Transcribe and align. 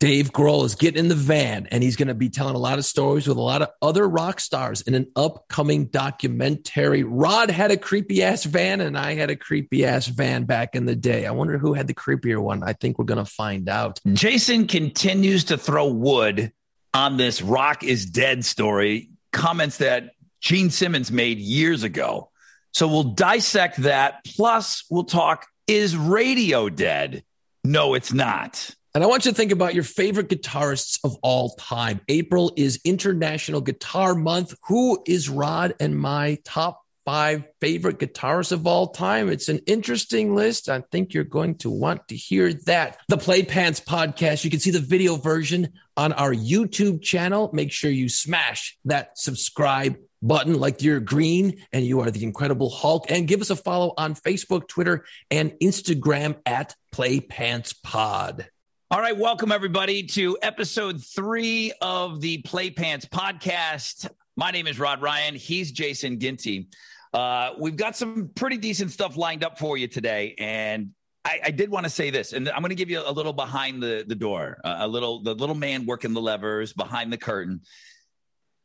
Dave 0.00 0.30
Grohl 0.30 0.64
is 0.64 0.76
getting 0.76 1.00
in 1.00 1.08
the 1.08 1.16
van 1.16 1.66
and 1.72 1.82
he's 1.82 1.96
going 1.96 2.08
to 2.08 2.14
be 2.14 2.28
telling 2.28 2.54
a 2.54 2.58
lot 2.58 2.78
of 2.78 2.84
stories 2.84 3.26
with 3.26 3.36
a 3.36 3.42
lot 3.42 3.62
of 3.62 3.70
other 3.82 4.08
rock 4.08 4.38
stars 4.38 4.80
in 4.82 4.94
an 4.94 5.10
upcoming 5.16 5.86
documentary. 5.86 7.02
Rod 7.02 7.50
had 7.50 7.72
a 7.72 7.76
creepy 7.76 8.22
ass 8.22 8.44
van 8.44 8.80
and 8.80 8.96
I 8.96 9.14
had 9.14 9.28
a 9.28 9.34
creepy 9.34 9.84
ass 9.84 10.06
van 10.06 10.44
back 10.44 10.76
in 10.76 10.86
the 10.86 10.94
day. 10.94 11.26
I 11.26 11.32
wonder 11.32 11.58
who 11.58 11.74
had 11.74 11.88
the 11.88 11.94
creepier 11.94 12.38
one. 12.40 12.62
I 12.62 12.74
think 12.74 12.96
we're 12.96 13.06
going 13.06 13.24
to 13.24 13.30
find 13.30 13.68
out. 13.68 13.98
Jason 14.12 14.68
continues 14.68 15.44
to 15.44 15.58
throw 15.58 15.88
wood 15.88 16.52
on 16.94 17.16
this 17.16 17.42
rock 17.42 17.82
is 17.82 18.06
dead 18.06 18.44
story, 18.44 19.10
comments 19.32 19.78
that 19.78 20.12
Gene 20.40 20.70
Simmons 20.70 21.10
made 21.10 21.38
years 21.38 21.82
ago. 21.82 22.30
So 22.72 22.86
we'll 22.86 23.14
dissect 23.14 23.78
that. 23.78 24.24
Plus, 24.24 24.84
we'll 24.90 25.04
talk 25.04 25.46
is 25.66 25.96
radio 25.96 26.68
dead? 26.68 27.24
No, 27.64 27.94
it's 27.94 28.12
not. 28.12 28.70
And 28.98 29.04
I 29.04 29.06
want 29.06 29.26
you 29.26 29.30
to 29.30 29.36
think 29.36 29.52
about 29.52 29.74
your 29.74 29.84
favorite 29.84 30.28
guitarists 30.28 30.98
of 31.04 31.16
all 31.22 31.50
time. 31.50 32.00
April 32.08 32.52
is 32.56 32.80
International 32.84 33.60
Guitar 33.60 34.16
Month. 34.16 34.56
Who 34.66 35.00
is 35.06 35.28
Rod 35.28 35.74
and 35.78 35.96
my 35.96 36.38
top 36.44 36.80
five 37.04 37.44
favorite 37.60 38.00
guitarists 38.00 38.50
of 38.50 38.66
all 38.66 38.88
time? 38.88 39.28
It's 39.28 39.48
an 39.48 39.60
interesting 39.68 40.34
list. 40.34 40.68
I 40.68 40.82
think 40.90 41.14
you're 41.14 41.22
going 41.22 41.58
to 41.58 41.70
want 41.70 42.08
to 42.08 42.16
hear 42.16 42.52
that. 42.66 42.98
The 43.06 43.18
Play 43.18 43.44
Pants 43.44 43.78
podcast. 43.78 44.42
You 44.42 44.50
can 44.50 44.58
see 44.58 44.72
the 44.72 44.80
video 44.80 45.14
version 45.14 45.74
on 45.96 46.12
our 46.12 46.34
YouTube 46.34 47.00
channel. 47.00 47.50
Make 47.52 47.70
sure 47.70 47.92
you 47.92 48.08
smash 48.08 48.76
that 48.86 49.16
subscribe 49.16 49.96
button 50.20 50.58
like 50.58 50.82
you're 50.82 50.98
green 50.98 51.62
and 51.72 51.86
you 51.86 52.00
are 52.00 52.10
the 52.10 52.24
incredible 52.24 52.68
hulk 52.68 53.08
and 53.12 53.28
give 53.28 53.40
us 53.40 53.50
a 53.50 53.54
follow 53.54 53.94
on 53.96 54.16
facebook 54.16 54.66
twitter 54.66 55.04
and 55.30 55.52
instagram 55.62 56.36
at 56.44 56.74
play 56.90 57.20
pants 57.20 57.72
pod 57.72 58.48
all 58.90 59.00
right, 59.00 59.16
welcome 59.16 59.52
everybody 59.52 60.02
to 60.02 60.38
episode 60.40 61.04
three 61.04 61.72
of 61.82 62.22
the 62.22 62.38
Play 62.38 62.70
Pants 62.70 63.04
podcast. 63.04 64.08
My 64.34 64.50
name 64.50 64.66
is 64.66 64.78
Rod 64.78 65.02
Ryan. 65.02 65.34
He's 65.34 65.72
Jason 65.72 66.18
Ginty. 66.18 66.68
Uh, 67.12 67.50
we've 67.58 67.76
got 67.76 67.96
some 67.96 68.30
pretty 68.34 68.56
decent 68.56 68.90
stuff 68.90 69.18
lined 69.18 69.44
up 69.44 69.58
for 69.58 69.76
you 69.76 69.88
today, 69.88 70.34
and 70.38 70.92
I, 71.22 71.40
I 71.44 71.50
did 71.50 71.70
want 71.70 71.84
to 71.84 71.90
say 71.90 72.08
this, 72.08 72.32
and 72.32 72.48
I'm 72.48 72.62
going 72.62 72.70
to 72.70 72.74
give 72.74 72.88
you 72.88 73.02
a 73.04 73.12
little 73.12 73.34
behind 73.34 73.82
the 73.82 74.06
the 74.08 74.14
door, 74.14 74.58
uh, 74.64 74.76
a 74.78 74.88
little 74.88 75.22
the 75.22 75.34
little 75.34 75.54
man 75.54 75.84
working 75.84 76.14
the 76.14 76.22
levers 76.22 76.72
behind 76.72 77.12
the 77.12 77.18
curtain. 77.18 77.60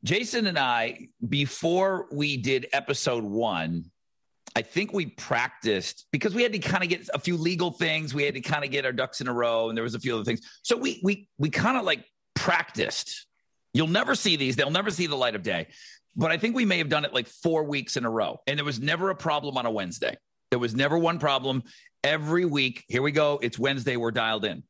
Jason 0.05 0.47
and 0.47 0.57
I, 0.57 1.09
before 1.27 2.07
we 2.13 2.38
did 2.38 2.67
episode 2.71 3.25
one, 3.25 3.91
I 4.55 4.61
think 4.61 4.93
we 4.93 5.07
practiced 5.07 6.05
because 6.11 6.35
we 6.35 6.43
had 6.43 6.53
to 6.53 6.59
kind 6.59 6.83
of 6.83 6.89
get 6.89 7.09
a 7.13 7.19
few 7.19 7.37
legal 7.37 7.71
things. 7.71 8.13
We 8.13 8.23
had 8.23 8.35
to 8.35 8.41
kind 8.41 8.63
of 8.63 8.71
get 8.71 8.85
our 8.85 8.91
ducks 8.91 9.19
in 9.19 9.27
a 9.27 9.33
row, 9.33 9.69
and 9.69 9.77
there 9.77 9.83
was 9.83 9.95
a 9.95 9.99
few 9.99 10.15
other 10.15 10.23
things. 10.23 10.41
So 10.61 10.77
we 10.77 10.99
we 11.03 11.27
we 11.37 11.49
kind 11.49 11.77
of 11.77 11.85
like 11.85 12.05
practiced. 12.35 13.25
You'll 13.73 13.87
never 13.87 14.13
see 14.13 14.35
these; 14.35 14.55
they'll 14.55 14.69
never 14.69 14.91
see 14.91 15.07
the 15.07 15.15
light 15.15 15.35
of 15.35 15.43
day. 15.43 15.67
But 16.15 16.31
I 16.31 16.37
think 16.37 16.55
we 16.55 16.65
may 16.65 16.77
have 16.77 16.89
done 16.89 17.05
it 17.05 17.13
like 17.13 17.27
four 17.27 17.63
weeks 17.63 17.97
in 17.97 18.05
a 18.05 18.09
row, 18.09 18.39
and 18.45 18.57
there 18.57 18.65
was 18.65 18.79
never 18.79 19.09
a 19.09 19.15
problem 19.15 19.57
on 19.57 19.65
a 19.65 19.71
Wednesday. 19.71 20.15
There 20.51 20.59
was 20.59 20.75
never 20.75 20.97
one 20.97 21.17
problem. 21.17 21.63
Every 22.03 22.45
week, 22.45 22.83
here 22.88 23.01
we 23.01 23.11
go. 23.11 23.39
It's 23.41 23.57
Wednesday. 23.57 23.97
We're 23.97 24.11
dialed 24.11 24.45
in 24.45 24.63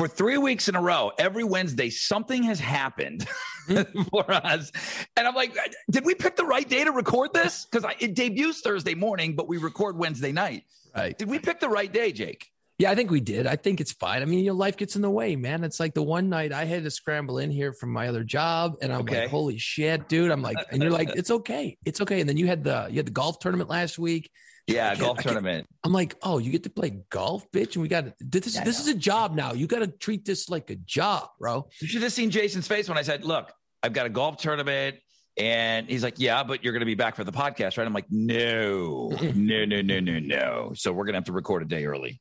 for 0.00 0.08
three 0.08 0.38
weeks 0.38 0.66
in 0.66 0.76
a 0.76 0.80
row, 0.80 1.12
every 1.18 1.44
Wednesday, 1.44 1.90
something 1.90 2.42
has 2.44 2.58
happened 2.58 3.26
mm-hmm. 3.68 4.02
for 4.10 4.24
us. 4.32 4.72
And 5.14 5.28
I'm 5.28 5.34
like, 5.34 5.54
did 5.90 6.06
we 6.06 6.14
pick 6.14 6.36
the 6.36 6.44
right 6.46 6.66
day 6.66 6.84
to 6.84 6.90
record 6.90 7.34
this? 7.34 7.66
Because 7.70 7.84
it 8.00 8.14
debuts 8.14 8.62
Thursday 8.62 8.94
morning, 8.94 9.36
but 9.36 9.46
we 9.46 9.58
record 9.58 9.98
Wednesday 9.98 10.32
night. 10.32 10.62
Right. 10.96 11.18
Did 11.18 11.28
we 11.28 11.38
pick 11.38 11.60
the 11.60 11.68
right 11.68 11.92
day, 11.92 12.12
Jake? 12.12 12.48
Yeah, 12.78 12.90
I 12.90 12.94
think 12.94 13.10
we 13.10 13.20
did. 13.20 13.46
I 13.46 13.56
think 13.56 13.82
it's 13.82 13.92
fine. 13.92 14.22
I 14.22 14.24
mean, 14.24 14.42
your 14.42 14.54
life 14.54 14.78
gets 14.78 14.96
in 14.96 15.02
the 15.02 15.10
way, 15.10 15.36
man. 15.36 15.64
It's 15.64 15.78
like 15.78 15.92
the 15.92 16.02
one 16.02 16.30
night 16.30 16.50
I 16.50 16.64
had 16.64 16.84
to 16.84 16.90
scramble 16.90 17.36
in 17.36 17.50
here 17.50 17.74
from 17.74 17.92
my 17.92 18.08
other 18.08 18.24
job, 18.24 18.76
and 18.80 18.90
I'm 18.90 19.02
okay. 19.02 19.20
like, 19.20 19.28
"Holy 19.28 19.58
shit, 19.58 20.08
dude!" 20.08 20.30
I'm 20.30 20.40
like, 20.40 20.56
and 20.70 20.82
you're 20.82 20.90
like, 20.90 21.10
"It's 21.10 21.30
okay, 21.30 21.76
it's 21.84 22.00
okay." 22.00 22.20
And 22.20 22.28
then 22.28 22.38
you 22.38 22.46
had 22.46 22.64
the 22.64 22.86
you 22.88 22.96
had 22.96 23.06
the 23.06 23.10
golf 23.10 23.38
tournament 23.38 23.68
last 23.68 23.98
week, 23.98 24.30
yeah, 24.70 24.94
golf 24.94 25.18
tournament. 25.18 25.66
I'm 25.84 25.92
like, 25.92 26.14
oh, 26.22 26.38
you 26.38 26.50
get 26.50 26.64
to 26.64 26.70
play 26.70 26.90
golf, 27.10 27.50
bitch, 27.52 27.74
and 27.74 27.82
we 27.82 27.88
got 27.88 28.06
this. 28.20 28.54
Yeah, 28.54 28.64
this 28.64 28.80
is 28.80 28.88
a 28.88 28.94
job 28.94 29.34
now. 29.34 29.52
You 29.52 29.66
got 29.66 29.80
to 29.80 29.88
treat 29.88 30.24
this 30.24 30.48
like 30.48 30.70
a 30.70 30.76
job, 30.76 31.28
bro. 31.38 31.68
You 31.80 31.88
should 31.88 32.02
have 32.02 32.12
seen 32.12 32.30
Jason's 32.30 32.68
face 32.68 32.88
when 32.88 32.98
I 32.98 33.02
said, 33.02 33.24
"Look, 33.24 33.52
I've 33.82 33.92
got 33.92 34.06
a 34.06 34.10
golf 34.10 34.36
tournament." 34.36 34.96
And 35.36 35.88
he's 35.88 36.02
like, 36.02 36.18
Yeah, 36.18 36.42
but 36.42 36.62
you're 36.62 36.72
going 36.72 36.80
to 36.80 36.86
be 36.86 36.94
back 36.94 37.16
for 37.16 37.24
the 37.24 37.32
podcast, 37.32 37.78
right? 37.78 37.86
I'm 37.86 37.92
like, 37.92 38.10
No, 38.10 39.08
no, 39.34 39.64
no, 39.64 39.80
no, 39.80 40.00
no, 40.00 40.18
no. 40.18 40.72
So 40.74 40.92
we're 40.92 41.04
going 41.04 41.14
to 41.14 41.18
have 41.18 41.24
to 41.24 41.32
record 41.32 41.62
a 41.62 41.66
day 41.66 41.86
early. 41.86 42.20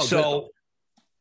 So 0.00 0.50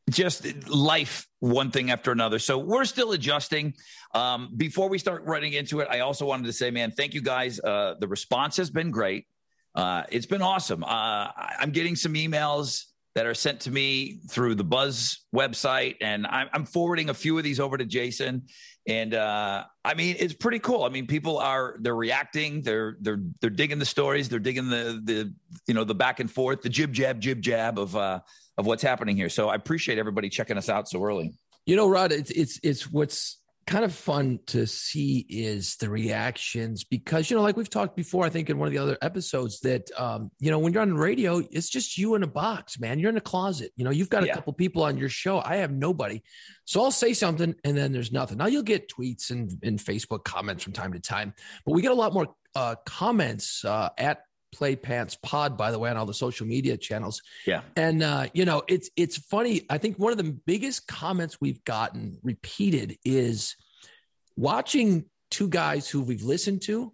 good. 0.08 0.14
just 0.14 0.68
life, 0.68 1.28
one 1.40 1.72
thing 1.72 1.92
after 1.92 2.12
another. 2.12 2.40
So 2.40 2.58
we're 2.58 2.86
still 2.86 3.12
adjusting. 3.12 3.74
Um, 4.14 4.54
before 4.56 4.90
we 4.90 4.98
start 4.98 5.24
running 5.26 5.54
into 5.54 5.82
it, 5.82 5.88
I 5.90 6.00
also 6.00 6.26
wanted 6.26 6.46
to 6.46 6.54
say, 6.54 6.72
man, 6.72 6.92
thank 6.92 7.14
you 7.14 7.22
guys. 7.22 7.60
Uh, 7.60 7.96
the 8.00 8.08
response 8.08 8.58
has 8.58 8.70
been 8.70 8.92
great. 8.92 9.28
Uh, 9.76 10.04
it's 10.10 10.26
been 10.26 10.42
awesome. 10.42 10.84
Uh, 10.84 11.28
I'm 11.60 11.72
getting 11.72 11.96
some 11.96 12.14
emails 12.14 12.86
that 13.16 13.26
are 13.26 13.34
sent 13.34 13.62
to 13.62 13.72
me 13.72 14.20
through 14.30 14.56
the 14.56 14.64
Buzz 14.64 15.26
website, 15.34 15.96
and 16.02 16.28
I'm, 16.28 16.50
I'm 16.54 16.66
forwarding 16.66 17.10
a 17.10 17.14
few 17.14 17.38
of 17.38 17.44
these 17.44 17.60
over 17.60 17.78
to 17.78 17.86
Jason. 17.86 18.44
And 18.88 19.14
uh, 19.14 19.64
I 19.84 19.94
mean, 19.96 20.16
it's 20.20 20.34
pretty 20.34 20.60
cool. 20.60 20.84
I 20.84 20.90
mean, 20.90 21.08
people 21.08 21.40
are 21.40 21.78
they're 21.80 21.96
reacting, 21.96 22.62
they're 22.62 22.98
they're 23.02 23.20
they're 23.42 23.50
digging 23.50 23.80
the 23.80 23.86
stories, 23.86 24.30
they're 24.30 24.40
digging 24.40 24.70
the 24.70 25.02
the 25.04 25.34
you 25.66 25.74
know 25.74 25.84
the 25.84 25.96
back 25.96 26.20
and 26.20 26.30
forth, 26.30 26.62
the 26.62 26.70
jib 26.70 26.94
jab 26.94 27.20
jib 27.20 27.42
jab 27.42 27.80
of 27.80 27.96
uh, 27.96 28.20
of 28.58 28.66
what's 28.66 28.84
happening 28.84 29.16
here. 29.16 29.30
So 29.30 29.50
I 29.50 29.56
appreciate 29.56 29.98
everybody 29.98 30.30
checking 30.30 30.58
us 30.58 30.70
out 30.70 30.88
so 30.88 31.04
early. 31.04 31.34
You 31.66 31.76
know, 31.76 31.90
Rod, 31.90 32.12
it's 32.12 32.32
it's 32.32 32.60
it's 32.62 32.92
what's 32.92 33.40
kind 33.68 33.84
of 33.84 33.94
fun 33.94 34.40
to 34.46 34.68
see 34.68 35.26
is 35.28 35.76
the 35.78 35.90
reactions 35.90 36.84
because 36.84 37.30
you 37.30 37.36
know 37.36 37.42
like 37.42 37.58
we've 37.58 37.70
talked 37.70 37.96
before 37.96 38.24
i 38.24 38.30
think 38.30 38.50
in 38.50 38.60
one 38.60 38.68
of 38.68 38.74
the 38.74 38.78
other 38.78 38.98
episodes 39.02 39.60
that 39.62 39.90
um, 39.98 40.30
you 40.40 40.52
know 40.52 40.60
when 40.60 40.72
you're 40.72 40.84
on 40.84 40.94
radio 40.94 41.42
it's 41.52 41.70
just 41.70 41.98
you 41.98 42.14
in 42.16 42.24
a 42.24 42.28
box 42.28 42.80
man. 42.80 43.00
You're 43.00 43.10
in 43.10 43.18
a 43.18 43.22
closet. 43.22 43.72
You 43.76 43.86
know 43.86 43.92
you've 43.92 44.10
got 44.10 44.24
a 44.24 44.28
yeah. 44.28 44.36
couple 44.36 44.54
people 44.54 44.84
on 44.84 44.98
your 44.98 45.10
show. 45.10 45.42
I 45.42 45.58
have 45.58 45.72
nobody. 45.72 46.22
So 46.66 46.84
i'll 46.84 46.92
say 46.92 47.14
something 47.14 47.56
and 47.64 47.78
then 47.78 47.92
there's 47.92 48.12
nothing. 48.12 48.38
Now 48.38 48.48
you'll 48.48 48.64
get 48.64 48.90
tweets 48.90 49.32
and, 49.32 49.52
and 49.64 49.80
facebook 49.80 50.24
comments 50.24 50.64
from 50.64 50.74
time 50.74 50.94
to 50.94 51.00
time 51.00 51.34
but 51.66 51.74
we 51.74 51.82
get 51.82 51.92
a 51.92 51.96
lot 51.96 52.14
more 52.14 52.28
uh, 52.56 52.76
comments 52.86 53.66
uh, 53.66 53.90
at 53.98 54.24
play 54.56 54.76
pants 54.76 55.18
pod 55.22 55.58
by 55.58 55.72
the 55.72 55.80
way 55.80 55.90
on 55.90 55.98
all 55.98 56.06
the 56.06 56.14
social 56.14 56.48
media 56.48 56.78
channels. 56.78 57.22
Yeah. 57.46 57.62
And 57.76 58.02
uh 58.02 58.28
you 58.34 58.46
know 58.46 58.64
it's 58.68 58.90
it's 58.96 59.18
funny. 59.18 59.64
I 59.70 59.78
think 59.78 60.00
one 60.00 60.12
of 60.12 60.18
the 60.18 60.24
biggest 60.46 60.88
comments 60.88 61.40
we've 61.42 61.64
gotten 61.66 62.18
repeated 62.24 62.98
is 63.04 63.56
watching 64.38 65.06
two 65.30 65.50
guys 65.50 65.90
who 65.90 66.02
we've 66.02 66.24
listened 66.24 66.62
to 66.64 66.94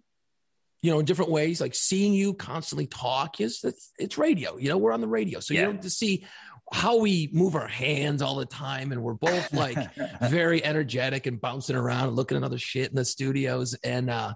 you 0.82 0.90
know 0.90 0.98
in 0.98 1.04
different 1.04 1.30
ways 1.30 1.60
like 1.60 1.74
seeing 1.74 2.12
you 2.12 2.34
constantly 2.34 2.86
talk 2.86 3.40
is 3.40 3.60
it's, 3.62 3.92
it's 3.98 4.18
radio 4.18 4.56
you 4.56 4.68
know 4.68 4.78
we're 4.78 4.92
on 4.92 5.00
the 5.00 5.08
radio. 5.08 5.40
So 5.40 5.54
yeah. 5.54 5.68
you 5.68 5.78
to 5.78 5.90
see 5.90 6.26
how 6.72 6.96
we 6.96 7.28
move 7.32 7.54
our 7.54 7.68
hands 7.68 8.22
all 8.22 8.36
the 8.36 8.46
time 8.46 8.92
and 8.92 9.02
we're 9.02 9.14
both 9.14 9.52
like 9.52 9.76
very 10.22 10.64
energetic 10.64 11.26
and 11.26 11.40
bouncing 11.40 11.76
around 11.76 12.08
and 12.08 12.16
looking 12.16 12.36
at 12.36 12.42
other 12.42 12.58
shit 12.58 12.90
in 12.90 12.96
the 12.96 13.04
studios. 13.04 13.74
And 13.84 14.10
uh 14.10 14.34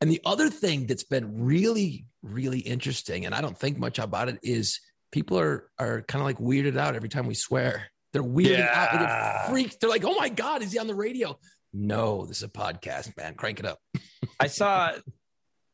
and 0.00 0.10
the 0.10 0.20
other 0.24 0.50
thing 0.50 0.86
that's 0.86 1.04
been 1.04 1.44
really 1.44 2.06
really 2.22 2.58
interesting 2.58 3.24
and 3.26 3.34
i 3.34 3.40
don't 3.40 3.56
think 3.56 3.78
much 3.78 4.00
about 4.00 4.28
it 4.28 4.38
is 4.42 4.80
people 5.12 5.38
are 5.38 5.70
are 5.78 6.02
kind 6.02 6.20
of 6.20 6.26
like 6.26 6.38
weirded 6.38 6.76
out 6.76 6.94
every 6.94 7.08
time 7.08 7.26
we 7.26 7.34
swear. 7.34 7.90
They're 8.12 8.22
weirded 8.22 8.58
yeah. 8.58 8.72
out 8.74 8.98
they're 8.98 9.50
freaked. 9.50 9.80
They're 9.80 9.90
like 9.90 10.04
oh 10.04 10.14
my 10.14 10.28
god 10.28 10.62
is 10.62 10.72
he 10.72 10.78
on 10.78 10.86
the 10.86 10.94
radio? 10.94 11.38
No 11.72 12.26
this 12.26 12.38
is 12.38 12.42
a 12.42 12.48
podcast 12.48 13.16
man. 13.16 13.34
Crank 13.34 13.60
it 13.60 13.66
up. 13.66 13.80
I 14.38 14.48
saw 14.48 14.92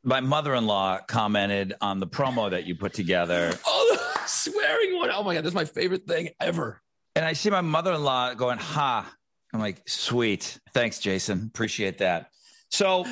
my 0.05 0.21
mother-in-law 0.21 1.01
commented 1.09 1.75
on 1.81 1.99
the 1.99 2.07
promo 2.07 2.51
that 2.51 2.67
you 2.67 2.75
put 2.75 2.93
together. 2.93 3.55
Oh, 3.67 4.14
swearing 4.27 4.97
one! 4.97 5.11
Oh 5.11 5.23
my 5.23 5.35
god, 5.35 5.45
that's 5.45 5.55
my 5.55 5.65
favorite 5.65 6.07
thing 6.07 6.31
ever. 6.41 6.81
And 7.17 7.25
I 7.25 7.33
see 7.33 7.51
my 7.51 7.61
mother-in-law 7.61 8.35
going, 8.35 8.59
"Ha!" 8.59 9.12
I'm 9.53 9.61
like, 9.61 9.89
"Sweet, 9.89 10.59
thanks, 10.72 10.98
Jason. 10.98 11.51
Appreciate 11.54 11.98
that." 11.98 12.31
So, 12.71 13.07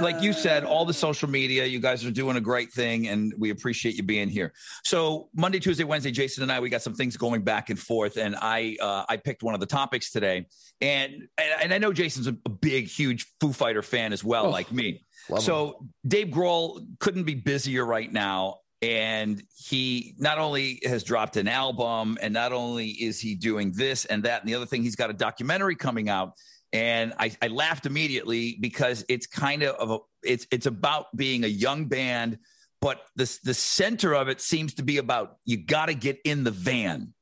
like 0.00 0.22
you 0.22 0.32
said, 0.32 0.64
all 0.64 0.86
the 0.86 0.94
social 0.94 1.28
media, 1.28 1.66
you 1.66 1.80
guys 1.80 2.04
are 2.06 2.10
doing 2.10 2.36
a 2.36 2.40
great 2.40 2.72
thing, 2.72 3.08
and 3.08 3.32
we 3.36 3.50
appreciate 3.50 3.94
you 3.94 4.02
being 4.02 4.28
here. 4.28 4.54
So, 4.84 5.28
Monday, 5.34 5.58
Tuesday, 5.58 5.84
Wednesday, 5.84 6.10
Jason 6.10 6.42
and 6.44 6.50
I, 6.50 6.60
we 6.60 6.70
got 6.70 6.80
some 6.80 6.94
things 6.94 7.18
going 7.18 7.42
back 7.42 7.68
and 7.68 7.78
forth, 7.78 8.16
and 8.16 8.34
I, 8.40 8.76
uh, 8.80 9.04
I 9.06 9.18
picked 9.18 9.42
one 9.42 9.52
of 9.52 9.60
the 9.60 9.66
topics 9.66 10.10
today, 10.10 10.46
and 10.80 11.28
and 11.60 11.74
I 11.74 11.78
know 11.78 11.92
Jason's 11.92 12.26
a 12.26 12.32
big, 12.32 12.88
huge 12.88 13.26
Foo 13.40 13.52
Fighter 13.52 13.82
fan 13.82 14.14
as 14.14 14.24
well, 14.24 14.46
oh. 14.46 14.50
like 14.50 14.72
me. 14.72 15.04
So 15.38 15.66
him. 15.66 15.92
Dave 16.08 16.28
Grohl 16.28 16.86
couldn't 16.98 17.24
be 17.24 17.34
busier 17.34 17.84
right 17.84 18.10
now. 18.10 18.56
And 18.82 19.42
he 19.56 20.14
not 20.18 20.38
only 20.38 20.80
has 20.84 21.04
dropped 21.04 21.36
an 21.36 21.46
album, 21.46 22.18
and 22.20 22.34
not 22.34 22.52
only 22.52 22.88
is 22.88 23.20
he 23.20 23.36
doing 23.36 23.72
this 23.72 24.04
and 24.04 24.24
that, 24.24 24.42
and 24.42 24.48
the 24.48 24.56
other 24.56 24.66
thing, 24.66 24.82
he's 24.82 24.96
got 24.96 25.08
a 25.08 25.14
documentary 25.14 25.76
coming 25.76 26.08
out. 26.08 26.32
And 26.72 27.14
I, 27.18 27.30
I 27.40 27.48
laughed 27.48 27.86
immediately 27.86 28.58
because 28.60 29.04
it's 29.08 29.26
kind 29.26 29.62
of, 29.62 29.90
a, 29.90 29.98
it's 30.22 30.46
it's 30.50 30.66
about 30.66 31.14
being 31.16 31.44
a 31.44 31.48
young 31.48 31.86
band, 31.86 32.38
but 32.80 33.02
the 33.14 33.38
the 33.44 33.54
center 33.54 34.14
of 34.14 34.28
it 34.28 34.40
seems 34.40 34.74
to 34.74 34.82
be 34.82 34.98
about 34.98 35.36
you 35.44 35.58
got 35.58 35.86
to 35.86 35.94
get 35.94 36.18
in 36.24 36.42
the 36.42 36.50
van, 36.50 37.12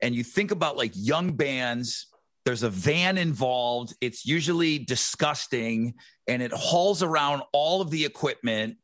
and 0.00 0.14
you 0.14 0.24
think 0.24 0.52
about 0.52 0.76
like 0.76 0.92
young 0.94 1.32
bands 1.32 2.06
there's 2.44 2.62
a 2.62 2.70
van 2.70 3.18
involved. 3.18 3.94
It's 4.00 4.24
usually 4.24 4.78
disgusting 4.78 5.94
and 6.26 6.42
it 6.42 6.52
hauls 6.52 7.02
around 7.02 7.42
all 7.52 7.80
of 7.80 7.90
the 7.90 8.04
equipment. 8.04 8.76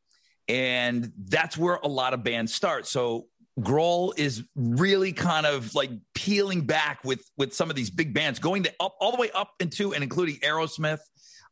And 0.48 1.12
that's 1.28 1.56
where 1.56 1.75
a 1.76 1.88
lot 1.88 2.14
of 2.14 2.22
bands 2.22 2.54
start. 2.54 2.87
So 2.87 3.26
Grohl 3.58 4.12
is 4.19 4.44
really 4.54 5.12
kind 5.12 5.46
of 5.46 5.75
like 5.75 5.90
peeling 6.14 6.66
back 6.66 7.02
with 7.04 7.28
with 7.37 7.54
some 7.54 7.70
of 7.70 7.76
these 7.76 7.90
big 7.90 8.12
bands, 8.12 8.38
going 8.38 8.64
to 8.64 8.72
up 8.78 8.94
all 9.00 9.12
the 9.12 9.19
way 9.19 9.31
up 9.31 9.50
into 9.60 9.94
and 9.94 10.02
including 10.02 10.37
Aerosmith. 10.37 11.00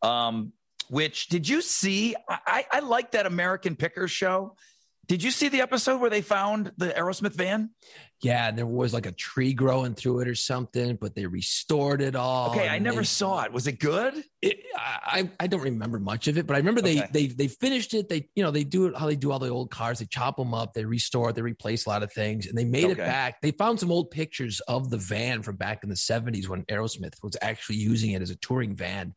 Um, 0.02 0.52
which 0.90 1.28
did 1.28 1.48
you 1.48 1.62
see? 1.62 2.14
I, 2.28 2.66
I 2.70 2.80
like 2.80 3.12
that 3.12 3.24
American 3.24 3.74
Pickers 3.74 4.10
show. 4.10 4.56
Did 5.06 5.22
you 5.22 5.30
see 5.30 5.48
the 5.48 5.60
episode 5.60 6.00
where 6.00 6.10
they 6.10 6.22
found 6.22 6.72
the 6.76 6.88
Aerosmith 6.88 7.34
van? 7.34 7.70
Yeah, 8.22 8.52
there 8.52 8.66
was 8.66 8.94
like 8.94 9.04
a 9.04 9.12
tree 9.12 9.52
growing 9.52 9.94
through 9.94 10.20
it 10.20 10.28
or 10.28 10.34
something, 10.34 10.96
but 10.96 11.14
they 11.14 11.26
restored 11.26 12.00
it 12.00 12.16
all. 12.16 12.52
Okay, 12.52 12.68
I 12.68 12.78
never 12.78 13.00
they, 13.00 13.04
saw 13.04 13.42
it. 13.42 13.52
Was 13.52 13.66
it 13.66 13.78
good? 13.78 14.14
It, 14.40 14.60
I 14.74 15.30
I 15.38 15.46
don't 15.46 15.60
remember 15.60 15.98
much 15.98 16.26
of 16.28 16.38
it, 16.38 16.46
but 16.46 16.54
I 16.54 16.58
remember 16.58 16.80
they 16.80 17.00
okay. 17.00 17.08
they 17.12 17.26
they 17.26 17.48
finished 17.48 17.92
it. 17.92 18.08
They 18.08 18.30
you 18.34 18.42
know 18.42 18.50
they 18.50 18.64
do 18.64 18.86
it 18.86 18.96
how 18.96 19.06
they 19.06 19.16
do 19.16 19.30
all 19.30 19.38
the 19.38 19.50
old 19.50 19.70
cars. 19.70 19.98
They 19.98 20.06
chop 20.06 20.36
them 20.36 20.54
up, 20.54 20.72
they 20.72 20.86
restore, 20.86 21.32
they 21.32 21.42
replace 21.42 21.84
a 21.84 21.90
lot 21.90 22.02
of 22.02 22.12
things, 22.12 22.46
and 22.46 22.56
they 22.56 22.64
made 22.64 22.84
okay. 22.84 22.92
it 22.92 22.98
back. 22.98 23.42
They 23.42 23.50
found 23.50 23.80
some 23.80 23.92
old 23.92 24.10
pictures 24.10 24.60
of 24.60 24.88
the 24.88 24.98
van 24.98 25.42
from 25.42 25.56
back 25.56 25.82
in 25.82 25.90
the 25.90 25.96
seventies 25.96 26.48
when 26.48 26.62
Aerosmith 26.64 27.22
was 27.22 27.36
actually 27.42 27.76
using 27.76 28.12
it 28.12 28.22
as 28.22 28.30
a 28.30 28.36
touring 28.36 28.74
van, 28.74 29.14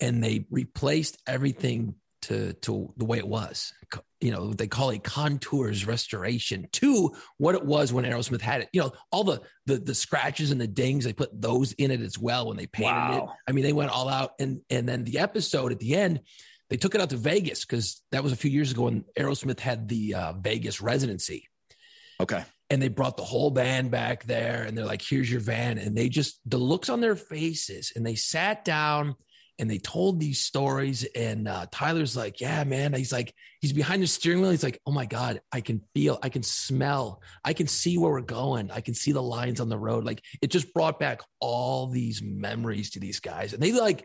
and 0.00 0.24
they 0.24 0.46
replaced 0.50 1.20
everything 1.26 1.96
to 2.26 2.52
to 2.54 2.92
the 2.96 3.04
way 3.04 3.18
it 3.18 3.26
was. 3.26 3.72
You 4.20 4.32
know, 4.32 4.52
they 4.52 4.66
call 4.66 4.90
it 4.90 5.04
concours 5.04 5.86
restoration 5.86 6.68
to 6.72 7.12
what 7.38 7.54
it 7.54 7.64
was 7.64 7.92
when 7.92 8.04
Aerosmith 8.04 8.40
had 8.40 8.62
it. 8.62 8.68
You 8.72 8.82
know, 8.82 8.92
all 9.12 9.24
the 9.24 9.40
the 9.66 9.76
the 9.78 9.94
scratches 9.94 10.50
and 10.50 10.60
the 10.60 10.66
dings, 10.66 11.04
they 11.04 11.12
put 11.12 11.40
those 11.40 11.72
in 11.72 11.90
it 11.90 12.00
as 12.00 12.18
well 12.18 12.48
when 12.48 12.56
they 12.56 12.66
painted 12.66 12.92
wow. 12.92 13.16
it. 13.16 13.50
I 13.50 13.52
mean, 13.52 13.64
they 13.64 13.72
went 13.72 13.90
all 13.90 14.08
out 14.08 14.32
and 14.40 14.60
and 14.70 14.88
then 14.88 15.04
the 15.04 15.18
episode 15.18 15.72
at 15.72 15.78
the 15.78 15.94
end, 15.94 16.20
they 16.68 16.76
took 16.76 16.94
it 16.94 17.00
out 17.00 17.10
to 17.10 17.16
Vegas 17.16 17.64
because 17.64 18.02
that 18.10 18.22
was 18.22 18.32
a 18.32 18.36
few 18.36 18.50
years 18.50 18.72
ago 18.72 18.82
when 18.82 19.04
Aerosmith 19.18 19.60
had 19.60 19.88
the 19.88 20.14
uh, 20.14 20.32
Vegas 20.34 20.80
residency. 20.80 21.48
Okay. 22.20 22.44
And 22.68 22.82
they 22.82 22.88
brought 22.88 23.16
the 23.16 23.22
whole 23.22 23.50
band 23.50 23.92
back 23.92 24.24
there 24.24 24.64
and 24.64 24.76
they're 24.76 24.84
like, 24.84 25.02
here's 25.02 25.30
your 25.30 25.40
van. 25.40 25.78
And 25.78 25.96
they 25.96 26.08
just, 26.08 26.40
the 26.44 26.58
looks 26.58 26.88
on 26.88 27.00
their 27.00 27.14
faces, 27.14 27.92
and 27.94 28.04
they 28.04 28.16
sat 28.16 28.64
down 28.64 29.14
and 29.58 29.70
they 29.70 29.78
told 29.78 30.20
these 30.20 30.40
stories. 30.40 31.04
And 31.14 31.48
uh, 31.48 31.66
Tyler's 31.70 32.16
like, 32.16 32.40
yeah, 32.40 32.64
man. 32.64 32.92
He's 32.92 33.12
like, 33.12 33.34
he's 33.60 33.72
behind 33.72 34.02
the 34.02 34.06
steering 34.06 34.40
wheel. 34.40 34.50
He's 34.50 34.62
like, 34.62 34.80
oh 34.86 34.92
my 34.92 35.06
God, 35.06 35.40
I 35.50 35.60
can 35.60 35.82
feel, 35.94 36.18
I 36.22 36.28
can 36.28 36.42
smell, 36.42 37.22
I 37.44 37.52
can 37.52 37.66
see 37.66 37.98
where 37.98 38.12
we're 38.12 38.20
going. 38.20 38.70
I 38.70 38.80
can 38.80 38.94
see 38.94 39.12
the 39.12 39.22
lines 39.22 39.60
on 39.60 39.68
the 39.68 39.78
road. 39.78 40.04
Like 40.04 40.22
it 40.42 40.50
just 40.50 40.72
brought 40.74 41.00
back 41.00 41.20
all 41.40 41.88
these 41.88 42.22
memories 42.22 42.90
to 42.90 43.00
these 43.00 43.20
guys. 43.20 43.52
And 43.52 43.62
they 43.62 43.72
like, 43.72 44.04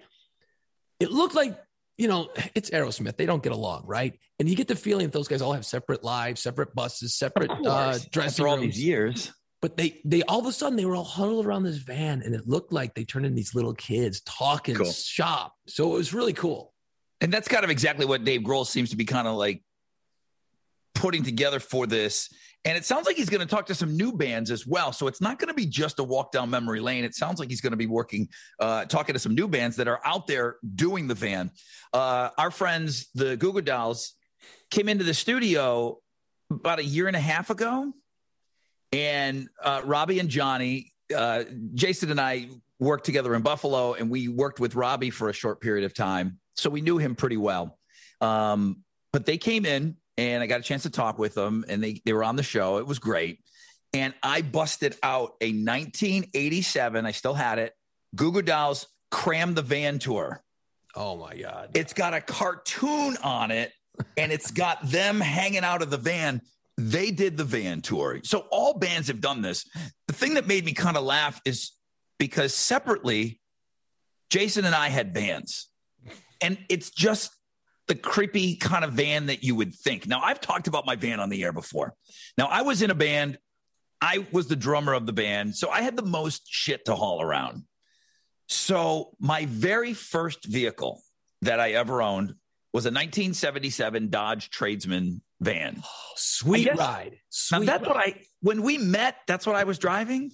it 1.00 1.12
looked 1.12 1.36
like, 1.36 1.60
you 1.98 2.08
know, 2.08 2.30
it's 2.56 2.70
Aerosmith. 2.70 3.18
They 3.18 3.26
don't 3.26 3.44
get 3.44 3.52
along, 3.52 3.84
right? 3.86 4.18
And 4.40 4.48
you 4.50 4.56
get 4.56 4.68
the 4.68 4.76
feeling 4.76 5.06
that 5.06 5.14
those 5.14 5.28
guys 5.28 5.42
all 5.42 5.54
have 5.54 5.66
separate 5.66 6.04
lives, 6.04 6.42
separate 6.42 6.74
buses, 6.74 7.16
separate 7.16 7.52
uh, 7.52 8.00
dressing 8.12 8.44
After 8.44 8.48
all 8.48 8.58
rooms. 8.58 8.76
these 8.76 8.84
years 8.84 9.32
but 9.62 9.78
they 9.78 10.02
they 10.04 10.24
all 10.24 10.40
of 10.40 10.46
a 10.48 10.52
sudden 10.52 10.76
they 10.76 10.86
were 10.86 10.96
all 10.96 11.04
huddled 11.04 11.46
around 11.46 11.64
this 11.64 11.78
van 11.78 12.22
and 12.24 12.34
it 12.34 12.48
looked 12.48 12.74
like 12.74 12.96
they 12.96 13.06
turned 13.06 13.26
into 13.26 13.36
these 13.36 13.54
little 13.54 13.74
kids 13.74 14.22
talking 14.22 14.76
cool. 14.76 14.92
shop. 14.92 15.56
So 15.68 15.94
it 15.94 15.98
was 15.98 16.14
really 16.14 16.34
cool. 16.34 16.74
And 17.22 17.32
that's 17.32 17.48
kind 17.48 17.64
of 17.64 17.70
exactly 17.70 18.06
what 18.06 18.24
dave 18.24 18.42
grohl 18.42 18.66
seems 18.66 18.90
to 18.90 18.96
be 18.96 19.06
kind 19.06 19.28
of 19.28 19.36
like 19.36 19.64
putting 20.96 21.24
together 21.24 21.60
for 21.60 21.86
this. 21.86 22.30
And 22.66 22.78
it 22.78 22.86
sounds 22.86 23.08
like 23.08 23.16
he's 23.16 23.30
going 23.30 23.42
to 23.42 23.48
talk 23.48 23.68
to 23.68 23.76
some 23.76 23.96
new 23.96 24.12
bands 24.12 24.52
as 24.52 24.68
well. 24.68 24.92
So 24.92 25.08
it's 25.08 25.22
not 25.22 25.40
going 25.40 25.48
to 25.48 25.54
be 25.54 25.66
just 25.66 25.98
a 26.00 26.04
walk 26.04 26.32
down 26.32 26.50
memory 26.50 26.80
lane. 26.80 27.04
It 27.04 27.16
sounds 27.16 27.40
like 27.40 27.50
he's 27.50 27.62
going 27.62 27.72
to 27.72 27.78
be 27.78 27.88
working 27.88 28.30
uh, 28.60 28.86
talking 28.86 29.14
to 29.14 29.20
some 29.20 29.36
new 29.36 29.48
bands 29.48 29.78
that 29.78 29.88
are 29.88 30.00
out 30.04 30.28
there 30.28 30.58
doing 30.76 31.08
the 31.08 31.16
van. 31.16 31.52
Uh, 31.94 32.30
our 32.38 32.52
friends 32.52 33.10
the 33.14 33.38
Goo 33.38 33.54
Goo 33.54 33.62
Dolls 33.62 34.16
came 34.72 34.90
into 34.90 35.04
the 35.04 35.14
studio 35.14 36.00
about 36.50 36.80
a 36.80 36.84
year 36.84 37.08
and 37.08 37.16
a 37.16 37.20
half 37.20 37.50
ago 37.50 37.94
and 38.92 39.48
uh, 39.64 39.82
Robbie 39.84 40.20
and 40.20 40.30
Johnny, 40.30 40.94
uh, 41.16 41.44
Jason 41.74 42.12
and 42.12 42.20
I 42.20 42.50
worked 42.80 43.06
together 43.06 43.36
in 43.36 43.42
Buffalo, 43.42 43.94
and 43.94 44.10
we 44.10 44.28
worked 44.28 44.60
with 44.60 44.76
Robbie 44.76 45.12
for 45.12 45.30
a 45.30 45.34
short 45.34 45.62
period 45.62 45.86
of 45.86 45.94
time. 45.94 46.40
So 46.56 46.70
we 46.70 46.82
knew 46.82 46.98
him 46.98 47.16
pretty 47.16 47.38
well. 47.38 47.78
Um, 48.20 48.84
but 49.14 49.26
they 49.26 49.38
came 49.38 49.66
in, 49.66 49.98
and 50.18 50.44
I 50.44 50.48
got 50.48 50.60
a 50.60 50.64
chance 50.64 50.84
to 50.84 50.90
talk 50.90 51.18
with 51.18 51.36
them, 51.36 51.64
and 51.68 51.84
they, 51.84 52.02
they 52.06 52.14
were 52.14 52.24
on 52.24 52.36
the 52.36 52.44
show. 52.44 52.78
It 52.78 52.88
was 52.88 53.00
great. 53.00 53.40
And 53.94 54.14
I 54.24 54.42
busted 54.42 54.96
out 55.04 55.34
a 55.42 55.52
1987, 55.52 57.06
I 57.06 57.12
still 57.12 57.34
had 57.34 57.60
it, 57.60 57.74
Goo 58.16 58.32
Goo 58.32 58.42
Dolls 58.42 58.88
Cram 59.12 59.54
the 59.54 59.62
Van 59.62 60.00
Tour. 60.00 60.42
Oh 60.96 61.18
my 61.18 61.36
God. 61.36 61.72
It's 61.74 61.94
got 61.94 62.14
a 62.14 62.22
cartoon 62.22 63.18
on 63.24 63.52
it, 63.52 63.72
and 64.18 64.32
it's 64.32 64.52
got 64.52 64.82
them 64.90 65.20
hanging 65.20 65.64
out 65.64 65.82
of 65.82 65.90
the 65.90 65.98
van 65.98 66.42
they 66.90 67.12
did 67.12 67.38
the 67.38 67.44
van 67.44 67.82
tour. 67.82 68.20
So 68.24 68.46
all 68.52 68.78
bands 68.78 69.08
have 69.08 69.22
done 69.22 69.42
this. 69.42 69.66
The 70.08 70.14
thing 70.14 70.36
that 70.36 70.48
made 70.48 70.66
me 70.66 70.74
kind 70.74 70.98
of 70.98 71.04
laugh 71.04 71.42
is 71.46 71.72
because 72.18 72.54
separately, 72.54 73.40
Jason 74.30 74.66
and 74.66 74.76
I 74.76 74.90
had 74.90 75.14
vans, 75.14 75.70
and 76.42 76.58
it's 76.70 76.90
just 76.90 77.36
the 77.88 77.96
creepy 77.96 78.56
kind 78.56 78.86
of 78.86 78.94
van 78.94 79.26
that 79.26 79.44
you 79.44 79.56
would 79.56 79.74
think. 79.74 80.08
Now, 80.08 80.22
I've 80.22 80.40
talked 80.40 80.68
about 80.68 80.86
my 80.86 80.96
van 80.96 81.20
on 81.20 81.30
the 81.30 81.44
air 81.44 81.52
before. 81.52 81.94
Now, 82.38 82.46
I 82.46 82.62
was 82.62 82.82
in 82.82 82.90
a 82.90 82.96
band, 82.96 83.38
I 84.00 84.26
was 84.32 84.48
the 84.48 84.56
drummer 84.56 84.94
of 84.94 85.06
the 85.06 85.14
band, 85.14 85.56
so 85.56 85.70
I 85.70 85.82
had 85.82 85.96
the 85.96 86.06
most 86.06 86.44
shit 86.48 86.86
to 86.86 86.96
haul 86.96 87.22
around. 87.22 87.64
So, 88.48 89.12
my 89.20 89.46
very 89.46 89.94
first 89.94 90.46
vehicle 90.46 91.02
that 91.42 91.60
I 91.60 91.72
ever 91.72 92.02
owned 92.02 92.36
was 92.74 92.86
a 92.86 92.90
1977 92.90 94.10
Dodge 94.10 94.50
Tradesman 94.50 95.22
van. 95.42 95.82
Oh, 95.84 96.14
sweet 96.16 96.66
guess, 96.66 96.78
ride. 96.78 97.18
Sweet 97.30 97.60
now 97.60 97.66
that's 97.66 97.88
ride. 97.88 97.96
what 97.96 97.98
I 97.98 98.22
when 98.42 98.62
we 98.62 98.78
met, 98.78 99.18
that's 99.28 99.46
what 99.46 99.56
I 99.56 99.66
was 99.66 99.78
driving. 99.78 100.32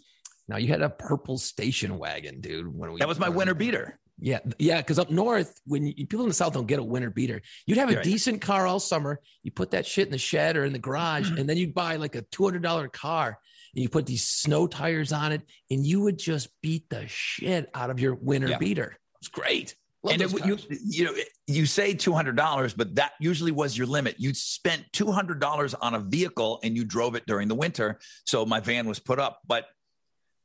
Now 0.47 0.57
you 0.57 0.67
had 0.67 0.81
a 0.81 0.89
purple 0.89 1.37
station 1.37 1.97
wagon, 1.97 2.41
dude. 2.41 2.67
When 2.67 2.93
we 2.93 2.99
that 2.99 3.07
was 3.07 3.19
my 3.19 3.29
winter 3.29 3.55
beater. 3.55 3.99
Yeah, 4.19 4.39
yeah. 4.57 4.77
Because 4.77 4.97
up 4.97 5.11
north, 5.11 5.59
when 5.65 5.85
you, 5.85 5.93
people 6.07 6.21
in 6.21 6.29
the 6.29 6.33
south 6.33 6.53
don't 6.53 6.65
get 6.65 6.79
a 6.79 6.83
winter 6.83 7.11
beater, 7.11 7.41
you'd 7.65 7.77
have 7.77 7.89
a 7.89 7.93
You're 7.93 8.01
decent 8.01 8.41
car 8.41 8.65
all 8.65 8.79
summer. 8.79 9.19
You 9.43 9.51
put 9.51 9.71
that 9.71 9.85
shit 9.85 10.07
in 10.07 10.11
the 10.11 10.17
shed 10.17 10.57
or 10.57 10.65
in 10.65 10.73
the 10.73 10.79
garage, 10.79 11.29
and 11.37 11.47
then 11.47 11.57
you'd 11.57 11.73
buy 11.73 11.97
like 11.97 12.15
a 12.15 12.21
two 12.21 12.43
hundred 12.43 12.63
dollar 12.63 12.87
car, 12.87 13.37
and 13.75 13.83
you 13.83 13.89
put 13.89 14.05
these 14.05 14.25
snow 14.25 14.67
tires 14.67 15.13
on 15.13 15.31
it, 15.31 15.41
and 15.69 15.85
you 15.85 16.01
would 16.01 16.17
just 16.17 16.49
beat 16.61 16.89
the 16.89 17.07
shit 17.07 17.69
out 17.73 17.89
of 17.89 17.99
your 17.99 18.15
winter 18.15 18.49
yeah. 18.49 18.57
beater. 18.57 18.91
It 18.91 19.19
was 19.19 19.27
great. 19.29 19.75
Love 20.07 20.13
and 20.13 20.21
it, 20.21 20.45
you, 20.45 20.57
you 20.85 21.05
know, 21.05 21.13
you 21.47 21.65
say 21.65 21.93
two 21.93 22.13
hundred 22.13 22.35
dollars, 22.35 22.73
but 22.73 22.95
that 22.95 23.13
usually 23.19 23.51
was 23.51 23.77
your 23.77 23.87
limit. 23.87 24.15
You 24.17 24.33
spent 24.33 24.85
two 24.93 25.11
hundred 25.11 25.39
dollars 25.39 25.73
on 25.73 25.93
a 25.93 25.99
vehicle 25.99 26.59
and 26.63 26.75
you 26.75 26.85
drove 26.85 27.15
it 27.15 27.25
during 27.25 27.47
the 27.47 27.55
winter, 27.55 27.99
so 28.25 28.45
my 28.45 28.59
van 28.59 28.87
was 28.87 28.99
put 28.99 29.19
up. 29.19 29.41
But 29.47 29.65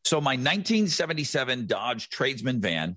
so 0.05 0.21
my 0.21 0.33
1977 0.33 1.67
Dodge 1.67 2.09
Tradesman 2.09 2.61
van, 2.61 2.97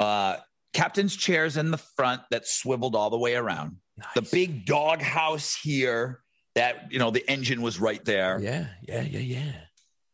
uh, 0.00 0.36
captain's 0.72 1.16
chairs 1.16 1.56
in 1.56 1.70
the 1.70 1.78
front 1.78 2.22
that 2.30 2.46
swiveled 2.46 2.96
all 2.96 3.10
the 3.10 3.18
way 3.18 3.36
around. 3.36 3.76
Nice. 3.96 4.08
The 4.14 4.22
big 4.22 4.66
dog 4.66 5.00
house 5.00 5.54
here 5.54 6.22
that 6.54 6.90
you 6.90 6.98
know 6.98 7.10
the 7.10 7.24
engine 7.30 7.62
was 7.62 7.78
right 7.78 8.04
there. 8.04 8.40
Yeah, 8.40 8.66
yeah, 8.82 9.02
yeah, 9.02 9.20
yeah. 9.20 9.52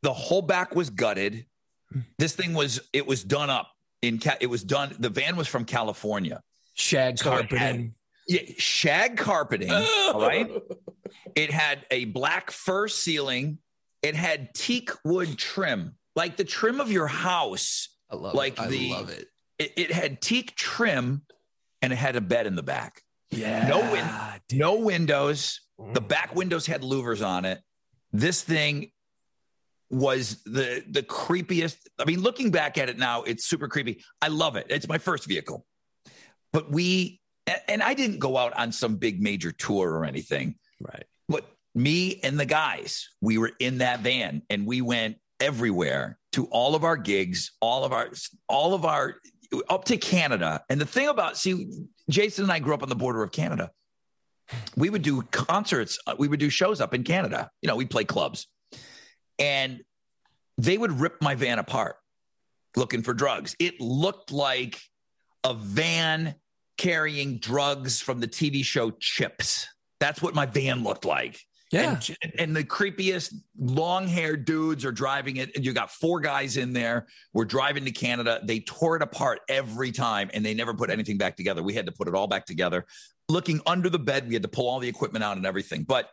The 0.02 0.12
whole 0.12 0.42
back 0.42 0.74
was 0.74 0.90
gutted. 0.90 1.46
Hmm. 1.92 2.00
This 2.18 2.34
thing 2.34 2.54
was 2.54 2.80
it 2.92 3.06
was 3.06 3.24
done 3.24 3.50
up 3.50 3.70
in 4.02 4.20
it 4.40 4.46
was 4.46 4.62
done. 4.62 4.94
The 4.98 5.10
van 5.10 5.36
was 5.36 5.48
from 5.48 5.64
California. 5.64 6.42
Shag 6.74 7.18
carpeting. 7.18 7.58
Had, 7.58 7.92
yeah, 8.26 8.40
shag 8.58 9.16
carpeting. 9.16 9.70
all 9.72 10.20
right. 10.20 10.50
It 11.34 11.50
had 11.50 11.84
a 11.90 12.04
black 12.06 12.50
fur 12.50 12.88
ceiling. 12.88 13.58
It 14.02 14.14
had 14.14 14.54
teak 14.54 14.90
wood 15.04 15.36
trim, 15.36 15.96
like 16.14 16.36
the 16.36 16.44
trim 16.44 16.80
of 16.80 16.92
your 16.92 17.08
house. 17.08 17.88
I 18.10 18.16
love 18.16 18.34
like 18.34 18.58
it. 18.60 18.68
the, 18.68 18.90
love 18.90 19.10
it. 19.10 19.26
it. 19.58 19.72
It 19.76 19.90
had 19.90 20.20
teak 20.20 20.54
trim, 20.54 21.22
and 21.82 21.92
it 21.92 21.96
had 21.96 22.16
a 22.16 22.20
bed 22.20 22.46
in 22.46 22.54
the 22.54 22.62
back. 22.62 23.02
Yeah. 23.30 23.66
No 23.66 23.80
win- 23.92 24.58
no 24.58 24.78
windows. 24.78 25.60
The 25.78 26.00
mm. 26.00 26.08
back 26.08 26.34
windows 26.34 26.66
had 26.66 26.82
louvers 26.82 27.26
on 27.26 27.44
it. 27.44 27.60
This 28.12 28.42
thing 28.42 28.90
was 29.90 30.42
the 30.44 30.84
the 30.90 31.02
creepiest. 31.02 31.76
I 31.98 32.04
mean, 32.04 32.20
looking 32.20 32.50
back 32.50 32.78
at 32.78 32.88
it 32.88 32.98
now, 32.98 33.22
it's 33.22 33.46
super 33.46 33.68
creepy. 33.68 34.02
I 34.20 34.28
love 34.28 34.56
it. 34.56 34.66
It's 34.68 34.88
my 34.88 34.98
first 34.98 35.26
vehicle. 35.26 35.64
But 36.52 36.70
we 36.70 37.20
and 37.66 37.82
I 37.82 37.94
didn't 37.94 38.18
go 38.18 38.36
out 38.36 38.56
on 38.56 38.72
some 38.72 38.96
big 38.96 39.22
major 39.22 39.52
tour 39.52 39.90
or 39.90 40.04
anything. 40.04 40.56
Right. 40.80 41.04
But 41.28 41.46
me 41.74 42.20
and 42.22 42.38
the 42.38 42.44
guys, 42.46 43.08
we 43.20 43.38
were 43.38 43.52
in 43.58 43.78
that 43.78 44.00
van 44.00 44.42
and 44.50 44.66
we 44.66 44.82
went 44.82 45.16
everywhere 45.40 46.18
to 46.32 46.46
all 46.46 46.74
of 46.74 46.84
our 46.84 46.96
gigs, 46.96 47.52
all 47.60 47.84
of 47.84 47.92
our 47.92 48.10
all 48.48 48.74
of 48.74 48.84
our 48.84 49.16
up 49.70 49.84
to 49.86 49.96
Canada. 49.96 50.62
And 50.68 50.80
the 50.80 50.86
thing 50.86 51.08
about 51.08 51.38
see 51.38 51.70
Jason 52.10 52.44
and 52.44 52.52
I 52.52 52.58
grew 52.58 52.74
up 52.74 52.82
on 52.82 52.88
the 52.88 52.96
border 52.96 53.22
of 53.22 53.32
Canada. 53.32 53.70
We 54.76 54.88
would 54.88 55.02
do 55.02 55.22
concerts, 55.22 55.98
we 56.18 56.26
would 56.26 56.40
do 56.40 56.48
shows 56.48 56.80
up 56.80 56.94
in 56.94 57.04
Canada. 57.04 57.50
You 57.60 57.68
know, 57.68 57.76
we 57.76 57.84
play 57.84 58.04
clubs 58.04 58.46
and 59.38 59.82
they 60.56 60.76
would 60.76 61.00
rip 61.00 61.20
my 61.22 61.34
van 61.34 61.58
apart 61.58 61.96
looking 62.76 63.02
for 63.02 63.14
drugs. 63.14 63.56
It 63.58 63.80
looked 63.80 64.32
like 64.32 64.80
a 65.44 65.54
van 65.54 66.34
carrying 66.76 67.38
drugs 67.38 68.00
from 68.00 68.20
the 68.20 68.28
TV 68.28 68.64
show 68.64 68.90
Chips. 68.92 69.66
That's 70.00 70.22
what 70.22 70.34
my 70.34 70.46
van 70.46 70.84
looked 70.84 71.04
like. 71.04 71.40
Yeah. 71.70 72.00
And, 72.22 72.32
and 72.38 72.56
the 72.56 72.64
creepiest 72.64 73.34
long 73.58 74.06
haired 74.06 74.46
dudes 74.46 74.86
are 74.86 74.92
driving 74.92 75.36
it. 75.36 75.54
And 75.54 75.66
you 75.66 75.74
got 75.74 75.90
four 75.90 76.20
guys 76.20 76.56
in 76.56 76.72
there. 76.72 77.08
We're 77.34 77.44
driving 77.44 77.84
to 77.84 77.90
Canada. 77.90 78.40
They 78.42 78.60
tore 78.60 78.96
it 78.96 79.02
apart 79.02 79.40
every 79.48 79.92
time 79.92 80.30
and 80.32 80.44
they 80.44 80.54
never 80.54 80.72
put 80.72 80.88
anything 80.88 81.18
back 81.18 81.36
together. 81.36 81.62
We 81.62 81.74
had 81.74 81.86
to 81.86 81.92
put 81.92 82.08
it 82.08 82.14
all 82.14 82.26
back 82.26 82.46
together. 82.46 82.86
Looking 83.28 83.60
under 83.66 83.90
the 83.90 83.98
bed, 83.98 84.28
we 84.28 84.34
had 84.34 84.42
to 84.44 84.48
pull 84.48 84.66
all 84.66 84.78
the 84.78 84.88
equipment 84.88 85.22
out 85.22 85.36
and 85.36 85.44
everything. 85.44 85.82
But 85.82 86.08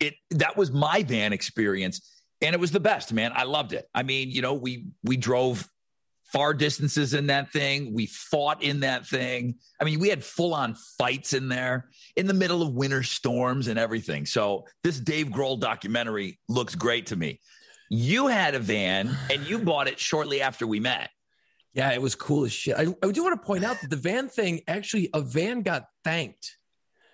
it 0.00 0.14
that 0.30 0.56
was 0.56 0.72
my 0.72 1.02
van 1.02 1.34
experience. 1.34 2.15
And 2.42 2.54
it 2.54 2.60
was 2.60 2.70
the 2.70 2.80
best, 2.80 3.12
man. 3.12 3.32
I 3.34 3.44
loved 3.44 3.72
it. 3.72 3.88
I 3.94 4.02
mean, 4.02 4.30
you 4.30 4.42
know, 4.42 4.54
we 4.54 4.88
we 5.02 5.16
drove 5.16 5.68
far 6.32 6.52
distances 6.52 7.14
in 7.14 7.28
that 7.28 7.52
thing. 7.52 7.94
We 7.94 8.06
fought 8.06 8.62
in 8.62 8.80
that 8.80 9.06
thing. 9.06 9.56
I 9.80 9.84
mean, 9.84 10.00
we 10.00 10.08
had 10.08 10.24
full 10.24 10.54
on 10.54 10.74
fights 10.98 11.32
in 11.32 11.48
there 11.48 11.88
in 12.16 12.26
the 12.26 12.34
middle 12.34 12.62
of 12.62 12.74
winter 12.74 13.02
storms 13.02 13.68
and 13.68 13.78
everything. 13.78 14.26
So 14.26 14.66
this 14.82 14.98
Dave 14.98 15.28
Grohl 15.28 15.58
documentary 15.58 16.38
looks 16.48 16.74
great 16.74 17.06
to 17.06 17.16
me. 17.16 17.40
You 17.88 18.26
had 18.26 18.54
a 18.54 18.58
van 18.58 19.16
and 19.30 19.46
you 19.46 19.60
bought 19.60 19.86
it 19.88 20.00
shortly 20.00 20.42
after 20.42 20.66
we 20.66 20.80
met. 20.80 21.10
Yeah, 21.72 21.92
it 21.92 22.02
was 22.02 22.14
cool 22.14 22.44
as 22.44 22.52
shit. 22.52 22.74
I, 22.76 22.86
I 23.02 23.12
do 23.12 23.22
want 23.22 23.40
to 23.40 23.46
point 23.46 23.64
out 23.64 23.80
that 23.80 23.90
the 23.90 23.96
van 23.96 24.28
thing 24.28 24.62
actually, 24.66 25.10
a 25.14 25.20
van 25.20 25.62
got 25.62 25.84
thanked. 26.04 26.56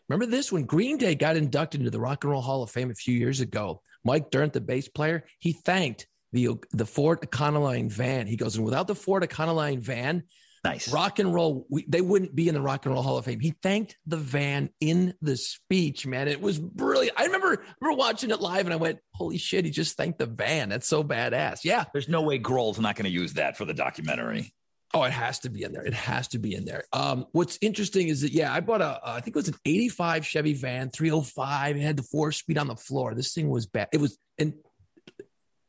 Remember 0.09 0.26
this 0.26 0.50
when 0.50 0.64
Green 0.64 0.99
Day 0.99 1.14
got 1.14 1.37
inducted 1.37 1.81
into 1.81 1.91
the 1.91 2.00
Rock 2.00 2.25
and 2.25 2.31
Roll 2.31 2.43
Hall 2.43 2.62
of 2.62 2.71
Fame 2.71 2.91
a 2.91 2.95
few 2.95 3.14
years 3.14 3.41
ago? 3.41 3.83
Mike 4.05 4.31
Dirnt, 4.31 4.53
the 4.53 4.61
bass 4.61 4.89
player, 4.89 5.25
he 5.39 5.53
thanked 5.53 6.07
the 6.33 6.51
the 6.73 6.87
Ford 6.87 7.21
Econoline 7.21 7.91
van. 7.91 8.27
He 8.27 8.37
goes, 8.37 8.57
and 8.57 8.65
without 8.65 8.87
the 8.87 8.95
Ford 8.95 9.23
Econoline 9.23 9.81
van, 9.81 10.25
Nice. 10.65 10.93
rock 10.93 11.19
and 11.19 11.35
roll, 11.35 11.67
we, 11.69 11.85
they 11.89 12.01
wouldn't 12.01 12.37
be 12.37 12.47
in 12.49 12.55
the 12.55 12.61
Rock 12.61 12.87
and 12.87 12.95
Roll 12.95 13.03
Hall 13.03 13.19
of 13.19 13.25
Fame. 13.25 13.41
He 13.41 13.51
thanked 13.63 13.97
the 14.07 14.17
van 14.17 14.71
in 14.81 15.13
the 15.21 15.37
speech, 15.37 16.07
man. 16.07 16.29
It 16.29 16.41
was 16.41 16.59
brilliant. 16.61 17.19
I 17.19 17.25
remember, 17.25 17.65
remember 17.81 17.99
watching 17.99 18.31
it 18.31 18.41
live 18.41 18.67
and 18.67 18.73
I 18.73 18.77
went, 18.77 19.01
holy 19.13 19.39
shit, 19.39 19.65
he 19.65 19.73
just 19.73 19.97
thanked 19.97 20.21
the 20.21 20.27
van. 20.27 20.69
That's 20.69 20.87
so 20.87 21.03
badass. 21.03 21.65
Yeah. 21.65 21.85
There's 21.93 22.09
no 22.09 22.23
way 22.23 22.39
Grohl's 22.39 22.79
not 22.79 22.95
going 22.95 23.07
to 23.07 23.11
use 23.11 23.33
that 23.35 23.59
for 23.59 23.65
the 23.65 23.75
documentary. 23.75 24.55
Oh, 24.95 25.05
it 25.05 25.13
has 25.13 25.39
to 25.41 25.51
be 25.51 25.63
in 25.63 25.73
there. 25.73 25.85
It 25.85 25.95
has 25.95 26.29
to 26.29 26.39
be 26.39 26.55
in 26.55 26.65
there. 26.67 26.85
Um, 26.93 27.27
what's 27.33 27.59
interesting 27.63 28.09
is 28.09 28.21
that, 28.21 28.33
yeah, 28.33 28.53
I 28.53 28.61
bought 28.61 28.83
a, 28.83 29.01
I 29.03 29.21
think 29.21 29.35
it 29.35 29.39
was 29.39 29.49
an 29.49 29.55
85 29.65 30.27
Chevy 30.27 30.53
van, 30.53 30.91
305. 30.91 31.77
It 31.77 31.81
had 31.81 31.97
the 31.97 32.03
four 32.03 32.31
speed 32.31 32.59
on 32.59 32.67
the 32.67 32.77
floor. 32.77 33.15
This 33.15 33.33
thing 33.33 33.49
was 33.49 33.67
bad. 33.67 33.89
It 33.93 34.01
was, 34.01 34.19
and 34.39 34.55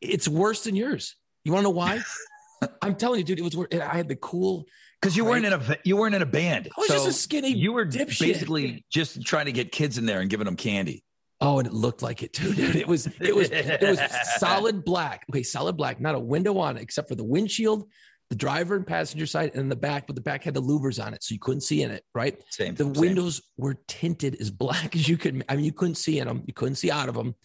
it's 0.01 0.27
worse 0.27 0.65
than 0.65 0.75
yours. 0.75 1.15
You 1.45 1.53
want 1.53 1.61
to 1.61 1.67
know 1.71 1.75
why? 1.75 2.01
I'm 2.81 2.95
telling 2.95 3.19
you, 3.19 3.23
dude, 3.25 3.39
it 3.39 3.43
was, 3.43 3.57
I 3.73 3.95
had 3.95 4.07
the 4.09 4.15
cool, 4.15 4.65
Because 5.01 5.15
you 5.15 5.25
weren't 5.25 5.45
in 5.45 5.53
a 5.53 5.77
you 5.83 5.97
weren't 5.97 6.15
in 6.15 6.21
a 6.21 6.25
band. 6.25 6.69
I 6.77 6.79
was 6.81 6.89
just 6.89 7.07
a 7.07 7.13
skinny 7.13 7.49
You 7.49 7.73
were 7.73 7.85
dipshit. 7.85 8.19
basically 8.19 8.85
just 8.89 9.21
trying 9.25 9.45
to 9.45 9.51
get 9.51 9.71
kids 9.71 9.97
in 9.97 10.05
there 10.05 10.21
and 10.21 10.29
giving 10.29 10.45
them 10.45 10.55
candy. 10.55 11.03
Oh, 11.41 11.59
and 11.59 11.67
it 11.67 11.73
looked 11.73 12.01
like 12.01 12.23
it 12.23 12.31
too, 12.31 12.53
dude. 12.53 12.75
It 12.83 12.87
was 12.87 13.07
it 13.19 13.35
was 13.35 13.49
it 13.51 13.81
was 13.81 13.99
solid 14.37 14.85
black. 14.85 15.25
Okay, 15.29 15.43
solid 15.43 15.75
black, 15.75 15.99
not 15.99 16.15
a 16.15 16.19
window 16.19 16.57
on 16.57 16.77
it 16.77 16.81
except 16.83 17.09
for 17.09 17.15
the 17.15 17.23
windshield, 17.23 17.89
the 18.33 18.37
driver 18.39 18.75
and 18.75 18.87
passenger 18.87 19.27
side, 19.27 19.51
and 19.53 19.69
the 19.69 19.75
back. 19.75 20.07
But 20.07 20.15
the 20.15 20.21
back 20.21 20.43
had 20.43 20.55
the 20.55 20.61
louvers 20.61 21.03
on 21.03 21.13
it, 21.13 21.21
so 21.23 21.33
you 21.33 21.39
couldn't 21.39 21.61
see 21.61 21.83
in 21.83 21.91
it. 21.91 22.03
Right. 22.15 22.35
Same. 22.49 22.73
The 22.73 22.85
same. 22.85 22.93
windows 22.93 23.43
were 23.57 23.75
tinted 23.87 24.41
as 24.41 24.49
black 24.49 24.95
as 24.95 25.07
you 25.07 25.17
could. 25.17 25.45
I 25.47 25.55
mean, 25.55 25.65
you 25.65 25.71
couldn't 25.71 25.95
see 25.95 26.17
in 26.17 26.27
them. 26.27 26.43
You 26.47 26.53
couldn't 26.55 26.75
see 26.75 26.89
out 26.89 27.09
of 27.09 27.13
them. 27.13 27.35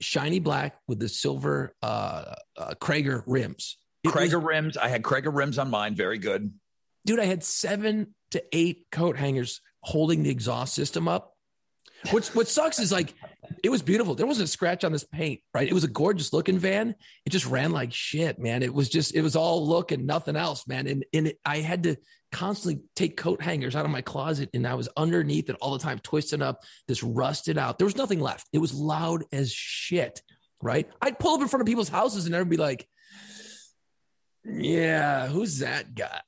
Shiny 0.00 0.38
black 0.40 0.78
with 0.88 1.00
the 1.00 1.08
silver 1.08 1.74
uh, 1.82 2.34
uh 2.56 2.74
Cragar 2.80 3.24
rims. 3.26 3.76
It 4.04 4.14
was- 4.14 4.32
Cragar 4.32 4.42
rims. 4.42 4.78
I 4.78 4.88
had 4.88 5.02
Cragar 5.02 5.34
rims 5.36 5.58
on 5.58 5.68
mine. 5.68 5.94
Very 5.94 6.16
good. 6.16 6.50
dude, 7.04 7.20
I 7.20 7.26
had 7.26 7.44
seven 7.44 8.14
to 8.30 8.42
eight 8.52 8.86
coat 8.90 9.18
hangers 9.18 9.60
holding 9.82 10.22
the 10.22 10.30
exhaust 10.30 10.72
system 10.74 11.08
up. 11.08 11.35
What's 12.10 12.34
what 12.34 12.48
sucks 12.48 12.78
is 12.78 12.92
like 12.92 13.14
it 13.62 13.70
was 13.70 13.82
beautiful. 13.82 14.14
There 14.14 14.26
wasn't 14.26 14.48
a 14.48 14.52
scratch 14.52 14.84
on 14.84 14.92
this 14.92 15.04
paint, 15.04 15.40
right? 15.54 15.68
It 15.68 15.72
was 15.72 15.84
a 15.84 15.88
gorgeous 15.88 16.32
looking 16.32 16.58
van. 16.58 16.94
It 17.24 17.30
just 17.30 17.46
ran 17.46 17.72
like 17.72 17.92
shit, 17.92 18.38
man. 18.38 18.62
It 18.62 18.72
was 18.72 18.88
just 18.88 19.14
it 19.14 19.22
was 19.22 19.36
all 19.36 19.66
look 19.66 19.92
and 19.92 20.06
nothing 20.06 20.36
else, 20.36 20.66
man. 20.66 20.86
And 20.86 21.04
and 21.12 21.28
it, 21.28 21.38
I 21.44 21.58
had 21.58 21.84
to 21.84 21.96
constantly 22.32 22.82
take 22.94 23.16
coat 23.16 23.40
hangers 23.42 23.76
out 23.76 23.84
of 23.84 23.90
my 23.90 24.02
closet, 24.02 24.50
and 24.54 24.66
I 24.66 24.74
was 24.74 24.88
underneath 24.96 25.48
it 25.48 25.56
all 25.60 25.72
the 25.72 25.78
time, 25.78 25.98
twisting 26.00 26.42
up 26.42 26.62
this 26.86 27.02
rusted 27.02 27.58
out. 27.58 27.78
There 27.78 27.86
was 27.86 27.96
nothing 27.96 28.20
left. 28.20 28.46
It 28.52 28.58
was 28.58 28.74
loud 28.74 29.24
as 29.32 29.52
shit, 29.52 30.22
right? 30.62 30.88
I'd 31.00 31.18
pull 31.18 31.34
up 31.34 31.40
in 31.40 31.48
front 31.48 31.62
of 31.62 31.66
people's 31.66 31.88
houses 31.88 32.26
and 32.26 32.34
everyone 32.34 32.50
be 32.50 32.56
like, 32.56 32.88
"Yeah, 34.44 35.28
who's 35.28 35.58
that 35.58 35.94
guy?" 35.94 36.20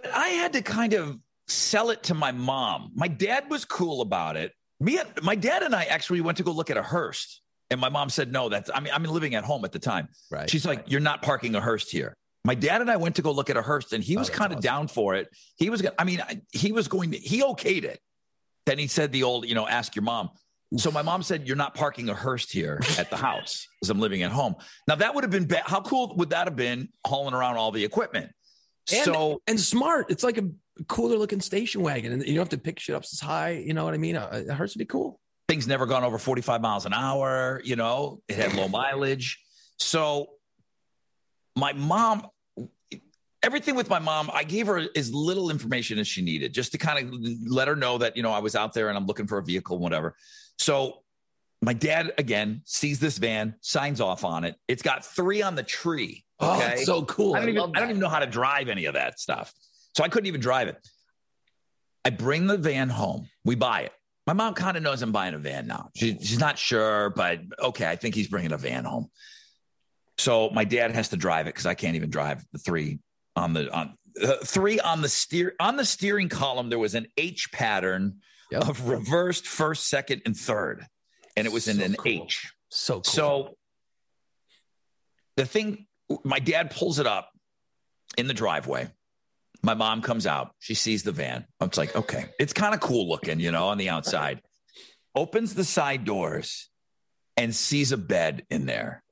But 0.00 0.12
I 0.12 0.28
had 0.28 0.52
to 0.54 0.62
kind 0.62 0.94
of 0.94 1.18
sell 1.48 1.90
it 1.90 2.04
to 2.04 2.14
my 2.14 2.32
mom. 2.32 2.92
My 2.94 3.08
dad 3.08 3.50
was 3.50 3.64
cool 3.64 4.00
about 4.00 4.36
it. 4.36 4.52
Me, 4.80 4.98
and 4.98 5.08
my 5.22 5.34
dad 5.34 5.62
and 5.62 5.74
I 5.74 5.84
actually 5.84 6.20
went 6.20 6.38
to 6.38 6.44
go 6.44 6.52
look 6.52 6.70
at 6.70 6.76
a 6.76 6.82
hearse, 6.82 7.40
and 7.70 7.80
my 7.80 7.88
mom 7.88 8.10
said 8.10 8.30
no. 8.32 8.48
That's 8.48 8.70
I 8.72 8.80
mean 8.80 8.92
I'm 8.94 9.02
living 9.02 9.34
at 9.34 9.44
home 9.44 9.64
at 9.64 9.72
the 9.72 9.78
time. 9.80 10.08
Right. 10.30 10.48
She's 10.48 10.64
like, 10.64 10.84
"You're 10.86 11.00
not 11.00 11.22
parking 11.22 11.54
a 11.56 11.60
hearse 11.60 11.90
here." 11.90 12.16
My 12.44 12.54
dad 12.54 12.80
and 12.80 12.90
I 12.90 12.96
went 12.96 13.16
to 13.16 13.22
go 13.22 13.32
look 13.32 13.50
at 13.50 13.56
a 13.56 13.62
hearse, 13.62 13.92
and 13.92 14.02
he 14.04 14.16
Oh, 14.16 14.20
was 14.20 14.28
that's 14.28 14.38
kind 14.38 14.52
of 14.52 14.58
awesome. 14.58 14.62
down 14.68 14.88
for 14.88 15.16
it. 15.16 15.28
He 15.56 15.68
was, 15.68 15.84
I 15.98 16.04
mean, 16.04 16.22
he 16.52 16.70
was 16.72 16.86
going 16.88 17.10
to, 17.10 17.18
he 17.18 17.42
okayed 17.42 17.82
it. 17.84 17.98
Then 18.64 18.78
he 18.78 18.86
said 18.86 19.10
the 19.12 19.24
old, 19.24 19.46
you 19.46 19.54
know, 19.56 19.66
ask 19.66 19.96
your 19.96 20.04
mom. 20.04 20.30
So 20.76 20.90
my 20.92 21.02
mom 21.02 21.22
said, 21.24 21.46
"You're 21.48 21.56
not 21.56 21.74
parking 21.74 22.08
a 22.08 22.14
hearse 22.14 22.48
here 22.50 22.80
at 22.98 23.10
the 23.10 23.16
house 23.16 23.66
because 23.80 23.90
I'm 23.90 23.98
living 23.98 24.22
at 24.22 24.30
home." 24.30 24.54
Now 24.86 24.94
that 24.94 25.14
would 25.14 25.24
have 25.24 25.30
been 25.32 25.46
ba- 25.48 25.62
how 25.64 25.80
cool 25.80 26.14
would 26.16 26.30
that 26.30 26.46
have 26.46 26.56
been 26.56 26.90
hauling 27.04 27.34
around 27.34 27.56
all 27.56 27.72
the 27.72 27.84
equipment? 27.84 28.30
And- 28.92 29.04
so 29.04 29.42
and 29.46 29.58
smart. 29.58 30.06
It's 30.10 30.22
like 30.22 30.38
a 30.38 30.48
cooler 30.86 31.16
looking 31.16 31.40
station 31.40 31.82
wagon, 31.82 32.12
and 32.12 32.22
you 32.24 32.34
don't 32.34 32.42
have 32.42 32.48
to 32.50 32.58
pick 32.58 32.78
shit 32.78 32.94
up 32.94 33.02
as 33.02 33.20
high. 33.20 33.50
You 33.50 33.74
know 33.74 33.84
what 33.84 33.94
I 33.94 33.98
mean? 33.98 34.16
Uh, 34.16 34.44
It 34.48 34.52
hurts 34.52 34.72
to 34.74 34.78
be 34.78 34.84
cool. 34.84 35.20
things 35.48 35.66
never 35.66 35.86
gone 35.86 36.04
over 36.04 36.18
45 36.18 36.60
miles 36.60 36.84
an 36.86 36.92
hour 36.92 37.60
you 37.64 37.74
know 37.74 38.20
it 38.28 38.36
had 38.36 38.52
low 38.54 38.68
mileage 38.68 39.40
so 39.78 40.28
my 41.56 41.72
mom 41.72 42.26
everything 43.42 43.74
with 43.74 43.88
my 43.88 43.98
mom 43.98 44.28
i 44.34 44.44
gave 44.44 44.66
her 44.66 44.86
as 44.94 45.12
little 45.14 45.48
information 45.50 45.98
as 45.98 46.06
she 46.06 46.20
needed 46.22 46.52
just 46.52 46.72
to 46.72 46.78
kind 46.78 46.98
of 47.14 47.14
let 47.50 47.66
her 47.68 47.76
know 47.76 47.96
that 47.98 48.14
you 48.16 48.22
know 48.22 48.30
i 48.32 48.38
was 48.40 48.54
out 48.54 48.74
there 48.74 48.88
and 48.88 48.98
i'm 48.98 49.06
looking 49.06 49.26
for 49.26 49.38
a 49.38 49.42
vehicle 49.42 49.78
whatever 49.78 50.14
so 50.58 51.02
my 51.62 51.72
dad 51.72 52.12
again 52.18 52.60
sees 52.66 52.98
this 53.00 53.16
van 53.18 53.54
signs 53.62 54.00
off 54.02 54.24
on 54.24 54.44
it 54.44 54.54
it's 54.68 54.82
got 54.82 55.02
three 55.04 55.40
on 55.40 55.54
the 55.54 55.62
tree 55.62 56.24
Oh, 56.40 56.56
okay 56.56 56.74
it's 56.74 56.86
so 56.86 57.04
cool. 57.04 57.34
I 57.34 57.40
don't, 57.40 57.48
even, 57.48 57.60
love 57.62 57.72
I 57.74 57.80
don't 57.80 57.90
even 57.90 58.00
know 58.00 58.08
how 58.08 58.20
to 58.20 58.26
drive 58.26 58.68
any 58.68 58.84
of 58.84 58.94
that 58.94 59.18
stuff. 59.18 59.52
So 59.98 60.04
I 60.04 60.08
couldn't 60.08 60.28
even 60.28 60.40
drive 60.40 60.68
it. 60.68 60.76
I 62.04 62.10
bring 62.10 62.46
the 62.46 62.56
van 62.56 62.88
home. 62.88 63.28
We 63.44 63.56
buy 63.56 63.80
it. 63.80 63.92
My 64.28 64.32
mom 64.32 64.54
kind 64.54 64.76
of 64.76 64.82
knows 64.84 65.02
I'm 65.02 65.10
buying 65.10 65.34
a 65.34 65.38
van 65.38 65.66
now. 65.66 65.88
She, 65.96 66.16
she's 66.20 66.38
not 66.38 66.56
sure, 66.56 67.10
but 67.10 67.40
okay, 67.60 67.84
I 67.84 67.96
think 67.96 68.14
he's 68.14 68.28
bringing 68.28 68.52
a 68.52 68.56
van 68.58 68.84
home. 68.84 69.10
So 70.16 70.50
my 70.50 70.62
dad 70.62 70.92
has 70.92 71.08
to 71.08 71.16
drive 71.16 71.48
it 71.48 71.54
because 71.54 71.66
I 71.66 71.74
can't 71.74 71.96
even 71.96 72.10
drive 72.10 72.44
the 72.52 72.60
three 72.60 73.00
on 73.34 73.54
the 73.54 73.72
on 73.74 73.94
uh, 74.22 74.34
three 74.44 74.78
on 74.78 75.02
the 75.02 75.08
steer 75.08 75.56
on 75.58 75.74
the 75.74 75.84
steering 75.84 76.28
column. 76.28 76.68
There 76.70 76.78
was 76.78 76.94
an 76.94 77.08
H 77.16 77.50
pattern 77.50 78.20
Yep. 78.52 78.68
of 78.68 78.88
reversed 78.88 79.48
first, 79.48 79.88
second, 79.88 80.22
and 80.26 80.36
third, 80.36 80.86
and 81.36 81.44
it 81.44 81.52
was 81.52 81.66
in 81.66 81.78
So 81.78 81.84
an 81.84 81.94
cool. 81.96 82.22
H. 82.22 82.52
So 82.68 82.94
cool. 83.00 83.02
So 83.04 83.56
the 85.36 85.44
thing, 85.44 85.86
my 86.22 86.38
dad 86.38 86.70
pulls 86.70 87.00
it 87.00 87.06
up 87.08 87.30
in 88.16 88.28
the 88.28 88.34
driveway. 88.34 88.88
My 89.62 89.74
mom 89.74 90.02
comes 90.02 90.26
out. 90.26 90.52
She 90.60 90.74
sees 90.74 91.02
the 91.02 91.12
van. 91.12 91.44
I'm 91.60 91.70
like, 91.76 91.94
okay, 91.96 92.26
it's 92.38 92.52
kind 92.52 92.74
of 92.74 92.80
cool 92.80 93.08
looking, 93.08 93.40
you 93.40 93.50
know, 93.50 93.68
on 93.68 93.78
the 93.78 93.88
outside. 93.88 94.42
Opens 95.14 95.54
the 95.54 95.64
side 95.64 96.04
doors 96.04 96.68
and 97.36 97.54
sees 97.54 97.92
a 97.92 97.96
bed 97.96 98.44
in 98.50 98.66
there. 98.66 99.02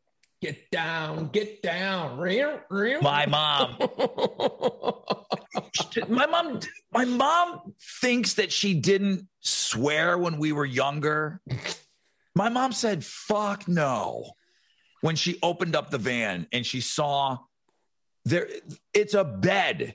get 0.41 0.71
down, 0.71 1.29
get 1.29 1.63
down. 1.63 2.19
Real, 2.19 2.61
real. 2.71 3.01
My 3.01 3.27
mom, 3.27 3.77
my 6.09 6.27
mom, 6.27 6.61
my 6.93 7.05
mom 7.05 7.75
thinks 8.01 8.35
that 8.35 8.53
she 8.53 8.75
didn't 8.75 9.27
swear 9.41 10.17
when 10.17 10.39
we 10.39 10.53
were 10.53 10.65
younger. 10.65 11.41
My 12.35 12.49
mom 12.49 12.73
said, 12.73 13.05
fuck 13.05 13.67
no. 13.67 14.31
When 15.01 15.17
she 15.17 15.39
opened 15.43 15.77
up 15.77 15.91
the 15.91 15.99
van 15.99 16.47
and 16.53 16.65
she 16.65 16.81
saw 16.81 17.39
there, 18.25 18.49
it's 18.93 19.15
a 19.15 19.25
bed 19.25 19.95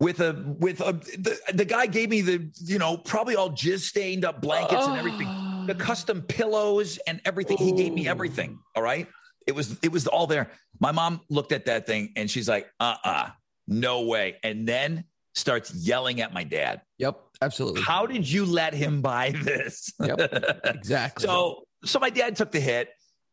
with 0.00 0.20
a, 0.20 0.54
with 0.58 0.80
a, 0.80 0.92
the, 0.92 1.38
the 1.54 1.64
guy 1.64 1.86
gave 1.86 2.10
me 2.10 2.20
the, 2.20 2.50
you 2.64 2.78
know, 2.78 2.96
probably 2.96 3.36
all 3.36 3.50
jizz 3.50 3.80
stained 3.80 4.24
up 4.24 4.40
blankets 4.40 4.86
and 4.86 4.96
everything 4.96 5.28
the 5.68 5.74
oh. 5.74 5.78
custom 5.78 6.22
pillows 6.22 6.98
and 7.06 7.20
everything. 7.24 7.56
He 7.58 7.72
gave 7.72 7.92
me 7.92 8.08
everything. 8.08 8.58
All 8.74 8.82
right. 8.82 9.06
It 9.46 9.54
was 9.54 9.78
it 9.82 9.92
was 9.92 10.06
all 10.06 10.26
there. 10.26 10.50
My 10.80 10.92
mom 10.92 11.20
looked 11.30 11.52
at 11.52 11.66
that 11.66 11.86
thing 11.86 12.12
and 12.16 12.28
she's 12.30 12.48
like, 12.48 12.68
uh-uh, 12.80 13.30
no 13.68 14.02
way. 14.02 14.36
And 14.42 14.66
then 14.66 15.04
starts 15.34 15.72
yelling 15.72 16.20
at 16.20 16.34
my 16.34 16.42
dad. 16.42 16.82
Yep, 16.98 17.20
absolutely. 17.40 17.82
How 17.82 18.06
did 18.06 18.28
you 18.28 18.44
let 18.44 18.74
him 18.74 19.00
buy 19.00 19.30
this? 19.42 19.92
Yep, 20.02 20.64
exactly. 20.64 21.26
so 21.26 21.64
so 21.84 21.98
my 22.00 22.10
dad 22.10 22.34
took 22.34 22.50
the 22.50 22.60
hit. 22.60 22.88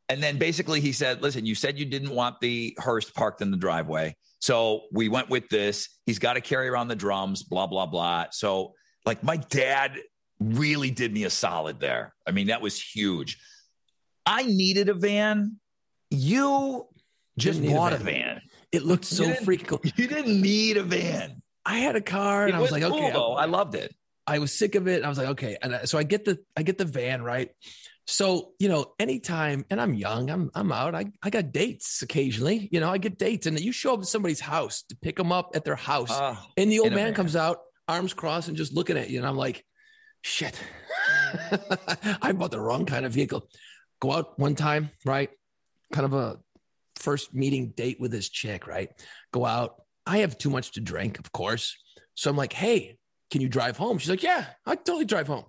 and 0.10 0.22
then 0.22 0.38
basically 0.38 0.82
he 0.82 0.92
said, 0.92 1.22
listen, 1.22 1.46
you 1.46 1.56
said 1.56 1.80
you 1.80 1.86
didn't 1.86 2.12
want 2.12 2.40
the 2.40 2.78
hearse 2.78 3.10
parked 3.10 3.42
in 3.42 3.50
the 3.50 3.58
driveway. 3.58 4.16
So 4.40 4.84
we 4.92 5.10
went 5.10 5.30
with 5.30 5.50
this. 5.50 5.90
He's 6.06 6.20
got 6.20 6.34
to 6.34 6.42
carry 6.42 6.68
around 6.68 6.88
the 6.88 6.96
drums, 6.96 7.44
blah, 7.44 7.68
blah, 7.68 7.86
blah. 7.86 8.26
So, 8.32 8.74
like, 9.06 9.24
my 9.24 9.38
dad 9.38 9.98
really 10.40 10.92
did 10.92 11.14
me 11.14 11.24
a 11.24 11.30
solid 11.30 11.80
there. 11.80 12.14
I 12.28 12.32
mean, 12.32 12.48
that 12.48 12.62
was 12.62 12.80
huge. 12.80 13.40
I 14.26 14.44
needed 14.44 14.90
a 14.90 14.94
van. 14.94 15.60
You 16.10 16.88
just 17.38 17.64
bought 17.64 17.94
a 17.94 17.98
van. 17.98 18.06
van. 18.06 18.42
It 18.72 18.84
looked 18.84 19.06
so 19.06 19.26
freaking 19.26 19.68
cool. 19.68 19.82
You 19.84 20.08
didn't 20.08 20.42
need 20.42 20.78
a 20.78 20.84
van. 20.84 21.42
I 21.66 21.78
had 21.78 21.96
a 21.96 22.02
car 22.02 22.44
and 22.46 22.54
it 22.54 22.58
I 22.58 22.60
was, 22.60 22.72
was 22.72 22.82
like, 22.82 22.90
cool, 22.90 23.00
okay, 23.00 23.12
though. 23.12 23.34
I 23.34 23.46
loved 23.46 23.76
it. 23.76 23.96
I 24.28 24.40
was 24.40 24.52
sick 24.52 24.76
of 24.76 24.88
it. 24.88 25.04
I 25.04 25.10
was 25.10 25.18
like, 25.18 25.28
okay. 25.30 25.58
And 25.62 25.80
so 25.86 25.98
I 25.98 26.04
get 26.04 26.26
the 26.26 26.40
I 26.58 26.64
get 26.64 26.78
the 26.78 26.86
van, 26.86 27.22
right? 27.22 27.50
So, 28.08 28.52
you 28.60 28.70
know, 28.70 28.94
anytime, 29.00 29.66
and 29.72 29.82
I'm 29.82 29.96
young, 29.96 30.30
I'm 30.30 30.52
I'm 30.54 30.72
out. 30.72 30.94
I, 30.94 31.06
I 31.24 31.32
got 31.32 31.52
dates 31.52 32.04
occasionally. 32.04 32.70
You 32.72 32.80
know, 32.80 32.90
I 32.90 33.00
get 33.00 33.18
dates, 33.18 33.48
and 33.48 33.60
you 33.60 33.72
show 33.72 33.96
up 33.96 34.02
at 34.02 34.06
somebody's 34.06 34.40
house 34.40 34.84
to 34.90 34.96
pick 34.96 35.16
them 35.16 35.32
up 35.32 35.52
at 35.56 35.66
their 35.66 35.76
house, 35.76 36.12
uh, 36.12 36.36
and 36.56 36.72
the 36.72 36.80
old 36.80 36.92
man, 36.92 37.06
man 37.06 37.14
comes 37.16 37.36
out, 37.36 37.60
arms 37.88 38.14
crossed, 38.14 38.48
and 38.48 38.56
just 38.56 38.74
looking 38.74 38.98
at 38.98 39.10
you, 39.10 39.18
and 39.18 39.28
I'm 39.28 39.38
like, 39.38 39.66
shit, 40.22 40.60
I 42.22 42.32
bought 42.34 42.52
the 42.52 42.62
wrong 42.62 42.86
kind 42.86 43.08
of 43.08 43.12
vehicle. 43.12 43.50
Go 44.00 44.12
out 44.12 44.38
one 44.38 44.54
time, 44.54 44.92
right? 45.04 45.32
Kind 45.92 46.06
of 46.06 46.14
a 46.14 46.38
first 46.98 47.34
meeting 47.34 47.74
date 47.76 48.00
with 48.00 48.12
this 48.12 48.30
chick, 48.30 48.68
right? 48.68 48.90
Go 49.32 49.46
out. 49.46 49.82
I 50.06 50.20
have 50.20 50.38
too 50.38 50.52
much 50.52 50.74
to 50.74 50.82
drink, 50.82 51.18
of 51.18 51.32
course. 51.32 51.76
So 52.14 52.30
I'm 52.30 52.38
like, 52.38 52.54
hey, 52.54 52.98
can 53.32 53.42
you 53.42 53.50
drive 53.50 53.78
home? 53.78 53.98
She's 53.98 54.12
like, 54.12 54.22
yeah, 54.22 54.46
I 54.66 54.76
totally 54.76 55.06
drive 55.06 55.28
home 55.28 55.46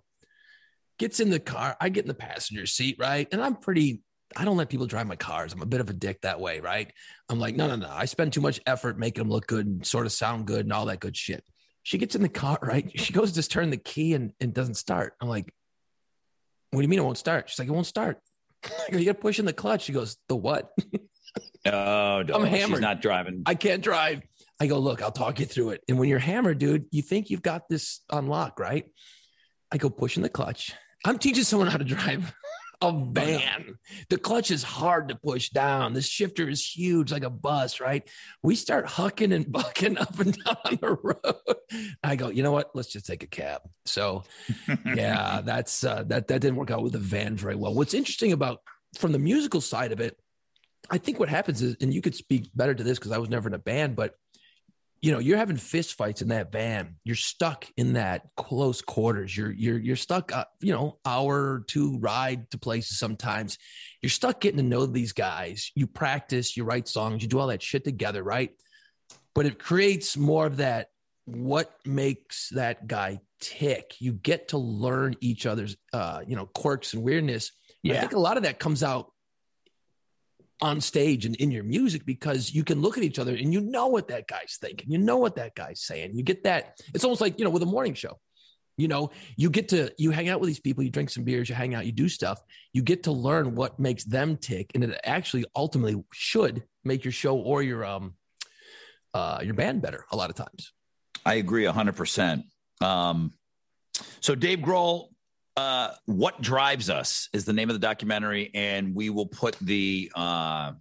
gets 0.99 1.21
in 1.21 1.31
the 1.31 1.41
car. 1.41 1.77
I 1.81 1.89
get 1.89 2.05
in 2.05 2.09
the 2.09 2.15
passenger 2.15 2.67
seat, 2.67 2.97
right? 2.99 3.29
And 3.33 3.43
I'm 3.43 3.57
pretty, 3.57 4.03
I 4.37 4.45
don't 4.45 4.57
let 4.57 4.69
people 4.69 4.87
drive 4.87 5.07
my 5.07 5.17
cars. 5.17 5.53
I'm 5.53 5.63
a 5.63 5.67
bit 5.67 5.81
of 5.81 5.91
a 5.91 5.93
dick 5.93 6.23
that 6.23 6.41
way, 6.41 6.61
right? 6.61 6.93
I'm 7.29 7.39
like, 7.39 7.57
no, 7.57 7.67
no, 7.67 7.77
no. 7.77 7.91
I 7.91 8.05
spend 8.07 8.33
too 8.33 8.41
much 8.41 8.61
effort 8.67 8.99
making 8.99 9.23
them 9.23 9.31
look 9.31 9.47
good 9.47 9.67
and 9.67 9.87
sort 9.87 10.07
of 10.07 10.13
sound 10.13 10.47
good 10.47 10.67
and 10.67 10.73
all 10.73 10.87
that 10.87 11.01
good 11.01 11.17
shit. 11.17 11.45
She 11.83 11.99
gets 11.99 12.15
in 12.15 12.23
the 12.23 12.29
car, 12.29 12.59
right? 12.63 12.91
She 12.97 13.13
goes 13.13 13.33
to 13.33 13.43
turn 13.49 13.71
the 13.71 13.77
key 13.77 14.15
and, 14.15 14.33
and 14.41 14.53
doesn't 14.53 14.75
start. 14.75 15.15
I'm 15.21 15.29
like, 15.29 15.53
what 16.71 16.81
do 16.81 16.83
you 16.83 16.89
mean 16.89 16.99
it 16.99 17.05
won't 17.05 17.19
start? 17.19 17.49
She's 17.49 17.59
like, 17.59 17.69
it 17.69 17.73
won't 17.73 17.87
start. 17.87 18.19
you 18.93 19.05
got 19.05 19.13
to 19.13 19.15
push 19.15 19.39
in 19.39 19.45
the 19.45 19.53
clutch. 19.53 19.83
She 19.83 19.93
goes, 19.93 20.17
the 20.29 20.37
what? 20.37 20.73
oh, 21.67 22.23
no, 22.23 22.35
I'm 22.35 22.45
hammered. 22.45 22.79
She's 22.79 22.81
not 22.81 23.01
driving. 23.01 23.43
I 23.47 23.55
can't 23.55 23.83
drive. 23.83 24.23
I 24.61 24.67
go, 24.67 24.79
look, 24.79 25.03
I'll 25.03 25.13
talk 25.13 25.39
you 25.39 25.47
through 25.47 25.71
it. 25.71 25.83
And 25.89 25.99
when 25.99 26.09
you're 26.09 26.19
hammered, 26.19 26.59
dude, 26.59 26.87
you 26.91 27.03
think 27.03 27.31
you've 27.31 27.43
got 27.43 27.69
this 27.69 28.01
unlocked, 28.11 28.59
right? 28.59 28.87
I 29.71 29.77
go 29.77 29.91
pushing 29.91 30.23
the 30.23 30.29
clutch. 30.29 30.75
I'm 31.07 31.19
teaching 31.19 31.45
someone 31.45 31.69
how 31.69 31.79
to 31.79 31.85
drive 31.85 32.35
a 32.83 32.93
van. 32.93 33.79
The 34.11 34.19
clutch 34.19 34.51
is 34.51 34.65
hard 34.65 35.09
to 35.09 35.15
push 35.15 35.51
down. 35.51 35.93
The 35.93 36.03
shifter 36.03 36.49
is 36.49 36.67
huge, 36.67 37.13
like 37.13 37.23
a 37.23 37.31
bus, 37.31 37.81
right? 37.81 38.03
We 38.43 38.57
start 38.57 38.87
hucking 38.87 39.33
and 39.33 39.51
bucking 39.51 39.99
up 40.01 40.19
and 40.19 40.37
down 40.45 40.57
on 40.65 40.79
the 40.81 40.99
road. 41.01 41.57
I 42.03 42.17
go, 42.17 42.31
you 42.31 42.43
know 42.43 42.51
what? 42.51 42.71
Let's 42.75 42.89
just 42.89 43.07
take 43.07 43.23
a 43.23 43.29
cab. 43.29 43.63
So, 43.85 44.25
yeah, 44.85 45.43
that's 45.45 45.85
uh, 45.85 46.03
that 46.09 46.27
that 46.27 46.41
didn't 46.41 46.57
work 46.57 46.73
out 46.73 46.83
with 46.83 46.93
the 46.93 46.99
van 46.99 47.37
very 47.37 47.55
well. 47.55 47.73
What's 47.73 47.95
interesting 47.95 48.33
about 48.33 48.61
from 48.99 49.13
the 49.13 49.21
musical 49.21 49.61
side 49.61 49.93
of 49.93 50.01
it, 50.01 50.19
I 50.91 50.99
think 50.99 51.21
what 51.21 51.29
happens 51.29 51.63
is, 51.63 51.77
and 51.81 51.95
you 51.95 52.03
could 52.03 52.17
speak 52.17 52.51
better 52.53 52.75
to 52.75 52.83
this 52.83 52.99
because 52.99 53.13
I 53.13 53.19
was 53.19 53.31
never 53.31 53.49
in 53.49 53.55
a 53.55 53.59
band, 53.59 53.95
but 53.95 54.15
you 55.07 55.13
know 55.13 55.21
you're 55.21 55.39
having 55.39 55.57
fist 55.57 55.95
fights 55.95 56.21
in 56.21 56.29
that 56.31 56.51
van. 56.51 56.97
You're 57.05 57.15
stuck 57.15 57.65
in 57.77 57.93
that 57.93 58.23
close 58.37 58.83
quarters. 58.83 59.37
You're 59.37 59.53
you're 59.53 59.79
you're 59.79 59.95
stuck 59.95 60.33
uh, 60.33 60.47
you 60.61 60.73
know 60.73 60.99
hour 61.07 61.37
or 61.37 61.65
two 61.69 61.97
ride 61.99 62.51
to 62.51 62.59
places 62.59 62.99
sometimes. 62.99 63.57
You're 64.03 64.11
stuck 64.11 64.41
getting 64.41 64.57
to 64.57 64.65
know 64.65 64.85
these 64.85 65.13
guys. 65.13 65.71
You 65.77 65.87
practice 65.87 66.57
you 66.57 66.65
write 66.65 66.89
songs 66.89 67.23
you 67.23 67.29
do 67.29 67.39
all 67.39 67.47
that 67.47 67.63
shit 67.63 67.85
together 67.85 68.25
right? 68.25 68.51
But 69.33 69.47
it 69.47 69.61
creates 69.61 70.17
more 70.17 70.45
of 70.45 70.57
that 70.57 70.89
what 71.25 71.73
makes 71.85 72.49
that 72.49 72.89
guy 72.89 73.21
tick? 73.41 73.95
You 74.01 74.13
get 74.13 74.49
to 74.49 74.59
learn 74.59 75.15
each 75.21 75.47
other's 75.47 75.77
uh 75.93 76.23
you 76.27 76.35
know 76.35 76.47
quirks 76.47 76.95
and 76.95 77.05
weirdness. 77.05 77.53
Yeah. 77.85 77.99
i 77.99 78.01
think 78.01 78.15
a 78.15 78.19
lot 78.19 78.37
of 78.37 78.43
that 78.43 78.59
comes 78.59 78.83
out 78.83 79.13
on 80.61 80.81
stage 80.81 81.27
and 81.27 81.37
in 81.37 81.51
your 81.51 81.65
music 81.65 82.07
because 82.07 82.55
you 82.55 82.65
can 82.65 82.81
look 82.81 82.97
at 82.97 83.05
each 83.05 83.19
other 83.19 83.35
and 83.35 83.53
you 83.53 83.61
know 83.61 83.89
what 83.89 84.09
that 84.09 84.27
guy's 84.27 84.57
thinking. 84.61 84.91
You 84.91 84.99
know 84.99 85.19
what 85.19 85.37
that 85.37 85.55
guy's 85.55 85.83
saying. 85.83 86.15
You 86.15 86.23
get 86.23 86.45
that. 86.45 86.81
It's 86.95 87.05
almost 87.05 87.21
like, 87.21 87.39
you 87.39 87.45
know, 87.45 87.51
with 87.51 87.63
a 87.63 87.67
morning 87.67 87.95
show. 87.95 88.19
You 88.79 88.89
know, 88.89 89.11
you 89.37 89.49
get 89.49 89.71
to 89.71 89.91
you 89.97 90.11
hang 90.11 90.29
out 90.29 90.39
with 90.39 90.49
these 90.49 90.61
people, 90.61 90.85
you 90.85 90.91
drink 90.91 91.09
some 91.09 91.25
beers, 91.25 91.49
you 91.49 91.55
hang 91.55 91.75
out, 91.75 91.87
you 91.87 91.93
do 91.93 92.11
stuff. 92.11 92.41
You 92.75 92.83
get 92.83 93.05
to 93.05 93.13
learn 93.13 93.55
what 93.55 93.79
makes 93.79 94.05
them 94.05 94.37
tick 94.37 94.71
and 94.75 94.85
it 94.85 95.01
actually 95.03 95.47
ultimately 95.55 96.03
should 96.13 96.63
make 96.85 97.05
your 97.05 97.13
show 97.13 97.39
or 97.39 97.63
your 97.63 97.85
um 97.85 98.15
uh 99.15 99.41
your 99.43 99.55
band 99.55 99.81
better 99.81 100.05
a 100.13 100.17
lot 100.17 100.29
of 100.29 100.37
times. 100.37 100.73
I 101.25 101.35
agree 101.35 101.65
100%. 101.65 102.45
Um 102.83 103.33
so 104.21 104.35
Dave 104.35 104.59
Grohl 104.59 105.09
uh, 105.57 105.91
what 106.05 106.41
drives 106.41 106.91
us 106.91 107.29
is 107.33 107.45
the 107.45 107.53
name 107.53 107.71
of 107.71 107.75
the 107.75 107.81
documentary 107.81 108.51
and 108.55 108.95
we 108.95 109.11
will 109.11 109.27
put 109.27 109.57
the 109.61 110.11
uh, 110.15 110.73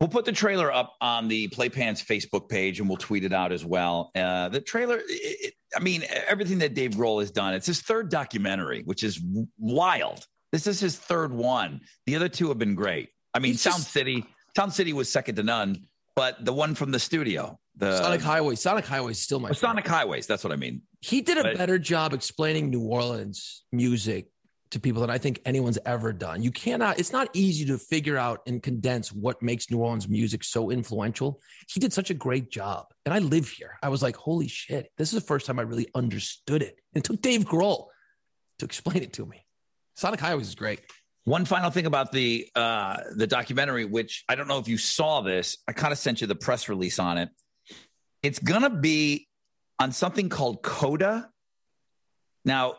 we'll 0.00 0.08
put 0.08 0.24
the 0.24 0.32
trailer 0.32 0.72
up 0.72 0.94
on 1.00 1.28
the 1.28 1.48
playpants 1.48 2.04
facebook 2.04 2.48
page 2.48 2.78
and 2.78 2.88
we'll 2.88 2.98
tweet 2.98 3.24
it 3.24 3.32
out 3.32 3.52
as 3.52 3.64
well 3.64 4.10
uh, 4.14 4.48
the 4.50 4.60
trailer 4.60 5.00
it, 5.08 5.54
i 5.74 5.80
mean 5.80 6.02
everything 6.28 6.58
that 6.58 6.74
dave 6.74 6.92
grohl 6.92 7.20
has 7.20 7.30
done 7.30 7.54
it's 7.54 7.66
his 7.66 7.80
third 7.80 8.10
documentary 8.10 8.82
which 8.84 9.02
is 9.02 9.20
wild 9.58 10.26
this 10.52 10.66
is 10.66 10.78
his 10.78 10.98
third 10.98 11.32
one 11.32 11.80
the 12.06 12.16
other 12.16 12.28
two 12.28 12.48
have 12.48 12.58
been 12.58 12.74
great 12.74 13.08
i 13.32 13.38
mean 13.38 13.54
sound 13.54 13.76
just, 13.76 13.92
city 13.92 14.26
sound 14.54 14.72
city 14.72 14.92
was 14.92 15.10
second 15.10 15.36
to 15.36 15.42
none 15.42 15.86
but 16.14 16.44
the 16.44 16.52
one 16.52 16.74
from 16.74 16.90
the 16.90 16.98
studio 16.98 17.58
the 17.76 18.00
Sonic 18.00 18.20
Highways. 18.20 18.60
Sonic 18.60 18.86
Highways 18.86 19.16
is 19.16 19.22
still 19.22 19.40
my 19.40 19.52
Sonic 19.52 19.86
Highways. 19.86 20.26
That's 20.26 20.44
what 20.44 20.52
I 20.52 20.56
mean. 20.56 20.82
He 21.04 21.20
did 21.20 21.36
a 21.36 21.42
but, 21.42 21.58
better 21.58 21.78
job 21.78 22.14
explaining 22.14 22.70
New 22.70 22.80
Orleans 22.80 23.64
music 23.70 24.28
to 24.70 24.80
people 24.80 25.02
than 25.02 25.10
I 25.10 25.18
think 25.18 25.38
anyone's 25.44 25.78
ever 25.84 26.14
done. 26.14 26.42
You 26.42 26.50
cannot. 26.50 26.98
It's 26.98 27.12
not 27.12 27.28
easy 27.34 27.66
to 27.66 27.76
figure 27.76 28.16
out 28.16 28.40
and 28.46 28.62
condense 28.62 29.12
what 29.12 29.42
makes 29.42 29.70
New 29.70 29.80
Orleans 29.80 30.08
music 30.08 30.42
so 30.42 30.70
influential. 30.70 31.42
He 31.70 31.78
did 31.78 31.92
such 31.92 32.08
a 32.08 32.14
great 32.14 32.50
job, 32.50 32.86
and 33.04 33.12
I 33.12 33.18
live 33.18 33.50
here. 33.50 33.76
I 33.82 33.90
was 33.90 34.02
like, 34.02 34.16
holy 34.16 34.48
shit! 34.48 34.90
This 34.96 35.12
is 35.12 35.20
the 35.20 35.26
first 35.26 35.44
time 35.44 35.58
I 35.58 35.62
really 35.64 35.88
understood 35.94 36.62
it. 36.62 36.78
And 36.94 37.04
it 37.04 37.06
took 37.06 37.20
Dave 37.20 37.44
Grohl 37.44 37.88
to 38.60 38.64
explain 38.64 39.02
it 39.02 39.12
to 39.14 39.26
me. 39.26 39.44
Sonic 39.96 40.20
Highways 40.20 40.48
is 40.48 40.54
great. 40.54 40.80
One 41.24 41.44
final 41.44 41.68
thing 41.68 41.84
about 41.84 42.12
the 42.12 42.48
uh, 42.54 42.96
the 43.14 43.26
documentary, 43.26 43.84
which 43.84 44.24
I 44.26 44.36
don't 44.36 44.48
know 44.48 44.58
if 44.58 44.68
you 44.68 44.78
saw 44.78 45.20
this. 45.20 45.58
I 45.68 45.72
kind 45.72 45.92
of 45.92 45.98
sent 45.98 46.22
you 46.22 46.26
the 46.26 46.34
press 46.34 46.70
release 46.70 46.98
on 46.98 47.18
it. 47.18 47.28
It's 48.22 48.38
going 48.38 48.62
to 48.62 48.70
be 48.70 49.28
on 49.78 49.92
something 49.92 50.28
called 50.28 50.62
Coda. 50.62 51.30
Now, 52.44 52.76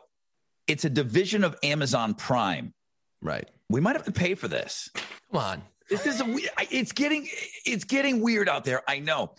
it's 0.67 0.85
a 0.85 0.89
division 0.89 1.43
of 1.43 1.55
Amazon 1.63 2.13
Prime. 2.13 2.73
Right. 3.21 3.49
We 3.69 3.81
might 3.81 3.95
have 3.95 4.05
to 4.05 4.11
pay 4.11 4.35
for 4.35 4.47
this. 4.47 4.89
Come 5.31 5.41
on. 5.41 5.61
This 5.89 6.05
is 6.05 6.21
a, 6.21 6.25
it's 6.71 6.91
getting 6.91 7.27
it's 7.65 7.83
getting 7.83 8.21
weird 8.21 8.49
out 8.49 8.63
there. 8.63 8.81
I 8.87 8.99
know. 8.99 9.33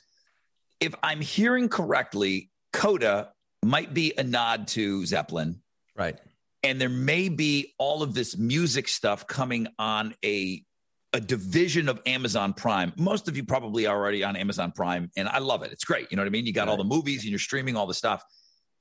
If 0.79 0.95
I'm 1.03 1.21
hearing 1.21 1.69
correctly, 1.69 2.51
Coda 2.73 3.33
might 3.65 3.95
be 3.95 4.13
a 4.17 4.23
nod 4.23 4.69
to 4.69 5.05
Zeppelin. 5.07 5.63
Right. 5.97 6.19
And 6.63 6.81
there 6.81 6.89
may 6.89 7.29
be 7.29 7.75
all 7.79 8.03
of 8.03 8.15
this 8.15 8.37
music 8.37 8.89
stuff 8.89 9.27
coming 9.27 9.69
on 9.79 10.15
a 10.25 10.63
a 11.17 11.21
division 11.21 11.89
of 11.89 11.99
Amazon 12.05 12.53
Prime. 12.53 12.93
Most 12.99 13.27
of 13.27 13.39
you 13.39 13.43
probably 13.43 13.87
are 13.87 13.97
already 13.97 14.23
on 14.23 14.37
Amazon 14.37 14.71
Prime, 14.71 15.11
and 15.17 15.27
I 15.27 15.39
love 15.39 15.63
it. 15.63 15.73
It's 15.73 15.83
great. 15.83 16.09
You 16.11 16.17
know 16.19 16.23
what 16.23 16.27
I 16.27 16.31
mean? 16.31 16.45
You 16.45 16.53
got 16.53 16.69
all 16.69 16.77
the 16.77 16.85
movies 16.85 17.23
and 17.23 17.31
you're 17.31 17.39
streaming 17.39 17.75
all 17.75 17.87
the 17.87 17.95
stuff. 17.95 18.23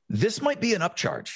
This 0.10 0.42
might 0.42 0.60
be 0.60 0.74
an 0.74 0.82
upcharge. 0.82 1.32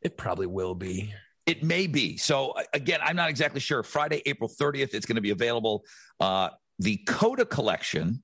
It 0.00 0.16
probably 0.16 0.46
will 0.46 0.74
be. 0.74 1.12
It 1.44 1.62
may 1.62 1.86
be. 1.86 2.16
So 2.16 2.54
again, 2.72 3.00
I'm 3.02 3.16
not 3.16 3.28
exactly 3.28 3.60
sure. 3.60 3.82
Friday, 3.82 4.22
April 4.24 4.48
30th, 4.48 4.94
it's 4.94 5.04
going 5.04 5.16
to 5.16 5.20
be 5.20 5.28
available. 5.28 5.84
Uh, 6.18 6.48
the 6.78 6.96
Coda 7.06 7.44
collection 7.44 8.22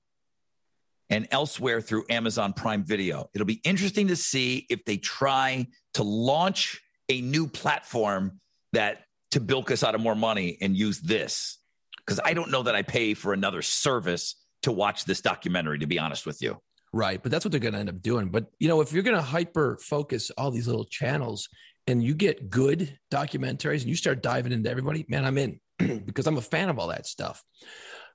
and 1.11 1.27
elsewhere 1.29 1.81
through 1.81 2.05
Amazon 2.09 2.53
Prime 2.53 2.83
Video. 2.83 3.29
It'll 3.35 3.45
be 3.45 3.61
interesting 3.63 4.07
to 4.07 4.15
see 4.15 4.65
if 4.71 4.85
they 4.85 4.97
try 4.97 5.67
to 5.93 6.01
launch 6.01 6.81
a 7.09 7.21
new 7.21 7.47
platform 7.47 8.39
that 8.73 9.03
to 9.31 9.39
bilk 9.39 9.69
us 9.69 9.83
out 9.83 9.93
of 9.93 10.01
more 10.01 10.15
money 10.15 10.57
and 10.61 10.75
use 10.75 10.99
this 10.99 11.59
because 12.05 12.19
I 12.23 12.33
don't 12.33 12.51
know 12.51 12.63
that 12.63 12.75
I 12.75 12.81
pay 12.81 13.13
for 13.13 13.33
another 13.33 13.61
service 13.61 14.35
to 14.63 14.71
watch 14.71 15.05
this 15.05 15.21
documentary, 15.21 15.79
to 15.79 15.87
be 15.87 15.99
honest 15.99 16.25
with 16.25 16.41
you. 16.41 16.57
Right. 16.93 17.21
But 17.21 17.31
that's 17.31 17.45
what 17.45 17.51
they're 17.51 17.59
going 17.59 17.73
to 17.73 17.79
end 17.79 17.89
up 17.89 18.01
doing. 18.01 18.29
But, 18.29 18.47
you 18.59 18.67
know, 18.67 18.81
if 18.81 18.91
you're 18.91 19.03
going 19.03 19.15
to 19.15 19.21
hyper 19.21 19.77
focus 19.81 20.29
all 20.37 20.51
these 20.51 20.67
little 20.67 20.85
channels 20.85 21.47
and 21.87 22.03
you 22.03 22.13
get 22.13 22.49
good 22.49 22.97
documentaries 23.09 23.81
and 23.81 23.87
you 23.87 23.95
start 23.95 24.21
diving 24.21 24.51
into 24.51 24.69
everybody, 24.69 25.05
man, 25.07 25.25
I'm 25.25 25.37
in 25.37 25.59
because 26.05 26.27
I'm 26.27 26.37
a 26.37 26.41
fan 26.41 26.69
of 26.69 26.79
all 26.79 26.89
that 26.89 27.07
stuff. 27.07 27.43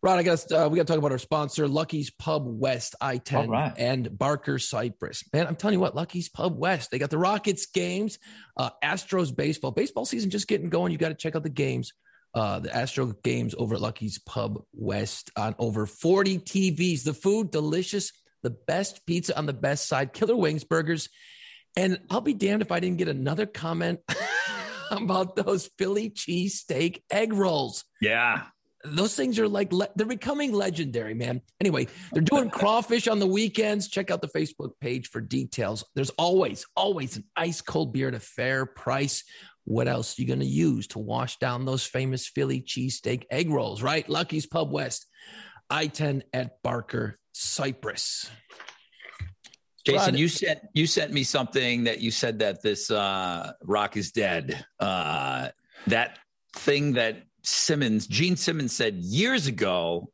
Rod, 0.02 0.18
I 0.18 0.22
guess 0.22 0.52
uh, 0.52 0.68
we 0.70 0.76
got 0.76 0.86
to 0.86 0.92
talk 0.92 0.98
about 0.98 1.10
our 1.10 1.18
sponsor, 1.18 1.66
Lucky's 1.66 2.10
Pub 2.10 2.44
West, 2.46 2.94
I 3.00 3.16
10, 3.16 3.48
right. 3.48 3.72
and 3.78 4.16
Barker 4.16 4.58
Cypress. 4.58 5.24
Man, 5.32 5.46
I'm 5.46 5.56
telling 5.56 5.72
you 5.72 5.80
what, 5.80 5.96
Lucky's 5.96 6.28
Pub 6.28 6.56
West, 6.56 6.90
they 6.90 6.98
got 6.98 7.08
the 7.08 7.18
Rockets 7.18 7.66
games, 7.66 8.18
uh, 8.58 8.70
Astros 8.84 9.34
baseball. 9.34 9.70
Baseball 9.70 10.04
season 10.04 10.28
just 10.28 10.48
getting 10.48 10.68
going. 10.68 10.92
You 10.92 10.98
got 10.98 11.08
to 11.08 11.14
check 11.14 11.34
out 11.34 11.42
the 11.42 11.48
games 11.48 11.92
uh, 12.36 12.58
the 12.58 12.76
Astro 12.76 13.14
games 13.24 13.54
over 13.56 13.74
at 13.76 13.80
Lucky's 13.80 14.18
Pub 14.18 14.62
West 14.74 15.30
on 15.36 15.54
over 15.58 15.86
40 15.86 16.38
TVs. 16.40 17.02
The 17.02 17.14
food, 17.14 17.50
delicious. 17.50 18.12
The 18.42 18.50
best 18.50 19.06
pizza 19.06 19.36
on 19.36 19.46
the 19.46 19.54
best 19.54 19.88
side, 19.88 20.12
killer 20.12 20.36
wings, 20.36 20.62
burgers. 20.62 21.08
And 21.76 21.98
I'll 22.10 22.20
be 22.20 22.34
damned 22.34 22.60
if 22.60 22.70
I 22.70 22.78
didn't 22.78 22.98
get 22.98 23.08
another 23.08 23.46
comment 23.46 24.00
about 24.90 25.34
those 25.34 25.70
Philly 25.78 26.10
cheesesteak 26.10 27.02
egg 27.10 27.32
rolls. 27.32 27.84
Yeah. 28.02 28.42
Those 28.84 29.16
things 29.16 29.38
are 29.38 29.48
like, 29.48 29.72
le- 29.72 29.88
they're 29.96 30.06
becoming 30.06 30.52
legendary, 30.52 31.14
man. 31.14 31.40
Anyway, 31.58 31.88
they're 32.12 32.22
doing 32.22 32.50
crawfish 32.50 33.08
on 33.08 33.18
the 33.18 33.26
weekends. 33.26 33.88
Check 33.88 34.10
out 34.10 34.20
the 34.20 34.28
Facebook 34.28 34.72
page 34.80 35.08
for 35.08 35.22
details. 35.22 35.84
There's 35.94 36.10
always, 36.10 36.66
always 36.76 37.16
an 37.16 37.24
ice 37.34 37.62
cold 37.62 37.94
beer 37.94 38.08
at 38.08 38.14
a 38.14 38.20
fair 38.20 38.66
price. 38.66 39.24
What 39.66 39.88
else 39.88 40.16
are 40.16 40.22
you 40.22 40.28
going 40.28 40.40
to 40.40 40.46
use 40.46 40.86
to 40.88 41.00
wash 41.00 41.38
down 41.38 41.64
those 41.64 41.84
famous 41.84 42.26
Philly 42.26 42.60
cheesesteak 42.60 43.24
egg 43.32 43.50
rolls, 43.50 43.82
right? 43.82 44.08
Lucky's 44.08 44.46
Pub 44.46 44.70
West, 44.70 45.06
I 45.68 45.88
10 45.88 46.22
at 46.32 46.62
Barker, 46.62 47.18
Cypress. 47.32 48.30
Jason, 49.84 50.14
Rod, 50.14 50.18
you 50.18 50.28
sent 50.28 50.60
you 50.72 50.86
sent 50.86 51.12
me 51.12 51.24
something 51.24 51.84
that 51.84 52.00
you 52.00 52.10
said 52.10 52.40
that 52.40 52.62
this 52.62 52.90
uh, 52.90 53.52
rock 53.62 53.96
is 53.96 54.12
dead. 54.12 54.64
Uh, 54.80 55.48
that 55.88 56.18
thing 56.54 56.94
that 56.94 57.22
Simmons, 57.42 58.06
Gene 58.06 58.36
Simmons 58.36 58.74
said 58.74 58.96
years 58.96 59.46
ago. 59.46 60.10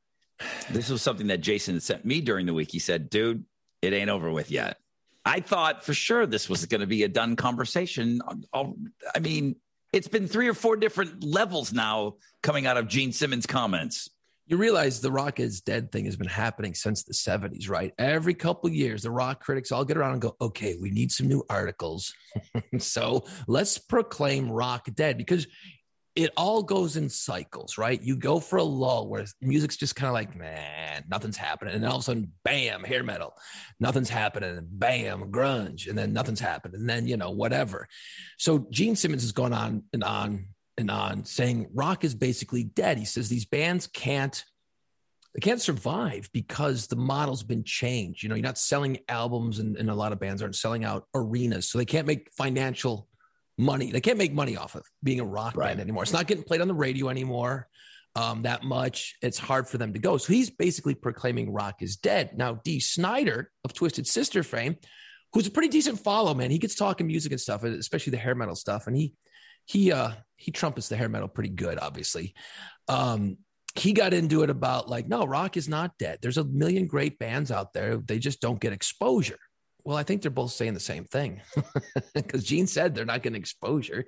This 0.71 0.91
was 0.91 1.01
something 1.01 1.29
that 1.29 1.41
Jason 1.41 1.81
sent 1.81 2.05
me 2.05 2.21
during 2.21 2.47
the 2.47 2.53
week. 2.53 2.71
He 2.71 2.81
said, 2.81 3.09
"Dude, 3.09 3.45
it 3.81 3.93
ain't 3.93 4.11
over 4.11 4.31
with 4.31 4.51
yet." 4.51 4.77
I 5.25 5.41
thought 5.41 5.85
for 5.85 5.95
sure 5.95 6.27
this 6.27 6.49
was 6.49 6.67
going 6.67 6.81
to 6.81 6.87
be 6.87 7.05
a 7.05 7.09
done 7.09 7.37
conversation. 7.37 8.21
I 8.53 9.19
mean, 9.21 9.57
it's 9.93 10.09
been 10.09 10.27
three 10.27 10.49
or 10.49 10.55
four 10.55 10.77
different 10.77 11.23
levels 11.23 11.73
now 11.73 12.15
coming 12.43 12.67
out 12.67 12.77
of 12.77 12.89
Gene 12.89 13.13
Simmons' 13.13 13.47
comments. 13.47 14.09
You 14.47 14.57
realize 14.57 15.01
the 15.01 15.13
rock 15.13 15.39
is 15.39 15.61
dead 15.61 15.93
thing 15.93 16.07
has 16.07 16.17
been 16.17 16.27
happening 16.27 16.75
since 16.75 17.05
the 17.05 17.15
70s, 17.15 17.71
right? 17.71 17.95
Every 17.97 18.35
couple 18.35 18.69
years, 18.71 19.03
the 19.03 19.11
rock 19.11 19.41
critics 19.41 19.71
all 19.71 19.85
get 19.85 19.97
around 19.97 20.15
and 20.15 20.23
go, 20.23 20.37
okay, 20.41 20.77
we 20.81 20.91
need 20.91 21.13
some 21.13 21.29
new 21.29 21.45
articles. 21.49 22.13
so 22.79 23.25
let's 23.47 23.79
proclaim 23.79 24.51
rock 24.51 24.89
dead 24.95 25.17
because 25.17 25.47
it 26.15 26.31
all 26.37 26.63
goes 26.63 26.97
in 26.97 27.09
cycles, 27.09 27.79
right? 27.79 28.03
You 28.03 28.17
go 28.17 28.39
for 28.39 28.59
a 28.59 28.63
lull 28.63 29.09
where 29.09 29.25
music's 29.41 29.77
just 29.77 29.97
kind 29.97 30.09
of 30.09 30.15
like, 30.15 30.37
man, 30.37 31.05
nothing's 31.09 31.39
happening. 31.39 31.75
And 31.75 31.83
then 31.83 31.91
all 31.91 31.97
of 31.97 32.03
a 32.03 32.05
sudden, 32.05 32.33
bam, 32.45 32.85
hair 32.85 33.03
metal, 33.03 33.35
nothing's 33.81 34.11
happening. 34.11 34.59
And 34.59 34.69
bam, 34.71 35.31
grunge. 35.33 35.89
And 35.89 35.97
then 35.97 36.13
nothing's 36.13 36.41
happening. 36.41 36.81
And 36.81 36.89
then, 36.89 37.07
you 37.07 37.17
know, 37.17 37.31
whatever. 37.31 37.89
So 38.37 38.67
Gene 38.71 38.95
Simmons 38.97 39.23
has 39.23 39.33
gone 39.33 39.55
on 39.55 39.85
and 39.95 40.05
on 40.05 40.49
and 40.77 40.91
on 40.91 41.25
saying 41.25 41.71
rock 41.73 42.05
is 42.05 42.15
basically 42.15 42.65
dead. 42.65 42.99
He 42.99 43.05
says 43.07 43.29
these 43.29 43.47
bands 43.47 43.87
can't. 43.87 44.45
They 45.35 45.41
can't 45.41 45.63
survive 45.63 46.29
because 46.35 46.89
the 46.89 46.97
model's 46.97 47.43
been 47.43 47.65
changed. 47.65 48.23
You 48.23 48.29
know, 48.29 48.35
you're 48.35 48.43
not 48.43 48.59
selling 48.59 48.99
albums, 49.09 49.61
and, 49.61 49.79
and 49.79 49.89
a 49.89 49.95
lot 49.95 50.13
of 50.13 50.21
bands 50.21 50.43
aren't 50.43 50.57
selling 50.57 50.85
out 50.85 51.07
arenas, 51.15 51.71
so 51.71 51.79
they 51.79 51.87
can't 51.87 52.07
make 52.07 52.31
financial 52.37 53.09
money. 53.59 53.91
They 53.91 54.01
can't 54.01 54.19
make 54.19 54.33
money 54.33 54.57
off 54.57 54.75
of 54.75 54.85
being 55.03 55.21
a 55.21 55.25
rock 55.25 55.57
right. 55.57 55.69
band 55.69 55.81
anymore. 55.81 56.03
It's 56.03 56.13
not 56.13 56.27
getting 56.27 56.45
played 56.45 56.61
on 56.61 56.69
the 56.69 56.75
radio 56.75 57.09
anymore 57.09 57.69
um, 58.15 58.43
that 58.43 58.63
much. 58.63 59.17
It's 59.23 59.39
hard 59.39 59.69
for 59.69 59.79
them 59.79 59.93
to 59.93 59.99
go. 59.99 60.17
So 60.17 60.33
he's 60.33 60.51
basically 60.51 60.95
proclaiming 60.95 61.53
rock 61.53 61.83
is 61.83 61.97
dead. 61.97 62.37
Now, 62.37 62.61
Dee 62.65 62.81
Snider 62.81 63.51
of 63.65 63.73
Twisted 63.73 64.07
Sister 64.07 64.43
fame, 64.43 64.77
who's 65.33 65.47
a 65.47 65.51
pretty 65.51 65.69
decent 65.69 66.01
follow, 66.01 66.35
man. 66.35 66.51
He 66.51 66.59
gets 66.59 66.75
talking 66.75 67.07
music 67.07 67.33
and 67.33 67.41
stuff, 67.41 67.65
especially 67.65 68.11
the 68.13 68.19
hair 68.19 68.35
metal 68.35 68.55
stuff. 68.55 68.87
And 68.87 68.97
he 68.97 69.15
he 69.65 69.93
uh 69.93 70.13
he 70.37 70.51
trumpets 70.51 70.89
the 70.89 70.97
hair 70.97 71.09
metal 71.09 71.29
pretty 71.29 71.51
good, 71.51 71.79
obviously. 71.79 72.35
Um, 72.89 73.39
he 73.75 73.93
got 73.93 74.13
into 74.13 74.43
it 74.43 74.51
about 74.51 74.89
like, 74.89 75.09
no, 75.09 75.25
rock 75.25 75.57
is 75.57 75.69
not 75.69 75.97
dead. 75.99 76.19
There's 76.21 76.37
a 76.37 76.45
million 76.45 76.87
great 76.87 77.19
bands 77.19 77.51
out 77.51 77.73
there. 77.73 77.97
They 77.97 78.19
just 78.19 78.41
don't 78.41 78.61
get 78.61 78.73
exposure. 78.73 79.39
Well, 79.85 79.97
I 79.97 80.03
think 80.03 80.23
they're 80.23 80.31
both 80.31 80.53
saying 80.53 80.75
the 80.75 80.81
same 80.81 81.05
thing 81.05 81.41
because 82.15 82.45
Gene 82.45 82.67
said 82.67 82.95
they're 82.95 83.05
not 83.05 83.23
getting 83.23 83.41
exposure. 83.41 84.05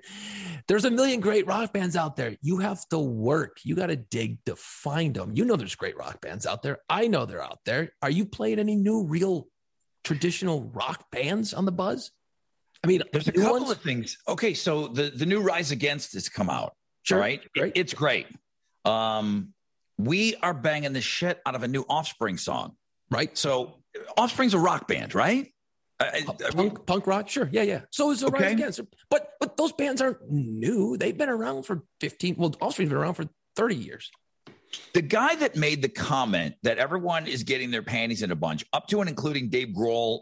There's 0.67 0.85
a 0.85 0.91
million 0.91 1.19
great 1.19 1.47
rock 1.47 1.73
bands 1.73 1.95
out 1.95 2.15
there. 2.15 2.35
You 2.41 2.59
have 2.59 2.87
to 2.89 2.99
work. 2.99 3.57
You 3.63 3.75
got 3.75 3.87
to 3.87 3.95
dig 3.95 4.43
to 4.45 4.55
find 4.55 5.13
them. 5.13 5.33
You 5.35 5.43
know, 5.45 5.55
there's 5.55 5.75
great 5.75 5.97
rock 5.97 6.21
bands 6.21 6.45
out 6.45 6.63
there. 6.63 6.79
I 6.89 7.07
know 7.07 7.25
they're 7.25 7.43
out 7.43 7.59
there. 7.65 7.91
Are 8.01 8.09
you 8.09 8.25
playing 8.25 8.59
any 8.59 8.75
new, 8.75 9.03
real, 9.03 9.47
traditional 10.03 10.63
rock 10.73 11.05
bands 11.11 11.53
on 11.53 11.65
the 11.65 11.71
buzz? 11.71 12.11
I 12.83 12.87
mean, 12.87 13.01
there's 13.11 13.27
a 13.27 13.31
couple 13.31 13.59
ones? 13.59 13.71
of 13.71 13.81
things. 13.81 14.17
Okay, 14.27 14.53
so 14.53 14.87
the 14.87 15.09
the 15.09 15.25
new 15.25 15.41
Rise 15.41 15.71
Against 15.71 16.13
has 16.13 16.29
come 16.29 16.49
out. 16.49 16.75
Sure, 17.03 17.19
right? 17.19 17.41
It's 17.55 17.93
great. 17.93 18.27
Um, 18.85 19.53
we 19.97 20.35
are 20.35 20.53
banging 20.53 20.93
the 20.93 21.01
shit 21.01 21.41
out 21.45 21.55
of 21.55 21.63
a 21.63 21.67
new 21.67 21.83
Offspring 21.89 22.37
song. 22.37 22.75
Right. 23.09 23.35
So 23.37 23.81
Offspring's 24.17 24.53
a 24.53 24.59
rock 24.59 24.87
band, 24.87 25.15
right? 25.15 25.51
Punk, 26.51 26.85
punk 26.85 27.07
rock, 27.07 27.29
sure, 27.29 27.49
yeah, 27.51 27.63
yeah. 27.63 27.81
So 27.91 28.11
is 28.11 28.21
the 28.21 28.27
okay. 28.27 28.43
Rise 28.43 28.53
Against, 28.53 28.81
but 29.09 29.31
but 29.39 29.57
those 29.57 29.71
bands 29.71 30.01
aren't 30.01 30.29
new. 30.29 30.97
They've 30.97 31.17
been 31.17 31.29
around 31.29 31.63
for 31.63 31.83
fifteen. 31.99 32.35
Well, 32.37 32.55
Offspring's 32.61 32.89
been 32.89 32.97
around 32.97 33.15
for 33.15 33.25
thirty 33.55 33.75
years. 33.75 34.11
The 34.93 35.01
guy 35.01 35.35
that 35.35 35.55
made 35.55 35.81
the 35.81 35.89
comment 35.89 36.55
that 36.63 36.77
everyone 36.77 37.27
is 37.27 37.43
getting 37.43 37.71
their 37.71 37.83
panties 37.83 38.23
in 38.23 38.31
a 38.31 38.35
bunch, 38.35 38.65
up 38.73 38.87
to 38.87 38.99
and 38.99 39.09
including 39.09 39.49
Dave 39.49 39.69
Grohl, 39.69 40.21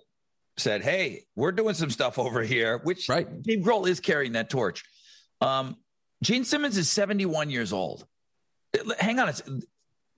said, 0.57 0.83
"Hey, 0.83 1.25
we're 1.35 1.51
doing 1.51 1.73
some 1.73 1.89
stuff 1.89 2.19
over 2.19 2.41
here." 2.41 2.79
Which 2.83 3.09
right. 3.09 3.41
Dave 3.41 3.63
Grohl 3.63 3.87
is 3.87 3.99
carrying 3.99 4.33
that 4.33 4.49
torch. 4.49 4.83
Um, 5.41 5.77
Gene 6.23 6.45
Simmons 6.45 6.77
is 6.77 6.89
seventy-one 6.89 7.49
years 7.49 7.73
old. 7.73 8.05
Hang 8.99 9.19
on, 9.19 9.33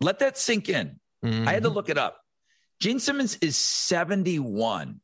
let 0.01 0.19
that 0.19 0.38
sink 0.38 0.69
in. 0.69 0.99
Mm-hmm. 1.23 1.47
I 1.47 1.54
had 1.54 1.63
to 1.63 1.69
mm-hmm. 1.69 1.75
look 1.75 1.89
it 1.89 1.97
up. 1.97 2.19
Gene 2.80 2.99
Simmons 2.99 3.38
is 3.41 3.56
seventy-one 3.56 4.99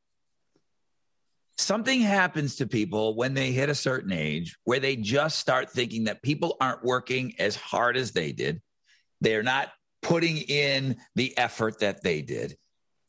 something 1.62 2.02
happens 2.02 2.58
to 2.58 2.68
people 2.68 3.16
when 3.16 3.34
they 3.34 3.52
hit 3.52 3.70
a 3.70 3.76
certain 3.76 4.12
age 4.12 4.58
where 4.64 4.80
they 4.80 4.96
just 4.96 5.40
start 5.40 5.70
thinking 5.70 6.06
that 6.06 6.22
people 6.22 6.58
aren't 6.60 6.84
working 6.84 7.34
as 7.40 7.56
hard 7.56 7.96
as 7.98 8.12
they 8.12 8.32
did. 8.32 8.62
They're 9.22 9.44
not 9.44 9.70
putting 10.02 10.38
in 10.38 10.98
the 11.16 11.38
effort 11.38 11.80
that 11.80 12.04
they 12.04 12.22
did. 12.22 12.58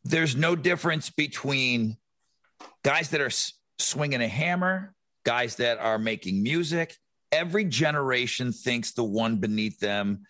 There's 0.04 0.36
no 0.36 0.56
difference 0.56 1.10
between 1.10 1.96
guys 2.82 3.10
that 3.10 3.20
are 3.20 3.30
swinging 3.78 4.20
a 4.20 4.28
hammer, 4.28 4.94
guys 5.24 5.56
that 5.56 5.78
are 5.78 5.98
making 5.98 6.42
music. 6.42 6.96
Every 7.30 7.64
generation 7.64 8.52
thinks 8.52 8.92
the 8.92 9.04
one 9.04 9.36
beneath 9.38 9.78
them 9.78 10.24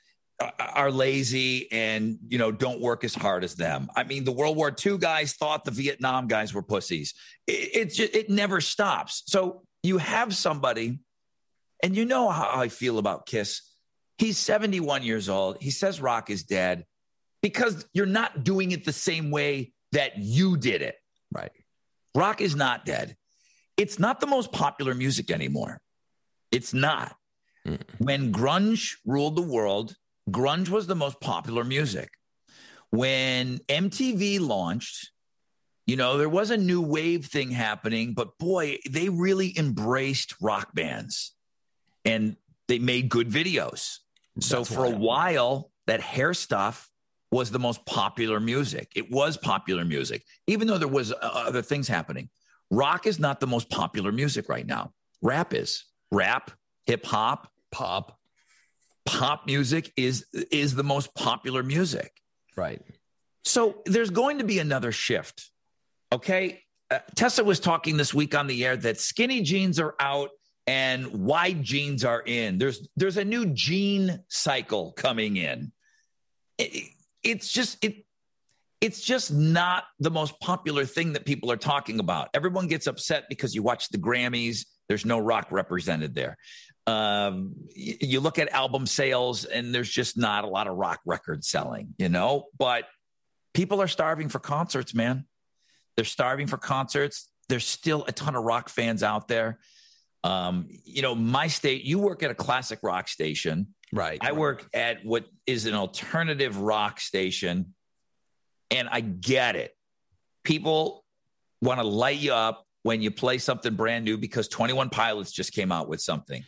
are 0.59 0.91
lazy 0.91 1.71
and 1.73 2.19
you 2.29 2.39
know 2.39 2.51
don't 2.51 2.81
work 2.81 3.05
as 3.05 3.15
hard 3.15 3.45
as 3.45 3.55
them. 3.55 3.89
I 3.97 4.05
mean, 4.05 4.25
the 4.25 4.33
World 4.33 4.57
War 4.57 4.75
II 4.85 4.99
guys 4.99 5.35
thought 5.35 5.65
the 5.65 5.71
Vietnam 5.71 6.29
guys 6.29 6.55
were 6.55 6.63
pussies. 6.63 7.15
It, 7.47 7.77
it 7.77 7.85
just 7.93 8.15
it 8.15 8.31
never 8.31 8.61
stops. 8.61 9.23
So 9.27 9.63
you 9.83 9.99
have 9.99 10.35
somebody, 10.35 11.01
and 11.83 11.97
you 11.97 12.05
know 12.05 12.29
how 12.29 12.51
I 12.55 12.69
feel 12.69 12.99
about 12.99 13.27
Kiss. 13.27 13.63
He's 14.19 14.39
71 14.39 15.03
years 15.03 15.29
old. 15.29 15.57
He 15.61 15.71
says 15.71 16.01
rock 16.01 16.31
is 16.31 16.45
dead 16.45 16.87
because 17.43 17.85
you're 17.93 18.07
not 18.07 18.45
doing 18.45 18.71
it 18.71 18.85
the 18.85 18.93
same 18.93 19.31
way 19.31 19.73
that 19.93 20.19
you 20.19 20.57
did 20.57 20.83
it. 20.83 20.97
Right. 21.33 21.51
Rock 22.15 22.41
is 22.41 22.55
not 22.55 22.85
dead. 22.85 23.17
It's 23.77 23.99
not 23.99 24.21
the 24.21 24.27
most 24.27 24.53
popular 24.53 24.95
music 24.95 25.31
anymore. 25.31 25.81
It's 26.51 26.75
not. 26.75 27.17
Mm. 27.67 27.81
When 27.99 28.33
grunge 28.33 28.97
ruled 29.05 29.37
the 29.37 29.43
world, 29.43 29.97
grunge 30.31 30.69
was 30.69 30.87
the 30.87 30.95
most 30.95 31.21
popular 31.21 31.65
music. 31.65 32.11
When 32.91 33.59
MTV 33.69 34.41
launched, 34.41 35.11
you 35.87 35.97
know, 35.97 36.19
there 36.19 36.29
was 36.29 36.51
a 36.51 36.57
new 36.57 36.81
wave 36.81 37.27
thing 37.27 37.51
happening, 37.51 38.15
but 38.15 38.39
boy, 38.39 38.79
they 38.89 39.09
really 39.09 39.57
embraced 39.59 40.35
rock 40.41 40.75
bands 40.75 41.35
and 42.05 42.37
they 42.69 42.79
made 42.79 43.09
good 43.09 43.31
videos. 43.31 43.99
That's 44.37 44.47
so 44.47 44.65
for 44.65 44.83
wild. 44.83 44.95
a 44.95 44.99
while, 44.99 45.71
that 45.87 46.01
hair 46.01 46.35
stuff 46.35 46.91
was 47.31 47.51
the 47.51 47.59
most 47.59 47.85
popular 47.87 48.39
music. 48.39 48.93
It 48.95 49.11
was 49.11 49.37
popular 49.37 49.85
music, 49.85 50.23
even 50.47 50.69
though 50.69 50.79
there 50.79 50.87
was 50.87 51.13
uh, 51.13 51.17
other 51.21 51.63
things 51.63 51.89
happening. 51.89 52.29
Rock 52.71 53.07
is 53.07 53.19
not 53.19 53.41
the 53.41 53.47
most 53.47 53.69
popular 53.71 54.13
music 54.13 54.49
right 54.49 54.67
now. 54.67 54.93
Rap 55.23 55.53
is. 55.55 55.85
Rap, 56.11 56.51
hip 56.85 57.05
hop, 57.07 57.51
pop, 57.71 58.19
pop 59.05 59.47
music 59.47 59.93
is 59.97 60.27
is 60.51 60.75
the 60.75 60.85
most 60.85 61.15
popular 61.15 61.62
music. 61.62 62.12
Right. 62.57 62.83
So 63.45 63.83
there's 63.87 64.11
going 64.11 64.38
to 64.38 64.45
be 64.45 64.59
another 64.59 64.93
shift. 64.93 65.51
Okay. 66.12 66.62
Uh, 66.91 66.99
Tessa 67.15 67.43
was 67.43 67.59
talking 67.59 67.97
this 67.97 68.12
week 68.12 68.35
on 68.35 68.47
the 68.47 68.65
air 68.65 68.77
that 68.77 69.01
skinny 69.01 69.41
jeans 69.41 69.81
are 69.81 69.95
out 69.99 70.31
and 70.67 71.07
wide 71.25 71.62
jeans 71.62 72.05
are 72.05 72.23
in. 72.25 72.59
There's 72.59 72.88
there's 72.97 73.17
a 73.17 73.25
new 73.25 73.47
jean 73.47 74.23
cycle 74.29 74.93
coming 74.93 75.37
in. 75.37 75.73
It, 76.59 76.91
it's 77.23 77.51
just 77.51 77.83
it 77.85 78.05
it's 78.81 79.01
just 79.01 79.33
not 79.33 79.85
the 80.01 80.11
most 80.11 80.38
popular 80.41 80.85
thing 80.85 81.12
that 81.12 81.25
people 81.25 81.51
are 81.53 81.57
talking 81.57 82.01
about. 82.01 82.29
Everyone 82.35 82.67
gets 82.67 82.87
upset 82.88 83.25
because 83.29 83.55
you 83.55 83.62
watch 83.62 83.88
the 83.91 83.99
Grammys, 83.99 84.67
there's 84.88 85.07
no 85.07 85.19
rock 85.21 85.53
represented 85.53 86.15
there. 86.17 86.37
Um, 86.87 87.55
you 87.75 88.21
look 88.21 88.38
at 88.38 88.49
album 88.51 88.87
sales, 88.87 89.45
and 89.45 89.75
there's 89.75 89.90
just 89.90 90.18
not 90.18 90.45
a 90.45 90.49
lot 90.49 90.66
of 90.66 90.77
rock 90.77 91.01
records 91.07 91.49
selling, 91.49 91.95
you 91.99 92.09
know. 92.09 92.47
But 92.59 92.85
people 93.55 93.81
are 93.81 93.88
starving 93.88 94.29
for 94.29 94.38
concerts, 94.38 94.95
man. 94.95 95.27
They're 95.97 96.05
starving 96.05 96.47
for 96.47 96.57
concerts. 96.57 97.29
There's 97.49 97.66
still 97.66 98.05
a 98.09 98.12
ton 98.12 98.35
of 98.35 98.45
rock 98.45 98.68
fans 98.68 99.03
out 99.03 99.29
there. 99.29 99.59
Um, 100.25 100.68
you 100.85 101.03
know, 101.03 101.14
my 101.14 101.49
state. 101.49 101.85
You 101.85 101.99
work 101.99 102.23
at 102.23 102.31
a 102.31 102.35
classic 102.35 102.81
rock 102.83 103.09
station. 103.09 103.68
Right. 103.92 104.18
I 104.21 104.33
work 104.33 104.66
at 104.73 105.05
what 105.05 105.27
is 105.47 105.66
an 105.66 105.75
alternative 105.75 106.59
rock 106.59 106.99
station, 106.99 107.75
and 108.71 108.88
I 108.90 109.01
get 109.01 109.55
it. 109.55 109.77
People 110.45 111.05
want 111.61 111.79
to 111.79 111.87
light 111.87 112.18
you 112.18 112.33
up 112.33 112.66
when 112.83 113.03
you 113.03 113.11
play 113.11 113.38
something 113.38 113.75
brand 113.75 114.05
new 114.05 114.18
because 114.18 114.49
21 114.49 114.90
Pilots 114.90 115.31
just 115.31 115.53
came 115.53 115.71
out 115.71 115.88
with 115.88 116.01
something. 116.01 116.42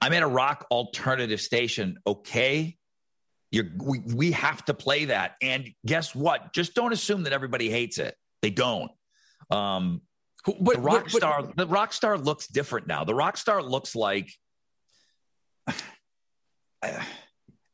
I'm 0.00 0.12
at 0.12 0.22
a 0.22 0.26
rock 0.26 0.66
alternative 0.70 1.40
station, 1.40 1.98
okay? 2.06 2.76
You're, 3.50 3.66
we, 3.82 3.98
we 4.00 4.32
have 4.32 4.64
to 4.66 4.74
play 4.74 5.06
that. 5.06 5.36
And 5.42 5.68
guess 5.84 6.14
what? 6.14 6.52
Just 6.52 6.74
don't 6.74 6.92
assume 6.92 7.24
that 7.24 7.32
everybody 7.32 7.68
hates 7.70 7.98
it. 7.98 8.14
They 8.42 8.50
don't. 8.50 8.90
Um, 9.50 10.02
But, 10.46 10.76
the 10.76 10.80
rock 10.80 11.04
but- 11.04 11.12
but- 11.12 11.18
star, 11.18 11.42
the 11.56 11.66
rock 11.66 11.92
star 11.92 12.16
looks 12.18 12.46
different 12.46 12.86
now. 12.86 13.04
The 13.04 13.14
rock 13.14 13.36
star 13.36 13.62
looks 13.62 13.94
like 13.94 14.30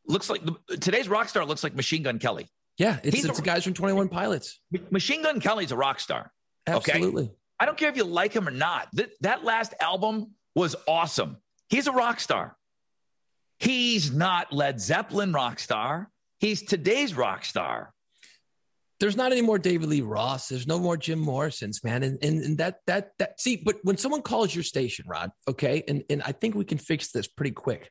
looks 0.06 0.28
like 0.30 0.42
today's 0.80 1.08
rock 1.08 1.28
star 1.28 1.44
looks 1.44 1.62
like 1.62 1.74
Machine 1.74 2.02
Gun 2.02 2.18
Kelly. 2.18 2.48
yeah, 2.78 2.98
it's, 3.02 3.14
he's 3.16 3.24
it's 3.24 3.38
a- 3.38 3.42
the 3.42 3.46
guys 3.46 3.64
from 3.64 3.74
Twenty 3.74 3.94
One 3.94 4.08
Pilots. 4.08 4.60
Machine 4.90 5.22
Gun 5.22 5.40
Kelly's 5.40 5.72
a 5.72 5.76
rock 5.76 6.00
star. 6.00 6.30
Okay. 6.68 6.92
Absolutely. 6.92 7.30
I 7.60 7.66
don't 7.66 7.76
care 7.78 7.88
if 7.88 7.96
you 7.96 8.04
like 8.04 8.32
him 8.32 8.46
or 8.48 8.52
not. 8.52 8.88
That 8.94 9.10
that 9.20 9.44
last 9.44 9.74
album 9.80 10.32
was 10.54 10.74
awesome. 10.88 11.36
He's 11.72 11.87
a 11.87 11.92
rock 11.92 12.20
star. 12.20 12.54
He's 13.58 14.12
not 14.12 14.52
Led 14.52 14.78
Zeppelin 14.78 15.32
rock 15.32 15.58
star. 15.58 16.11
He's 16.38 16.61
today's 16.62 17.14
rock 17.14 17.46
star. 17.46 17.94
There's 19.00 19.16
not 19.16 19.32
any 19.32 19.40
more 19.40 19.58
David 19.58 19.88
Lee 19.88 20.02
Roth. 20.02 20.48
There's 20.50 20.66
no 20.66 20.78
more 20.78 20.98
Jim 20.98 21.18
Morrison's, 21.18 21.82
man. 21.82 22.02
And, 22.02 22.18
and 22.22 22.44
and 22.44 22.58
that 22.58 22.80
that 22.87 23.12
that 23.18 23.40
see, 23.40 23.56
but 23.56 23.76
when 23.85 23.96
someone 23.96 24.20
calls 24.20 24.54
your 24.54 24.64
station, 24.64 25.06
Rod, 25.08 25.30
okay, 25.48 25.82
and 25.88 26.04
and 26.11 26.22
I 26.22 26.32
think 26.32 26.54
we 26.54 26.66
can 26.66 26.76
fix 26.76 27.11
this 27.11 27.26
pretty 27.26 27.52
quick. 27.52 27.90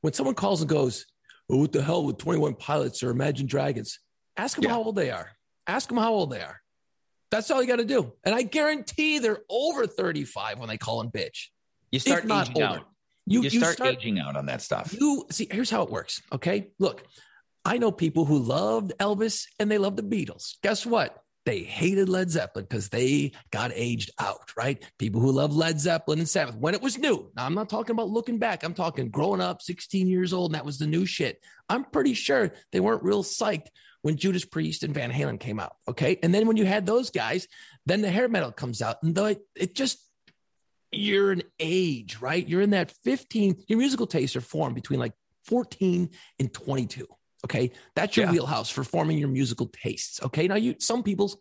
When 0.00 0.14
someone 0.14 0.34
calls 0.34 0.62
and 0.62 0.70
goes, 0.70 1.04
oh, 1.50 1.58
"What 1.58 1.72
the 1.72 1.82
hell 1.82 2.06
with 2.06 2.16
21 2.16 2.54
Pilots 2.54 3.02
or 3.02 3.10
Imagine 3.10 3.46
Dragons?" 3.46 3.98
Ask 4.38 4.56
them 4.56 4.64
Yeah. 4.64 4.70
how 4.70 4.84
old 4.84 4.96
they 4.96 5.10
are. 5.10 5.32
Ask 5.66 5.90
them 5.90 5.98
how 5.98 6.14
old 6.14 6.30
they 6.30 6.40
are. 6.40 6.62
That's 7.30 7.50
all 7.50 7.60
you 7.60 7.68
got 7.68 7.76
to 7.76 7.84
do. 7.84 8.14
And 8.24 8.34
I 8.34 8.40
guarantee 8.40 9.18
they're 9.18 9.42
over 9.50 9.86
35 9.86 10.58
when 10.60 10.70
they 10.70 10.78
call 10.78 11.02
them 11.02 11.10
bitch. 11.12 11.48
You 11.92 11.98
start 11.98 12.24
aging 12.24 12.62
older. 12.62 12.78
out. 12.80 12.88
You, 13.30 13.42
You, 13.42 13.60
start, 13.60 13.80
aging 13.80 14.18
out 14.18 14.36
on 14.36 14.46
that 14.46 14.62
stuff. 14.62 14.94
You 14.98 15.26
see, 15.30 15.48
here's 15.50 15.70
how 15.70 15.82
it 15.82 15.90
works. 15.90 16.22
Okay. 16.32 16.68
Look, 16.78 17.04
I 17.64 17.78
know 17.78 17.92
people 17.92 18.24
who 18.24 18.38
loved 18.38 18.92
Elvis 18.98 19.46
and 19.58 19.70
they 19.70 19.78
loved 19.78 19.96
the 19.96 20.02
Beatles. 20.02 20.54
Guess 20.62 20.86
what? 20.86 21.22
They 21.44 21.60
hated 21.60 22.08
Led 22.08 22.30
Zeppelin 22.30 22.66
because 22.68 22.90
they 22.90 23.32
got 23.50 23.70
aged 23.74 24.10
out, 24.18 24.52
right? 24.56 24.84
People 24.98 25.20
who 25.20 25.32
love 25.32 25.56
Led 25.56 25.80
Zeppelin 25.80 26.18
and 26.18 26.28
Sabbath 26.28 26.56
when 26.56 26.74
it 26.74 26.82
was 26.82 26.98
new. 26.98 27.30
Now, 27.34 27.46
I'm 27.46 27.54
not 27.54 27.70
talking 27.70 27.92
about 27.92 28.10
looking 28.10 28.38
back. 28.38 28.64
I'm 28.64 28.74
talking 28.74 29.08
growing 29.08 29.40
up, 29.40 29.62
16 29.62 30.08
years 30.08 30.34
old, 30.34 30.50
and 30.50 30.56
that 30.56 30.66
was 30.66 30.78
the 30.78 30.86
new 30.86 31.06
shit. 31.06 31.42
I'm 31.68 31.84
pretty 31.84 32.12
sure 32.14 32.52
they 32.72 32.80
weren't 32.80 33.02
real 33.02 33.22
psyched 33.22 33.68
when 34.02 34.16
Judas 34.16 34.44
Priest 34.44 34.82
and 34.82 34.94
Van 34.94 35.10
Halen 35.10 35.40
came 35.40 35.58
out. 35.58 35.76
Okay. 35.88 36.18
And 36.22 36.34
then 36.34 36.46
when 36.46 36.56
you 36.56 36.66
had 36.66 36.86
those 36.86 37.10
guys, 37.10 37.48
then 37.86 38.02
the 38.02 38.10
hair 38.10 38.28
metal 38.28 38.52
comes 38.52 38.82
out. 38.82 39.02
And 39.02 39.16
it 39.56 39.74
just, 39.74 39.98
you're 40.90 41.32
an 41.32 41.42
age, 41.58 42.18
right? 42.20 42.46
You're 42.46 42.62
in 42.62 42.70
that 42.70 42.90
15, 43.04 43.64
your 43.68 43.78
musical 43.78 44.06
tastes 44.06 44.36
are 44.36 44.40
formed 44.40 44.74
between 44.74 44.98
like 45.00 45.12
14 45.46 46.10
and 46.38 46.52
22. 46.52 47.06
Okay. 47.44 47.70
That's 47.94 48.16
your 48.16 48.26
Yeah. 48.26 48.32
wheelhouse 48.32 48.68
for 48.70 48.82
forming 48.84 49.18
your 49.18 49.28
musical 49.28 49.66
tastes. 49.68 50.20
Okay. 50.22 50.48
Now 50.48 50.56
you, 50.56 50.74
some 50.78 51.02
people 51.02 51.40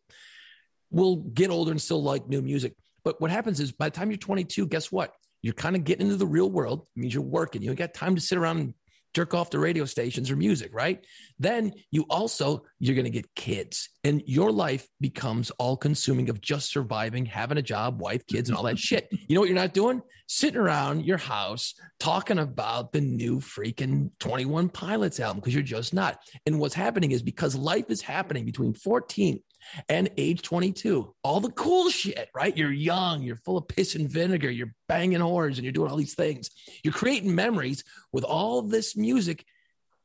will 0.92 1.18
get 1.18 1.50
older 1.50 1.72
and 1.72 1.82
still 1.82 2.02
like 2.04 2.28
new 2.28 2.42
music. 2.42 2.76
But 3.04 3.20
what 3.20 3.32
happens 3.32 3.60
is 3.60 3.72
by 3.72 3.90
the 3.90 3.96
time 3.96 4.12
you're 4.12 4.18
22, 4.18 4.68
guess 4.68 4.92
what? 4.92 5.14
You're 5.42 5.54
kind 5.54 5.76
of 5.76 5.84
getting 5.84 6.08
into 6.08 6.18
the 6.18 6.28
real 6.28 6.50
world. 6.52 6.86
It 6.96 7.00
means 7.00 7.14
you're 7.14 7.24
working. 7.24 7.62
You 7.62 7.70
ain't 7.72 7.80
got 7.80 7.94
time 7.94 8.16
to 8.16 8.22
sit 8.22 8.38
around 8.38 8.58
and 8.58 8.74
jerk 9.14 9.34
off 9.34 9.50
to 9.52 9.60
radio 9.60 9.86
stations 9.86 10.30
or 10.30 10.36
music, 10.36 10.72
right? 10.74 11.06
Then 11.40 11.74
you 11.92 12.06
also 12.10 12.64
you're 12.80 12.96
going 12.96 13.06
to 13.06 13.12
get 13.12 13.34
kids, 13.36 13.90
and 14.04 14.22
your 14.26 14.52
life 14.52 14.88
becomes 15.02 15.52
all 15.52 15.78
consuming 15.78 16.30
of 16.30 16.42
just 16.42 16.72
surviving, 16.72 17.26
having 17.26 17.58
a 17.58 17.62
job, 17.62 18.00
wife, 18.02 18.26
kids, 18.28 18.50
and 18.50 18.58
all 18.58 18.64
that 18.64 18.80
shit. 18.80 19.08
You 19.12 19.36
know 19.36 19.42
what 19.42 19.50
you're 19.50 19.56
not 19.56 19.74
doing? 19.74 20.02
Sitting 20.28 20.60
around 20.60 21.06
your 21.06 21.18
house 21.18 21.74
talking 22.00 22.40
about 22.40 22.92
the 22.92 23.02
new 23.02 23.40
freaking 23.40 24.10
21 24.20 24.70
Pilots 24.70 25.20
album 25.20 25.40
because 25.40 25.54
you're 25.54 25.64
just 25.64 25.94
not. 25.94 26.20
And 26.46 26.60
what's 26.60 26.76
happening 26.76 27.12
is 27.12 27.22
because 27.22 27.56
life 27.56 27.90
is 27.90 28.02
happening 28.02 28.46
between 28.46 28.74
14 28.74 29.40
and 29.90 30.10
age 30.18 30.42
22. 30.42 31.14
All 31.24 31.40
the 31.40 31.52
cool 31.52 31.90
shit, 31.90 32.30
right? 32.34 32.56
You're 32.56 32.72
young, 32.72 33.22
you're 33.24 33.36
full 33.38 33.58
of 33.58 33.68
piss 33.68 33.96
and 33.96 34.10
vinegar, 34.10 34.50
you're 34.50 34.74
banging 34.88 35.20
whores, 35.20 35.56
and 35.56 35.64
you're 35.64 35.72
doing 35.72 35.92
all 35.92 35.98
these 35.98 36.16
things. 36.16 36.50
You're 36.84 36.94
creating 36.94 37.34
memories 37.34 37.84
with 38.12 38.24
all 38.24 38.62
this 38.62 38.96
music 38.96 39.46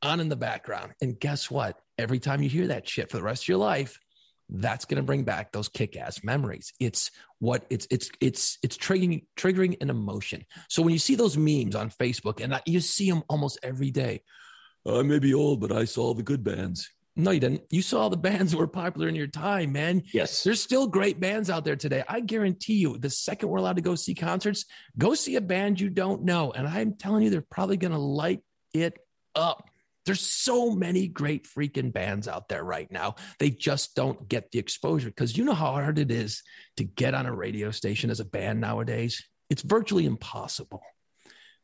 on 0.01 0.19
in 0.19 0.29
the 0.29 0.35
background. 0.35 0.93
And 1.01 1.19
guess 1.19 1.49
what? 1.49 1.79
Every 1.97 2.19
time 2.19 2.41
you 2.41 2.49
hear 2.49 2.67
that 2.67 2.87
shit 2.87 3.09
for 3.09 3.17
the 3.17 3.23
rest 3.23 3.43
of 3.43 3.47
your 3.47 3.57
life, 3.57 3.99
that's 4.49 4.85
going 4.85 4.97
to 4.97 5.03
bring 5.03 5.23
back 5.23 5.51
those 5.51 5.69
kick-ass 5.69 6.23
memories. 6.23 6.73
It's 6.79 7.11
what 7.39 7.65
it's 7.69 7.87
it's 7.89 8.11
it's 8.19 8.57
it's 8.61 8.77
triggering 8.77 9.25
triggering 9.37 9.81
an 9.81 9.89
emotion. 9.89 10.45
So 10.69 10.81
when 10.81 10.93
you 10.93 10.99
see 10.99 11.15
those 11.15 11.37
memes 11.37 11.75
on 11.75 11.89
Facebook, 11.89 12.41
and 12.41 12.59
you 12.65 12.79
see 12.79 13.09
them 13.09 13.23
almost 13.29 13.59
every 13.63 13.91
day, 13.91 14.21
I 14.85 15.01
may 15.01 15.19
be 15.19 15.33
old, 15.33 15.61
but 15.61 15.71
I 15.71 15.85
saw 15.85 16.13
the 16.13 16.23
good 16.23 16.43
bands. 16.43 16.89
No, 17.15 17.29
you 17.29 17.39
didn't. 17.39 17.61
You 17.69 17.83
saw 17.83 18.09
the 18.09 18.17
bands 18.17 18.51
that 18.51 18.57
were 18.57 18.67
popular 18.67 19.07
in 19.07 19.13
your 19.15 19.27
time, 19.27 19.71
man. 19.71 20.03
Yes. 20.13 20.43
There's 20.43 20.61
still 20.61 20.87
great 20.87 21.19
bands 21.19 21.49
out 21.49 21.63
there 21.63 21.75
today. 21.75 22.03
I 22.07 22.21
guarantee 22.21 22.75
you, 22.75 22.97
the 22.97 23.09
second 23.09 23.49
we're 23.49 23.59
allowed 23.59 23.75
to 23.75 23.83
go 23.83 23.93
see 23.93 24.15
concerts, 24.15 24.65
go 24.97 25.13
see 25.13 25.35
a 25.35 25.41
band 25.41 25.79
you 25.79 25.89
don't 25.89 26.23
know. 26.23 26.51
And 26.51 26.67
I'm 26.67 26.95
telling 26.95 27.23
you, 27.23 27.29
they're 27.29 27.41
probably 27.41 27.77
going 27.77 27.91
to 27.91 27.99
light 27.99 28.41
it 28.73 28.97
up. 29.35 29.69
There's 30.05 30.21
so 30.21 30.71
many 30.71 31.07
great 31.07 31.47
freaking 31.47 31.93
bands 31.93 32.27
out 32.27 32.49
there 32.49 32.63
right 32.63 32.91
now. 32.91 33.15
They 33.39 33.51
just 33.51 33.95
don't 33.95 34.27
get 34.27 34.51
the 34.51 34.59
exposure 34.59 35.09
because 35.09 35.37
you 35.37 35.45
know 35.45 35.53
how 35.53 35.71
hard 35.71 35.99
it 35.99 36.11
is 36.11 36.41
to 36.77 36.83
get 36.83 37.13
on 37.13 37.25
a 37.25 37.33
radio 37.33 37.71
station 37.71 38.09
as 38.09 38.19
a 38.19 38.25
band 38.25 38.59
nowadays. 38.59 39.23
It's 39.49 39.61
virtually 39.61 40.05
impossible. 40.05 40.81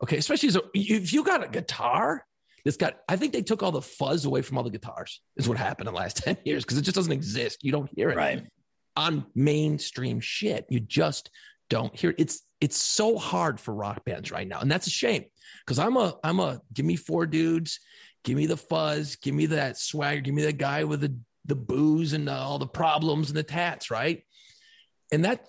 Okay, 0.02 0.18
especially 0.18 0.50
as 0.50 0.56
a, 0.56 0.62
if 0.74 1.12
you 1.12 1.24
got 1.24 1.44
a 1.44 1.50
guitar 1.50 2.24
it's 2.66 2.78
got, 2.78 2.98
I 3.08 3.16
think 3.16 3.34
they 3.34 3.42
took 3.42 3.64
all 3.64 3.72
the 3.72 3.82
fuzz 3.82 4.26
away 4.26 4.42
from 4.42 4.58
all 4.58 4.64
the 4.64 4.70
guitars, 4.70 5.22
is 5.38 5.48
what 5.48 5.58
happened 5.58 5.88
in 5.88 5.94
the 5.94 6.00
last 6.00 6.18
10 6.24 6.38
years 6.46 6.64
because 6.64 6.78
it 6.78 6.84
just 6.84 6.96
doesn't 6.96 7.12
exist. 7.12 7.64
You 7.64 7.72
don't 7.72 7.90
hear 7.96 8.10
it 8.10 8.18
Right. 8.18 8.46
on 8.96 9.26
mainstream 9.36 10.20
shit. 10.20 10.66
You 10.70 10.80
just 10.80 11.30
don't 11.70 11.96
hear 11.96 12.10
it. 12.12 12.16
It's 12.20 12.42
it's 12.62 12.82
so 12.82 13.18
hard 13.18 13.60
for 13.60 13.74
rock 13.74 14.04
bands 14.04 14.32
right 14.32 14.48
now. 14.48 14.60
And 14.60 14.70
that's 14.70 14.88
a 14.88 14.90
shame. 14.90 15.26
Because 15.66 15.80
I'm 15.80 15.96
a 15.98 16.16
I'm 16.24 16.40
a 16.40 16.62
give 16.74 16.86
me 16.86 16.96
four 16.98 17.26
dudes, 17.26 17.80
give 18.24 18.36
me 18.36 18.48
the 18.48 18.58
fuzz, 18.58 19.16
give 19.16 19.34
me 19.36 19.46
that 19.48 19.78
swagger, 19.78 20.20
give 20.22 20.34
me 20.34 20.42
that 20.44 20.58
guy 20.58 20.84
with 20.84 21.02
the 21.02 21.16
the 21.46 21.56
booze 21.56 22.14
and 22.14 22.28
uh, 22.28 22.34
all 22.38 22.60
the 22.60 22.68
problems 22.68 23.30
and 23.30 23.38
the 23.38 23.44
tats, 23.44 23.90
right? 23.90 24.24
And 25.12 25.24
that 25.26 25.48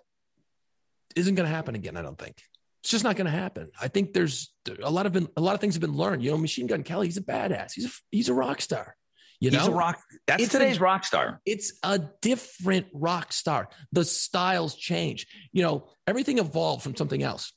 isn't 1.17 1.35
going 1.35 1.49
to 1.49 1.55
happen 1.55 1.75
again, 1.75 1.97
I 1.97 2.03
don't 2.03 2.17
think. 2.19 2.43
It's 2.83 2.91
just 2.91 3.05
not 3.05 3.17
going 3.17 3.27
to 3.27 3.31
happen. 3.31 3.71
I 3.81 3.89
think 3.89 4.13
there's 4.15 4.53
a 4.83 4.91
lot 4.91 5.05
of 5.07 5.15
a 5.37 5.41
lot 5.41 5.55
of 5.55 5.61
things 5.61 5.75
have 5.75 5.81
been 5.83 5.97
learned. 5.97 6.23
You 6.23 6.31
know, 6.31 6.39
Machine 6.39 6.67
Gun 6.67 6.83
Kelly, 6.83 7.07
he's 7.09 7.19
a 7.19 7.23
badass. 7.23 7.73
He's 7.75 7.87
a 7.87 7.91
he's 8.11 8.29
a 8.29 8.35
rock 8.35 8.61
star. 8.61 8.97
You 9.39 9.51
know, 9.51 9.59
He's 9.61 9.69
a 9.69 9.73
rock. 9.73 9.99
That's 10.27 10.43
It's 10.43 10.53
today's 10.53 10.77
a- 10.77 10.81
rock 10.81 11.05
star. 11.05 11.41
it's 11.47 11.73
a 11.83 11.99
different 12.21 12.87
rock 12.93 13.33
star. 13.33 13.69
The 13.93 14.05
styles 14.05 14.75
change. 14.77 15.27
You 15.53 15.63
know, 15.63 15.89
everything 16.07 16.39
evolved 16.39 16.83
from 16.83 16.95
something 16.95 17.23
else. 17.23 17.53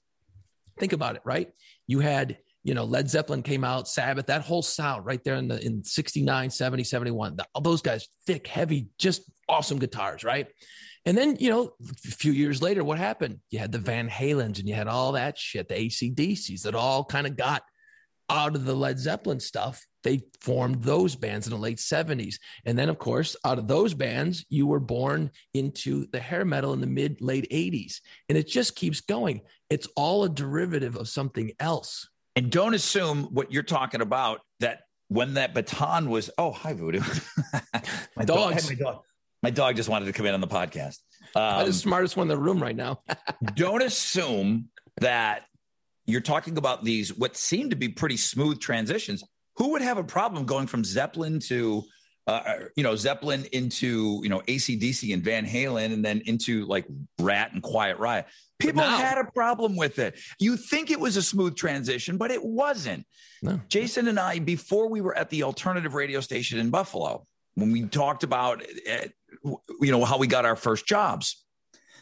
Think 0.80 0.94
about 0.94 1.16
it, 1.18 1.22
right? 1.26 1.52
You 1.88 2.00
had, 2.00 2.38
you 2.64 2.74
know, 2.74 2.86
Led 2.86 3.10
Zeppelin 3.10 3.44
came 3.44 3.66
out, 3.66 3.90
Sabbath, 3.90 4.28
that 4.28 4.44
whole 4.44 4.62
sound 4.62 5.06
right 5.06 5.22
there 5.26 5.36
in 5.36 5.50
the 5.50 5.60
in 5.64 5.84
69, 5.84 6.50
70, 6.52 6.84
71. 6.86 7.36
The- 7.36 7.48
all 7.54 7.62
those 7.62 7.82
guys, 7.82 8.08
thick, 8.26 8.48
heavy, 8.48 8.88
just 8.98 9.22
awesome 9.50 9.78
guitars, 9.80 10.24
right? 10.24 10.48
And 11.06 11.18
then, 11.18 11.36
you 11.40 11.50
know, 11.50 11.74
a 11.82 12.12
few 12.12 12.32
years 12.32 12.62
later, 12.62 12.84
what 12.84 12.98
happened? 12.98 13.40
You 13.50 13.60
had 13.60 13.72
the 13.72 13.78
Van 13.78 14.10
Halens 14.10 14.60
and 14.60 14.68
you 14.68 14.74
had 14.74 14.88
all 14.88 15.14
that 15.14 15.38
shit, 15.38 15.68
the 15.68 15.78
AC/DCs 15.78 16.64
that 16.64 16.76
all 16.76 17.04
kind 17.04 17.28
of 17.28 17.36
got 17.36 17.64
out 18.30 18.56
of 18.56 18.66
the 18.66 18.76
Led 18.76 19.00
Zeppelin 19.00 19.40
stuff. 19.40 19.86
They 20.04 20.24
formed 20.42 20.84
those 20.84 21.16
bands 21.16 21.46
in 21.46 21.52
the 21.52 21.60
late 21.60 21.78
70s. 21.78 22.36
And 22.66 22.78
then, 22.78 22.90
of 22.90 23.00
course, 23.00 23.36
out 23.46 23.60
of 23.60 23.68
those 23.68 23.94
bands, 23.94 24.46
you 24.50 24.66
were 24.66 24.80
born 24.80 25.32
into 25.54 26.08
the 26.12 26.20
hair 26.20 26.46
metal 26.46 26.74
in 26.74 26.82
the 26.82 26.88
mid 26.88 27.22
late 27.22 27.48
80s. 27.52 28.00
And 28.30 28.38
it 28.38 28.48
just 28.48 28.76
keeps 28.76 29.02
going. 29.02 29.42
It's 29.70 29.88
all 29.96 30.24
a 30.24 30.30
derivative 30.30 30.96
of 30.96 31.08
something 31.10 31.52
else. 31.60 32.10
And 32.36 32.50
don't 32.50 32.74
assume 32.74 33.26
what 33.26 33.52
you're 33.52 33.64
talking 33.64 34.02
about 34.02 34.40
that 34.60 34.82
when 35.08 35.36
that 35.36 35.54
baton 35.54 36.10
was. 36.10 36.30
Oh, 36.38 36.52
hi, 36.52 36.74
Voodoo. 36.74 37.02
my 38.16 38.26
dog- 38.26 38.56
my 38.68 38.76
dog. 38.76 39.02
My 39.44 39.50
dog 39.50 39.76
just 39.76 39.90
wanted 39.90 40.06
to 40.06 40.14
come 40.14 40.26
in 40.26 40.34
on 40.34 40.42
the 40.42 40.48
podcast. 40.48 41.00
I'm 41.36 41.62
Um, 41.62 41.68
the 41.68 41.74
smartest 41.74 42.16
one 42.16 42.26
in 42.26 42.30
the 42.30 42.38
room 42.38 42.62
right 42.62 42.76
now. 42.76 43.02
don't 43.56 43.84
assume 43.84 44.70
that 45.02 45.44
you're 46.06 46.22
talking 46.22 46.58
about 46.58 46.84
these 46.84 47.16
what 47.16 47.36
seem 47.36 47.70
to 47.70 47.76
be 47.76 47.90
pretty 47.90 48.18
smooth 48.18 48.60
transitions. 48.60 49.24
Who 49.58 49.72
would 49.72 49.82
have 49.82 49.98
a 49.98 50.04
problem 50.04 50.46
going 50.46 50.68
from 50.68 50.84
Zeppelin 50.84 51.40
to 51.42 51.84
uh, 52.26 52.42
you 52.78 52.84
know, 52.84 52.96
Zeppelin 52.96 53.46
into, 53.52 54.22
you 54.24 54.30
know, 54.30 54.42
AC/DC 54.48 55.14
and 55.14 55.22
Van 55.22 55.46
Halen 55.46 55.92
and 55.92 56.06
then 56.06 56.22
into 56.26 56.66
like 56.66 56.86
Ratt 57.20 57.52
and 57.52 57.62
Quiet 57.62 58.00
Riot. 58.00 58.28
People 58.60 58.84
had 58.84 59.18
a 59.18 59.30
problem 59.32 59.76
with 59.76 60.00
it. 60.00 60.18
You 60.40 60.56
think 60.56 60.90
it 60.90 61.00
was 61.00 61.18
a 61.18 61.22
smooth 61.22 61.58
transition, 61.58 62.16
but 62.16 62.32
it 62.32 62.42
wasn't. 62.42 63.06
No. 63.42 63.60
Jason 63.68 64.08
and 64.08 64.18
I, 64.18 64.40
before 64.40 64.88
we 64.90 65.02
were 65.02 65.18
at 65.18 65.30
the 65.32 65.44
alternative 65.44 65.96
radio 65.96 66.22
station 66.22 66.60
in 66.60 66.70
Buffalo, 66.70 67.28
when 67.56 67.72
we 67.72 67.84
talked 67.84 68.24
about, 68.24 68.64
uh, 68.90 69.08
you 69.44 69.92
know, 69.92 70.04
how 70.06 70.18
we 70.18 70.28
got 70.28 70.46
our 70.46 70.56
first 70.56 70.88
jobs, 70.88 71.44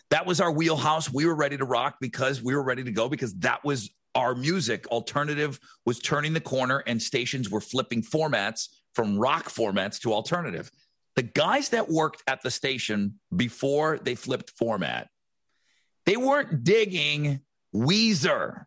that 0.09 0.25
was 0.25 0.41
our 0.41 0.51
wheelhouse. 0.51 1.11
We 1.11 1.25
were 1.25 1.35
ready 1.35 1.57
to 1.57 1.65
rock 1.65 1.97
because 2.01 2.41
we 2.41 2.55
were 2.55 2.63
ready 2.63 2.83
to 2.83 2.91
go 2.91 3.09
because 3.09 3.33
that 3.39 3.63
was 3.63 3.89
our 4.13 4.35
music. 4.35 4.87
Alternative 4.87 5.59
was 5.85 5.99
turning 5.99 6.33
the 6.33 6.41
corner 6.41 6.83
and 6.85 7.01
stations 7.01 7.49
were 7.49 7.61
flipping 7.61 8.01
formats 8.01 8.67
from 8.93 9.17
rock 9.17 9.49
formats 9.49 9.99
to 10.01 10.13
alternative. 10.13 10.69
The 11.15 11.23
guys 11.23 11.69
that 11.69 11.89
worked 11.89 12.23
at 12.27 12.41
the 12.41 12.51
station 12.51 13.19
before 13.35 13.99
they 13.99 14.15
flipped 14.15 14.51
format, 14.51 15.09
they 16.05 16.17
weren't 16.17 16.63
digging 16.63 17.41
Weezer. 17.73 18.65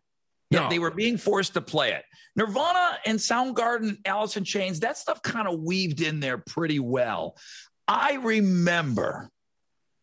No. 0.51 0.69
they 0.69 0.79
were 0.79 0.91
being 0.91 1.17
forced 1.17 1.55
to 1.55 1.61
play 1.61 1.93
it. 1.93 2.03
Nirvana 2.35 2.99
and 3.05 3.19
Soundgarden, 3.19 3.97
Alice 4.05 4.37
in 4.37 4.43
Chains, 4.43 4.81
that 4.81 4.97
stuff 4.97 5.21
kind 5.21 5.47
of 5.47 5.59
weaved 5.59 6.01
in 6.01 6.19
there 6.19 6.37
pretty 6.37 6.79
well. 6.79 7.35
I 7.87 8.13
remember 8.15 9.29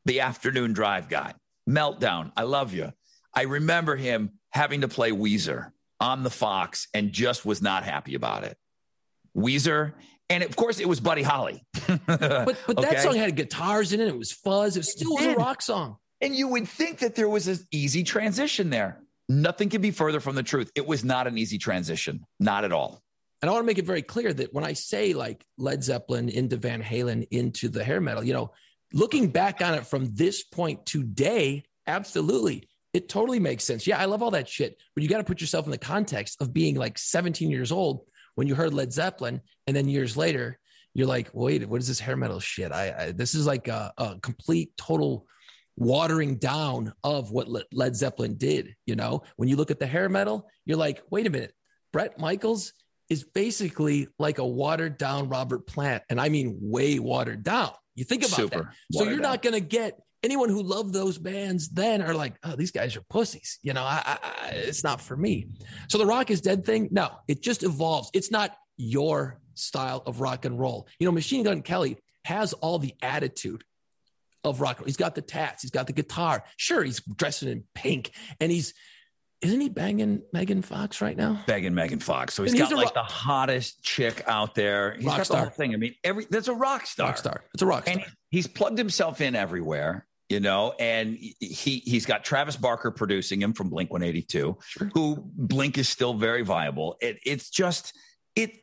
the 0.04 0.20
afternoon 0.20 0.72
drive 0.72 1.08
guy, 1.08 1.34
Meltdown. 1.68 2.32
I 2.36 2.42
love 2.42 2.72
you. 2.72 2.92
I 3.34 3.42
remember 3.42 3.96
him 3.96 4.30
having 4.50 4.82
to 4.82 4.88
play 4.88 5.10
Weezer 5.10 5.70
on 6.00 6.22
the 6.22 6.30
Fox 6.30 6.88
and 6.92 7.12
just 7.12 7.44
was 7.46 7.62
not 7.62 7.84
happy 7.84 8.14
about 8.14 8.44
it. 8.44 8.56
Weezer. 9.36 9.92
And 10.28 10.42
of 10.42 10.56
course, 10.56 10.80
it 10.80 10.88
was 10.88 11.00
Buddy 11.00 11.22
Holly. 11.22 11.64
but 12.06 12.06
but 12.06 12.58
okay? 12.68 12.82
that 12.82 13.00
song 13.00 13.16
had 13.16 13.34
guitars 13.36 13.92
in 13.92 14.00
it. 14.00 14.08
It 14.08 14.18
was 14.18 14.32
fuzz. 14.32 14.76
It 14.76 14.84
still 14.84 15.14
was 15.14 15.26
a 15.26 15.34
rock 15.34 15.62
song. 15.62 15.96
And 16.20 16.36
you 16.36 16.48
would 16.48 16.68
think 16.68 17.00
that 17.00 17.14
there 17.14 17.28
was 17.28 17.48
an 17.48 17.58
easy 17.72 18.04
transition 18.04 18.70
there. 18.70 19.00
Nothing 19.28 19.70
could 19.70 19.80
be 19.80 19.90
further 19.90 20.20
from 20.20 20.34
the 20.34 20.42
truth. 20.42 20.70
It 20.74 20.86
was 20.86 21.04
not 21.04 21.26
an 21.26 21.38
easy 21.38 21.58
transition, 21.58 22.24
not 22.38 22.64
at 22.64 22.72
all. 22.72 23.02
And 23.42 23.50
I 23.50 23.52
want 23.52 23.64
to 23.64 23.66
make 23.66 23.78
it 23.78 23.86
very 23.86 24.02
clear 24.02 24.32
that 24.32 24.54
when 24.54 24.64
I 24.64 24.72
say 24.72 25.12
like 25.14 25.44
Led 25.58 25.82
Zeppelin 25.82 26.28
into 26.28 26.56
Van 26.56 26.82
Halen 26.82 27.26
into 27.32 27.68
the 27.68 27.82
hair 27.82 28.00
metal, 28.00 28.22
you 28.22 28.32
know, 28.32 28.52
looking 28.92 29.28
back 29.28 29.60
on 29.60 29.74
it 29.74 29.86
from 29.86 30.14
this 30.14 30.44
point 30.44 30.86
today, 30.86 31.64
absolutely. 31.86 32.68
It 32.92 33.08
totally 33.08 33.40
makes 33.40 33.64
sense. 33.64 33.86
Yeah, 33.86 33.98
I 33.98 34.04
love 34.04 34.22
all 34.22 34.30
that 34.32 34.48
shit, 34.48 34.76
but 34.94 35.02
you 35.02 35.08
got 35.08 35.18
to 35.18 35.24
put 35.24 35.40
yourself 35.40 35.64
in 35.64 35.72
the 35.72 35.78
context 35.78 36.40
of 36.40 36.52
being 36.52 36.76
like 36.76 36.98
17 36.98 37.50
years 37.50 37.72
old 37.72 38.02
when 38.34 38.46
you 38.46 38.54
heard 38.54 38.74
Led 38.74 38.92
Zeppelin, 38.92 39.40
and 39.66 39.76
then 39.76 39.88
years 39.88 40.16
later, 40.16 40.58
you're 40.94 41.06
like, 41.06 41.30
wait, 41.32 41.66
what 41.68 41.80
is 41.80 41.88
this 41.88 42.00
hair 42.00 42.16
metal 42.16 42.40
shit? 42.40 42.72
I, 42.72 42.94
I 42.98 43.12
this 43.12 43.34
is 43.34 43.46
like 43.46 43.68
a, 43.68 43.92
a, 43.96 44.18
complete 44.20 44.76
total 44.76 45.26
watering 45.76 46.36
down 46.36 46.92
of 47.02 47.30
what 47.30 47.48
Led 47.72 47.96
Zeppelin 47.96 48.36
did. 48.36 48.74
You 48.86 48.96
know, 48.96 49.22
when 49.36 49.48
you 49.48 49.56
look 49.56 49.70
at 49.70 49.78
the 49.78 49.86
hair 49.86 50.08
metal, 50.08 50.48
you're 50.66 50.78
like, 50.78 51.02
wait 51.10 51.26
a 51.26 51.30
minute, 51.30 51.54
Bret 51.92 52.18
Michaels 52.18 52.74
is 53.12 53.24
basically 53.24 54.08
like 54.18 54.38
a 54.38 54.46
watered 54.46 54.96
down 54.96 55.28
Robert 55.28 55.66
Plant, 55.66 56.02
and 56.08 56.18
I 56.18 56.30
mean 56.30 56.56
way 56.62 56.98
watered 56.98 57.42
down. 57.42 57.72
You 57.94 58.04
think 58.04 58.22
about 58.22 58.36
Super 58.36 58.58
that. 58.58 58.74
So 58.90 59.04
you're 59.04 59.12
down. 59.14 59.22
not 59.22 59.42
going 59.42 59.52
to 59.52 59.60
get 59.60 60.00
anyone 60.22 60.48
who 60.48 60.62
loved 60.62 60.94
those 60.94 61.18
bands 61.18 61.68
then 61.68 62.00
are 62.00 62.14
like, 62.14 62.36
oh, 62.42 62.56
these 62.56 62.70
guys 62.70 62.96
are 62.96 63.02
pussies. 63.10 63.58
You 63.62 63.74
know, 63.74 63.82
I, 63.82 64.18
I, 64.22 64.48
it's 64.52 64.82
not 64.82 65.02
for 65.02 65.14
me. 65.14 65.48
So 65.88 65.98
the 65.98 66.06
rock 66.06 66.30
is 66.30 66.40
dead 66.40 66.64
thing, 66.64 66.88
no, 66.90 67.10
it 67.28 67.42
just 67.42 67.62
evolves. 67.62 68.08
It's 68.14 68.30
not 68.30 68.56
your 68.78 69.38
style 69.52 70.02
of 70.06 70.22
rock 70.22 70.46
and 70.46 70.58
roll. 70.58 70.88
You 70.98 71.04
know, 71.04 71.12
Machine 71.12 71.42
Gun 71.42 71.60
Kelly 71.60 71.98
has 72.24 72.54
all 72.54 72.78
the 72.78 72.94
attitude 73.02 73.62
of 74.42 74.62
rock. 74.62 74.82
He's 74.86 74.96
got 74.96 75.14
the 75.14 75.20
tats, 75.20 75.60
he's 75.60 75.70
got 75.70 75.86
the 75.86 75.92
guitar. 75.92 76.44
Sure, 76.56 76.82
he's 76.82 77.00
dressing 77.00 77.50
in 77.50 77.64
pink, 77.74 78.12
and 78.40 78.50
he's 78.50 78.72
isn't 79.42 79.60
he 79.60 79.68
banging 79.68 80.22
Megan 80.32 80.62
Fox 80.62 81.00
right 81.00 81.16
now? 81.16 81.42
Banging 81.46 81.74
Megan 81.74 81.98
Fox. 81.98 82.34
So 82.34 82.42
he's 82.42 82.52
and 82.52 82.60
got 82.60 82.68
he's 82.68 82.76
like 82.76 82.94
the 82.94 83.02
hottest 83.02 83.82
chick 83.82 84.22
out 84.26 84.54
there. 84.54 84.94
He's 84.94 85.04
rock 85.04 85.16
got 85.18 85.26
star. 85.26 85.36
the 85.36 85.42
whole 85.46 85.54
thing. 85.54 85.74
I 85.74 85.76
mean, 85.76 85.94
every 86.04 86.26
that's 86.30 86.48
a 86.48 86.54
rock 86.54 86.86
star. 86.86 87.08
Rock 87.08 87.18
star. 87.18 87.44
It's 87.54 87.62
a 87.62 87.66
rock 87.66 87.84
star. 87.84 87.94
And 87.94 88.04
he's 88.30 88.46
plugged 88.46 88.78
himself 88.78 89.20
in 89.20 89.34
everywhere 89.34 90.06
you 90.32 90.40
know, 90.40 90.72
and 90.78 91.18
he 91.18 91.82
he's 91.84 92.06
got 92.06 92.24
Travis 92.24 92.56
Barker 92.56 92.90
producing 92.90 93.42
him 93.42 93.52
from 93.52 93.68
Blink 93.68 93.90
182, 93.90 94.56
sure. 94.66 94.90
who 94.94 95.22
Blink 95.36 95.76
is 95.76 95.90
still 95.90 96.14
very 96.14 96.42
viable. 96.42 96.96
It, 97.02 97.18
it's 97.26 97.50
just 97.50 97.92
it 98.34 98.62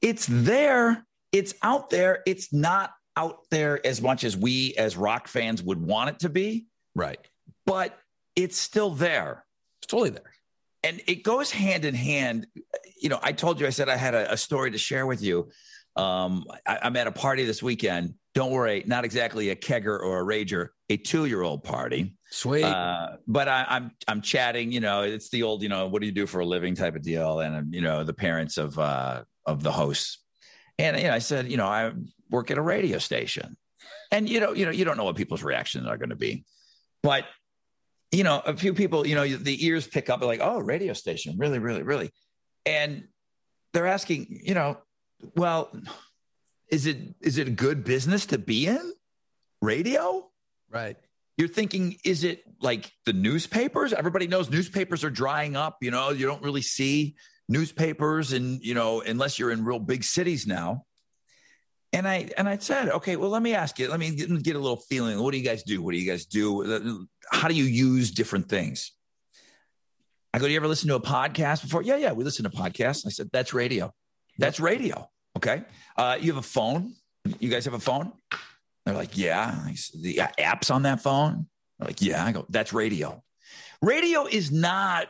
it's 0.00 0.26
there, 0.26 1.04
it's 1.30 1.52
out 1.62 1.90
there, 1.90 2.22
it's 2.26 2.54
not 2.54 2.90
out 3.18 3.40
there 3.50 3.86
as 3.86 4.00
much 4.00 4.24
as 4.24 4.34
we 4.34 4.74
as 4.78 4.96
rock 4.96 5.28
fans 5.28 5.62
would 5.62 5.78
want 5.78 6.08
it 6.08 6.20
to 6.20 6.30
be. 6.30 6.68
Right. 6.94 7.20
But 7.66 7.94
it's 8.34 8.56
still 8.56 8.90
there. 8.90 9.44
It's 9.82 9.88
totally 9.88 10.10
there. 10.10 10.32
And 10.82 11.00
it 11.06 11.22
goes 11.22 11.50
hand 11.50 11.84
in 11.84 11.94
hand. 11.94 12.46
You 13.00 13.08
know, 13.08 13.18
I 13.22 13.32
told 13.32 13.60
you, 13.60 13.66
I 13.66 13.70
said 13.70 13.88
I 13.88 13.96
had 13.96 14.14
a, 14.14 14.32
a 14.32 14.36
story 14.36 14.70
to 14.72 14.78
share 14.78 15.06
with 15.06 15.22
you. 15.22 15.50
Um, 15.94 16.44
I, 16.66 16.78
I'm 16.82 16.96
at 16.96 17.06
a 17.06 17.12
party 17.12 17.44
this 17.44 17.62
weekend 17.62 18.14
don't 18.34 18.50
worry, 18.50 18.82
not 18.86 19.04
exactly 19.04 19.50
a 19.50 19.56
kegger 19.56 19.98
or 19.98 20.20
a 20.20 20.24
rager, 20.24 20.68
a 20.88 20.96
two-year-old 20.96 21.64
party. 21.64 22.14
Sweet. 22.30 22.64
Uh, 22.64 23.16
but 23.26 23.46
I, 23.46 23.60
am 23.60 23.66
I'm, 23.68 23.90
I'm 24.08 24.20
chatting. 24.22 24.72
You 24.72 24.80
know, 24.80 25.02
it's 25.02 25.28
the 25.28 25.42
old, 25.42 25.62
you 25.62 25.68
know, 25.68 25.86
what 25.86 26.00
do 26.00 26.06
you 26.06 26.12
do 26.12 26.26
for 26.26 26.40
a 26.40 26.46
living 26.46 26.74
type 26.74 26.96
of 26.96 27.02
deal, 27.02 27.40
and 27.40 27.74
you 27.74 27.82
know, 27.82 28.04
the 28.04 28.14
parents 28.14 28.56
of 28.56 28.78
uh, 28.78 29.22
of 29.44 29.62
the 29.62 29.72
hosts. 29.72 30.18
And 30.78 30.96
you 30.96 31.04
know, 31.04 31.14
I 31.14 31.18
said, 31.18 31.50
you 31.50 31.58
know, 31.58 31.66
I 31.66 31.92
work 32.30 32.50
at 32.50 32.56
a 32.56 32.62
radio 32.62 32.98
station, 32.98 33.56
and 34.10 34.28
you 34.28 34.40
know, 34.40 34.52
you 34.52 34.64
know, 34.64 34.72
you 34.72 34.86
don't 34.86 34.96
know 34.96 35.04
what 35.04 35.16
people's 35.16 35.42
reactions 35.42 35.86
are 35.86 35.98
going 35.98 36.10
to 36.10 36.16
be, 36.16 36.44
but 37.02 37.24
you 38.12 38.24
know, 38.24 38.40
a 38.44 38.56
few 38.56 38.74
people, 38.74 39.06
you 39.06 39.14
know, 39.14 39.26
the 39.26 39.66
ears 39.66 39.86
pick 39.86 40.08
up 40.10 40.22
like, 40.22 40.40
oh, 40.42 40.60
radio 40.60 40.92
station, 40.92 41.36
really, 41.38 41.58
really, 41.58 41.82
really, 41.82 42.10
and 42.64 43.08
they're 43.72 43.86
asking, 43.86 44.40
you 44.44 44.54
know, 44.54 44.78
well 45.36 45.72
is 46.72 46.86
it 46.86 46.96
is 47.20 47.36
it 47.36 47.46
a 47.46 47.50
good 47.50 47.84
business 47.84 48.26
to 48.26 48.38
be 48.38 48.66
in? 48.66 48.92
Radio? 49.60 50.30
Right. 50.70 50.96
You're 51.36 51.48
thinking, 51.48 51.96
is 52.02 52.24
it 52.24 52.42
like 52.60 52.90
the 53.04 53.12
newspapers? 53.12 53.92
Everybody 53.92 54.26
knows 54.26 54.50
newspapers 54.50 55.04
are 55.04 55.10
drying 55.10 55.54
up. 55.54 55.78
You 55.82 55.90
know, 55.90 56.10
you 56.10 56.26
don't 56.26 56.42
really 56.42 56.62
see 56.62 57.14
newspapers, 57.48 58.32
and 58.32 58.60
you 58.62 58.74
know, 58.74 59.02
unless 59.02 59.38
you're 59.38 59.50
in 59.50 59.64
real 59.64 59.78
big 59.78 60.02
cities 60.02 60.46
now. 60.46 60.84
And 61.92 62.08
I 62.08 62.30
and 62.38 62.48
I 62.48 62.56
said, 62.56 62.88
okay, 62.88 63.16
well, 63.16 63.28
let 63.28 63.42
me 63.42 63.54
ask 63.54 63.78
you. 63.78 63.88
Let 63.88 64.00
me 64.00 64.14
get, 64.14 64.42
get 64.42 64.56
a 64.56 64.58
little 64.58 64.78
feeling. 64.88 65.22
What 65.22 65.32
do 65.32 65.38
you 65.38 65.44
guys 65.44 65.62
do? 65.62 65.82
What 65.82 65.92
do 65.92 65.98
you 65.98 66.10
guys 66.10 66.24
do? 66.24 67.06
How 67.30 67.48
do 67.48 67.54
you 67.54 67.64
use 67.64 68.10
different 68.10 68.48
things? 68.48 68.92
I 70.32 70.38
go, 70.38 70.46
do 70.46 70.52
you 70.52 70.56
ever 70.56 70.68
listen 70.68 70.88
to 70.88 70.94
a 70.94 71.00
podcast 71.00 71.60
before? 71.60 71.82
Yeah, 71.82 71.96
yeah, 71.96 72.12
we 72.12 72.24
listen 72.24 72.44
to 72.44 72.50
podcasts. 72.50 73.06
I 73.06 73.10
said, 73.10 73.28
that's 73.32 73.52
radio. 73.52 73.92
That's 74.38 74.58
radio. 74.58 75.10
Okay. 75.36 75.62
Uh, 75.96 76.16
you 76.18 76.32
have 76.32 76.38
a 76.38 76.46
phone. 76.46 76.94
You 77.38 77.50
guys 77.50 77.66
have 77.66 77.74
a 77.74 77.78
phone? 77.78 78.12
They're 78.86 78.94
like, 78.94 79.18
yeah. 79.18 79.68
The 80.00 80.22
apps 80.38 80.74
on 80.74 80.84
that 80.84 81.02
phone? 81.02 81.46
They're 81.78 81.88
like, 81.88 82.00
yeah. 82.00 82.24
I 82.24 82.32
go, 82.32 82.46
that's 82.48 82.72
radio. 82.72 83.22
Radio 83.82 84.26
is 84.26 84.50
not 84.50 85.08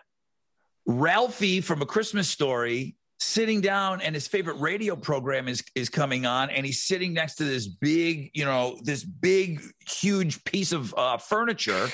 Ralphie 0.87 1.61
from 1.61 1.83
a 1.83 1.87
Christmas 1.87 2.29
story 2.29 2.97
sitting 3.22 3.61
down 3.61 4.00
and 4.00 4.14
his 4.14 4.26
favorite 4.26 4.58
radio 4.58 4.96
program 4.96 5.48
is 5.48 5.62
is 5.74 5.88
coming 5.88 6.26
on 6.26 6.50
and 6.50 6.66
he's 6.66 6.82
sitting 6.82 7.12
next 7.12 7.37
to 7.37 7.44
this 7.44 7.66
big 7.66 8.30
you 8.35 8.44
know 8.44 8.78
this 8.82 9.04
big 9.04 9.62
huge 9.88 10.42
piece 10.44 10.72
of 10.72 10.94
uh, 10.96 11.16
furniture 11.16 11.88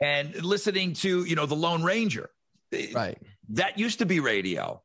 and 0.00 0.34
listening 0.44 0.92
to 0.92 1.24
you 1.24 1.36
know 1.36 1.46
the 1.46 1.56
lone 1.56 1.82
ranger 1.82 2.30
right 2.94 3.18
that 3.48 3.78
used 3.78 3.98
to 3.98 4.06
be 4.06 4.20
radio 4.20 4.80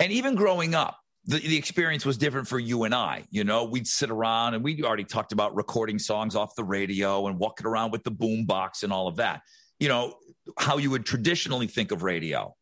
and 0.00 0.10
even 0.12 0.34
growing 0.34 0.74
up 0.74 0.98
the, 1.26 1.38
the 1.38 1.56
experience 1.56 2.04
was 2.04 2.18
different 2.18 2.46
for 2.46 2.58
you 2.58 2.84
and 2.84 2.94
I. 2.94 3.24
You 3.30 3.44
know, 3.44 3.64
we'd 3.64 3.86
sit 3.86 4.10
around 4.10 4.54
and 4.54 4.62
we 4.62 4.82
already 4.82 5.04
talked 5.04 5.32
about 5.32 5.56
recording 5.56 5.98
songs 5.98 6.36
off 6.36 6.54
the 6.54 6.64
radio 6.64 7.26
and 7.26 7.38
walking 7.38 7.66
around 7.66 7.92
with 7.92 8.04
the 8.04 8.10
boom 8.10 8.44
box 8.44 8.82
and 8.82 8.92
all 8.92 9.08
of 9.08 9.16
that. 9.16 9.40
You 9.80 9.88
know, 9.88 10.16
how 10.58 10.76
you 10.76 10.90
would 10.90 11.06
traditionally 11.06 11.66
think 11.66 11.92
of 11.92 12.02
radio. 12.02 12.54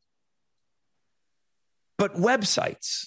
But 1.99 2.14
websites, 2.16 3.07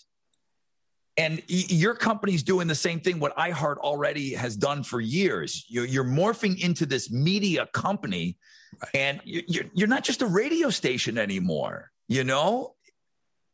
and 1.17 1.41
your 1.47 1.95
company's 1.95 2.43
doing 2.43 2.67
the 2.67 2.75
same 2.75 2.99
thing 2.99 3.19
what 3.19 3.35
iHeart 3.37 3.77
already 3.77 4.33
has 4.33 4.55
done 4.55 4.83
for 4.83 4.99
years. 4.99 5.65
You're, 5.67 5.85
you're 5.85 6.03
morphing 6.03 6.59
into 6.61 6.85
this 6.85 7.09
media 7.09 7.67
company, 7.73 8.37
right. 8.81 8.89
and 8.93 9.21
you're, 9.23 9.65
you're 9.73 9.87
not 9.87 10.03
just 10.03 10.21
a 10.21 10.27
radio 10.27 10.69
station 10.69 11.17
anymore. 11.17 11.91
You 12.07 12.23
know, 12.23 12.75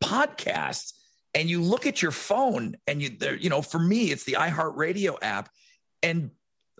podcasts 0.03 0.93
and 1.33 1.49
you 1.49 1.61
look 1.61 1.85
at 1.85 2.01
your 2.01 2.11
phone 2.11 2.75
and 2.87 3.01
you 3.01 3.09
there 3.09 3.35
you 3.35 3.49
know 3.49 3.61
for 3.61 3.79
me 3.79 4.11
it's 4.11 4.23
the 4.23 4.33
iHeart 4.33 4.75
Radio 4.75 5.17
app 5.21 5.49
and 6.03 6.31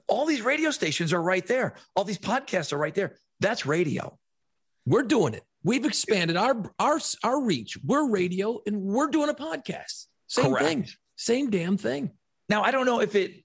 all 0.08 0.26
these 0.26 0.42
radio 0.42 0.72
stations 0.72 1.14
are 1.14 1.22
right 1.22 1.46
there 1.46 1.76
all 1.96 2.04
these 2.04 2.18
podcasts 2.18 2.74
are 2.74 2.78
right 2.78 2.96
there 2.96 3.16
that's 3.40 3.66
radio 3.66 4.18
we're 4.86 5.04
doing 5.04 5.34
it 5.34 5.44
we've 5.64 5.86
expanded 5.86 6.38
our 6.38 6.72
our 6.80 7.00
our 7.24 7.42
reach. 7.42 7.78
We're 7.84 8.10
radio 8.10 8.60
and 8.66 8.82
we're 8.82 9.08
doing 9.08 9.30
a 9.30 9.34
podcast. 9.34 10.06
Same 10.28 10.52
Correct. 10.52 10.66
thing. 10.66 10.88
Same 11.16 11.50
damn 11.50 11.78
thing. 11.78 12.12
Now, 12.50 12.64
I 12.64 12.72
don't 12.72 12.86
know 12.86 13.00
if 13.00 13.16
it, 13.16 13.44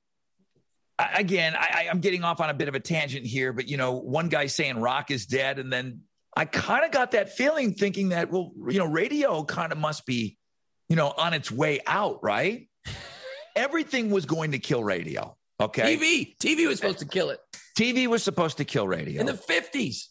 again, 0.98 1.54
I, 1.56 1.88
I'm 1.90 2.00
getting 2.00 2.24
off 2.24 2.40
on 2.40 2.50
a 2.50 2.54
bit 2.54 2.68
of 2.68 2.74
a 2.74 2.80
tangent 2.80 3.26
here, 3.26 3.52
but 3.52 3.68
you 3.68 3.76
know, 3.76 3.92
one 3.92 4.28
guy 4.28 4.46
saying 4.46 4.80
rock 4.80 5.10
is 5.10 5.26
dead. 5.26 5.58
And 5.58 5.72
then 5.72 6.00
I 6.36 6.44
kind 6.44 6.84
of 6.84 6.90
got 6.90 7.12
that 7.12 7.30
feeling 7.30 7.74
thinking 7.74 8.10
that, 8.10 8.30
well, 8.30 8.52
you 8.68 8.78
know, 8.78 8.86
radio 8.86 9.44
kind 9.44 9.72
of 9.72 9.78
must 9.78 10.06
be, 10.06 10.38
you 10.88 10.96
know, 10.96 11.12
on 11.16 11.34
its 11.34 11.50
way 11.50 11.80
out, 11.86 12.22
right? 12.22 12.68
Everything 13.56 14.10
was 14.10 14.26
going 14.26 14.52
to 14.52 14.58
kill 14.58 14.82
radio. 14.82 15.36
Okay. 15.60 15.96
TV. 15.96 16.36
TV 16.38 16.66
was 16.66 16.78
supposed 16.78 16.98
to 16.98 17.06
kill 17.06 17.30
it 17.30 17.40
TV 17.76 18.06
was 18.06 18.22
supposed 18.22 18.56
to 18.56 18.64
kill 18.64 18.88
radio. 18.88 19.20
in 19.20 19.26
the 19.26 19.34
50s. 19.34 20.06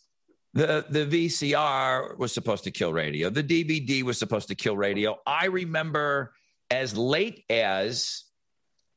The 0.56 0.86
the 0.90 1.06
VCR 1.06 2.18
was 2.18 2.34
supposed 2.34 2.64
to 2.64 2.72
kill 2.72 2.94
radio. 2.94 3.30
The 3.30 3.44
DVD 3.44 4.04
was 4.04 4.18
supposed 4.18 4.48
to 4.48 4.56
kill 4.56 4.78
radio. 4.78 5.20
I 5.28 5.48
remember 5.48 6.32
as 6.72 6.96
late 6.98 7.44
as 7.50 8.24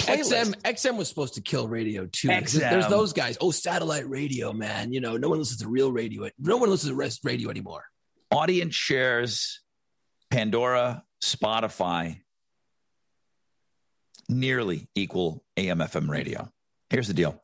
XM. 0.00 0.54
XM 0.62 0.96
was 0.96 1.08
supposed 1.08 1.34
to 1.34 1.40
kill 1.42 1.68
radio 1.68 2.06
too. 2.06 2.28
There's- 2.28 2.54
XM. 2.54 2.60
There's 2.70 2.86
those 2.86 3.12
guys. 3.12 3.36
Oh, 3.40 3.50
satellite 3.50 4.08
radio, 4.08 4.52
man. 4.52 4.92
You 4.92 5.00
know, 5.00 5.16
no 5.16 5.28
one 5.28 5.38
listens 5.38 5.60
to 5.60 5.68
real 5.68 5.92
radio. 5.92 6.30
No 6.38 6.56
one 6.56 6.70
listens 6.70 6.90
to 6.90 6.96
rest 6.96 7.20
radio 7.24 7.50
anymore. 7.50 7.84
audience 8.30 8.74
shares, 8.74 9.60
Pandora, 10.30 11.02
Spotify, 11.22 12.20
nearly 14.28 14.88
equal 14.94 15.44
AM 15.56 15.78
FM 15.78 16.08
radio. 16.08 16.50
Here's 16.90 17.08
the 17.08 17.14
deal. 17.14 17.42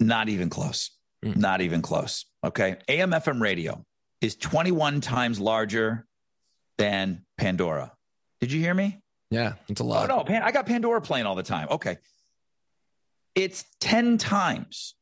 Not 0.00 0.28
even 0.28 0.50
close. 0.50 0.90
Mm. 1.24 1.36
Not 1.36 1.60
even 1.60 1.82
close. 1.82 2.24
Okay. 2.44 2.76
AM 2.88 3.10
FM 3.12 3.40
radio 3.40 3.84
is 4.20 4.34
21 4.36 5.00
times 5.00 5.38
larger 5.40 6.06
than 6.82 7.24
Pandora. 7.38 7.92
Did 8.40 8.50
you 8.50 8.58
hear 8.60 8.74
me? 8.74 8.98
Yeah, 9.30 9.52
it's 9.68 9.80
a 9.80 9.84
Oh 9.84 9.86
lot. 9.86 10.08
no, 10.08 10.24
Pan- 10.24 10.42
I 10.42 10.50
got 10.50 10.66
Pandora 10.66 11.00
playing 11.00 11.26
all 11.26 11.36
the 11.36 11.44
time. 11.44 11.68
Okay. 11.70 11.96
It's 13.36 13.64
10 13.80 14.18
times 14.18 14.94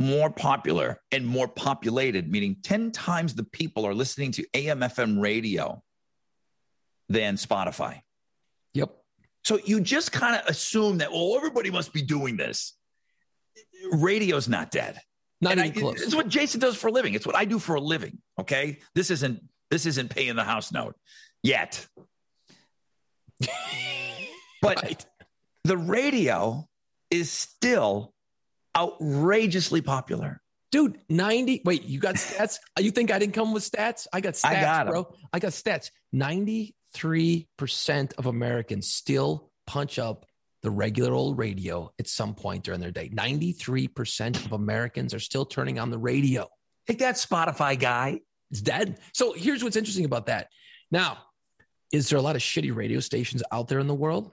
more 0.00 0.30
popular 0.30 1.00
and 1.12 1.24
more 1.24 1.46
populated, 1.46 2.28
meaning 2.30 2.56
10 2.62 2.90
times 2.90 3.34
the 3.34 3.44
people 3.44 3.86
are 3.86 3.94
listening 3.94 4.32
to 4.32 4.44
AM 4.52 4.80
FM 4.80 5.20
radio 5.22 5.80
than 7.08 7.36
Spotify. 7.36 8.02
Yep. 8.74 8.90
So 9.44 9.60
you 9.64 9.80
just 9.80 10.10
kind 10.10 10.34
of 10.34 10.44
assume 10.48 10.98
that, 10.98 11.12
well, 11.12 11.36
everybody 11.36 11.70
must 11.70 11.92
be 11.92 12.02
doing 12.02 12.36
this. 12.36 12.76
Radio's 13.92 14.48
not 14.48 14.72
dead. 14.72 15.00
Not 15.40 15.52
And 15.52 15.60
I- 15.60 15.66
even 15.68 15.80
close. 15.82 16.02
It's 16.02 16.16
what 16.16 16.28
Jason 16.28 16.58
does 16.60 16.76
for 16.76 16.88
a 16.88 16.92
living. 16.92 17.14
It's 17.14 17.26
what 17.26 17.36
I 17.36 17.44
do 17.44 17.60
for 17.60 17.76
a 17.76 17.80
living. 17.80 18.18
Okay. 18.40 18.80
This 18.96 19.10
isn't 19.12 19.40
this 19.70 19.86
isn't 19.86 20.10
paying 20.10 20.36
the 20.36 20.44
house 20.44 20.72
note 20.72 20.96
yet. 21.42 21.86
But 24.62 24.82
right. 24.82 25.06
the 25.64 25.76
radio 25.76 26.66
is 27.10 27.30
still 27.30 28.14
outrageously 28.76 29.82
popular. 29.82 30.40
Dude, 30.72 30.98
90. 31.08 31.62
Wait, 31.64 31.84
you 31.84 32.00
got 32.00 32.14
stats? 32.16 32.58
You 32.80 32.90
think 32.90 33.12
I 33.12 33.18
didn't 33.18 33.34
come 33.34 33.52
with 33.52 33.70
stats? 33.70 34.06
I 34.12 34.20
got 34.20 34.34
stats, 34.34 34.48
I 34.48 34.60
got 34.60 34.86
'em. 34.86 34.92
bro. 34.92 35.14
I 35.32 35.38
got 35.38 35.52
stats. 35.52 35.90
93% 36.14 38.14
of 38.18 38.26
Americans 38.26 38.90
still 38.90 39.50
punch 39.66 39.98
up 39.98 40.26
the 40.62 40.70
regular 40.70 41.12
old 41.12 41.38
radio 41.38 41.92
at 42.00 42.08
some 42.08 42.34
point 42.34 42.64
during 42.64 42.80
their 42.80 42.90
day. 42.90 43.08
93% 43.10 44.44
of 44.46 44.52
Americans 44.52 45.14
are 45.14 45.20
still 45.20 45.44
turning 45.44 45.78
on 45.78 45.90
the 45.90 45.98
radio. 45.98 46.48
Take 46.88 46.98
that 47.00 47.16
Spotify 47.16 47.78
guy. 47.78 48.20
It's 48.50 48.60
dead. 48.60 48.98
So 49.12 49.32
here's 49.32 49.62
what's 49.64 49.76
interesting 49.76 50.04
about 50.04 50.26
that. 50.26 50.48
Now, 50.90 51.18
is 51.92 52.08
there 52.08 52.18
a 52.18 52.22
lot 52.22 52.36
of 52.36 52.42
shitty 52.42 52.74
radio 52.74 53.00
stations 53.00 53.42
out 53.52 53.68
there 53.68 53.78
in 53.78 53.86
the 53.86 53.94
world? 53.94 54.32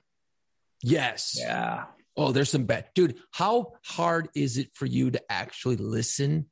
Yes. 0.81 1.35
Yeah. 1.39 1.85
Oh, 2.15 2.31
there's 2.31 2.49
some 2.49 2.65
bad. 2.65 2.85
Dude, 2.93 3.17
how 3.31 3.73
hard 3.85 4.29
is 4.35 4.57
it 4.57 4.69
for 4.73 4.85
you 4.85 5.11
to 5.11 5.21
actually 5.31 5.77
listen 5.77 6.47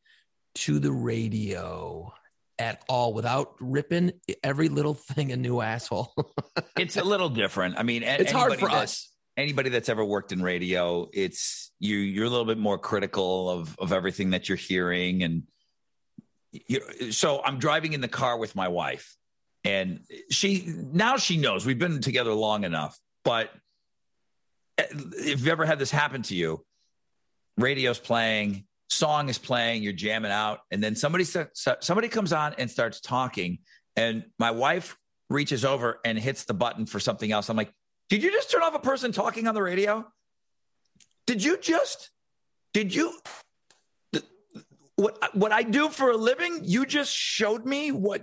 to 0.55 0.80
the 0.80 0.91
radio 0.91 2.12
at 2.57 2.84
all 2.89 3.14
without 3.14 3.53
ripping 3.59 4.12
every 4.43 4.70
little 4.70 4.93
thing 4.95 5.32
a 5.32 5.38
new 5.38 5.62
asshole? 5.62 6.14
It's 6.78 6.97
a 6.97 7.03
little 7.03 7.30
different. 7.30 7.78
I 7.78 7.84
mean, 7.84 8.01
it's 8.01 8.32
hard 8.32 8.57
for 8.57 8.68
that- 8.70 8.84
us. 8.84 9.07
Anybody 9.38 9.70
that's 9.70 9.88
ever 9.88 10.03
worked 10.03 10.32
in 10.32 10.41
radio, 10.41 11.07
it's 11.14 11.72
you. 11.80 11.95
You're 11.97 12.26
a 12.26 12.30
little 12.30 12.45
bit 12.45 12.57
more 12.57 12.78
critical 12.78 13.49
of 13.49 13.76
of 13.80 13.93
everything 13.93 14.32
that 14.32 14.49
you're 14.49 14.57
hearing, 14.57 15.24
and 15.24 15.43
so 17.12 17.41
I'm 17.43 17.60
driving 17.60 17.93
in 17.93 18.02
the 18.02 18.08
car 18.08 18.38
with 18.38 18.56
my 18.56 18.68
wife, 18.68 19.16
and 19.64 20.02
she 20.30 20.66
now 20.68 21.18
she 21.18 21.38
knows 21.38 21.66
we've 21.66 21.80
been 21.80 22.02
together 22.02 22.34
long 22.34 22.64
enough. 22.64 22.99
But 23.24 23.52
eh, 24.78 24.86
if 24.91 25.39
you've 25.39 25.47
ever 25.47 25.66
had 25.66 25.80
this 25.80 25.91
happen 25.91 26.24
to 26.24 26.36
you, 26.36 26.66
radio's 27.58 27.99
playing, 27.99 28.66
song 28.89 29.30
is 29.30 29.38
playing, 29.38 29.84
you're 29.84 29.93
jamming 29.93 30.32
out, 30.32 30.60
and 30.72 30.84
then 30.84 30.95
somebody 30.95 31.24
somebody 31.24 32.10
comes 32.10 32.34
on 32.34 32.56
and 32.58 32.70
starts 32.70 32.99
talking, 32.99 33.60
and 33.95 34.26
my 34.38 34.52
wife 34.52 34.97
reaches 35.30 35.64
over 35.64 35.99
and 36.04 36.20
hits 36.20 36.43
the 36.43 36.54
button 36.54 36.86
for 36.86 36.99
something 36.99 37.32
else. 37.32 37.49
I'm 37.49 37.58
like, 37.58 37.74
did 38.10 38.24
you 38.24 38.32
just 38.32 38.52
turn 38.52 38.62
off 38.62 38.76
a 38.76 38.80
person 38.80 39.12
talking 39.12 39.47
on 39.47 39.56
the 39.56 39.64
radio? 39.64 40.06
Did 41.26 41.43
you 41.43 41.58
just? 41.58 42.12
Did 42.74 42.93
you? 42.93 43.14
Th- 45.02 45.20
What 45.22 45.36
what 45.36 45.52
I 45.52 45.64
do 45.64 45.89
for 45.89 46.12
a 46.12 46.18
living? 46.18 46.62
You 46.64 46.86
just 46.86 47.14
showed 47.14 47.66
me 47.66 47.91
what 47.91 48.22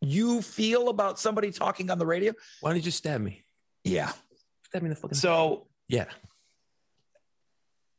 you 0.00 0.42
feel 0.42 0.88
about 0.88 1.18
somebody 1.18 1.50
talking 1.50 1.90
on 1.90 1.98
the 1.98 2.06
radio. 2.06 2.32
Why 2.60 2.70
don't 2.70 2.76
you 2.76 2.82
just 2.82 2.98
stab 2.98 3.20
me? 3.20 3.44
Yeah. 3.84 4.12
Stab 4.66 4.82
me 4.82 4.86
in 4.86 4.90
the 4.90 4.96
fucking. 4.96 5.16
So 5.16 5.66
yeah. 5.88 6.06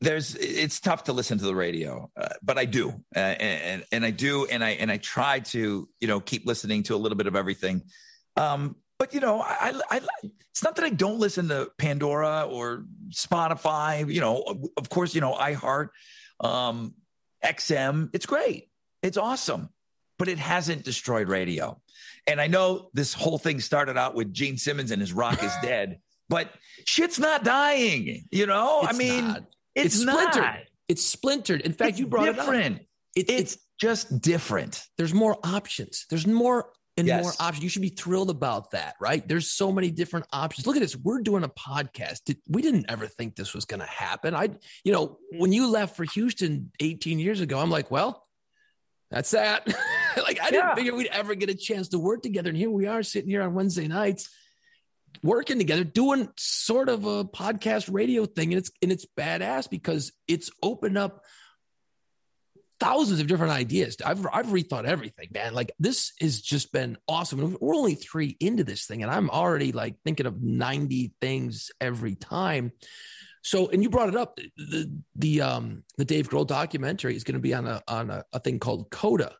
there's 0.02 0.36
it's 0.36 0.80
tough 0.80 1.04
to 1.06 1.14
listen 1.14 1.38
to 1.38 1.44
the 1.46 1.56
radio 1.56 2.10
uh, 2.16 2.30
but 2.42 2.58
i 2.58 2.64
do 2.66 2.90
uh, 3.16 3.20
and 3.20 3.84
and 3.92 4.06
i 4.06 4.12
do 4.12 4.46
and 4.46 4.64
i 4.64 4.70
and 4.70 4.90
i 4.92 4.98
try 4.98 5.40
to 5.40 5.90
you 6.00 6.08
know 6.08 6.20
keep 6.22 6.46
listening 6.46 6.84
to 6.84 6.96
a 6.96 7.00
little 7.04 7.18
bit 7.18 7.28
of 7.28 7.36
everything 7.36 7.82
um 8.38 8.76
but 8.98 9.14
you 9.14 9.20
know 9.20 9.42
I, 9.42 9.74
I 9.90 9.98
i 9.98 10.02
it's 10.52 10.64
not 10.64 10.78
that 10.78 10.86
i 10.86 10.90
don't 10.90 11.20
listen 11.20 11.50
to 11.50 11.70
pandora 11.78 12.48
or 12.50 12.86
spotify 13.10 14.10
you 14.12 14.22
know 14.22 14.42
of- 14.44 14.64
of 14.78 14.90
course 14.90 15.14
you 15.14 15.20
know 15.22 15.34
iheart 15.34 15.90
um 16.40 16.94
xm 17.44 18.10
it's 18.14 18.26
great 18.26 18.70
it's 19.02 19.18
awesome 19.18 19.70
but 20.18 20.28
it 20.28 20.38
hasn't 20.38 20.84
destroyed 20.84 21.28
radio 21.30 21.80
and 22.28 22.40
i 22.42 22.48
know 22.48 22.90
this 22.94 23.14
whole 23.14 23.38
thing 23.38 23.60
started 23.60 23.98
out 23.98 24.16
with 24.16 24.34
gene 24.34 24.58
simmons 24.58 24.92
and 24.92 25.02
his 25.02 25.14
rock 25.14 25.42
is 25.44 25.54
dead 25.62 26.00
but 26.28 26.50
shit's 26.86 27.20
not 27.20 27.44
dying 27.44 28.26
you 28.32 28.46
know 28.46 28.82
i 28.84 28.94
mean 28.94 29.28
not. 29.28 29.44
it's, 29.76 29.96
It's 29.96 30.04
not. 30.04 30.34
splintered. 30.34 30.66
It's 30.90 31.06
splintered. 31.06 31.62
In 31.62 31.72
fact, 31.74 31.92
It's 31.92 32.00
you 32.00 32.08
brought 32.08 32.28
it 32.30 32.40
up. 32.40 32.50
It, 32.52 32.86
it's 33.16 33.30
It's 33.54 33.58
just 33.80 34.22
different. 34.22 34.84
there's 34.98 35.14
more 35.14 35.38
options. 35.44 36.08
There's 36.10 36.26
more 36.26 36.72
and 37.00 37.08
Yes. 37.08 37.24
more 37.24 37.34
options. 37.40 37.64
You 37.64 37.70
should 37.70 37.82
be 37.82 37.90
thrilled 37.90 38.30
about 38.30 38.72
that, 38.72 38.96
right? 39.00 39.28
There's 39.28 39.50
so 39.50 39.72
many 39.72 39.90
different 39.92 40.28
options. 40.32 40.68
Look 40.68 40.76
at 40.76 40.82
this. 40.82 40.96
We're 40.96 41.22
doing 41.22 41.44
a 41.44 41.50
podcast. 41.50 42.36
We 42.48 42.62
didn't 42.62 42.86
ever 42.90 43.08
think 43.08 43.36
this 43.36 43.54
was 43.54 43.66
going 43.66 43.80
to 43.80 43.86
happen. 43.88 44.36
I, 44.36 44.50
you 44.84 44.92
know, 44.92 45.18
when 45.32 45.52
you 45.52 45.68
left 45.70 45.96
for 45.96 46.04
Houston 46.04 46.72
18 46.80 47.20
years 47.20 47.42
ago, 47.42 47.60
I'm 47.60 47.70
like, 47.72 47.90
well, 47.90 48.26
that's 49.10 49.32
that. 49.32 49.66
like 50.18 50.40
I 50.42 50.52
didn't 50.52 50.70
Yeah. 50.70 50.76
figure 50.76 50.96
we'd 50.96 51.08
ever 51.08 51.34
get 51.36 51.50
a 51.50 51.56
chance 51.56 51.88
to 51.90 52.00
work 52.00 52.22
together. 52.22 52.50
And 52.50 52.58
here 52.58 52.70
we 52.70 52.86
are 52.86 53.02
sitting 53.02 53.30
here 53.30 53.42
on 53.42 53.54
Wednesday 53.56 53.88
nights. 53.88 54.30
working 55.24 55.58
together, 55.58 55.84
doing 55.84 56.30
sort 56.38 56.88
of 56.88 57.06
a 57.06 57.26
podcast 57.26 57.92
radio 57.92 58.26
thing, 58.26 58.54
and 58.54 58.60
it's 58.60 58.72
and 58.84 58.92
it's 58.92 59.08
badass 59.18 59.68
because 59.70 60.12
it's 60.28 60.52
opened 60.62 60.98
up 61.00 61.24
thousands 62.80 63.20
of 63.20 63.28
different 63.28 63.54
ideas. 63.54 63.98
I've 64.04 64.26
I've 64.32 64.48
rethought 64.48 64.86
everything, 64.86 65.30
man. 65.34 65.54
Like 65.54 65.72
this 65.80 66.14
has 66.22 66.42
just 66.42 66.72
been 66.72 66.98
awesome. 67.08 67.58
We're 67.60 67.76
only 67.76 67.96
three 67.96 68.38
into 68.40 68.64
this 68.64 68.86
thing, 68.86 69.04
and 69.04 69.12
I'm 69.12 69.30
already 69.30 69.72
like 69.72 69.96
thinking 70.04 70.26
of 70.26 70.42
90 70.42 71.14
things 71.22 71.72
every 71.80 72.16
time. 72.16 72.72
So, 73.42 73.70
and 73.70 73.82
you 73.82 73.90
brought 73.90 74.10
it 74.10 74.16
up. 74.16 74.38
The 74.58 74.92
the 75.16 75.42
um 75.42 75.84
the 75.98 76.06
Dave 76.06 76.30
Grohl 76.30 76.48
documentary 76.48 77.16
is 77.16 77.24
going 77.24 77.36
to 77.36 77.40
be 77.40 77.54
on 77.54 77.68
a 77.68 77.82
on 77.88 78.10
a, 78.10 78.24
a 78.34 78.40
thing 78.40 78.60
called 78.60 78.90
Coda, 78.90 79.34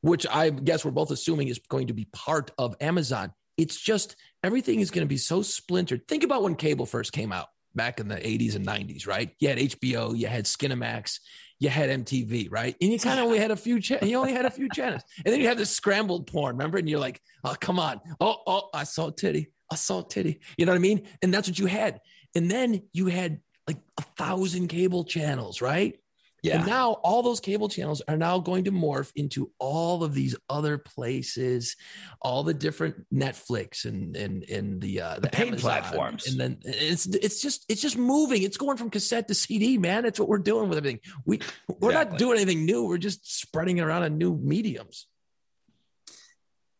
which 0.00 0.26
I 0.30 0.50
guess 0.50 0.84
we're 0.84 0.90
both 0.90 1.10
assuming 1.10 1.48
is 1.48 1.58
going 1.58 1.88
to 1.88 1.94
be 1.94 2.06
part 2.12 2.50
of 2.58 2.76
Amazon. 2.80 3.32
It's 3.56 3.80
just 3.80 4.16
everything 4.42 4.80
is 4.80 4.90
going 4.90 5.04
to 5.04 5.08
be 5.08 5.16
so 5.16 5.42
splintered. 5.42 6.06
Think 6.08 6.24
about 6.24 6.42
when 6.42 6.56
cable 6.56 6.86
first 6.86 7.12
came 7.12 7.32
out 7.32 7.48
back 7.76 8.00
in 8.00 8.08
the 8.08 8.16
80s 8.16 8.56
and 8.56 8.66
90s, 8.66 9.06
right? 9.06 9.30
You 9.38 9.48
had 9.48 9.58
HBO, 9.58 10.16
you 10.16 10.26
had 10.26 10.44
Skinamax, 10.44 11.20
you 11.58 11.68
had 11.68 11.90
MTV, 12.04 12.50
right? 12.50 12.74
And 12.80 12.92
you 12.92 12.98
kind 12.98 13.18
of 13.18 13.26
only 13.26 13.38
had 13.38 13.50
a 13.50 13.56
few, 13.56 13.80
cha- 13.80 14.04
you 14.04 14.16
only 14.16 14.32
had 14.32 14.44
a 14.44 14.50
few 14.50 14.68
channels. 14.70 15.02
And 15.24 15.32
then 15.32 15.40
you 15.40 15.48
have 15.48 15.58
this 15.58 15.70
scrambled 15.70 16.26
porn, 16.26 16.56
remember? 16.56 16.78
And 16.78 16.88
you're 16.88 17.00
like, 17.00 17.20
oh, 17.44 17.54
come 17.60 17.78
on. 17.78 18.00
Oh, 18.20 18.36
oh, 18.46 18.68
I 18.74 18.84
saw 18.84 19.10
titty. 19.10 19.52
I 19.70 19.76
saw 19.76 20.02
titty. 20.02 20.40
You 20.56 20.66
know 20.66 20.72
what 20.72 20.76
I 20.76 20.80
mean? 20.80 21.06
And 21.22 21.32
that's 21.32 21.48
what 21.48 21.58
you 21.58 21.66
had. 21.66 22.00
And 22.34 22.50
then 22.50 22.82
you 22.92 23.06
had 23.06 23.40
like 23.66 23.78
a 23.98 24.02
thousand 24.02 24.68
cable 24.68 25.04
channels, 25.04 25.60
right? 25.60 25.98
Yeah. 26.46 26.58
And 26.58 26.66
now 26.66 26.92
all 26.92 27.22
those 27.22 27.40
cable 27.40 27.68
channels 27.68 28.02
are 28.06 28.16
now 28.16 28.38
going 28.38 28.64
to 28.64 28.72
morph 28.72 29.10
into 29.16 29.50
all 29.58 30.04
of 30.04 30.14
these 30.14 30.36
other 30.48 30.78
places, 30.78 31.76
all 32.20 32.44
the 32.44 32.54
different 32.54 33.04
Netflix 33.12 33.84
and 33.84 34.16
and 34.16 34.44
and 34.44 34.80
the 34.80 35.00
uh, 35.00 35.14
the, 35.16 35.20
the 35.22 35.28
paid 35.28 35.58
platforms. 35.58 36.28
And 36.28 36.38
then 36.38 36.58
it's 36.64 37.06
it's 37.06 37.42
just 37.42 37.66
it's 37.68 37.82
just 37.82 37.98
moving. 37.98 38.42
It's 38.42 38.56
going 38.56 38.76
from 38.76 38.90
cassette 38.90 39.26
to 39.28 39.34
CD, 39.34 39.76
man. 39.76 40.04
That's 40.04 40.20
what 40.20 40.28
we're 40.28 40.38
doing 40.38 40.68
with 40.68 40.78
everything. 40.78 41.00
We 41.24 41.40
we're 41.80 41.90
exactly. 41.90 42.12
not 42.12 42.18
doing 42.18 42.36
anything 42.38 42.64
new. 42.64 42.86
We're 42.86 42.98
just 42.98 43.40
spreading 43.40 43.78
it 43.78 43.82
around 43.82 44.04
on 44.04 44.16
new 44.16 44.36
mediums. 44.36 45.08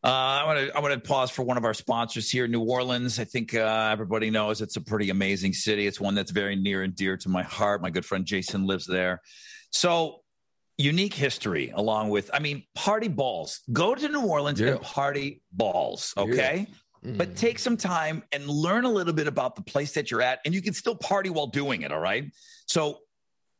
Uh, 0.05 0.09
I 0.09 0.45
want 0.45 0.59
to 0.61 0.77
I 0.77 0.81
want 0.81 0.95
to 0.95 1.01
pause 1.01 1.33
for 1.33 1.43
one 1.43 1.57
of 1.57 1.65
our 1.65 1.75
sponsors 1.75 2.31
here, 2.31 2.47
New 2.47 2.61
Orleans. 2.61 3.19
I 3.19 3.25
think 3.25 3.55
uh, 3.55 3.89
everybody 3.91 4.31
knows 4.31 4.63
it's 4.63 4.77
a 4.77 4.81
pretty 4.81 5.11
amazing 5.11 5.53
city. 5.53 5.89
It's 5.89 6.01
one 6.01 6.15
that's 6.15 6.31
very 6.31 6.55
near 6.55 6.85
and 6.85 6.95
dear 6.95 7.17
to 7.17 7.29
my 7.29 7.43
heart. 7.43 7.83
My 7.83 7.91
good 7.91 8.05
friend 8.05 8.25
Jason 8.25 8.67
lives 8.67 8.87
there. 8.87 9.21
So 9.71 10.21
unique 10.79 11.15
history 11.15 11.73
along 11.75 12.11
with 12.11 12.31
i 12.35 12.39
mean 12.39 12.63
party 12.75 13.09
balls 13.09 13.61
go 13.73 13.95
to 13.95 14.09
new 14.09 14.23
orleans 14.23 14.61
yeah. 14.61 14.69
and 14.69 14.83
party 14.83 15.41
balls 15.53 16.13
okay 16.17 16.67
yeah. 17.03 17.11
mm. 17.11 17.19
but 17.19 17.35
take 17.35 17.59
some 17.59 17.77
time 17.77 18.23
and 18.33 18.47
learn 18.47 18.85
a 18.85 18.91
little 18.91 19.15
bit 19.15 19.27
about 19.27 19.57
the 19.57 19.63
place 19.63 19.93
that 19.93 20.11
you're 20.11 20.23
at 20.23 20.39
and 20.45 20.55
you 20.55 20.61
can 20.61 20.75
still 20.75 20.95
party 20.95 21.31
while 21.31 21.47
doing 21.47 21.83
it 21.83 21.93
all 21.93 22.01
right 22.01 22.31
so 22.67 22.99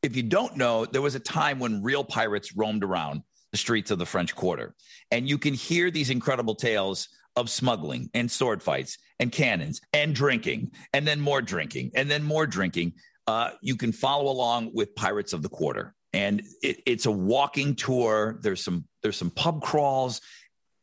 if 0.03 0.15
you 0.15 0.23
don't 0.23 0.57
know 0.57 0.85
there 0.85 1.03
was 1.03 1.15
a 1.15 1.21
time 1.21 1.59
when 1.59 1.83
real 1.83 2.05
pirates 2.05 2.55
roamed 2.55 2.85
around 2.85 3.23
the 3.51 3.59
streets 3.59 3.91
of 3.91 3.99
the 3.99 4.07
french 4.07 4.35
quarter 4.35 4.75
and 5.11 5.27
you 5.27 5.39
can 5.39 5.55
hear 5.55 5.91
these 5.91 6.11
incredible 6.11 6.55
tales 6.55 7.09
of 7.35 7.49
smuggling 7.49 8.11
and 8.13 8.31
sword 8.31 8.63
fights 8.63 8.99
and 9.21 9.33
cannons 9.33 9.81
and 9.95 10.15
drinking 10.15 10.71
and 10.93 11.07
then 11.07 11.21
more 11.21 11.41
drinking 11.41 11.91
and 11.95 12.11
then 12.11 12.23
more 12.23 12.47
drinking 12.47 12.93
uh, 13.27 13.51
you 13.61 13.75
can 13.75 13.91
follow 13.91 14.31
along 14.31 14.71
with 14.73 14.95
pirates 14.95 15.33
of 15.33 15.43
the 15.43 15.49
quarter 15.49 15.96
and 16.17 16.43
it, 16.63 16.83
it's 16.87 17.05
a 17.05 17.11
walking 17.11 17.75
tour. 17.75 18.39
There's 18.41 18.65
some 18.65 18.87
there's 19.03 19.19
some 19.19 19.31
pub 19.31 19.61
crawls. 19.61 20.23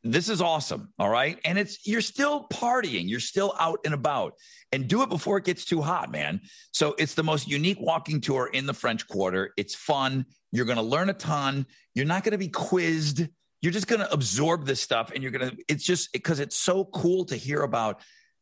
This 0.03 0.29
is 0.29 0.41
awesome. 0.41 0.93
All 0.99 1.09
right. 1.09 1.39
And 1.43 1.57
it's 1.57 1.87
you're 1.87 2.01
still 2.01 2.47
partying, 2.49 3.09
you're 3.09 3.19
still 3.19 3.55
out 3.59 3.79
and 3.83 3.95
about. 3.95 4.35
And 4.71 4.87
do 4.87 5.01
it 5.01 5.09
before 5.09 5.37
it 5.37 5.45
gets 5.45 5.65
too 5.65 5.81
hot, 5.81 6.11
man. 6.11 6.41
So 6.71 6.95
it's 6.99 7.15
the 7.15 7.23
most 7.23 7.47
unique 7.47 7.79
walking 7.79 8.21
tour 8.21 8.47
in 8.47 8.67
the 8.67 8.73
French 8.73 9.07
Quarter. 9.07 9.53
It's 9.57 9.73
fun. 9.73 10.25
You're 10.51 10.65
going 10.65 10.77
to 10.77 10.83
learn 10.83 11.09
a 11.09 11.13
ton. 11.13 11.65
You're 11.95 12.05
not 12.05 12.23
going 12.23 12.33
to 12.33 12.37
be 12.37 12.49
quizzed. 12.49 13.27
You're 13.61 13.71
just 13.71 13.87
going 13.87 14.01
to 14.01 14.11
absorb 14.11 14.65
this 14.65 14.81
stuff 14.81 15.11
and 15.13 15.23
you're 15.23 15.31
going 15.31 15.49
to, 15.49 15.57
it's 15.67 15.83
just 15.83 16.11
because 16.11 16.39
it's 16.39 16.55
so 16.55 16.85
cool 16.85 17.25
to 17.25 17.35
hear 17.35 17.61
about 17.61 18.01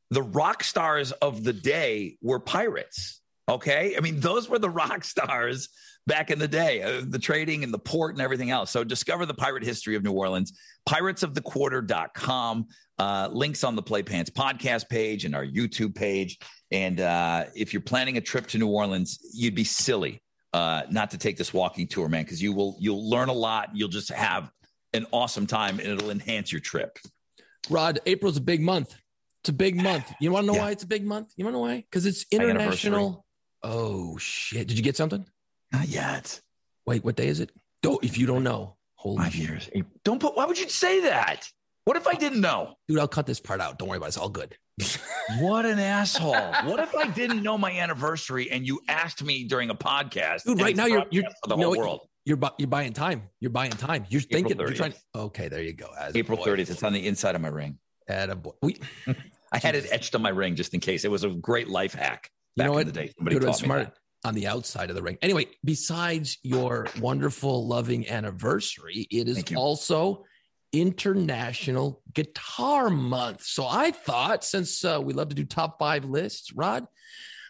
the 0.09 0.23
rock 0.23 0.63
stars 0.63 1.11
of 1.13 1.43
the 1.43 1.53
day 1.53 2.17
were 2.21 2.39
pirates. 2.39 3.21
Okay. 3.47 3.95
I 3.97 3.99
mean, 4.01 4.19
those 4.19 4.49
were 4.49 4.59
the 4.59 4.69
rock 4.83 5.03
stars 5.03 5.69
back 6.07 6.31
in 6.31 6.39
the 6.39 6.47
day, 6.47 6.81
uh, 6.81 7.03
the 7.07 7.19
trading 7.19 7.63
and 7.63 7.73
the 7.73 7.79
port 7.79 8.15
and 8.15 8.21
everything 8.21 8.49
else. 8.49 8.71
So 8.71 8.83
discover 8.83 9.25
the 9.25 9.33
pirate 9.33 9.63
history 9.63 9.95
of 9.95 10.03
New 10.03 10.13
Orleans, 10.13 10.53
piratesofthequarter.com. 10.87 12.67
Uh, 12.99 13.27
links 13.31 13.63
on 13.63 13.75
the 13.75 13.81
Play 13.81 14.03
Pants 14.03 14.29
podcast 14.29 14.87
page 14.87 15.25
and 15.25 15.33
our 15.33 15.45
YouTube 15.45 15.95
page. 15.95 16.37
And 16.71 16.99
uh, 16.99 17.45
if 17.55 17.73
you're 17.73 17.81
planning 17.81 18.17
a 18.17 18.21
trip 18.21 18.45
to 18.47 18.59
New 18.59 18.67
Orleans, 18.67 19.17
you'd 19.33 19.55
be 19.55 19.63
silly 19.63 20.21
uh, 20.53 20.83
not 20.89 21.11
to 21.11 21.17
take 21.17 21.37
this 21.37 21.53
walking 21.53 21.87
tour, 21.87 22.07
man, 22.09 22.23
because 22.23 22.41
you 22.41 22.53
will 22.53 22.77
you'll 22.79 23.09
learn 23.09 23.29
a 23.29 23.33
lot. 23.33 23.69
You'll 23.73 23.89
just 23.89 24.09
have 24.09 24.51
an 24.93 25.05
awesome 25.11 25.47
time, 25.47 25.79
and 25.79 25.87
it'll 25.87 26.11
enhance 26.11 26.51
your 26.51 26.61
trip. 26.61 26.99
Rod, 27.69 27.99
April's 28.05 28.37
a 28.37 28.41
big 28.41 28.61
month. 28.61 28.95
It's 29.41 29.49
a 29.49 29.53
big 29.53 29.81
month. 29.81 30.11
You 30.19 30.31
want 30.31 30.43
to 30.43 30.47
know 30.47 30.53
yeah. 30.57 30.65
why 30.65 30.71
it's 30.71 30.83
a 30.83 30.87
big 30.87 31.05
month? 31.05 31.31
You 31.35 31.45
want 31.45 31.55
to 31.55 31.57
know 31.57 31.65
why? 31.67 31.77
Because 31.77 32.05
it's 32.05 32.25
international. 32.31 33.25
Oh 33.63 34.17
shit! 34.17 34.67
Did 34.67 34.77
you 34.77 34.83
get 34.83 34.97
something? 34.97 35.25
Not 35.71 35.87
yet. 35.87 36.39
Wait, 36.85 37.03
what 37.03 37.15
day 37.15 37.27
is 37.27 37.39
it? 37.39 37.51
Don't 37.81 38.03
if 38.03 38.17
you 38.17 38.25
don't 38.25 38.43
know. 38.43 38.75
Holy 38.95 39.17
Five 39.17 39.35
years. 39.35 39.69
Don't 40.03 40.19
put. 40.19 40.35
Why 40.35 40.45
would 40.45 40.59
you 40.59 40.69
say 40.69 41.01
that? 41.01 41.49
What 41.85 41.97
if 41.97 42.07
I 42.07 42.13
didn't 42.13 42.41
know? 42.41 42.75
Dude, 42.87 42.99
I'll 42.99 43.07
cut 43.07 43.25
this 43.25 43.39
part 43.39 43.59
out. 43.59 43.79
Don't 43.79 43.87
worry 43.87 43.97
about 43.97 44.07
it. 44.07 44.09
It's 44.09 44.17
all 44.17 44.29
good. 44.29 44.55
what 45.39 45.65
an 45.65 45.79
asshole. 45.79 46.33
What 46.33 46.79
if 46.79 46.95
I 46.95 47.07
didn't 47.07 47.41
know 47.41 47.57
my 47.57 47.71
anniversary 47.71 48.51
and 48.51 48.65
you 48.65 48.79
asked 48.87 49.23
me 49.23 49.43
during 49.45 49.69
a 49.69 49.75
podcast? 49.75 50.43
Dude, 50.43 50.61
right 50.61 50.75
now 50.75 50.85
you're 50.85 51.05
you're 51.09 51.23
the 51.47 51.55
whole 51.55 51.75
world. 51.75 52.01
You're 52.25 52.37
you're 52.59 52.67
buying 52.67 52.93
time. 52.93 53.23
You're 53.39 53.51
buying 53.51 53.71
time. 53.71 54.05
You're 54.09 54.21
April 54.21 54.43
thinking 54.43 54.57
30th. 54.57 54.67
you're 54.67 54.75
trying. 54.75 54.93
Okay, 55.15 55.47
there 55.47 55.61
you 55.63 55.73
go. 55.73 55.89
As 55.99 56.15
April 56.15 56.37
30th. 56.37 56.69
It's 56.69 56.83
on 56.83 56.93
the 56.93 57.07
inside 57.07 57.33
of 57.35 57.41
my 57.41 57.47
ring. 57.47 57.79
At 58.07 58.29
a 58.29 58.35
boy. 58.35 58.51
We, 58.61 58.79
I 59.51 59.57
had 59.57 59.75
it 59.75 59.87
etched 59.91 60.13
on 60.13 60.21
my 60.21 60.29
ring 60.29 60.55
just 60.55 60.73
in 60.73 60.79
case. 60.79 61.03
It 61.03 61.11
was 61.11 61.23
a 61.23 61.29
great 61.29 61.67
life 61.67 61.93
hack. 61.93 62.29
Back 62.55 62.65
you 62.65 62.67
know 62.67 62.73
what? 62.73 62.81
in 62.81 62.87
the 62.87 62.93
day. 62.93 63.11
Somebody 63.17 63.39
taught 63.39 63.57
smart. 63.57 63.79
me 63.79 63.85
that 63.85 64.00
on 64.23 64.35
the 64.35 64.47
outside 64.47 64.89
of 64.89 64.95
the 64.95 65.01
ring. 65.01 65.17
Anyway, 65.21 65.47
besides 65.63 66.37
your 66.43 66.87
wonderful, 66.99 67.67
loving 67.67 68.07
anniversary, 68.09 69.07
it 69.09 69.27
is 69.27 69.43
also 69.55 70.25
International 70.71 72.01
Guitar 72.13 72.89
Month. 72.89 73.43
So 73.43 73.65
I 73.67 73.91
thought, 73.91 74.43
since 74.43 74.85
uh, 74.85 74.99
we 75.03 75.13
love 75.13 75.29
to 75.29 75.35
do 75.35 75.43
top 75.43 75.79
five 75.79 76.05
lists, 76.05 76.53
Rod, 76.53 76.85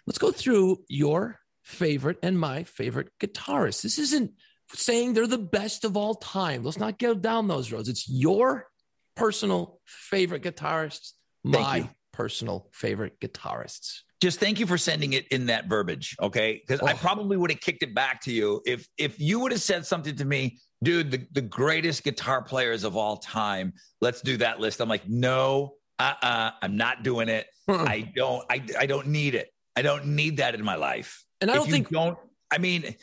let's 0.07 0.17
go 0.17 0.31
through 0.31 0.83
your 0.87 1.39
favorite 1.63 2.17
and 2.23 2.39
my 2.39 2.63
favorite 2.63 3.09
guitarists. 3.19 3.81
This 3.81 3.99
isn't 3.99 4.31
saying 4.73 5.13
they're 5.13 5.27
the 5.27 5.37
best 5.37 5.83
of 5.83 5.97
all 5.97 6.15
time. 6.15 6.63
Let's 6.63 6.79
not 6.79 6.97
go 6.97 7.13
down 7.13 7.47
those 7.47 7.71
roads. 7.71 7.89
It's 7.89 8.09
your 8.09 8.67
personal 9.15 9.79
favorite 9.85 10.43
guitarists, 10.43 11.11
my 11.43 11.89
personal 12.13 12.69
favorite 12.71 13.19
guitarists 13.19 14.01
just 14.21 14.39
thank 14.39 14.59
you 14.59 14.67
for 14.67 14.77
sending 14.77 15.13
it 15.13 15.27
in 15.29 15.47
that 15.47 15.65
verbiage 15.67 16.15
okay 16.21 16.61
because 16.65 16.81
oh. 16.81 16.87
i 16.87 16.93
probably 16.93 17.35
would 17.35 17.51
have 17.51 17.59
kicked 17.59 17.83
it 17.83 17.93
back 17.93 18.21
to 18.21 18.31
you 18.31 18.61
if 18.65 18.87
if 18.97 19.19
you 19.19 19.39
would 19.39 19.51
have 19.51 19.61
said 19.61 19.85
something 19.85 20.15
to 20.15 20.25
me 20.25 20.59
dude 20.83 21.11
the, 21.11 21.27
the 21.33 21.41
greatest 21.41 22.03
guitar 22.03 22.41
players 22.41 22.83
of 22.83 22.95
all 22.95 23.17
time 23.17 23.73
let's 23.99 24.21
do 24.21 24.37
that 24.37 24.59
list 24.59 24.79
i'm 24.79 24.89
like 24.89 25.07
no 25.09 25.73
uh-uh 25.99 26.51
i'm 26.61 26.77
not 26.77 27.03
doing 27.03 27.27
it 27.27 27.47
hmm. 27.67 27.83
i 27.87 28.01
don't 28.15 28.43
I, 28.49 28.63
I 28.79 28.85
don't 28.85 29.07
need 29.07 29.35
it 29.35 29.51
i 29.75 29.81
don't 29.81 30.07
need 30.07 30.37
that 30.37 30.55
in 30.55 30.63
my 30.63 30.75
life 30.75 31.23
and 31.41 31.49
i 31.51 31.55
don't 31.55 31.69
think 31.69 31.89
don't 31.89 32.17
i 32.51 32.57
mean 32.57 32.95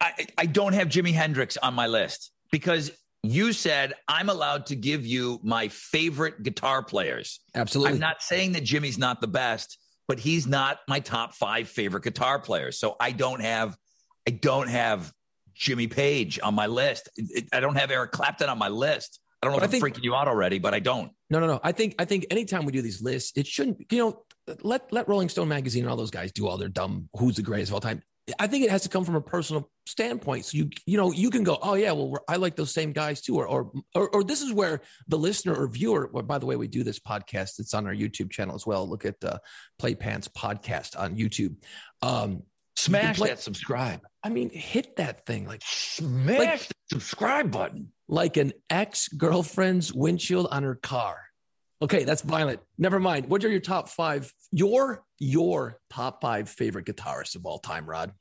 i 0.00 0.26
i 0.36 0.46
don't 0.46 0.72
have 0.72 0.88
jimi 0.88 1.12
hendrix 1.12 1.56
on 1.56 1.74
my 1.74 1.86
list 1.86 2.32
because 2.50 2.90
you 3.24 3.54
said 3.54 3.94
I'm 4.06 4.28
allowed 4.28 4.66
to 4.66 4.76
give 4.76 5.06
you 5.06 5.40
my 5.42 5.68
favorite 5.68 6.42
guitar 6.42 6.82
players. 6.82 7.40
Absolutely. 7.54 7.94
I'm 7.94 7.98
not 7.98 8.20
saying 8.20 8.52
that 8.52 8.64
Jimi's 8.64 8.98
not 8.98 9.22
the 9.22 9.26
best 9.26 9.78
but 10.08 10.18
he's 10.18 10.46
not 10.46 10.78
my 10.88 11.00
top 11.00 11.34
five 11.34 11.68
favorite 11.68 12.04
guitar 12.04 12.38
players. 12.38 12.78
So 12.78 12.96
I 13.00 13.12
don't 13.12 13.40
have, 13.40 13.76
I 14.26 14.30
don't 14.30 14.68
have 14.68 15.12
Jimmy 15.54 15.86
Page 15.86 16.38
on 16.42 16.54
my 16.54 16.66
list. 16.66 17.08
I 17.52 17.60
don't 17.60 17.76
have 17.76 17.90
Eric 17.90 18.12
Clapton 18.12 18.48
on 18.48 18.58
my 18.58 18.68
list. 18.68 19.20
I 19.42 19.46
don't 19.46 19.52
know 19.56 19.60
but 19.60 19.74
if 19.74 19.82
I 19.82 19.86
am 19.86 19.92
freaking 19.92 20.02
you 20.02 20.14
out 20.14 20.26
already, 20.26 20.58
but 20.58 20.72
I 20.72 20.78
don't. 20.78 21.12
No, 21.28 21.38
no, 21.38 21.46
no. 21.46 21.60
I 21.62 21.72
think 21.72 21.94
I 21.98 22.06
think 22.06 22.26
anytime 22.30 22.64
we 22.64 22.72
do 22.72 22.80
these 22.80 23.02
lists, 23.02 23.32
it 23.36 23.46
shouldn't. 23.46 23.92
You 23.92 23.98
know, 23.98 24.22
let 24.62 24.90
let 24.92 25.06
Rolling 25.06 25.28
Stone 25.28 25.48
magazine 25.48 25.82
and 25.82 25.90
all 25.90 25.96
those 25.96 26.10
guys 26.10 26.32
do 26.32 26.48
all 26.48 26.56
their 26.56 26.68
dumb 26.68 27.08
who's 27.14 27.36
the 27.36 27.42
greatest 27.42 27.70
of 27.70 27.74
all 27.74 27.80
time. 27.80 28.02
I 28.38 28.46
think 28.46 28.64
it 28.64 28.70
has 28.70 28.82
to 28.82 28.88
come 28.88 29.04
from 29.04 29.16
a 29.16 29.20
personal 29.20 29.70
standpoint. 29.86 30.46
So 30.46 30.58
you 30.58 30.70
you 30.86 30.96
know 30.96 31.12
you 31.12 31.30
can 31.30 31.44
go, 31.44 31.58
oh 31.60 31.74
yeah, 31.74 31.92
well 31.92 32.14
I 32.28 32.36
like 32.36 32.56
those 32.56 32.72
same 32.72 32.92
guys 32.92 33.20
too, 33.20 33.36
or 33.36 33.46
or 33.46 33.72
or, 33.94 34.08
or 34.10 34.24
this 34.24 34.40
is 34.40 34.52
where 34.52 34.80
the 35.08 35.18
listener 35.18 35.54
or 35.54 35.68
viewer. 35.68 36.08
Well, 36.12 36.22
by 36.22 36.38
the 36.38 36.46
way, 36.46 36.56
we 36.56 36.68
do 36.68 36.82
this 36.82 36.98
podcast. 36.98 37.58
It's 37.58 37.74
on 37.74 37.86
our 37.86 37.94
YouTube 37.94 38.30
channel 38.30 38.54
as 38.54 38.66
well. 38.66 38.88
Look 38.88 39.04
at 39.04 39.22
uh, 39.22 39.38
Play 39.78 39.94
Pants 39.94 40.28
podcast 40.28 40.98
on 40.98 41.16
YouTube. 41.16 41.56
Um, 42.02 42.42
Smash 42.76 43.18
play, 43.18 43.28
that 43.28 43.40
subscribe. 43.40 44.00
I 44.22 44.30
mean, 44.30 44.50
hit 44.50 44.96
that 44.96 45.26
thing 45.26 45.46
like 45.46 45.62
smash 45.64 46.38
like, 46.38 46.68
the 46.68 46.74
subscribe 46.90 47.52
button, 47.52 47.92
like 48.08 48.36
an 48.36 48.52
ex 48.68 49.08
girlfriend's 49.08 49.92
windshield 49.92 50.48
on 50.50 50.64
her 50.64 50.74
car. 50.74 51.20
Okay, 51.84 52.04
that's 52.04 52.22
violent. 52.22 52.60
Never 52.78 52.98
mind. 52.98 53.28
What 53.28 53.44
are 53.44 53.50
your 53.50 53.60
top 53.60 53.90
five? 53.90 54.32
Your 54.50 55.04
your 55.18 55.80
top 55.90 56.22
five 56.22 56.48
favorite 56.48 56.86
guitarists 56.86 57.36
of 57.36 57.44
all 57.44 57.58
time, 57.58 57.84
Rod? 57.84 58.14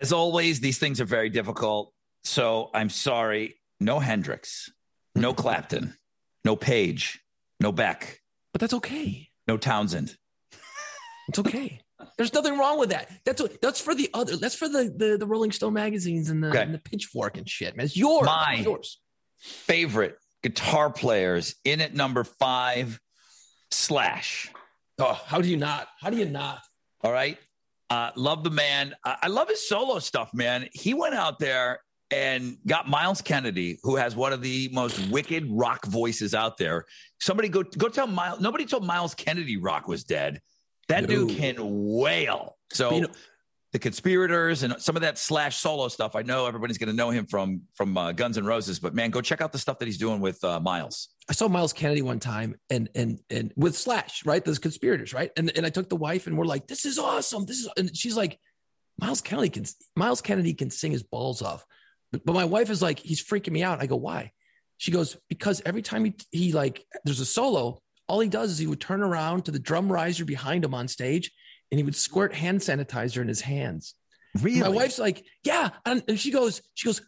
As 0.00 0.12
always, 0.12 0.58
these 0.58 0.76
things 0.78 1.00
are 1.00 1.04
very 1.04 1.30
difficult. 1.30 1.92
So 2.24 2.70
I'm 2.74 2.90
sorry. 2.90 3.54
No 3.78 4.00
Hendrix, 4.00 4.68
no 5.14 5.32
Clapton, 5.44 5.96
no 6.44 6.56
Page, 6.56 7.20
no 7.60 7.70
Beck. 7.70 8.20
But 8.52 8.60
that's 8.60 8.74
okay. 8.74 9.28
No 9.46 9.56
Townshend. 9.56 10.16
It's 11.28 11.38
okay. 11.38 11.80
There's 12.18 12.34
nothing 12.34 12.58
wrong 12.58 12.80
with 12.80 12.90
that. 12.90 13.10
That's 13.24 13.40
what, 13.40 13.60
that's 13.62 13.80
for 13.80 13.94
the 13.94 14.10
other. 14.12 14.36
That's 14.38 14.56
for 14.56 14.68
the 14.68 14.92
the, 14.92 15.18
the 15.18 15.26
Rolling 15.26 15.52
Stone 15.52 15.74
magazines 15.74 16.30
and 16.30 16.42
the, 16.42 16.48
okay. 16.48 16.62
and 16.62 16.74
the 16.74 16.80
Pitchfork 16.80 17.36
and 17.36 17.48
shit. 17.48 17.76
Man, 17.76 17.86
it's 17.86 17.96
yours. 17.96 18.26
My 18.26 18.60
yours. 18.64 18.98
favorite 19.38 20.18
guitar 20.46 20.90
players 20.90 21.56
in 21.64 21.80
at 21.80 21.92
number 21.92 22.22
five. 22.22 23.00
Slash. 23.72 24.48
Oh, 25.00 25.20
how 25.26 25.40
do 25.40 25.48
you 25.48 25.56
not? 25.56 25.88
How 26.00 26.08
do 26.08 26.16
you 26.16 26.24
not? 26.24 26.60
All 27.02 27.10
right. 27.10 27.36
Uh, 27.90 28.10
love 28.14 28.44
the 28.44 28.50
man. 28.50 28.94
Uh, 29.02 29.16
I 29.22 29.26
love 29.26 29.48
his 29.48 29.68
solo 29.68 29.98
stuff, 29.98 30.32
man. 30.32 30.68
He 30.72 30.94
went 30.94 31.16
out 31.16 31.40
there 31.40 31.80
and 32.12 32.58
got 32.64 32.88
Myles 32.88 33.20
Kennedy, 33.20 33.80
who 33.82 33.96
has 33.96 34.14
one 34.14 34.32
of 34.32 34.40
the 34.40 34.70
most 34.72 35.10
wicked 35.10 35.48
rock 35.50 35.84
voices 35.86 36.32
out 36.32 36.58
there. 36.58 36.84
Somebody 37.20 37.48
go 37.48 37.64
go 37.64 37.88
tell 37.88 38.06
Myles. 38.06 38.40
Nobody 38.40 38.66
told 38.66 38.86
Myles 38.86 39.16
Kennedy 39.16 39.56
rock 39.56 39.88
was 39.88 40.04
dead. 40.04 40.40
That 40.86 41.02
no. 41.02 41.26
dude 41.26 41.36
can 41.36 41.56
wail. 41.58 42.56
So 42.72 42.94
you 42.94 43.00
know, 43.02 43.08
the 43.76 43.80
conspirators 43.80 44.62
and 44.62 44.74
some 44.78 44.96
of 44.96 45.02
that 45.02 45.18
slash 45.18 45.58
solo 45.58 45.88
stuff. 45.88 46.16
I 46.16 46.22
know 46.22 46.46
everybody's 46.46 46.78
going 46.78 46.88
to 46.88 46.96
know 46.96 47.10
him 47.10 47.26
from 47.26 47.60
from 47.74 47.98
uh, 47.98 48.12
Guns 48.12 48.38
N' 48.38 48.46
Roses, 48.46 48.78
but 48.78 48.94
man, 48.94 49.10
go 49.10 49.20
check 49.20 49.42
out 49.42 49.52
the 49.52 49.58
stuff 49.58 49.78
that 49.80 49.84
he's 49.84 49.98
doing 49.98 50.18
with 50.18 50.42
uh, 50.42 50.58
Myles. 50.60 51.10
I 51.28 51.34
saw 51.34 51.46
Myles 51.46 51.74
Kennedy 51.74 52.00
one 52.00 52.18
time 52.18 52.54
and 52.70 52.88
and 52.94 53.20
and 53.28 53.52
with 53.54 53.76
Slash, 53.76 54.24
right? 54.24 54.42
Those 54.42 54.58
conspirators, 54.58 55.12
right? 55.12 55.30
And 55.36 55.54
and 55.54 55.66
I 55.66 55.68
took 55.68 55.90
the 55.90 55.96
wife 55.96 56.26
and 56.26 56.38
we're 56.38 56.46
like, 56.46 56.66
this 56.66 56.86
is 56.86 56.98
awesome. 56.98 57.44
This 57.44 57.58
is 57.58 57.68
and 57.76 57.94
she's 57.94 58.16
like, 58.16 58.38
Myles 58.98 59.20
Kennedy 59.20 59.50
can 59.50 59.66
Myles 59.94 60.22
Kennedy 60.22 60.54
can 60.54 60.70
sing 60.70 60.92
his 60.92 61.02
balls 61.02 61.42
off. 61.42 61.62
But, 62.12 62.24
but 62.24 62.32
my 62.32 62.46
wife 62.46 62.70
is 62.70 62.80
like, 62.80 62.98
he's 62.98 63.22
freaking 63.22 63.52
me 63.52 63.62
out. 63.62 63.82
I 63.82 63.86
go, 63.86 63.96
why? 63.96 64.32
She 64.78 64.90
goes, 64.90 65.18
because 65.28 65.60
every 65.66 65.82
time 65.82 66.06
he, 66.06 66.14
he 66.32 66.52
like, 66.54 66.82
there's 67.04 67.20
a 67.20 67.26
solo, 67.26 67.82
all 68.08 68.20
he 68.20 68.30
does 68.30 68.52
is 68.52 68.58
he 68.58 68.68
would 68.68 68.80
turn 68.80 69.02
around 69.02 69.44
to 69.44 69.50
the 69.50 69.58
drum 69.58 69.92
riser 69.92 70.24
behind 70.24 70.64
him 70.64 70.72
on 70.72 70.88
stage 70.88 71.30
and 71.70 71.78
he 71.78 71.84
would 71.84 71.96
squirt 71.96 72.34
hand 72.34 72.60
sanitizer 72.60 73.20
in 73.20 73.28
his 73.28 73.40
hands. 73.40 73.94
Really? 74.40 74.60
My 74.60 74.68
wife's 74.68 74.98
like, 74.98 75.24
yeah. 75.44 75.70
And, 75.84 76.18
she 76.18 76.30
goes, 76.30 76.62
she 76.74 76.86
goes, 76.86 77.00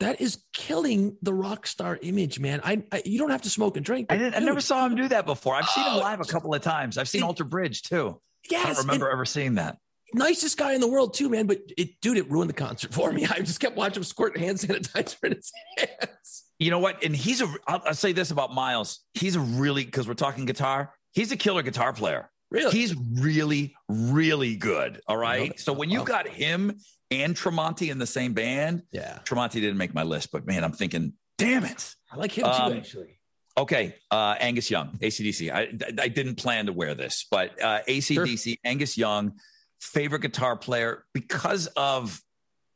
that 0.00 0.20
is 0.20 0.38
killing 0.52 1.16
the 1.22 1.32
rock 1.32 1.66
star 1.66 1.98
image, 2.02 2.38
man. 2.38 2.60
I, 2.64 2.82
I 2.92 3.02
you 3.04 3.18
don't 3.18 3.30
have 3.30 3.42
to 3.42 3.50
smoke 3.50 3.76
and 3.76 3.84
drink. 3.84 4.06
I 4.10 4.16
didn't. 4.16 4.32
Dude, 4.34 4.42
I 4.42 4.46
never 4.46 4.60
saw 4.60 4.86
him 4.86 4.94
do 4.94 5.08
that 5.08 5.26
before. 5.26 5.54
I've 5.54 5.68
seen 5.68 5.84
him 5.84 5.94
oh, 5.94 5.98
live 5.98 6.20
a 6.20 6.24
couple 6.24 6.54
of 6.54 6.62
times. 6.62 6.98
I've 6.98 7.08
seen 7.08 7.22
it, 7.22 7.26
Alter 7.26 7.44
Bridge 7.44 7.82
too. 7.82 8.20
Yes, 8.48 8.64
I 8.64 8.68
don't 8.74 8.86
remember 8.86 9.10
ever 9.10 9.24
seeing 9.24 9.56
that 9.56 9.78
nicest 10.14 10.56
guy 10.56 10.72
in 10.72 10.80
the 10.80 10.88
world 10.88 11.14
too, 11.14 11.28
man. 11.28 11.46
But 11.46 11.60
it, 11.76 12.00
dude, 12.00 12.16
it 12.16 12.30
ruined 12.30 12.50
the 12.50 12.54
concert 12.54 12.92
for 12.92 13.12
me. 13.12 13.26
I 13.30 13.40
just 13.40 13.60
kept 13.60 13.76
watching 13.76 14.00
him 14.00 14.04
squirt 14.04 14.36
hand 14.38 14.58
sanitizer 14.58 15.24
in 15.24 15.32
his 15.32 15.52
hands. 15.76 16.44
You 16.58 16.70
know 16.70 16.78
what? 16.78 17.04
And 17.04 17.14
he's 17.14 17.40
a. 17.40 17.52
I'll, 17.66 17.82
I'll 17.86 17.94
say 17.94 18.12
this 18.12 18.30
about 18.30 18.52
Myles. 18.52 19.00
He's 19.14 19.36
a 19.36 19.40
really 19.40 19.84
because 19.84 20.08
we're 20.08 20.14
talking 20.14 20.44
guitar. 20.44 20.94
He's 21.12 21.32
a 21.32 21.36
killer 21.36 21.62
guitar 21.62 21.92
player. 21.92 22.30
Really, 22.50 22.70
he's 22.70 22.94
really, 22.94 23.74
really 23.88 24.56
good. 24.56 25.00
All 25.06 25.16
right. 25.16 25.58
So 25.60 25.72
when 25.72 25.90
you've 25.90 26.06
got 26.06 26.26
him 26.26 26.78
and 27.10 27.34
Tremonti 27.34 27.90
in 27.90 27.98
the 27.98 28.06
same 28.06 28.32
band, 28.32 28.82
yeah, 28.90 29.18
Tremonti 29.24 29.54
didn't 29.54 29.76
make 29.76 29.94
my 29.94 30.02
list, 30.02 30.32
but 30.32 30.46
man, 30.46 30.64
I'm 30.64 30.72
thinking, 30.72 31.12
damn 31.36 31.64
it, 31.64 31.94
I 32.10 32.16
like 32.16 32.32
him 32.32 32.44
too 32.44 32.50
um, 32.50 32.72
actually. 32.72 33.18
Okay, 33.56 33.96
uh, 34.10 34.36
Angus 34.38 34.70
Young, 34.70 34.98
AC/DC. 35.00 35.52
I, 35.52 35.68
I 36.00 36.08
didn't 36.08 36.36
plan 36.36 36.66
to 36.66 36.72
wear 36.72 36.94
this, 36.94 37.26
but 37.30 37.60
uh, 37.62 37.80
AC/DC, 37.86 38.44
sure. 38.44 38.54
Angus 38.64 38.96
Young 38.96 39.32
favorite 39.80 40.22
guitar 40.22 40.56
player 40.56 41.04
because 41.12 41.66
of 41.68 42.20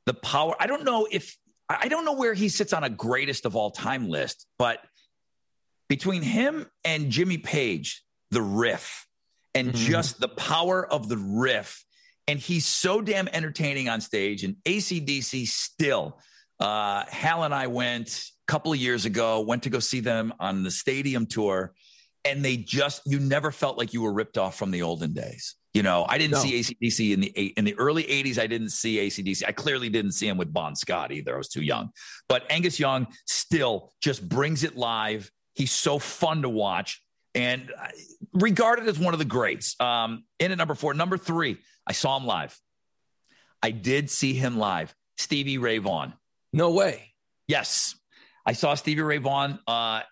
the 0.06 0.14
power. 0.14 0.54
I 0.60 0.66
don't 0.66 0.84
know 0.84 1.06
if 1.10 1.36
I 1.68 1.88
don't 1.88 2.04
know 2.04 2.14
where 2.14 2.34
he 2.34 2.48
sits 2.48 2.72
on 2.72 2.84
a 2.84 2.90
greatest 2.90 3.46
of 3.46 3.56
all 3.56 3.70
time 3.70 4.08
list, 4.08 4.46
but 4.58 4.80
between 5.88 6.22
him 6.22 6.66
and 6.84 7.10
Jimmy 7.10 7.38
Page, 7.38 8.02
the 8.30 8.42
riff 8.42 9.06
and 9.54 9.68
mm-hmm. 9.68 9.76
just 9.76 10.20
the 10.20 10.28
power 10.28 10.86
of 10.86 11.08
the 11.08 11.16
riff. 11.16 11.84
And 12.28 12.38
he's 12.38 12.66
so 12.66 13.00
damn 13.00 13.28
entertaining 13.28 13.88
on 13.88 14.00
stage. 14.00 14.44
And 14.44 14.56
AC/DC 14.64 15.46
still, 15.48 16.20
uh, 16.60 17.04
Hal 17.08 17.44
and 17.44 17.54
I 17.54 17.66
went 17.66 18.08
a 18.08 18.52
couple 18.52 18.72
of 18.72 18.78
years 18.78 19.04
ago, 19.04 19.40
went 19.40 19.64
to 19.64 19.70
go 19.70 19.80
see 19.80 20.00
them 20.00 20.32
on 20.38 20.62
the 20.62 20.70
stadium 20.70 21.26
tour. 21.26 21.74
And 22.24 22.44
they 22.44 22.56
just, 22.56 23.02
you 23.04 23.18
never 23.18 23.50
felt 23.50 23.76
like 23.76 23.92
you 23.92 24.02
were 24.02 24.12
ripped 24.12 24.38
off 24.38 24.56
from 24.56 24.70
the 24.70 24.82
olden 24.82 25.12
days. 25.12 25.56
You 25.74 25.82
know, 25.82 26.04
I 26.06 26.18
didn't 26.18 26.32
no. 26.32 26.38
see 26.40 26.54
AC/DC 26.54 27.12
in 27.14 27.20
the 27.20 27.28
in 27.28 27.64
the 27.64 27.74
early 27.78 28.04
'80s. 28.04 28.38
I 28.38 28.46
didn't 28.46 28.70
see 28.70 28.98
AC/DC. 28.98 29.42
I 29.46 29.52
clearly 29.52 29.88
didn't 29.88 30.12
see 30.12 30.28
him 30.28 30.36
with 30.36 30.52
Bon 30.52 30.76
Scott 30.76 31.12
either. 31.12 31.34
I 31.34 31.38
was 31.38 31.48
too 31.48 31.62
young. 31.62 31.90
But 32.28 32.44
Angus 32.50 32.78
Young 32.78 33.06
still 33.26 33.90
just 34.02 34.28
brings 34.28 34.64
it 34.64 34.76
live. 34.76 35.30
He's 35.54 35.72
so 35.72 35.98
fun 35.98 36.42
to 36.42 36.48
watch 36.50 37.02
and 37.34 37.72
regarded 38.32 38.88
as 38.88 38.98
one 38.98 39.14
of 39.14 39.18
the 39.18 39.24
greats. 39.24 39.78
Um, 39.80 40.24
in 40.38 40.52
at 40.52 40.58
number 40.58 40.74
four, 40.74 40.94
number 40.94 41.16
three, 41.16 41.58
I 41.86 41.92
saw 41.92 42.16
him 42.16 42.26
live. 42.26 42.58
I 43.62 43.70
did 43.70 44.10
see 44.10 44.34
him 44.34 44.58
live. 44.58 44.94
Stevie 45.16 45.58
Ray 45.58 45.78
Vaughan. 45.78 46.14
No 46.52 46.70
way. 46.72 47.14
Yes, 47.48 47.94
I 48.44 48.52
saw 48.52 48.74
Stevie 48.74 49.02
Ray 49.02 49.18
Vaughan 49.18 49.58
uh, 49.66 50.02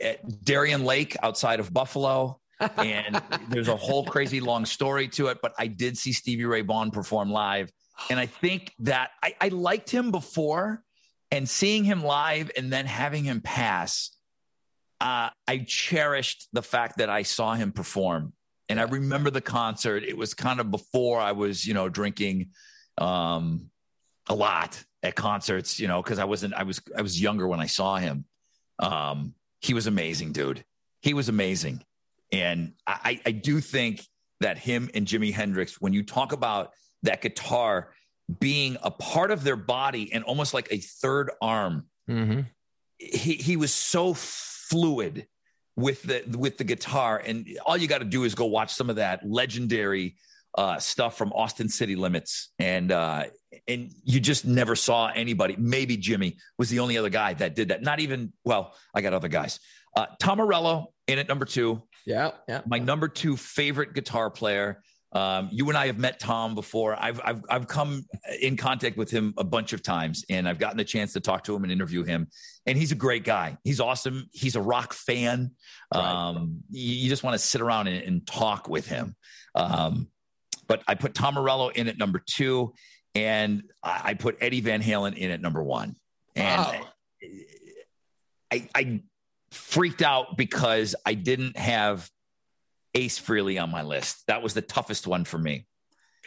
at 0.00 0.44
Darien 0.44 0.84
Lake 0.84 1.16
outside 1.22 1.60
of 1.60 1.72
Buffalo 1.72 2.40
and 2.76 3.20
there's 3.48 3.68
a 3.68 3.76
whole 3.76 4.04
crazy 4.04 4.40
long 4.40 4.66
story 4.66 5.08
to 5.08 5.28
it. 5.28 5.38
But 5.40 5.54
I 5.58 5.66
did 5.66 5.96
see 5.96 6.12
Stevie 6.12 6.44
Ray 6.44 6.62
Vaughan 6.62 6.90
perform 6.90 7.30
live, 7.30 7.72
and 8.10 8.18
I 8.18 8.26
think 8.26 8.72
that 8.80 9.10
I, 9.22 9.34
I 9.40 9.48
liked 9.48 9.90
him 9.90 10.10
before, 10.10 10.82
and 11.30 11.48
seeing 11.48 11.84
him 11.84 12.02
live 12.02 12.50
and 12.56 12.72
then 12.72 12.86
having 12.86 13.24
him 13.24 13.40
pass, 13.40 14.10
uh, 15.00 15.30
I 15.48 15.58
cherished 15.66 16.48
the 16.52 16.62
fact 16.62 16.98
that 16.98 17.08
I 17.08 17.22
saw 17.22 17.54
him 17.54 17.72
perform. 17.72 18.32
And 18.68 18.78
I 18.78 18.84
remember 18.84 19.30
the 19.30 19.40
concert. 19.40 20.04
It 20.04 20.16
was 20.16 20.34
kind 20.34 20.60
of 20.60 20.70
before 20.70 21.18
I 21.18 21.32
was, 21.32 21.66
you 21.66 21.74
know, 21.74 21.88
drinking 21.88 22.50
um, 22.98 23.70
a 24.28 24.34
lot 24.34 24.82
at 25.02 25.14
concerts, 25.14 25.80
you 25.80 25.88
know, 25.88 26.02
because 26.02 26.18
I 26.18 26.24
wasn't, 26.24 26.54
I 26.54 26.62
was, 26.62 26.80
I 26.96 27.02
was 27.02 27.20
younger 27.20 27.48
when 27.48 27.60
I 27.60 27.66
saw 27.66 27.96
him. 27.96 28.26
Um, 28.78 29.34
he 29.60 29.74
was 29.74 29.86
amazing, 29.86 30.32
dude. 30.32 30.64
He 31.02 31.14
was 31.14 31.28
amazing. 31.28 31.82
And 32.30 32.74
I, 32.86 33.20
I 33.26 33.32
do 33.32 33.60
think 33.60 34.06
that 34.40 34.56
him 34.58 34.88
and 34.94 35.06
Jimi 35.06 35.32
Hendrix, 35.32 35.80
when 35.80 35.92
you 35.92 36.02
talk 36.02 36.32
about 36.32 36.72
that 37.02 37.22
guitar 37.22 37.92
being 38.38 38.76
a 38.82 38.90
part 38.90 39.30
of 39.30 39.42
their 39.42 39.56
body 39.56 40.12
and 40.12 40.22
almost 40.22 40.54
like 40.54 40.68
a 40.70 40.78
third 40.78 41.32
arm, 41.42 41.86
mm-hmm. 42.08 42.42
he, 42.98 43.34
he 43.34 43.56
was 43.56 43.74
so 43.74 44.14
fluid 44.70 45.26
with 45.76 46.02
the 46.02 46.22
with 46.38 46.58
the 46.58 46.64
guitar. 46.64 47.20
And 47.24 47.46
all 47.66 47.76
you 47.76 47.88
got 47.88 47.98
to 47.98 48.04
do 48.04 48.24
is 48.24 48.34
go 48.34 48.46
watch 48.46 48.72
some 48.72 48.90
of 48.90 48.96
that 48.96 49.28
legendary 49.28 50.16
uh, 50.56 50.78
stuff 50.78 51.16
from 51.16 51.32
Austin 51.32 51.68
City 51.68 51.96
Limits, 51.96 52.50
and 52.58 52.90
uh, 52.90 53.24
and 53.68 53.92
you 54.04 54.20
just 54.20 54.44
never 54.44 54.74
saw 54.76 55.08
anybody. 55.08 55.56
Maybe 55.58 55.96
Jimi 55.96 56.36
was 56.58 56.70
the 56.70 56.80
only 56.80 56.98
other 56.98 57.10
guy 57.10 57.34
that 57.34 57.54
did 57.54 57.68
that. 57.68 57.82
Not 57.82 58.00
even 58.00 58.32
well, 58.44 58.74
I 58.94 59.00
got 59.00 59.12
other 59.12 59.28
guys. 59.28 59.60
Uh, 59.96 60.06
Tom 60.20 60.38
Morello 60.38 60.92
in 61.06 61.18
at 61.18 61.28
number 61.28 61.44
two. 61.44 61.82
Yeah, 62.06 62.32
yeah. 62.48 62.62
My 62.66 62.78
number 62.78 63.08
two 63.08 63.36
favorite 63.36 63.94
guitar 63.94 64.30
player. 64.30 64.82
Um, 65.12 65.48
you 65.50 65.68
and 65.68 65.76
I 65.76 65.86
have 65.86 65.98
met 65.98 66.20
Tom 66.20 66.54
before. 66.54 66.96
I've, 66.98 67.20
I've 67.24 67.42
I've 67.50 67.66
come 67.66 68.04
in 68.40 68.56
contact 68.56 68.96
with 68.96 69.10
him 69.10 69.34
a 69.36 69.44
bunch 69.44 69.72
of 69.72 69.82
times, 69.82 70.24
and 70.30 70.48
I've 70.48 70.58
gotten 70.58 70.78
a 70.78 70.84
chance 70.84 71.14
to 71.14 71.20
talk 71.20 71.44
to 71.44 71.54
him 71.54 71.64
and 71.64 71.72
interview 71.72 72.04
him. 72.04 72.28
And 72.66 72.78
he's 72.78 72.92
a 72.92 72.96
great 72.96 73.24
guy. 73.24 73.58
He's 73.64 73.80
awesome. 73.80 74.28
He's 74.32 74.54
a 74.54 74.60
rock 74.60 74.92
fan. 74.92 75.52
Right. 75.92 76.00
Um, 76.00 76.62
you, 76.70 76.94
you, 76.94 77.08
just 77.08 77.24
want 77.24 77.34
to 77.34 77.38
sit 77.38 77.60
around 77.60 77.88
and, 77.88 78.02
and 78.02 78.26
talk 78.26 78.68
with 78.68 78.86
him. 78.86 79.16
Um, 79.56 80.08
but 80.68 80.82
I 80.86 80.94
put 80.94 81.14
Tom 81.14 81.34
Morello 81.34 81.70
in 81.70 81.88
at 81.88 81.98
number 81.98 82.22
two, 82.24 82.74
and 83.16 83.64
I, 83.82 84.00
I 84.04 84.14
put 84.14 84.36
Eddie 84.40 84.60
Van 84.60 84.80
Halen 84.80 85.16
in 85.16 85.32
at 85.32 85.40
number 85.40 85.62
one. 85.62 85.96
And 86.36 86.60
wow. 86.60 86.88
I, 88.52 88.68
I 88.74 89.00
freaked 89.50 90.02
out 90.02 90.36
because 90.36 90.94
I 91.04 91.14
didn't 91.14 91.56
have 91.56 92.08
Ace 92.94 93.20
Frehley 93.20 93.62
on 93.62 93.70
my 93.70 93.82
list. 93.82 94.26
That 94.26 94.42
was 94.42 94.54
the 94.54 94.62
toughest 94.62 95.06
one 95.06 95.24
for 95.24 95.38
me. 95.38 95.66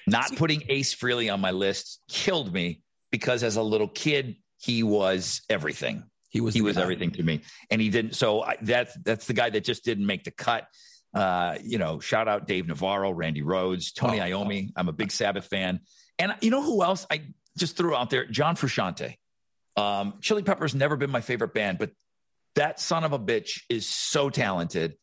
Not 0.07 0.35
putting 0.35 0.63
Ace 0.69 0.93
Frehley 0.95 1.33
on 1.33 1.39
my 1.39 1.51
list 1.51 2.01
killed 2.09 2.53
me 2.53 2.81
because 3.11 3.43
as 3.43 3.55
a 3.55 3.61
little 3.61 3.87
kid, 3.87 4.35
he 4.57 4.83
was 4.83 5.41
everything. 5.49 6.03
He 6.29 6.41
was 6.41 6.53
he 6.53 6.61
was 6.61 6.77
guy. 6.77 6.81
everything 6.81 7.11
to 7.11 7.23
me, 7.23 7.41
and 7.69 7.79
he 7.79 7.89
didn't. 7.89 8.15
So 8.15 8.41
I, 8.41 8.57
that's 8.61 8.95
that's 9.03 9.27
the 9.27 9.33
guy 9.33 9.51
that 9.51 9.63
just 9.63 9.85
didn't 9.85 10.05
make 10.05 10.23
the 10.23 10.31
cut. 10.31 10.67
Uh, 11.13 11.57
you 11.63 11.77
know, 11.77 11.99
shout 11.99 12.27
out 12.27 12.47
Dave 12.47 12.67
Navarro, 12.67 13.11
Randy 13.11 13.43
Rhoads, 13.43 13.93
Tony 13.93 14.19
oh, 14.19 14.23
Iommi. 14.23 14.69
Oh. 14.69 14.73
I'm 14.75 14.89
a 14.89 14.93
big 14.93 15.11
Sabbath 15.11 15.45
fan, 15.45 15.81
and 16.17 16.33
you 16.41 16.49
know 16.49 16.63
who 16.63 16.83
else 16.83 17.05
I 17.11 17.21
just 17.57 17.77
threw 17.77 17.95
out 17.95 18.09
there? 18.09 18.25
John 18.25 18.55
Frusciante. 18.55 19.15
Um, 19.75 20.15
Chili 20.21 20.43
Peppers 20.43 20.73
never 20.73 20.95
been 20.95 21.11
my 21.11 21.21
favorite 21.21 21.53
band, 21.53 21.77
but 21.77 21.91
that 22.55 22.79
son 22.79 23.03
of 23.03 23.13
a 23.13 23.19
bitch 23.19 23.61
is 23.69 23.85
so 23.85 24.29
talented. 24.29 24.95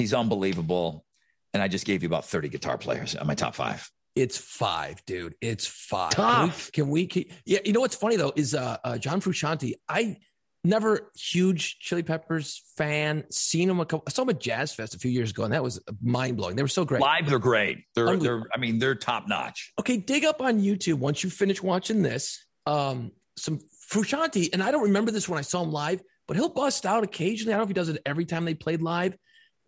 He's 0.00 0.14
unbelievable. 0.14 1.04
And 1.52 1.62
I 1.62 1.68
just 1.68 1.84
gave 1.84 2.02
you 2.02 2.08
about 2.08 2.24
30 2.24 2.48
guitar 2.48 2.78
players 2.78 3.14
on 3.14 3.26
my 3.26 3.34
top 3.34 3.54
five. 3.54 3.90
It's 4.16 4.36
five, 4.36 5.04
dude. 5.04 5.34
It's 5.40 5.66
five. 5.66 6.12
Tough. 6.12 6.72
Can 6.72 6.88
we, 6.88 7.06
can 7.06 7.24
we 7.28 7.36
yeah, 7.44 7.58
you 7.64 7.72
know 7.72 7.80
what's 7.80 7.94
funny 7.94 8.16
though 8.16 8.32
is 8.34 8.54
uh, 8.54 8.76
uh 8.82 8.98
John 8.98 9.20
Frusciante, 9.20 9.74
I 9.88 10.16
never 10.64 11.10
huge 11.16 11.78
Chili 11.78 12.02
Peppers 12.02 12.62
fan. 12.76 13.24
Seen 13.30 13.70
him 13.70 13.80
a 13.80 13.86
couple. 13.86 14.04
I 14.06 14.10
saw 14.10 14.22
him 14.22 14.30
at 14.30 14.40
Jazz 14.40 14.74
Fest 14.74 14.94
a 14.94 14.98
few 14.98 15.10
years 15.10 15.30
ago, 15.30 15.44
and 15.44 15.52
that 15.52 15.62
was 15.62 15.80
mind 16.02 16.36
blowing. 16.36 16.56
They 16.56 16.62
were 16.62 16.68
so 16.68 16.84
great. 16.84 17.00
Live, 17.00 17.28
they're 17.28 17.38
great. 17.38 17.84
They're, 17.94 18.16
they're 18.16 18.42
I 18.54 18.58
mean, 18.58 18.78
they're 18.78 18.94
top 18.94 19.28
notch. 19.28 19.72
Okay, 19.78 19.96
dig 19.96 20.24
up 20.24 20.40
on 20.40 20.60
YouTube 20.60 20.98
once 20.98 21.22
you 21.22 21.30
finish 21.30 21.62
watching 21.62 22.02
this. 22.02 22.44
Um, 22.66 23.12
some 23.36 23.60
Frusciante, 23.90 24.50
and 24.52 24.62
I 24.62 24.70
don't 24.70 24.84
remember 24.84 25.10
this 25.10 25.28
when 25.28 25.38
I 25.38 25.42
saw 25.42 25.62
him 25.62 25.72
live, 25.72 26.02
but 26.28 26.36
he'll 26.36 26.48
bust 26.48 26.84
out 26.84 27.04
occasionally. 27.04 27.54
I 27.54 27.56
don't 27.56 27.60
know 27.60 27.64
if 27.64 27.68
he 27.68 27.74
does 27.74 27.88
it 27.88 28.02
every 28.04 28.24
time 28.24 28.44
they 28.44 28.54
played 28.54 28.82
live. 28.82 29.16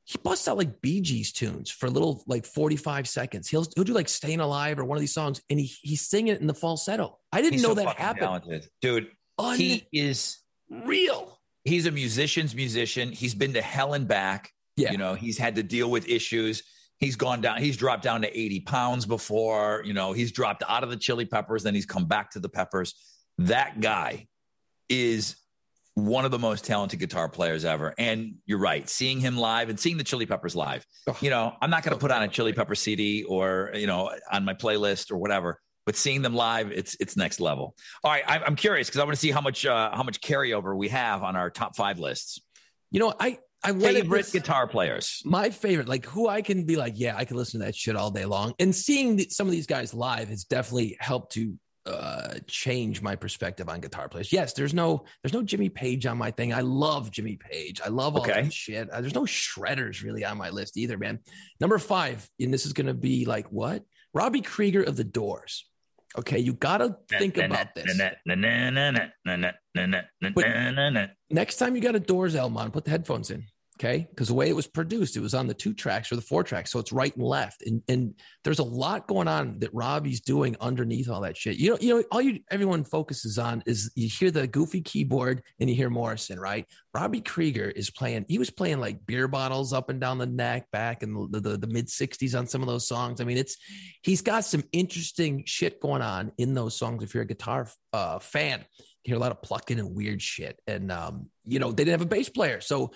He 0.05 0.18
busts 0.18 0.48
out 0.48 0.59
like 0.59 0.80
Bee 0.80 1.00
Gees 1.00 1.32
tunes 1.32 1.70
for 1.70 1.86
a 1.86 1.90
little 1.90 2.24
like 2.26 2.44
45 2.44 3.07
seconds. 3.09 3.48
He'll 3.48 3.66
he'll 3.74 3.84
do 3.84 3.92
like 3.94 4.09
Staying 4.09 4.40
Alive 4.40 4.78
or 4.78 4.84
one 4.84 4.96
of 4.96 5.00
these 5.00 5.14
songs, 5.14 5.40
and 5.48 5.61
he 5.61 5.72
he's 5.82 6.03
singing 6.09 6.34
it 6.34 6.40
in 6.40 6.46
the 6.46 6.55
falsetto. 6.55 7.18
I 7.32 7.40
didn't 7.40 7.55
He's 7.55 7.62
know 7.62 7.68
so 7.70 7.74
that 7.76 7.96
happened. 7.98 8.20
talented. 8.22 8.68
Dude, 8.80 9.09
he 9.57 9.86
is 9.92 10.38
real. 10.70 11.38
he's 11.64 11.86
a 11.86 11.90
musician's 11.92 12.55
musician. 12.55 13.12
He's 13.12 13.34
been 13.34 13.53
to 13.55 13.62
hell 13.62 13.94
and 13.94 14.09
back. 14.09 14.50
Yeah. 14.76 14.90
You 14.92 14.98
know, 14.98 15.14
he's 15.14 15.38
had 15.38 15.55
to 15.57 15.62
deal 15.62 15.90
with 15.90 16.09
issues. 16.09 16.62
He's 16.98 17.16
gone 17.16 17.40
down, 17.40 17.59
he's 17.61 17.76
dropped 17.76 18.03
down 18.05 18.22
to 18.22 18.38
80 18.38 18.61
pounds 18.61 19.07
before. 19.07 19.82
You 19.84 19.92
know, 19.92 20.12
he's 20.12 20.32
dropped 20.32 20.62
out 20.68 20.82
of 20.84 20.90
the 20.90 20.96
chili 20.96 21.24
peppers, 21.26 21.62
then 21.62 21.74
he's 21.74 21.86
come 21.86 22.07
back 22.07 22.30
to 22.32 22.40
the 22.40 22.48
peppers. 22.48 22.94
That 23.38 23.80
guy 23.80 24.26
is 24.88 25.36
one 25.95 26.24
of 26.24 26.30
the 26.30 26.38
most 26.38 26.64
talented 26.64 26.99
guitar 26.99 27.28
players 27.28 27.64
ever. 27.64 27.95
And 27.99 28.36
you're 28.47 28.59
right, 28.59 28.88
seeing 28.88 29.20
him 29.20 29.36
live 29.36 29.68
and 29.68 29.78
seeing 29.78 29.99
the 29.99 30.05
Chili 30.05 30.26
Peppers 30.26 30.57
live. 30.57 30.86
You 31.20 31.30
know, 31.30 31.55
I'm 31.61 31.70
not 31.70 31.82
going 31.82 31.95
to 31.95 32.01
put 32.01 32.11
on 32.11 32.22
a 32.22 32.28
Chili 32.28 32.53
Pepper 32.53 32.74
CD 32.74 33.24
or 33.24 33.70
you 33.74 33.86
know 33.86 34.11
on 34.30 34.45
my 34.45 34.55
playlist 34.55 35.11
or 35.11 35.18
whatever, 35.18 35.59
but 35.84 35.97
seeing 35.97 36.22
them 36.22 36.34
live, 36.34 36.72
it's 36.72 36.97
it's 37.01 37.16
next 37.16 37.40
level. 37.40 37.74
All 38.05 38.11
right, 38.11 38.24
I'm, 38.26 38.43
I'm 38.47 38.57
curious 38.57 38.88
because 38.88 39.01
I 39.01 39.05
want 39.05 39.14
to 39.14 39.20
see 39.20 39.30
how 39.30 39.40
much 39.40 39.66
uh, 39.66 39.90
how 39.95 40.03
much 40.03 40.20
carryover 40.20 40.76
we 40.76 40.88
have 40.88 41.22
on 41.22 41.36
our 41.36 41.51
top 41.51 41.76
five 41.76 41.99
lists. 41.99 42.40
You 42.90 43.01
know, 43.01 43.12
I 43.18 43.38
I 43.64 43.72
Favorite 43.72 44.32
guitar 44.32 44.66
players. 44.66 45.22
my 45.24 45.51
favorite, 45.51 45.88
like 45.88 46.05
who 46.05 46.28
I 46.28 46.43
can 46.43 46.64
be 46.64 46.74
like, 46.74 46.95
yeah, 46.97 47.16
I 47.16 47.24
can 47.24 47.36
listen 47.36 47.61
to 47.61 47.66
that 47.66 47.76
shit 47.76 47.95
all 47.95 48.11
day 48.11 48.24
long. 48.24 48.55
And 48.59 48.74
seeing 48.74 49.16
the, 49.16 49.28
some 49.30 49.47
of 49.47 49.53
these 49.53 49.66
guys 49.66 49.95
live 49.95 50.30
has 50.30 50.43
definitely 50.45 50.97
helped 50.99 51.32
to 51.34 51.55
uh 51.85 52.35
change 52.47 53.03
my 53.03 53.16
perspective 53.16 53.68
on 53.68 53.80
guitar 53.80 54.09
players. 54.09 54.33
Yes, 54.33 54.53
there's 54.53 54.72
no 54.74 55.05
there's 55.22 55.33
no 55.33 55.43
Jimmy 55.43 55.68
Page 55.68 56.07
on 56.07 56.16
my 56.16 56.30
thing. 56.30 56.53
I 56.53 56.61
love 56.61 57.11
Jimmy 57.11 57.37
Page. 57.37 57.80
I 57.85 57.89
love 57.89 58.14
all 58.16 58.22
Okay. 58.22 58.43
that 58.43 58.53
shit. 58.53 58.89
Uh, 58.91 59.01
there's 59.01 59.14
no 59.14 59.22
shredders 59.24 60.03
really 60.03 60.24
on 60.24 60.37
my 60.39 60.51
list 60.51 60.76
either, 60.76 60.97
man. 60.97 61.18
Number 61.61 61.78
five, 61.78 62.28
and 62.39 62.53
this 62.55 62.66
is 62.66 62.72
gonna 62.72 62.95
be 62.95 63.24
like 63.24 63.47
what? 63.51 63.85
Robbie 64.14 64.43
Krieger 64.43 64.83
of 64.83 64.97
the 64.97 65.05
Doors. 65.05 65.66
Okay, 66.16 66.39
you 66.39 66.53
gotta 66.53 66.97
think 67.09 67.39
about 67.39 67.74
this. 67.74 67.99
Next 71.30 71.57
time 71.57 71.74
you 71.74 71.80
got 71.83 71.95
a 71.97 72.01
Doors 72.01 72.37
album 72.37 72.59
on, 72.59 72.70
put 72.70 72.85
the 72.85 72.91
headphones 72.91 73.30
in. 73.30 73.45
Okay. 73.83 74.07
Because 74.09 74.28
the 74.28 74.35
way 74.35 74.49
it 74.49 74.55
was 74.55 74.68
produced, 74.68 75.16
it 75.16 75.20
was 75.20 75.35
on 75.35 75.49
the 75.49 75.55
two 75.55 75.74
tracks 75.74 76.12
or 76.12 76.16
the 76.16 76.22
four 76.22 76.45
tracks. 76.45 76.70
So 76.70 76.78
it's 76.78 76.93
right 76.93 77.14
and 77.16 77.24
left. 77.24 77.62
And 77.62 77.83
and 77.89 78.14
there's 78.45 78.61
a 78.61 78.64
lot 78.64 79.09
going 79.09 79.26
on 79.26 79.59
that 79.59 79.74
Robbie's 79.74 80.20
doing 80.20 80.55
underneath 80.61 81.09
all 81.09 81.22
that 81.22 81.37
shit. 81.37 81.57
You 81.57 81.70
know, 81.70 81.78
you 81.80 81.97
know, 81.97 82.05
all 82.12 82.22
you 82.22 82.39
everyone 82.49 82.85
focuses 82.85 83.39
on 83.39 83.62
is 83.66 83.91
you 83.97 84.09
hear 84.09 84.30
the 84.30 84.47
goofy 84.47 84.83
keyboard 84.83 85.43
and 85.59 85.68
you 85.68 85.74
hear 85.74 85.91
Morrison, 85.91 86.39
right? 86.39 86.64
Robbie 86.95 87.22
Krieger 87.22 87.70
is 87.70 87.91
playing, 87.91 88.26
he 88.28 88.39
was 88.39 88.51
playing 88.51 88.78
like 88.78 89.05
beer 89.05 89.26
bottles 89.26 89.72
up 89.72 89.89
and 89.89 90.01
down 90.01 90.18
the 90.18 90.26
neck 90.26 90.70
back 90.70 91.03
in 91.03 91.14
the, 91.30 91.41
the, 91.41 91.57
the 91.57 91.66
mid 91.66 91.89
60s 91.89 92.39
on 92.39 92.47
some 92.47 92.62
of 92.62 92.68
those 92.68 92.87
songs. 92.87 93.20
I 93.20 93.24
mean, 93.24 93.39
it's 93.39 93.57
he's 94.03 94.22
got 94.22 94.45
some 94.45 94.62
interesting 94.72 95.43
shit 95.45 95.80
going 95.80 96.03
on 96.03 96.30
in 96.39 96.55
those 96.55 96.76
songs 96.76 97.03
if 97.03 97.14
you're 97.14 97.24
a 97.24 97.26
guitar 97.26 97.68
uh, 97.93 98.20
fan. 98.20 98.64
You 99.05 99.11
hear 99.11 99.16
a 99.16 99.20
lot 99.20 99.33
of 99.33 99.43
plucking 99.43 99.80
and 99.80 99.97
weird 99.97 100.22
shit. 100.22 100.61
And 100.68 100.93
um, 100.93 101.30
you 101.45 101.59
know, 101.59 101.72
they 101.72 101.85
didn't 101.85 101.99
have 101.99 102.07
a 102.07 102.14
bass 102.14 102.28
player. 102.28 102.61
So 102.61 102.93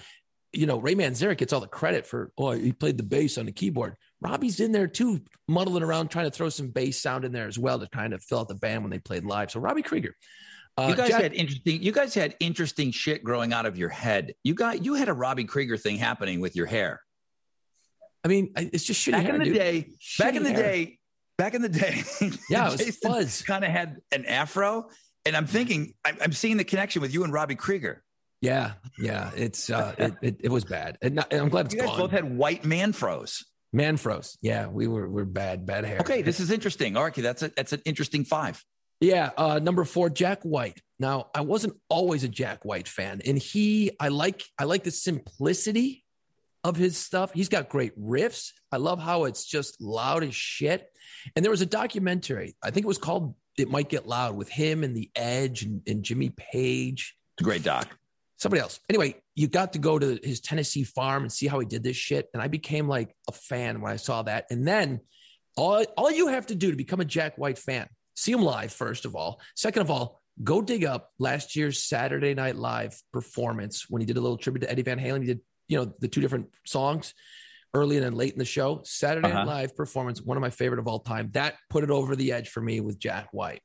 you 0.56 0.66
know, 0.66 0.78
Ray 0.78 0.94
Manzarek 0.94 1.38
gets 1.38 1.52
all 1.52 1.60
the 1.60 1.66
credit 1.66 2.06
for, 2.06 2.32
oh, 2.38 2.52
he 2.52 2.72
played 2.72 2.96
the 2.96 3.02
bass 3.02 3.38
on 3.38 3.46
the 3.46 3.52
keyboard. 3.52 3.96
Robbie's 4.20 4.60
in 4.60 4.72
there 4.72 4.86
too, 4.86 5.20
muddling 5.48 5.82
around, 5.82 6.08
trying 6.08 6.24
to 6.26 6.30
throw 6.30 6.48
some 6.48 6.68
bass 6.68 7.00
sound 7.00 7.24
in 7.24 7.32
there 7.32 7.46
as 7.46 7.58
well 7.58 7.78
to 7.78 7.88
kind 7.88 8.12
of 8.12 8.22
fill 8.22 8.40
out 8.40 8.48
the 8.48 8.54
band 8.54 8.82
when 8.82 8.90
they 8.90 8.98
played 8.98 9.24
live. 9.24 9.50
So 9.50 9.60
Robbie 9.60 9.82
Krieger. 9.82 10.14
Uh, 10.78 10.88
you 10.90 10.96
guys 10.96 11.08
Jack- 11.08 11.22
had 11.22 11.32
interesting. 11.32 11.82
You 11.82 11.92
guys 11.92 12.14
had 12.14 12.36
interesting 12.38 12.90
shit 12.90 13.24
growing 13.24 13.52
out 13.54 13.64
of 13.64 13.78
your 13.78 13.88
head. 13.88 14.34
You 14.44 14.52
got 14.54 14.84
you 14.84 14.94
had 14.94 15.08
a 15.08 15.14
Robbie 15.14 15.44
Krieger 15.44 15.78
thing 15.78 15.96
happening 15.96 16.40
with 16.40 16.54
your 16.54 16.66
hair 16.66 17.00
I 18.26 18.28
mean, 18.28 18.52
it's 18.56 18.82
just 18.82 19.06
shitty 19.06 19.12
back 19.12 19.22
hair, 19.22 19.34
in 19.34 19.38
the 19.38 19.44
dude. 19.44 19.54
day. 19.54 19.90
Back 20.18 20.34
in 20.34 20.42
the 20.42 20.50
hair. 20.50 20.62
day. 20.62 20.98
Back 21.38 21.54
in 21.54 21.62
the 21.62 21.68
day. 21.68 22.02
Yeah, 22.50 22.72
it 22.72 22.84
was 22.84 22.96
fuzz. 22.96 23.42
Kind 23.42 23.64
of 23.64 23.70
had 23.70 23.98
an 24.10 24.26
afro, 24.26 24.88
and 25.24 25.36
I'm 25.36 25.46
thinking 25.46 25.94
I'm, 26.04 26.16
I'm 26.20 26.32
seeing 26.32 26.56
the 26.56 26.64
connection 26.64 27.02
with 27.02 27.14
you 27.14 27.22
and 27.22 27.32
Robbie 27.32 27.54
Krieger. 27.54 28.02
Yeah, 28.40 28.72
yeah, 28.98 29.30
it's 29.34 29.70
uh, 29.70 29.94
it, 29.98 30.14
it, 30.22 30.40
it 30.44 30.50
was 30.50 30.64
bad, 30.64 30.98
and, 31.02 31.16
not, 31.16 31.32
and 31.32 31.40
I'm 31.40 31.48
glad 31.48 31.66
it's 31.66 31.74
You 31.74 31.80
guys 31.80 31.90
gone. 31.90 31.98
both 31.98 32.10
had 32.10 32.36
white 32.36 32.64
man 32.64 32.92
froze. 32.92 33.44
Man 33.72 33.96
froze. 33.96 34.38
Yeah, 34.42 34.66
we 34.68 34.86
were 34.86 35.08
we're 35.08 35.24
bad, 35.24 35.66
bad 35.66 35.84
hair. 35.84 35.98
Okay, 36.00 36.22
this 36.22 36.40
is 36.40 36.50
interesting. 36.50 36.96
All 36.96 37.04
right, 37.04 37.14
that's 37.14 37.42
a, 37.42 37.48
that's 37.48 37.72
an 37.72 37.82
interesting 37.84 38.24
five. 38.24 38.62
Yeah, 39.00 39.30
uh, 39.36 39.58
number 39.58 39.84
four, 39.84 40.08
Jack 40.08 40.42
White. 40.42 40.80
Now, 40.98 41.26
I 41.34 41.42
wasn't 41.42 41.74
always 41.90 42.24
a 42.24 42.28
Jack 42.28 42.64
White 42.64 42.88
fan, 42.88 43.20
and 43.26 43.36
he, 43.36 43.90
I 44.00 44.08
like, 44.08 44.42
I 44.58 44.64
like 44.64 44.84
the 44.84 44.90
simplicity 44.90 46.04
of 46.64 46.76
his 46.76 46.96
stuff. 46.96 47.32
He's 47.32 47.50
got 47.50 47.68
great 47.68 47.98
riffs. 48.00 48.52
I 48.72 48.78
love 48.78 49.00
how 49.00 49.24
it's 49.24 49.44
just 49.44 49.80
loud 49.80 50.24
as 50.24 50.34
shit. 50.34 50.88
And 51.34 51.44
there 51.44 51.50
was 51.50 51.60
a 51.60 51.66
documentary, 51.66 52.56
I 52.62 52.70
think 52.70 52.84
it 52.84 52.88
was 52.88 52.98
called 52.98 53.34
"It 53.58 53.70
Might 53.70 53.88
Get 53.90 54.06
Loud" 54.06 54.36
with 54.36 54.48
him 54.48 54.82
and 54.82 54.96
the 54.96 55.10
Edge 55.14 55.62
and, 55.62 55.82
and 55.86 56.02
Jimmy 56.02 56.30
Page, 56.30 57.14
It's 57.34 57.42
a 57.42 57.44
great 57.44 57.62
doc. 57.62 57.88
Somebody 58.36 58.60
else. 58.60 58.80
Anyway, 58.88 59.16
you 59.34 59.48
got 59.48 59.72
to 59.72 59.78
go 59.78 59.98
to 59.98 60.18
his 60.22 60.40
Tennessee 60.40 60.84
farm 60.84 61.22
and 61.22 61.32
see 61.32 61.46
how 61.46 61.58
he 61.58 61.66
did 61.66 61.82
this 61.82 61.96
shit, 61.96 62.28
and 62.32 62.42
I 62.42 62.48
became 62.48 62.88
like 62.88 63.14
a 63.28 63.32
fan 63.32 63.80
when 63.80 63.92
I 63.92 63.96
saw 63.96 64.22
that. 64.22 64.46
And 64.50 64.66
then 64.66 65.00
all 65.56 65.84
all 65.96 66.10
you 66.10 66.28
have 66.28 66.46
to 66.46 66.54
do 66.54 66.70
to 66.70 66.76
become 66.76 67.00
a 67.00 67.04
Jack 67.04 67.38
White 67.38 67.58
fan, 67.58 67.88
see 68.14 68.32
him 68.32 68.42
live 68.42 68.72
first 68.72 69.04
of 69.04 69.16
all. 69.16 69.40
Second 69.54 69.82
of 69.82 69.90
all, 69.90 70.20
go 70.42 70.60
dig 70.60 70.84
up 70.84 71.10
last 71.18 71.56
year's 71.56 71.82
Saturday 71.82 72.34
Night 72.34 72.56
Live 72.56 73.00
performance 73.12 73.86
when 73.88 74.00
he 74.00 74.06
did 74.06 74.16
a 74.16 74.20
little 74.20 74.36
tribute 74.36 74.60
to 74.60 74.70
Eddie 74.70 74.82
Van 74.82 74.98
Halen. 74.98 75.20
He 75.20 75.26
did 75.26 75.40
you 75.68 75.78
know 75.78 75.92
the 75.98 76.08
two 76.08 76.20
different 76.20 76.48
songs 76.64 77.14
early 77.74 77.96
and 77.96 78.04
then 78.06 78.14
late 78.14 78.32
in 78.32 78.38
the 78.38 78.44
show. 78.44 78.80
Saturday 78.84 79.28
Night 79.28 79.36
Uh-huh. 79.36 79.46
Live 79.46 79.76
performance, 79.76 80.22
one 80.22 80.36
of 80.36 80.40
my 80.40 80.50
favorite 80.50 80.78
of 80.78 80.86
all 80.86 81.00
time. 81.00 81.30
That 81.32 81.56
put 81.68 81.84
it 81.84 81.90
over 81.90 82.16
the 82.16 82.32
edge 82.32 82.48
for 82.48 82.60
me 82.60 82.80
with 82.80 82.98
Jack 82.98 83.28
White. 83.32 83.62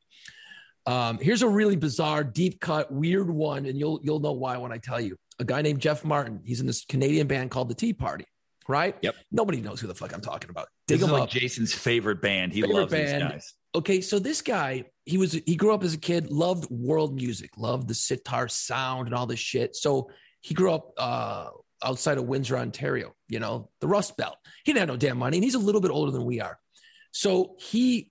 Um, 0.86 1.19
here's 1.19 1.41
a 1.43 1.47
really 1.47 1.75
bizarre, 1.75 2.23
deep 2.23 2.59
cut, 2.59 2.91
weird 2.91 3.29
one, 3.29 3.65
and 3.65 3.77
you'll 3.77 3.99
you'll 4.03 4.19
know 4.19 4.32
why 4.34 4.57
when 4.57 4.71
I 4.71 4.77
tell 4.77 4.99
you. 4.99 5.15
A 5.39 5.43
guy 5.43 5.61
named 5.61 5.79
Jeff 5.79 6.03
Martin. 6.03 6.41
He's 6.45 6.59
in 6.59 6.67
this 6.67 6.86
Canadian 6.86 7.27
band 7.27 7.51
called 7.51 7.69
the 7.69 7.75
Tea 7.75 7.93
Party, 7.93 8.25
right? 8.67 8.95
Yep. 9.01 9.15
Nobody 9.32 9.61
knows 9.61 9.79
who 9.79 9.88
the 9.88 9.95
fuck 9.95 10.13
I'm 10.13 10.21
talking 10.21 10.49
about. 10.49 10.67
Dig 10.88 10.99
This 10.99 11.03
is 11.03 11.07
him 11.07 11.13
like 11.13 11.23
up. 11.23 11.29
Jason's 11.29 11.73
favorite 11.73 12.21
band. 12.21 12.53
He 12.53 12.61
Favorite 12.61 12.75
loves 12.79 12.91
band. 12.91 13.21
these 13.23 13.29
guys. 13.32 13.53
okay, 13.75 14.01
so 14.01 14.19
this 14.19 14.41
guy, 14.41 14.86
he 15.05 15.17
was 15.17 15.34
he 15.34 15.55
grew 15.55 15.73
up 15.73 15.84
as 15.84 15.93
a 15.93 15.97
kid, 15.99 16.32
loved 16.32 16.69
world 16.69 17.15
music, 17.15 17.51
loved 17.57 17.88
the 17.88 17.95
sitar 17.95 18.47
sound 18.47 19.07
and 19.07 19.15
all 19.15 19.25
this 19.25 19.39
shit. 19.39 19.75
So 19.75 20.09
he 20.41 20.53
grew 20.53 20.71
up 20.73 20.91
uh, 20.97 21.47
outside 21.84 22.17
of 22.17 22.25
Windsor, 22.25 22.57
Ontario. 22.57 23.13
You 23.27 23.39
know, 23.39 23.69
the 23.79 23.88
Rust 23.88 24.17
Belt. 24.17 24.36
He 24.63 24.73
didn't 24.73 24.82
have 24.82 24.89
no 24.89 24.97
damn 24.97 25.17
money, 25.17 25.38
and 25.38 25.43
he's 25.43 25.55
a 25.55 25.59
little 25.59 25.82
bit 25.82 25.91
older 25.91 26.11
than 26.11 26.25
we 26.25 26.39
are. 26.39 26.59
So 27.11 27.55
he 27.59 28.11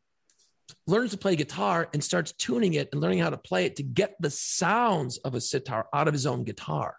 learns 0.86 1.12
to 1.12 1.18
play 1.18 1.36
guitar 1.36 1.88
and 1.92 2.02
starts 2.02 2.32
tuning 2.32 2.74
it 2.74 2.88
and 2.92 3.00
learning 3.00 3.18
how 3.18 3.30
to 3.30 3.38
play 3.38 3.66
it 3.66 3.76
to 3.76 3.82
get 3.82 4.14
the 4.20 4.30
sounds 4.30 5.18
of 5.18 5.34
a 5.34 5.40
sitar 5.40 5.86
out 5.94 6.08
of 6.08 6.14
his 6.14 6.26
own 6.26 6.44
guitar. 6.44 6.96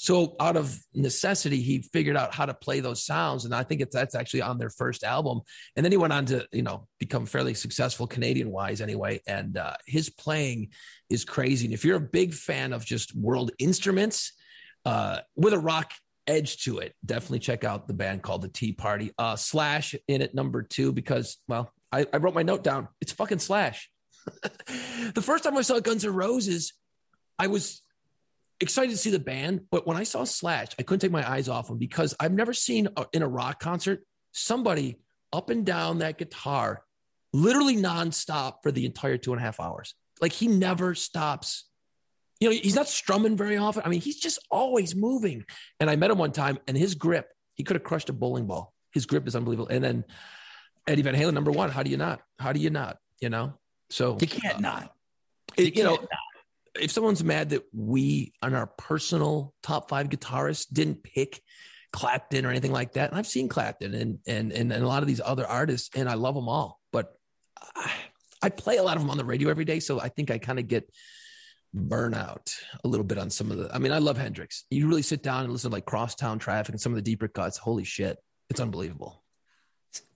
So 0.00 0.36
out 0.38 0.56
of 0.56 0.78
necessity, 0.94 1.60
he 1.60 1.82
figured 1.82 2.16
out 2.16 2.32
how 2.32 2.46
to 2.46 2.54
play 2.54 2.78
those 2.78 3.04
sounds, 3.04 3.44
and 3.44 3.52
I 3.52 3.64
think 3.64 3.80
it's 3.80 3.94
that's 3.94 4.14
actually 4.14 4.42
on 4.42 4.56
their 4.56 4.70
first 4.70 5.02
album. 5.02 5.40
And 5.74 5.84
then 5.84 5.90
he 5.90 5.98
went 5.98 6.12
on 6.12 6.24
to 6.26 6.46
you 6.52 6.62
know 6.62 6.86
become 7.00 7.26
fairly 7.26 7.52
successful 7.54 8.06
Canadian 8.06 8.52
wise 8.52 8.80
anyway. 8.80 9.20
And 9.26 9.56
uh, 9.56 9.74
his 9.86 10.08
playing 10.08 10.68
is 11.10 11.24
crazy. 11.24 11.66
And 11.66 11.74
if 11.74 11.84
you're 11.84 11.96
a 11.96 12.00
big 12.00 12.32
fan 12.32 12.72
of 12.72 12.84
just 12.84 13.14
world 13.16 13.50
instruments 13.58 14.34
uh, 14.84 15.18
with 15.34 15.52
a 15.52 15.58
rock 15.58 15.92
edge 16.28 16.62
to 16.62 16.78
it, 16.78 16.94
definitely 17.04 17.40
check 17.40 17.64
out 17.64 17.88
the 17.88 17.94
band 17.94 18.22
called 18.22 18.42
the 18.42 18.48
Tea 18.48 18.72
Party. 18.72 19.10
Uh, 19.18 19.34
Slash 19.34 19.96
in 20.06 20.22
at 20.22 20.32
number 20.32 20.62
two 20.62 20.92
because 20.92 21.38
well, 21.48 21.72
I, 21.92 22.06
I 22.12 22.18
wrote 22.18 22.34
my 22.34 22.42
note 22.42 22.62
down. 22.62 22.88
It's 23.00 23.12
fucking 23.12 23.38
Slash. 23.38 23.90
the 25.14 25.22
first 25.22 25.44
time 25.44 25.56
I 25.56 25.62
saw 25.62 25.80
Guns 25.80 26.04
N' 26.04 26.12
Roses, 26.12 26.74
I 27.38 27.46
was 27.46 27.82
excited 28.60 28.90
to 28.90 28.96
see 28.96 29.10
the 29.10 29.18
band, 29.18 29.62
but 29.70 29.86
when 29.86 29.96
I 29.96 30.02
saw 30.02 30.24
Slash, 30.24 30.68
I 30.78 30.82
couldn't 30.82 31.00
take 31.00 31.12
my 31.12 31.28
eyes 31.28 31.48
off 31.48 31.70
him 31.70 31.78
because 31.78 32.14
I've 32.18 32.32
never 32.32 32.52
seen 32.52 32.88
a, 32.96 33.06
in 33.12 33.22
a 33.22 33.28
rock 33.28 33.60
concert 33.60 34.02
somebody 34.32 34.98
up 35.32 35.50
and 35.50 35.64
down 35.64 35.98
that 35.98 36.18
guitar 36.18 36.82
literally 37.32 37.76
nonstop 37.76 38.62
for 38.62 38.72
the 38.72 38.86
entire 38.86 39.16
two 39.16 39.32
and 39.32 39.40
a 39.40 39.44
half 39.44 39.60
hours. 39.60 39.94
Like 40.20 40.32
he 40.32 40.48
never 40.48 40.94
stops. 40.94 41.68
You 42.40 42.48
know, 42.48 42.56
he's 42.56 42.74
not 42.74 42.88
strumming 42.88 43.36
very 43.36 43.56
often. 43.56 43.82
I 43.84 43.88
mean, 43.88 44.00
he's 44.00 44.18
just 44.18 44.38
always 44.50 44.94
moving. 44.94 45.44
And 45.80 45.90
I 45.90 45.96
met 45.96 46.10
him 46.10 46.18
one 46.18 46.32
time, 46.32 46.58
and 46.68 46.76
his 46.76 46.94
grip, 46.94 47.28
He 47.54 47.64
could 47.64 47.74
have 47.74 47.82
crushed 47.82 48.08
a 48.08 48.12
bowling 48.12 48.46
ball. 48.46 48.72
His 48.92 49.06
grip 49.06 49.26
is 49.26 49.34
unbelievable. 49.34 49.68
And 49.68 49.82
then 49.82 50.04
Eddie 50.88 51.02
Van 51.02 51.14
Halen, 51.14 51.34
number 51.34 51.50
one. 51.50 51.70
How 51.70 51.82
do 51.82 51.90
you 51.90 51.96
not? 51.96 52.20
How 52.38 52.52
do 52.52 52.60
you 52.60 52.70
not? 52.70 52.98
You 53.20 53.28
know. 53.28 53.54
So 53.90 54.18
you 54.20 54.26
can't 54.26 54.56
uh, 54.56 54.60
not. 54.60 54.94
You, 55.56 55.66
it, 55.66 55.76
you 55.76 55.84
know, 55.84 55.96
not. 55.96 56.08
if 56.80 56.90
someone's 56.90 57.22
mad 57.22 57.50
that 57.50 57.64
we 57.72 58.32
on 58.42 58.54
our 58.54 58.66
personal 58.66 59.54
top 59.62 59.88
five 59.88 60.08
guitarists 60.08 60.66
didn't 60.72 61.02
pick 61.02 61.42
Clapton 61.92 62.46
or 62.46 62.50
anything 62.50 62.72
like 62.72 62.94
that, 62.94 63.10
and 63.10 63.18
I've 63.18 63.26
seen 63.26 63.48
Clapton 63.48 63.94
and 63.94 64.18
and 64.26 64.52
and, 64.52 64.72
and 64.72 64.84
a 64.84 64.88
lot 64.88 65.02
of 65.02 65.08
these 65.08 65.20
other 65.24 65.46
artists, 65.46 65.90
and 65.94 66.08
I 66.08 66.14
love 66.14 66.34
them 66.34 66.48
all, 66.48 66.80
but 66.92 67.14
I, 67.76 67.92
I 68.42 68.48
play 68.48 68.76
a 68.76 68.82
lot 68.82 68.96
of 68.96 69.02
them 69.02 69.10
on 69.10 69.18
the 69.18 69.24
radio 69.24 69.50
every 69.50 69.64
day, 69.64 69.80
so 69.80 70.00
I 70.00 70.08
think 70.08 70.30
I 70.30 70.38
kind 70.38 70.58
of 70.58 70.68
get 70.68 70.90
burnout 71.76 72.54
a 72.82 72.88
little 72.88 73.04
bit 73.04 73.18
on 73.18 73.30
some 73.30 73.50
of 73.50 73.58
the. 73.58 73.74
I 73.74 73.78
mean, 73.78 73.92
I 73.92 73.98
love 73.98 74.16
Hendrix. 74.16 74.64
You 74.70 74.88
really 74.88 75.02
sit 75.02 75.22
down 75.22 75.44
and 75.44 75.52
listen 75.52 75.70
to 75.70 75.76
like 75.76 75.84
Crosstown 75.84 76.38
Traffic 76.38 76.74
and 76.74 76.80
some 76.80 76.92
of 76.92 76.96
the 76.96 77.02
deeper 77.02 77.28
cuts. 77.28 77.58
Holy 77.58 77.84
shit, 77.84 78.18
it's 78.48 78.60
unbelievable. 78.60 79.22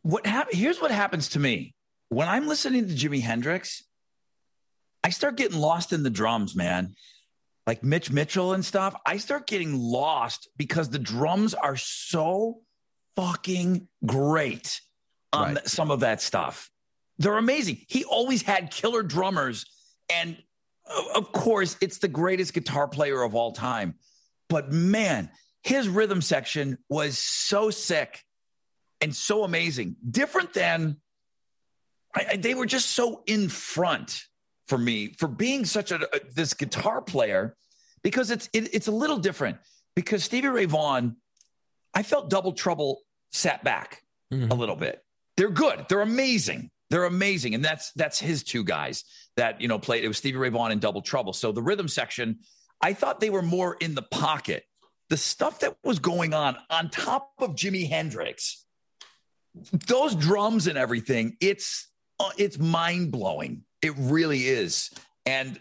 What 0.02 0.26
hap- 0.26 0.52
Here's 0.52 0.80
what 0.80 0.90
happens 0.90 1.30
to 1.30 1.38
me 1.38 1.74
when 2.08 2.28
I'm 2.28 2.46
listening 2.46 2.88
to 2.88 2.94
Jimi 2.94 3.20
Hendrix. 3.20 3.84
I 5.04 5.10
start 5.10 5.36
getting 5.36 5.58
lost 5.58 5.92
in 5.92 6.02
the 6.02 6.10
drums, 6.10 6.54
man. 6.54 6.94
Like 7.66 7.82
Mitch 7.82 8.10
Mitchell 8.10 8.52
and 8.52 8.64
stuff. 8.64 8.94
I 9.06 9.16
start 9.16 9.46
getting 9.46 9.76
lost 9.76 10.48
because 10.56 10.90
the 10.90 10.98
drums 10.98 11.54
are 11.54 11.76
so 11.76 12.60
fucking 13.16 13.88
great 14.04 14.80
on 15.32 15.54
right. 15.54 15.68
some 15.68 15.90
of 15.90 16.00
that 16.00 16.20
stuff. 16.20 16.70
They're 17.18 17.38
amazing. 17.38 17.82
He 17.88 18.04
always 18.04 18.42
had 18.42 18.70
killer 18.70 19.02
drummers 19.02 19.66
and 20.12 20.36
of 21.14 21.32
course, 21.32 21.76
it's 21.80 21.98
the 21.98 22.08
greatest 22.08 22.54
guitar 22.54 22.88
player 22.88 23.22
of 23.22 23.34
all 23.34 23.52
time. 23.52 23.94
But 24.48 24.72
man, 24.72 25.30
his 25.62 25.88
rhythm 25.88 26.20
section 26.20 26.78
was 26.88 27.18
so 27.18 27.70
sick 27.70 28.24
and 29.02 29.14
so 29.14 29.44
amazing. 29.44 29.96
Different 30.08 30.54
than 30.54 30.96
I, 32.14 32.26
I, 32.30 32.36
they 32.36 32.54
were 32.54 32.66
just 32.66 32.90
so 32.90 33.22
in 33.26 33.48
front 33.48 34.24
for 34.68 34.78
me 34.78 35.08
for 35.18 35.28
being 35.28 35.64
such 35.64 35.90
a, 35.90 36.02
a 36.16 36.20
this 36.34 36.54
guitar 36.54 37.02
player 37.02 37.56
because 38.02 38.30
it's 38.30 38.48
it, 38.52 38.74
it's 38.74 38.86
a 38.86 38.92
little 38.92 39.18
different 39.18 39.58
because 39.94 40.24
Stevie 40.24 40.48
Ray 40.48 40.64
Vaughan, 40.64 41.16
I 41.94 42.02
felt 42.02 42.30
Double 42.30 42.52
Trouble 42.52 43.00
sat 43.30 43.62
back 43.64 44.02
mm-hmm. 44.32 44.50
a 44.50 44.54
little 44.54 44.76
bit. 44.76 45.04
They're 45.36 45.50
good. 45.50 45.86
They're 45.88 46.00
amazing. 46.00 46.70
They're 46.90 47.04
amazing, 47.04 47.54
and 47.54 47.64
that's 47.64 47.90
that's 47.92 48.18
his 48.18 48.42
two 48.42 48.64
guys 48.64 49.04
that 49.36 49.60
you 49.60 49.68
know 49.68 49.78
played. 49.78 50.04
It 50.04 50.08
was 50.08 50.18
Stevie 50.18 50.38
Ray 50.38 50.50
Vaughan 50.50 50.72
and 50.72 50.80
Double 50.80 51.02
Trouble. 51.02 51.32
So 51.32 51.50
the 51.50 51.62
rhythm 51.62 51.88
section, 51.88 52.40
I 52.80 52.92
thought 52.92 53.20
they 53.20 53.30
were 53.30 53.42
more 53.42 53.76
in 53.80 53.94
the 53.94 54.02
pocket. 54.02 54.64
The 55.08 55.16
stuff 55.16 55.60
that 55.60 55.76
was 55.84 55.98
going 55.98 56.34
on 56.34 56.56
on 56.70 56.90
top 56.90 57.32
of 57.38 57.54
Jimi 57.54 57.88
Hendrix, 57.88 58.64
those 59.86 60.14
drums 60.14 60.66
and 60.66 60.78
everything, 60.78 61.36
it's 61.40 61.88
uh, 62.20 62.30
it's 62.38 62.58
mind 62.58 63.12
blowing. 63.12 63.64
It 63.80 63.94
really 63.96 64.46
is, 64.46 64.90
and 65.26 65.58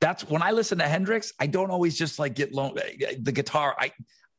that's 0.00 0.28
when 0.28 0.42
I 0.42 0.52
listen 0.52 0.78
to 0.78 0.84
Hendrix. 0.84 1.32
I 1.38 1.46
don't 1.46 1.70
always 1.70 1.96
just 1.96 2.18
like 2.18 2.34
get 2.34 2.52
lo- 2.52 2.74
the 3.18 3.32
guitar. 3.32 3.76
I 3.78 3.92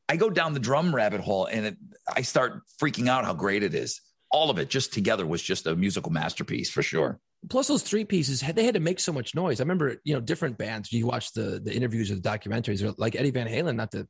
I 0.08 0.16
go 0.16 0.30
down 0.30 0.54
the 0.54 0.60
drum 0.60 0.94
rabbit 0.94 1.22
hole 1.22 1.46
and 1.46 1.66
it, 1.66 1.76
I 2.14 2.20
start 2.22 2.60
freaking 2.78 3.08
out 3.08 3.24
how 3.24 3.32
great 3.32 3.62
it 3.62 3.74
is 3.74 4.02
all 4.34 4.50
of 4.50 4.58
it 4.58 4.68
just 4.68 4.92
together 4.92 5.24
was 5.24 5.40
just 5.40 5.64
a 5.68 5.76
musical 5.76 6.10
masterpiece 6.10 6.68
for 6.68 6.82
sure. 6.82 7.20
Plus 7.48 7.68
those 7.68 7.84
three 7.84 8.04
pieces, 8.04 8.40
they 8.40 8.64
had 8.64 8.74
to 8.74 8.80
make 8.80 8.98
so 8.98 9.12
much 9.12 9.32
noise. 9.32 9.60
I 9.60 9.62
remember, 9.62 9.96
you 10.02 10.12
know, 10.12 10.20
different 10.20 10.58
bands. 10.58 10.92
You 10.92 11.06
watch 11.06 11.32
the 11.32 11.60
the 11.62 11.72
interviews 11.72 12.10
or 12.10 12.16
the 12.16 12.20
documentaries, 12.20 12.94
like 12.98 13.14
Eddie 13.14 13.30
Van 13.30 13.46
Halen. 13.46 13.76
Not 13.76 13.92
to 13.92 14.08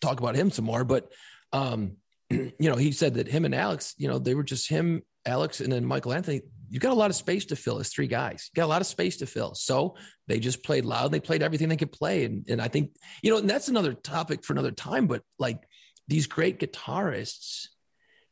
talk 0.00 0.18
about 0.18 0.34
him 0.34 0.50
some 0.50 0.64
more, 0.64 0.82
but 0.82 1.12
um, 1.52 1.98
you 2.58 2.70
know, 2.70 2.76
he 2.76 2.92
said 2.92 3.14
that 3.14 3.28
him 3.28 3.44
and 3.44 3.54
Alex, 3.54 3.94
you 3.96 4.08
know, 4.08 4.18
they 4.18 4.34
were 4.34 4.42
just 4.42 4.68
him, 4.68 5.02
Alex, 5.26 5.60
and 5.60 5.72
then 5.72 5.84
Michael 5.84 6.12
Anthony. 6.12 6.42
You 6.70 6.78
got 6.78 6.92
a 6.92 6.94
lot 6.94 7.10
of 7.10 7.16
space 7.16 7.44
to 7.46 7.56
fill 7.56 7.78
as 7.80 7.90
three 7.90 8.06
guys. 8.06 8.50
You 8.52 8.60
got 8.60 8.66
a 8.66 8.74
lot 8.74 8.80
of 8.80 8.86
space 8.86 9.18
to 9.18 9.26
fill. 9.26 9.54
So 9.54 9.96
they 10.26 10.40
just 10.40 10.64
played 10.64 10.86
loud. 10.86 11.12
They 11.12 11.20
played 11.20 11.42
everything 11.42 11.68
they 11.68 11.76
could 11.76 11.92
play. 11.92 12.24
And 12.24 12.46
and 12.48 12.62
I 12.62 12.68
think, 12.68 12.92
you 13.22 13.30
know, 13.30 13.38
and 13.38 13.50
that's 13.50 13.68
another 13.68 13.92
topic 13.92 14.42
for 14.42 14.54
another 14.54 14.70
time. 14.70 15.06
But 15.06 15.22
like 15.38 15.60
these 16.08 16.26
great 16.26 16.58
guitarists, 16.58 17.66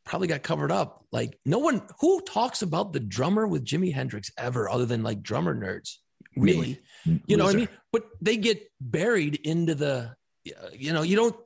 probably 0.05 0.28
got 0.28 0.42
covered 0.42 0.72
up. 0.72 1.05
Like 1.12 1.38
no 1.44 1.59
one 1.59 1.82
who 2.01 2.20
talks 2.22 2.62
about 2.62 2.92
the 2.92 3.01
drummer 3.01 3.46
with 3.46 3.64
Jimi 3.64 3.92
Hendrix 3.92 4.30
ever, 4.36 4.68
other 4.68 4.86
than 4.86 5.03
like 5.03 5.22
drummer 5.22 5.55
nerds. 5.55 5.96
Really, 6.36 6.80
Me. 7.05 7.22
you 7.26 7.36
know 7.36 7.44
what 7.44 7.55
I 7.55 7.59
mean? 7.59 7.68
But 7.92 8.05
they 8.20 8.36
get 8.36 8.62
buried 8.80 9.34
into 9.44 9.74
the, 9.74 10.14
uh, 10.46 10.68
you 10.72 10.92
know, 10.92 11.03
you 11.03 11.16
don't. 11.16 11.36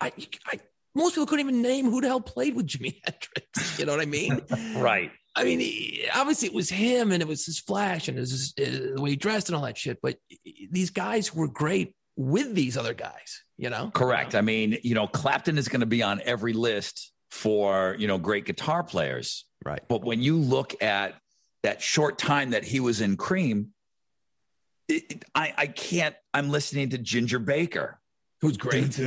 I, 0.00 0.12
I 0.46 0.60
most 1.00 1.14
people 1.14 1.26
couldn't 1.26 1.46
even 1.46 1.62
name 1.62 1.90
who 1.90 2.00
the 2.00 2.08
hell 2.08 2.20
played 2.20 2.54
with 2.54 2.66
Jimi 2.66 3.00
Hendrix. 3.04 3.78
You 3.78 3.86
know 3.86 3.92
what 3.92 4.00
I 4.00 4.06
mean? 4.06 4.40
right. 4.76 5.10
I 5.36 5.44
mean, 5.44 5.60
he, 5.60 6.04
obviously 6.14 6.48
it 6.48 6.54
was 6.54 6.70
him 6.70 7.12
and 7.12 7.22
it 7.22 7.28
was 7.28 7.46
his 7.46 7.58
flash 7.58 8.08
and 8.08 8.16
it 8.16 8.20
was 8.20 8.30
his, 8.30 8.54
uh, 8.58 8.94
the 8.96 9.02
way 9.02 9.10
he 9.10 9.16
dressed 9.16 9.48
and 9.48 9.56
all 9.56 9.62
that 9.62 9.78
shit. 9.78 9.98
But 10.02 10.16
these 10.70 10.90
guys 10.90 11.34
were 11.34 11.48
great 11.48 11.94
with 12.16 12.54
these 12.54 12.76
other 12.76 12.94
guys, 12.94 13.42
you 13.56 13.70
know? 13.70 13.90
Correct. 13.94 14.34
I 14.34 14.40
mean, 14.40 14.78
you 14.82 14.94
know, 14.94 15.06
Clapton 15.06 15.56
is 15.56 15.68
going 15.68 15.80
to 15.80 15.86
be 15.86 16.02
on 16.02 16.20
every 16.24 16.52
list 16.52 17.12
for 17.30 17.96
you 17.98 18.08
know 18.08 18.18
great 18.18 18.44
guitar 18.44 18.82
players. 18.82 19.46
Right. 19.64 19.80
But 19.88 20.02
when 20.02 20.22
you 20.22 20.36
look 20.36 20.82
at 20.82 21.14
that 21.62 21.82
short 21.82 22.18
time 22.18 22.50
that 22.50 22.64
he 22.64 22.80
was 22.80 23.00
in 23.00 23.16
Cream, 23.16 23.68
it, 24.88 25.04
it, 25.10 25.24
I, 25.34 25.54
I 25.56 25.66
can't. 25.66 26.14
I'm 26.34 26.50
listening 26.50 26.90
to 26.90 26.98
Ginger 26.98 27.38
Baker, 27.38 27.99
who's 28.40 28.56
great. 28.56 28.98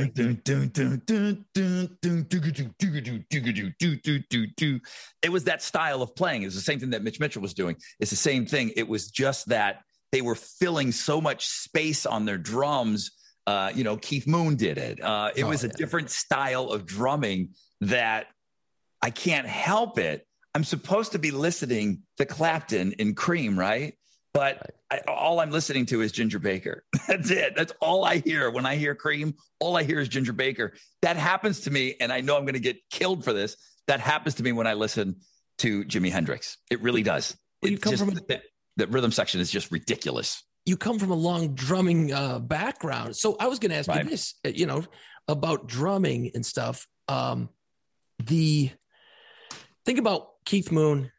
It 5.22 5.30
was 5.30 5.44
that 5.44 5.62
style 5.62 6.02
of 6.02 6.14
playing. 6.14 6.42
It 6.42 6.46
was 6.46 6.54
the 6.54 6.60
same 6.60 6.80
thing 6.80 6.90
that 6.90 7.02
Mitch 7.02 7.20
Mitchell 7.20 7.42
was 7.42 7.54
doing. 7.54 7.76
It's 8.00 8.10
the 8.10 8.16
same 8.16 8.46
thing. 8.46 8.72
It 8.76 8.88
was 8.88 9.10
just 9.10 9.48
that 9.48 9.82
they 10.12 10.22
were 10.22 10.36
filling 10.36 10.92
so 10.92 11.20
much 11.20 11.46
space 11.46 12.06
on 12.06 12.24
their 12.24 12.38
drums. 12.38 13.10
Uh, 13.46 13.72
you 13.74 13.84
know, 13.84 13.96
Keith 13.96 14.26
Moon 14.26 14.56
did 14.56 14.78
it. 14.78 15.02
Uh, 15.02 15.30
it 15.34 15.44
oh, 15.44 15.48
was 15.48 15.64
a 15.64 15.66
yeah. 15.66 15.74
different 15.76 16.10
style 16.10 16.70
of 16.70 16.86
drumming 16.86 17.50
that 17.80 18.26
I 19.02 19.10
can't 19.10 19.46
help 19.46 19.98
it. 19.98 20.26
I'm 20.54 20.64
supposed 20.64 21.12
to 21.12 21.18
be 21.18 21.32
listening 21.32 22.02
to 22.18 22.24
Clapton 22.24 22.92
in 22.92 23.14
Cream, 23.14 23.58
right? 23.58 23.98
But 24.34 24.74
I, 24.90 25.00
all 25.06 25.38
I'm 25.38 25.52
listening 25.52 25.86
to 25.86 26.02
is 26.02 26.10
Ginger 26.10 26.40
Baker. 26.40 26.84
That's 27.08 27.30
it. 27.30 27.54
That's 27.56 27.72
all 27.80 28.04
I 28.04 28.18
hear 28.18 28.50
when 28.50 28.66
I 28.66 28.74
hear 28.74 28.96
Cream. 28.96 29.34
All 29.60 29.76
I 29.76 29.84
hear 29.84 30.00
is 30.00 30.08
Ginger 30.08 30.32
Baker. 30.32 30.74
That 31.02 31.16
happens 31.16 31.60
to 31.60 31.70
me, 31.70 31.94
and 32.00 32.12
I 32.12 32.20
know 32.20 32.36
I'm 32.36 32.42
going 32.42 32.54
to 32.54 32.60
get 32.60 32.78
killed 32.90 33.24
for 33.24 33.32
this. 33.32 33.56
That 33.86 34.00
happens 34.00 34.34
to 34.36 34.42
me 34.42 34.50
when 34.50 34.66
I 34.66 34.74
listen 34.74 35.20
to 35.58 35.84
Jimi 35.84 36.10
Hendrix. 36.10 36.58
It 36.68 36.82
really 36.82 37.04
does. 37.04 37.36
Well, 37.62 37.70
you 37.70 37.78
come 37.78 37.92
just, 37.92 38.04
from 38.04 38.10
a, 38.10 38.20
the, 38.20 38.42
the, 38.76 38.86
rhythm 38.88 39.12
section 39.12 39.40
is 39.40 39.50
just 39.50 39.70
ridiculous. 39.70 40.42
You 40.66 40.76
come 40.76 40.98
from 40.98 41.12
a 41.12 41.16
long 41.16 41.54
drumming 41.54 42.12
uh, 42.12 42.40
background, 42.40 43.14
so 43.14 43.36
I 43.38 43.46
was 43.46 43.60
going 43.60 43.70
to 43.70 43.76
ask 43.76 43.88
right. 43.88 44.02
you 44.02 44.10
this, 44.10 44.34
uh, 44.44 44.48
you 44.48 44.66
know, 44.66 44.82
about 45.28 45.68
drumming 45.68 46.32
and 46.34 46.44
stuff. 46.44 46.88
Um, 47.06 47.50
the 48.18 48.70
think 49.84 49.98
about 50.00 50.28
Keith 50.44 50.72
Moon 50.72 51.12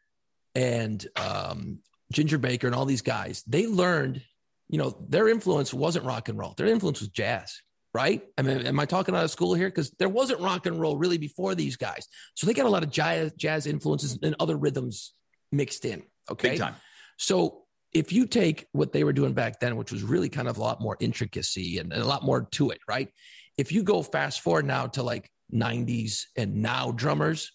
and 0.54 1.06
um, 1.16 1.80
Ginger 2.12 2.38
Baker 2.38 2.66
and 2.66 2.74
all 2.74 2.84
these 2.84 3.02
guys. 3.02 3.42
They 3.46 3.66
learned, 3.66 4.22
you 4.68 4.78
know, 4.78 4.96
their 5.08 5.28
influence 5.28 5.74
wasn't 5.74 6.04
rock 6.04 6.28
and 6.28 6.38
roll. 6.38 6.54
Their 6.56 6.66
influence 6.66 7.00
was 7.00 7.08
jazz, 7.08 7.60
right? 7.92 8.22
I 8.38 8.42
mean, 8.42 8.66
am 8.66 8.78
I 8.78 8.86
talking 8.86 9.14
out 9.14 9.24
of 9.24 9.30
school 9.30 9.54
here? 9.54 9.68
Because 9.68 9.90
there 9.98 10.08
wasn't 10.08 10.40
rock 10.40 10.66
and 10.66 10.80
roll 10.80 10.96
really 10.96 11.18
before 11.18 11.54
these 11.54 11.76
guys. 11.76 12.06
So 12.34 12.46
they 12.46 12.54
got 12.54 12.66
a 12.66 12.70
lot 12.70 12.84
of 12.84 12.90
jazz, 12.90 13.32
jazz 13.36 13.66
influences 13.66 14.18
and 14.22 14.36
other 14.38 14.56
rhythms 14.56 15.14
mixed 15.52 15.84
in. 15.84 16.02
Okay. 16.30 16.50
Big 16.50 16.60
time. 16.60 16.74
So 17.18 17.62
if 17.92 18.12
you 18.12 18.26
take 18.26 18.66
what 18.72 18.92
they 18.92 19.04
were 19.04 19.12
doing 19.12 19.32
back 19.32 19.58
then, 19.60 19.76
which 19.76 19.92
was 19.92 20.02
really 20.02 20.28
kind 20.28 20.48
of 20.48 20.58
a 20.58 20.60
lot 20.60 20.80
more 20.80 20.96
intricacy 21.00 21.78
and, 21.78 21.92
and 21.92 22.02
a 22.02 22.06
lot 22.06 22.24
more 22.24 22.42
to 22.52 22.70
it, 22.70 22.78
right? 22.88 23.08
If 23.56 23.72
you 23.72 23.82
go 23.82 24.02
fast 24.02 24.42
forward 24.42 24.66
now 24.66 24.86
to 24.88 25.02
like 25.02 25.30
90s 25.52 26.24
and 26.36 26.56
now 26.56 26.90
drummers 26.90 27.52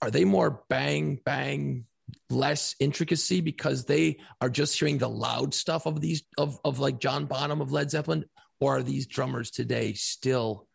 are 0.00 0.10
they 0.10 0.24
more 0.24 0.64
bang 0.68 1.20
bang 1.24 1.86
less 2.30 2.74
intricacy 2.80 3.40
because 3.40 3.84
they 3.84 4.18
are 4.40 4.48
just 4.48 4.78
hearing 4.78 4.98
the 4.98 5.08
loud 5.08 5.54
stuff 5.54 5.86
of 5.86 6.00
these 6.00 6.22
of 6.38 6.58
of 6.64 6.78
like 6.78 6.98
John 6.98 7.26
Bonham 7.26 7.60
of 7.60 7.72
Led 7.72 7.90
Zeppelin 7.90 8.24
or 8.60 8.78
are 8.78 8.82
these 8.82 9.06
drummers 9.06 9.50
today 9.50 9.92
still 9.94 10.66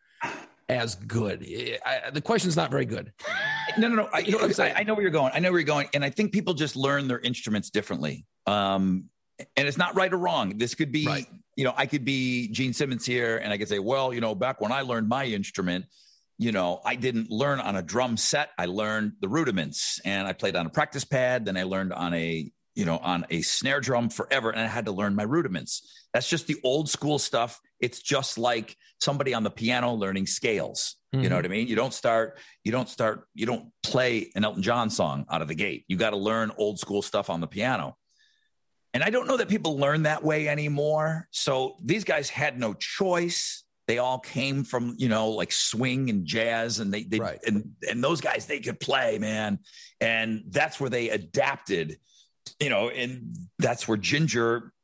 as 0.68 0.94
good? 0.94 1.46
I, 1.84 2.10
the 2.10 2.20
question 2.20 2.48
is 2.48 2.56
not 2.56 2.70
very 2.70 2.84
good. 2.84 3.12
No 3.78 3.88
no 3.88 3.96
no. 3.96 4.08
I, 4.12 4.20
you 4.20 4.32
know 4.32 4.48
I, 4.58 4.72
I 4.76 4.82
know 4.84 4.94
where 4.94 5.02
you're 5.02 5.10
going. 5.10 5.32
I 5.34 5.38
know 5.38 5.50
where 5.50 5.60
you're 5.60 5.66
going. 5.66 5.88
And 5.94 6.04
i 6.04 6.10
think 6.10 6.32
people 6.32 6.54
just 6.54 6.76
learn 6.76 7.08
their 7.08 7.20
instruments 7.20 7.70
differently. 7.70 8.26
Um 8.46 9.04
and 9.56 9.68
it's 9.68 9.78
not 9.78 9.94
right 9.94 10.12
or 10.12 10.18
wrong. 10.18 10.58
This 10.58 10.74
could 10.74 10.90
be 10.90 11.06
right. 11.06 11.26
you 11.56 11.64
know, 11.64 11.72
I 11.76 11.86
could 11.86 12.04
be 12.04 12.48
Gene 12.48 12.72
Simmons 12.72 13.06
here 13.06 13.38
and 13.38 13.52
I 13.52 13.58
could 13.58 13.68
say, 13.68 13.78
well, 13.78 14.12
you 14.12 14.20
know, 14.20 14.34
back 14.34 14.60
when 14.60 14.72
I 14.72 14.82
learned 14.82 15.08
my 15.08 15.24
instrument, 15.24 15.86
you 16.38 16.52
know, 16.52 16.80
I 16.84 16.94
didn't 16.94 17.30
learn 17.30 17.58
on 17.60 17.76
a 17.76 17.82
drum 17.82 18.16
set. 18.16 18.50
I 18.56 18.66
learned 18.66 19.14
the 19.20 19.28
rudiments 19.28 20.00
and 20.04 20.26
I 20.26 20.32
played 20.32 20.54
on 20.54 20.66
a 20.66 20.70
practice 20.70 21.04
pad. 21.04 21.44
Then 21.44 21.56
I 21.56 21.64
learned 21.64 21.92
on 21.92 22.14
a, 22.14 22.50
you 22.76 22.84
know, 22.84 22.98
on 22.98 23.26
a 23.28 23.42
snare 23.42 23.80
drum 23.80 24.08
forever, 24.08 24.50
and 24.50 24.60
I 24.60 24.66
had 24.66 24.84
to 24.84 24.92
learn 24.92 25.16
my 25.16 25.24
rudiments. 25.24 26.06
That's 26.14 26.28
just 26.28 26.46
the 26.46 26.56
old 26.62 26.88
school 26.88 27.18
stuff. 27.18 27.60
It's 27.80 28.00
just 28.00 28.38
like 28.38 28.76
somebody 29.00 29.34
on 29.34 29.42
the 29.42 29.50
piano 29.50 29.94
learning 29.94 30.26
scales. 30.26 30.94
Mm-hmm. 31.12 31.24
You 31.24 31.28
know 31.28 31.34
mm-hmm. 31.34 31.42
what 31.42 31.44
I 31.46 31.48
mean? 31.48 31.66
You 31.66 31.74
don't 31.74 31.92
start, 31.92 32.38
you 32.62 32.70
don't 32.70 32.88
start, 32.88 33.26
you 33.34 33.46
don't 33.46 33.70
play 33.82 34.30
an 34.36 34.44
Elton 34.44 34.62
John 34.62 34.90
song 34.90 35.26
out 35.28 35.42
of 35.42 35.48
the 35.48 35.56
gate. 35.56 35.86
You 35.88 35.96
got 35.96 36.10
to 36.10 36.16
learn 36.16 36.52
old 36.56 36.78
school 36.78 37.02
stuff 37.02 37.30
on 37.30 37.40
the 37.40 37.48
piano. 37.48 37.96
And 38.94 39.02
I 39.02 39.10
don't 39.10 39.26
know 39.26 39.36
that 39.36 39.48
people 39.48 39.76
learn 39.78 40.04
that 40.04 40.22
way 40.22 40.48
anymore. 40.48 41.28
So 41.30 41.76
these 41.82 42.04
guys 42.04 42.30
had 42.30 42.58
no 42.58 42.74
choice. 42.74 43.64
They 43.88 43.96
all 43.96 44.18
came 44.18 44.64
from, 44.64 44.94
you 44.98 45.08
know, 45.08 45.30
like 45.30 45.50
swing 45.50 46.10
and 46.10 46.26
jazz 46.26 46.78
and 46.78 46.92
they, 46.92 47.04
they 47.04 47.18
right. 47.18 47.40
and 47.46 47.72
and 47.88 48.04
those 48.04 48.20
guys 48.20 48.44
they 48.44 48.60
could 48.60 48.78
play, 48.78 49.18
man. 49.18 49.60
And 49.98 50.44
that's 50.50 50.78
where 50.78 50.90
they 50.90 51.08
adapted, 51.08 51.98
you 52.60 52.68
know, 52.68 52.90
and 52.90 53.34
that's 53.58 53.88
where 53.88 53.96
Ginger 53.96 54.74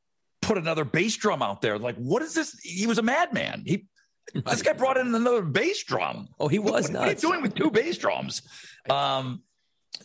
put 0.40 0.56
another 0.56 0.86
bass 0.86 1.18
drum 1.18 1.42
out 1.42 1.60
there. 1.60 1.78
Like, 1.78 1.96
what 1.96 2.22
is 2.22 2.32
this? 2.32 2.58
He 2.62 2.86
was 2.86 2.96
a 2.96 3.02
madman. 3.02 3.64
He 3.66 3.88
this 4.46 4.62
guy 4.62 4.72
brought 4.72 4.96
in 4.96 5.14
another 5.14 5.42
bass 5.42 5.84
drum. 5.84 6.28
Oh, 6.40 6.48
he 6.48 6.58
was 6.58 6.90
what, 6.90 6.96
are 6.96 7.08
you 7.10 7.14
doing 7.14 7.42
with 7.42 7.54
two 7.54 7.70
bass 7.70 7.98
drums? 7.98 8.40
Um, 8.88 9.42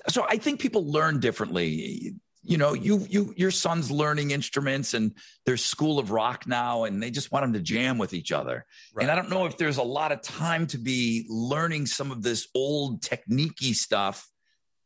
so 0.09 0.25
I 0.27 0.35
think 0.35 0.59
people 0.59 0.91
learn 0.91 1.21
differently 1.21 2.15
you 2.43 2.57
know 2.57 2.73
you 2.73 3.05
you 3.09 3.33
your 3.37 3.51
son's 3.51 3.91
learning 3.91 4.31
instruments 4.31 4.93
and 4.93 5.13
there's 5.45 5.63
school 5.63 5.99
of 5.99 6.11
rock 6.11 6.47
now 6.47 6.85
and 6.85 7.01
they 7.03 7.11
just 7.11 7.31
want 7.31 7.43
them 7.43 7.53
to 7.53 7.59
jam 7.59 7.97
with 7.97 8.13
each 8.13 8.31
other. 8.31 8.65
Right. 8.93 9.03
and 9.03 9.11
i 9.11 9.15
don't 9.15 9.29
know 9.29 9.45
if 9.45 9.57
there's 9.57 9.77
a 9.77 9.83
lot 9.83 10.11
of 10.11 10.21
time 10.21 10.67
to 10.67 10.77
be 10.77 11.25
learning 11.29 11.85
some 11.85 12.11
of 12.11 12.23
this 12.23 12.47
old 12.55 13.01
techniquey 13.01 13.75
stuff 13.75 14.27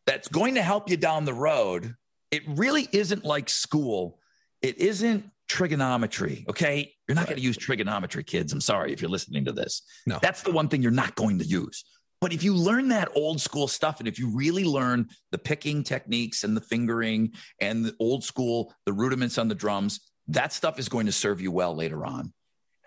that's 0.05 0.27
going 0.27 0.55
to 0.55 0.61
help 0.61 0.89
you 0.89 0.97
down 0.97 1.25
the 1.25 1.33
road. 1.33 1.95
It 2.31 2.43
really 2.47 2.89
isn't 2.91 3.23
like 3.23 3.47
school. 3.47 4.19
It 4.61 4.77
isn't 4.79 5.29
trigonometry 5.47 6.45
okay? 6.49 6.93
You're 7.07 7.15
not 7.15 7.21
right. 7.21 7.29
going 7.29 7.37
to 7.37 7.43
use 7.43 7.57
trigonometry 7.57 8.23
kids. 8.23 8.53
I'm 8.53 8.61
sorry 8.61 8.91
if 8.91 9.01
you're 9.01 9.11
listening 9.11 9.45
to 9.45 9.51
this. 9.51 9.83
No. 10.07 10.17
That's 10.21 10.41
the 10.41 10.51
one 10.51 10.67
thing 10.67 10.81
you're 10.81 10.91
not 10.91 11.15
going 11.15 11.37
to 11.39 11.45
use 11.45 11.83
but 12.23 12.31
if 12.31 12.41
you 12.41 12.55
learn 12.55 12.87
that 12.87 13.09
old 13.15 13.41
school 13.41 13.67
stuff, 13.67 13.99
and 13.99 14.07
if 14.07 14.17
you 14.17 14.29
really 14.29 14.63
learn 14.63 15.09
the 15.31 15.37
picking 15.37 15.83
techniques 15.83 16.45
and 16.45 16.55
the 16.55 16.61
fingering 16.61 17.33
and 17.59 17.83
the 17.83 17.93
old 17.99 18.23
school, 18.23 18.73
the 18.85 18.93
rudiments 18.93 19.37
on 19.37 19.49
the 19.49 19.55
drums, 19.55 19.99
that 20.29 20.53
stuff 20.53 20.79
is 20.79 20.87
going 20.87 21.07
to 21.07 21.11
serve 21.11 21.41
you 21.41 21.51
well 21.51 21.75
later 21.75 22.05
on. 22.05 22.31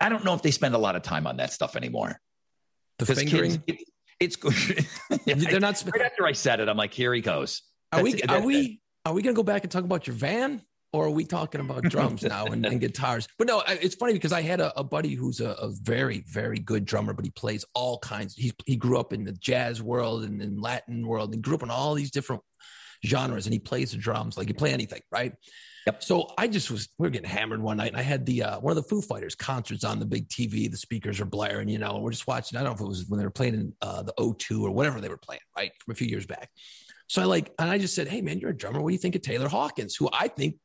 I 0.01 0.09
don't 0.09 0.25
know 0.25 0.33
if 0.33 0.41
they 0.41 0.49
spend 0.49 0.73
a 0.73 0.79
lot 0.79 0.95
of 0.95 1.03
time 1.03 1.27
on 1.27 1.37
that 1.37 1.53
stuff 1.53 1.75
anymore. 1.75 2.19
The 2.97 3.05
fingering, 3.05 3.51
kids, 3.51 3.63
it, 3.67 3.77
it's 4.19 4.35
good. 4.37 4.55
They're 5.27 5.59
not. 5.59 5.77
Sp- 5.77 5.93
right 5.93 6.01
after 6.01 6.25
I 6.25 6.31
said 6.31 6.59
it, 6.59 6.67
I'm 6.67 6.75
like, 6.75 6.95
here 6.95 7.13
he 7.13 7.21
goes. 7.21 7.61
Are 7.91 8.01
That's, 8.01 8.15
we? 8.15 8.21
Are 8.23 8.41
we? 8.41 8.81
Are 9.05 9.13
we 9.13 9.21
going 9.21 9.35
to 9.35 9.39
go 9.39 9.43
back 9.43 9.61
and 9.61 9.71
talk 9.71 9.83
about 9.83 10.07
your 10.07 10.15
van? 10.15 10.63
Or 10.93 11.05
are 11.05 11.11
we 11.11 11.25
talking 11.25 11.61
about 11.61 11.83
drums 11.83 12.23
now 12.23 12.45
and, 12.45 12.65
and, 12.65 12.79
guitars? 12.79 13.27
But 13.37 13.47
no, 13.47 13.61
it's 13.67 13.95
funny 13.95 14.13
because 14.13 14.31
I 14.31 14.41
had 14.41 14.61
a, 14.61 14.77
a 14.79 14.83
buddy 14.83 15.13
who's 15.13 15.39
a, 15.39 15.49
a, 15.51 15.71
very, 15.81 16.23
very 16.27 16.59
good 16.59 16.85
drummer, 16.85 17.13
but 17.13 17.25
he 17.25 17.31
plays 17.31 17.65
all 17.73 17.99
kinds. 17.99 18.35
He 18.35 18.53
he 18.65 18.75
grew 18.75 18.99
up 18.99 19.13
in 19.13 19.23
the 19.23 19.33
jazz 19.33 19.81
world 19.81 20.23
and 20.23 20.41
in 20.41 20.59
Latin 20.59 21.05
world, 21.05 21.33
and 21.33 21.43
grew 21.43 21.55
up 21.55 21.63
in 21.63 21.69
all 21.69 21.93
these 21.93 22.11
different 22.11 22.41
genres, 23.05 23.45
and 23.45 23.53
he 23.53 23.59
plays 23.59 23.91
the 23.91 23.97
drums 23.97 24.37
like 24.37 24.47
he 24.47 24.53
play 24.53 24.73
anything, 24.73 25.01
right? 25.11 25.33
Yep. 25.87 26.03
So 26.03 26.33
I 26.37 26.47
just 26.47 26.69
was 26.69 26.89
we 26.97 27.07
were 27.07 27.09
getting 27.09 27.29
hammered 27.29 27.61
one 27.61 27.77
night, 27.77 27.89
and 27.89 27.97
I 27.97 28.01
had 28.01 28.25
the 28.25 28.43
uh, 28.43 28.59
one 28.59 28.71
of 28.71 28.75
the 28.75 28.89
Foo 28.89 29.01
Fighters 29.01 29.35
concerts 29.35 29.83
on 29.83 29.99
the 29.99 30.05
big 30.05 30.27
TV. 30.27 30.69
The 30.69 30.77
speakers 30.77 31.21
are 31.21 31.25
blaring, 31.25 31.69
you 31.69 31.77
know, 31.77 31.95
and 31.95 32.03
we're 32.03 32.11
just 32.11 32.27
watching. 32.27 32.57
I 32.57 32.63
don't 32.63 32.71
know 32.71 32.75
if 32.75 32.81
it 32.81 32.87
was 32.87 33.05
when 33.07 33.19
they 33.19 33.25
were 33.25 33.31
playing 33.31 33.53
in 33.53 33.73
uh, 33.81 34.03
the 34.03 34.13
O2 34.19 34.63
or 34.63 34.71
whatever 34.71 34.99
they 34.99 35.09
were 35.09 35.17
playing, 35.17 35.41
right, 35.55 35.71
from 35.79 35.93
a 35.93 35.95
few 35.95 36.07
years 36.07 36.25
back. 36.25 36.49
So 37.07 37.21
I 37.21 37.25
like, 37.25 37.53
and 37.57 37.69
I 37.69 37.77
just 37.77 37.95
said, 37.95 38.09
"Hey 38.09 38.21
man, 38.21 38.39
you're 38.39 38.49
a 38.49 38.57
drummer. 38.57 38.81
What 38.81 38.89
do 38.89 38.93
you 38.93 38.99
think 38.99 39.15
of 39.15 39.21
Taylor 39.21 39.47
Hawkins, 39.47 39.95
who 39.95 40.09
I 40.11 40.27
think 40.27 40.55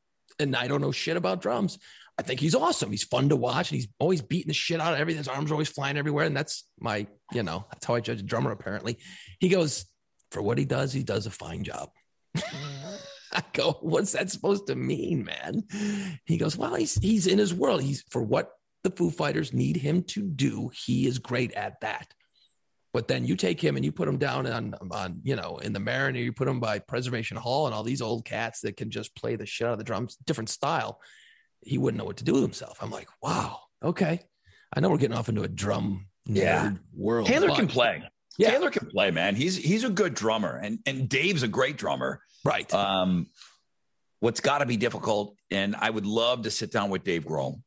and 0.42 0.56
I 0.56 0.68
don't 0.68 0.80
know 0.80 0.92
shit 0.92 1.16
about 1.16 1.40
drums. 1.40 1.78
I 2.18 2.22
think 2.22 2.40
he's 2.40 2.54
awesome. 2.54 2.90
He's 2.90 3.04
fun 3.04 3.30
to 3.30 3.36
watch, 3.36 3.70
and 3.70 3.76
he's 3.76 3.88
always 3.98 4.20
beating 4.20 4.48
the 4.48 4.54
shit 4.54 4.80
out 4.80 4.92
of 4.92 5.00
everything. 5.00 5.18
His 5.18 5.28
arms 5.28 5.50
are 5.50 5.54
always 5.54 5.70
flying 5.70 5.96
everywhere, 5.96 6.26
and 6.26 6.36
that's 6.36 6.64
my, 6.78 7.06
you 7.32 7.42
know, 7.42 7.64
that's 7.70 7.86
how 7.86 7.94
I 7.94 8.00
judge 8.00 8.20
a 8.20 8.24
drummer. 8.24 8.50
Apparently, 8.50 8.98
he 9.40 9.48
goes 9.48 9.86
for 10.30 10.42
what 10.42 10.58
he 10.58 10.64
does. 10.64 10.92
He 10.92 11.02
does 11.02 11.26
a 11.26 11.30
fine 11.30 11.64
job. 11.64 11.88
I 13.32 13.42
go, 13.54 13.78
what's 13.80 14.12
that 14.12 14.30
supposed 14.30 14.66
to 14.66 14.74
mean, 14.74 15.24
man? 15.24 15.62
He 16.26 16.36
goes, 16.36 16.56
well, 16.56 16.74
he's 16.74 16.94
he's 16.96 17.26
in 17.26 17.38
his 17.38 17.54
world. 17.54 17.82
He's 17.82 18.04
for 18.10 18.22
what 18.22 18.50
the 18.84 18.90
Foo 18.90 19.10
Fighters 19.10 19.52
need 19.52 19.76
him 19.76 20.02
to 20.08 20.22
do. 20.22 20.70
He 20.74 21.06
is 21.06 21.18
great 21.18 21.52
at 21.52 21.80
that. 21.80 22.12
But 22.92 23.08
then 23.08 23.24
you 23.24 23.36
take 23.36 23.58
him 23.62 23.76
and 23.76 23.84
you 23.84 23.90
put 23.90 24.06
him 24.06 24.18
down 24.18 24.46
on, 24.46 24.74
on 24.90 25.20
you 25.24 25.34
know, 25.34 25.58
in 25.58 25.72
the 25.72 25.78
Marigny, 25.78 26.24
you 26.24 26.32
put 26.32 26.46
him 26.46 26.60
by 26.60 26.78
Preservation 26.78 27.38
Hall 27.38 27.66
and 27.66 27.74
all 27.74 27.82
these 27.82 28.02
old 28.02 28.24
cats 28.24 28.60
that 28.60 28.76
can 28.76 28.90
just 28.90 29.14
play 29.16 29.36
the 29.36 29.46
shit 29.46 29.66
out 29.66 29.72
of 29.72 29.78
the 29.78 29.84
drums, 29.84 30.16
different 30.26 30.50
style. 30.50 31.00
He 31.62 31.78
wouldn't 31.78 31.98
know 31.98 32.04
what 32.04 32.18
to 32.18 32.24
do 32.24 32.34
with 32.34 32.42
himself. 32.42 32.78
I'm 32.82 32.90
like, 32.90 33.08
wow, 33.22 33.60
okay. 33.82 34.20
I 34.74 34.80
know 34.80 34.90
we're 34.90 34.98
getting 34.98 35.16
off 35.16 35.28
into 35.28 35.42
a 35.42 35.48
drum 35.48 36.06
yeah. 36.26 36.72
world. 36.94 37.26
Taylor 37.26 37.48
but, 37.48 37.56
can 37.56 37.68
play. 37.68 38.02
Yeah. 38.38 38.50
Taylor 38.50 38.70
can 38.70 38.86
play, 38.88 39.10
man. 39.10 39.36
He's 39.36 39.56
he's 39.56 39.84
a 39.84 39.90
good 39.90 40.14
drummer, 40.14 40.56
and 40.56 40.78
and 40.86 41.08
Dave's 41.08 41.42
a 41.42 41.48
great 41.48 41.76
drummer. 41.76 42.22
Right. 42.44 42.72
Um, 42.72 43.28
what's 44.20 44.40
got 44.40 44.58
to 44.58 44.66
be 44.66 44.76
difficult, 44.76 45.36
and 45.50 45.76
I 45.76 45.90
would 45.90 46.06
love 46.06 46.42
to 46.42 46.50
sit 46.50 46.72
down 46.72 46.90
with 46.90 47.04
Dave 47.04 47.24
Grohl, 47.24 47.60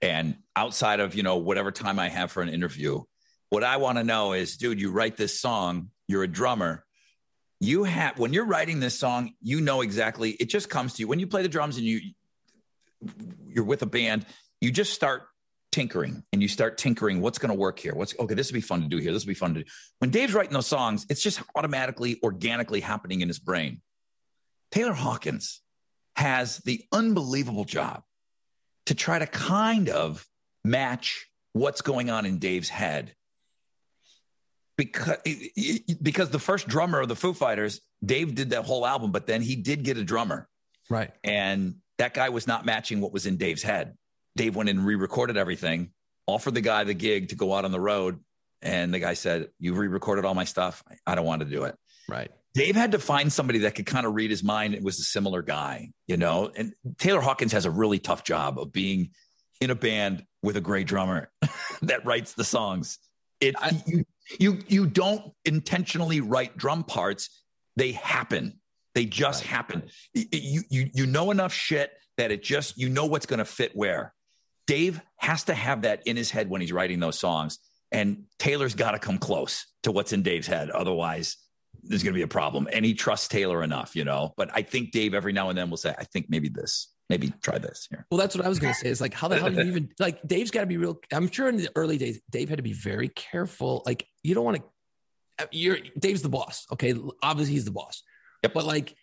and 0.00 0.36
outside 0.56 1.00
of 1.00 1.14
you 1.14 1.22
know 1.22 1.36
whatever 1.36 1.70
time 1.70 1.98
I 1.98 2.08
have 2.08 2.32
for 2.32 2.42
an 2.42 2.48
interview, 2.48 3.02
what 3.54 3.62
I 3.62 3.76
want 3.76 3.98
to 3.98 4.04
know 4.04 4.32
is, 4.32 4.56
dude, 4.56 4.80
you 4.80 4.90
write 4.90 5.16
this 5.16 5.38
song, 5.38 5.90
you're 6.08 6.24
a 6.24 6.28
drummer. 6.28 6.84
You 7.60 7.84
have 7.84 8.18
when 8.18 8.32
you're 8.32 8.44
writing 8.44 8.80
this 8.80 8.98
song, 8.98 9.32
you 9.40 9.60
know 9.60 9.80
exactly. 9.80 10.30
It 10.32 10.46
just 10.46 10.68
comes 10.68 10.94
to 10.94 11.00
you 11.00 11.08
when 11.08 11.20
you 11.20 11.28
play 11.28 11.42
the 11.42 11.48
drums 11.48 11.76
and 11.76 11.86
you 11.86 12.00
you're 13.46 13.64
with 13.64 13.82
a 13.82 13.86
band. 13.86 14.26
You 14.60 14.72
just 14.72 14.92
start 14.92 15.22
tinkering 15.70 16.24
and 16.32 16.42
you 16.42 16.48
start 16.48 16.78
tinkering. 16.78 17.20
What's 17.20 17.38
going 17.38 17.52
to 17.52 17.58
work 17.58 17.78
here? 17.78 17.94
What's 17.94 18.12
okay? 18.18 18.34
This 18.34 18.50
would 18.50 18.56
be 18.56 18.60
fun 18.60 18.82
to 18.82 18.88
do 18.88 18.98
here. 18.98 19.12
This 19.12 19.24
would 19.24 19.30
be 19.30 19.34
fun 19.34 19.54
to 19.54 19.62
do. 19.62 19.70
When 20.00 20.10
Dave's 20.10 20.34
writing 20.34 20.52
those 20.52 20.66
songs, 20.66 21.06
it's 21.08 21.22
just 21.22 21.40
automatically, 21.54 22.18
organically 22.24 22.80
happening 22.80 23.20
in 23.20 23.28
his 23.28 23.38
brain. 23.38 23.82
Taylor 24.72 24.94
Hawkins 24.94 25.60
has 26.16 26.58
the 26.58 26.84
unbelievable 26.92 27.64
job 27.64 28.02
to 28.86 28.96
try 28.96 29.20
to 29.20 29.28
kind 29.28 29.88
of 29.88 30.26
match 30.64 31.26
what's 31.52 31.82
going 31.82 32.10
on 32.10 32.26
in 32.26 32.40
Dave's 32.40 32.68
head 32.68 33.14
because 34.76 35.18
because 36.02 36.30
the 36.30 36.38
first 36.38 36.68
drummer 36.68 37.00
of 37.00 37.08
the 37.08 37.16
Foo 37.16 37.32
Fighters, 37.32 37.80
Dave 38.04 38.34
did 38.34 38.50
that 38.50 38.64
whole 38.64 38.86
album, 38.86 39.12
but 39.12 39.26
then 39.26 39.42
he 39.42 39.56
did 39.56 39.82
get 39.82 39.96
a 39.96 40.04
drummer, 40.04 40.48
right? 40.90 41.12
And 41.22 41.76
that 41.98 42.14
guy 42.14 42.28
was 42.30 42.46
not 42.46 42.64
matching 42.64 43.00
what 43.00 43.12
was 43.12 43.26
in 43.26 43.36
Dave's 43.36 43.62
head. 43.62 43.96
Dave 44.36 44.56
went 44.56 44.68
in 44.68 44.78
and 44.78 44.86
re-recorded 44.86 45.36
everything, 45.36 45.90
offered 46.26 46.54
the 46.54 46.60
guy 46.60 46.82
the 46.84 46.94
gig 46.94 47.28
to 47.28 47.36
go 47.36 47.54
out 47.54 47.64
on 47.64 47.70
the 47.70 47.80
road, 47.80 48.18
and 48.62 48.92
the 48.92 48.98
guy 48.98 49.14
said, 49.14 49.48
"You 49.58 49.74
re-recorded 49.74 50.24
all 50.24 50.34
my 50.34 50.44
stuff. 50.44 50.82
I 51.06 51.14
don't 51.14 51.26
want 51.26 51.40
to 51.40 51.48
do 51.48 51.64
it." 51.64 51.76
Right. 52.08 52.30
Dave 52.54 52.76
had 52.76 52.92
to 52.92 52.98
find 53.00 53.32
somebody 53.32 53.60
that 53.60 53.74
could 53.74 53.86
kind 53.86 54.06
of 54.06 54.14
read 54.14 54.30
his 54.30 54.44
mind. 54.44 54.74
It 54.74 54.82
was 54.82 55.00
a 55.00 55.02
similar 55.02 55.42
guy, 55.42 55.90
you 56.06 56.16
know. 56.16 56.52
And 56.54 56.72
Taylor 56.98 57.20
Hawkins 57.20 57.52
has 57.52 57.64
a 57.64 57.70
really 57.70 57.98
tough 57.98 58.22
job 58.22 58.60
of 58.60 58.72
being 58.72 59.10
in 59.60 59.70
a 59.70 59.74
band 59.74 60.24
with 60.42 60.56
a 60.56 60.60
great 60.60 60.86
drummer 60.86 61.30
that 61.82 62.04
writes 62.04 62.34
the 62.34 62.44
songs. 62.44 62.98
It 63.40 63.54
I, 63.58 63.82
you 63.86 64.04
you 64.38 64.58
you 64.68 64.86
don't 64.86 65.32
intentionally 65.44 66.20
write 66.20 66.56
drum 66.56 66.84
parts; 66.84 67.42
they 67.76 67.92
happen. 67.92 68.60
They 68.94 69.06
just 69.06 69.42
right. 69.44 69.50
happen. 69.50 69.82
You 70.14 70.62
you 70.68 70.90
you 70.92 71.06
know 71.06 71.30
enough 71.30 71.52
shit 71.52 71.92
that 72.16 72.30
it 72.30 72.42
just 72.42 72.78
you 72.78 72.88
know 72.88 73.06
what's 73.06 73.26
going 73.26 73.38
to 73.38 73.44
fit 73.44 73.72
where. 73.74 74.14
Dave 74.66 75.00
has 75.16 75.44
to 75.44 75.54
have 75.54 75.82
that 75.82 76.06
in 76.06 76.16
his 76.16 76.30
head 76.30 76.48
when 76.48 76.60
he's 76.60 76.72
writing 76.72 77.00
those 77.00 77.18
songs, 77.18 77.58
and 77.92 78.24
Taylor's 78.38 78.74
got 78.74 78.92
to 78.92 78.98
come 78.98 79.18
close 79.18 79.66
to 79.82 79.92
what's 79.92 80.12
in 80.12 80.22
Dave's 80.22 80.46
head. 80.46 80.70
Otherwise, 80.70 81.36
there's 81.82 82.02
going 82.02 82.14
to 82.14 82.18
be 82.18 82.22
a 82.22 82.28
problem. 82.28 82.66
And 82.72 82.84
he 82.84 82.94
trusts 82.94 83.28
Taylor 83.28 83.62
enough, 83.62 83.94
you 83.94 84.04
know. 84.04 84.32
But 84.36 84.50
I 84.54 84.62
think 84.62 84.90
Dave 84.90 85.12
every 85.12 85.32
now 85.32 85.50
and 85.50 85.58
then 85.58 85.70
will 85.70 85.76
say, 85.76 85.94
"I 85.96 86.04
think 86.04 86.26
maybe 86.28 86.48
this." 86.48 86.93
Maybe 87.08 87.32
try 87.42 87.58
this 87.58 87.86
here. 87.90 88.06
Well, 88.10 88.18
that's 88.18 88.36
what 88.36 88.44
I 88.44 88.48
was 88.48 88.58
going 88.58 88.72
to 88.72 88.78
say. 88.78 88.88
Is 88.88 89.00
like, 89.00 89.14
how 89.14 89.28
the 89.28 89.38
hell 89.38 89.50
do 89.50 89.56
you 89.56 89.62
even 89.68 89.90
like? 89.98 90.22
Dave's 90.26 90.50
got 90.50 90.60
to 90.60 90.66
be 90.66 90.76
real. 90.76 90.98
I'm 91.12 91.30
sure 91.30 91.48
in 91.48 91.56
the 91.56 91.70
early 91.76 91.98
days, 91.98 92.20
Dave 92.30 92.48
had 92.48 92.58
to 92.58 92.62
be 92.62 92.72
very 92.72 93.08
careful. 93.08 93.82
Like, 93.86 94.06
you 94.22 94.34
don't 94.34 94.44
want 94.44 94.58
to. 94.58 94.62
Uh, 95.44 95.46
you're 95.50 95.78
Dave's 95.98 96.22
the 96.22 96.28
boss. 96.28 96.66
Okay, 96.72 96.94
obviously 97.22 97.54
he's 97.54 97.64
the 97.64 97.72
boss. 97.72 98.02
Yep. 98.42 98.54
But 98.54 98.66
like, 98.66 98.94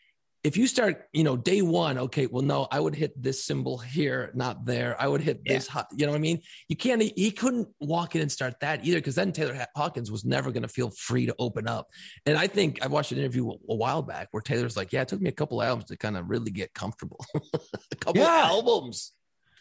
if 0.43 0.57
you 0.57 0.65
start, 0.65 1.07
you 1.13 1.23
know, 1.23 1.37
day 1.37 1.61
one, 1.61 1.97
okay, 1.97 2.25
well, 2.25 2.41
no, 2.41 2.67
I 2.71 2.79
would 2.79 2.95
hit 2.95 3.21
this 3.21 3.45
cymbal 3.45 3.77
here, 3.77 4.31
not 4.33 4.65
there. 4.65 4.99
I 4.99 5.07
would 5.07 5.21
hit 5.21 5.41
yeah. 5.45 5.53
this, 5.53 5.69
you 5.95 6.05
know 6.05 6.11
what 6.11 6.17
I 6.17 6.21
mean? 6.21 6.41
You 6.67 6.75
can't, 6.75 7.01
he 7.01 7.31
couldn't 7.31 7.67
walk 7.79 8.15
in 8.15 8.21
and 8.21 8.31
start 8.31 8.55
that 8.61 8.83
either 8.83 8.97
because 8.97 9.15
then 9.15 9.31
Taylor 9.31 9.65
Hawkins 9.75 10.11
was 10.11 10.25
never 10.25 10.51
going 10.51 10.63
to 10.63 10.67
feel 10.67 10.89
free 10.89 11.27
to 11.27 11.35
open 11.37 11.67
up. 11.67 11.89
And 12.25 12.37
I 12.37 12.47
think 12.47 12.83
I 12.83 12.87
watched 12.87 13.11
an 13.11 13.19
interview 13.19 13.51
a 13.51 13.75
while 13.75 14.01
back 14.01 14.29
where 14.31 14.41
Taylor's 14.41 14.75
like, 14.75 14.91
yeah, 14.91 15.03
it 15.03 15.09
took 15.09 15.21
me 15.21 15.29
a 15.29 15.33
couple 15.33 15.61
albums 15.61 15.89
to 15.89 15.97
kind 15.97 16.17
of 16.17 16.29
really 16.29 16.51
get 16.51 16.73
comfortable. 16.73 17.23
a 17.35 17.95
couple 17.97 18.21
yeah. 18.21 18.45
albums. 18.45 19.11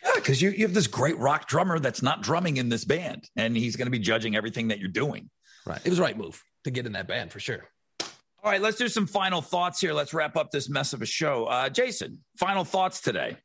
Yeah, 0.03 0.13
because 0.15 0.41
you, 0.41 0.51
you 0.51 0.63
have 0.63 0.73
this 0.73 0.87
great 0.87 1.19
rock 1.19 1.47
drummer 1.47 1.79
that's 1.79 2.01
not 2.01 2.23
drumming 2.23 2.57
in 2.57 2.71
this 2.71 2.87
band, 2.87 3.29
and 3.37 3.55
he's 3.55 3.77
going 3.77 3.87
to 3.87 3.91
be 3.91 3.99
judging 3.99 4.35
everything 4.35 4.69
that 4.69 4.79
you're 4.79 4.89
doing. 4.89 5.29
Right. 5.67 5.81
It 5.85 5.91
was 5.91 5.99
the 5.99 6.05
right 6.05 6.17
move 6.17 6.43
to 6.65 6.71
get 6.71 6.87
in 6.87 6.93
that 6.93 7.07
band 7.07 7.33
for 7.33 7.39
sure. 7.39 7.69
All 8.43 8.51
right, 8.51 8.63
let's 8.63 8.79
do 8.79 8.89
some 8.89 9.07
final 9.07 9.43
thoughts 9.43 9.83
here. 9.83 9.93
Let's 9.93 10.15
wrap 10.15 10.35
up 10.35 10.51
this 10.51 10.71
mess 10.71 10.95
of 10.95 11.03
a 11.03 11.07
show. 11.07 11.45
Uh, 11.45 11.69
Jason, 11.69 12.21
final 12.39 12.65
thoughts 12.65 13.03
today. 13.03 13.37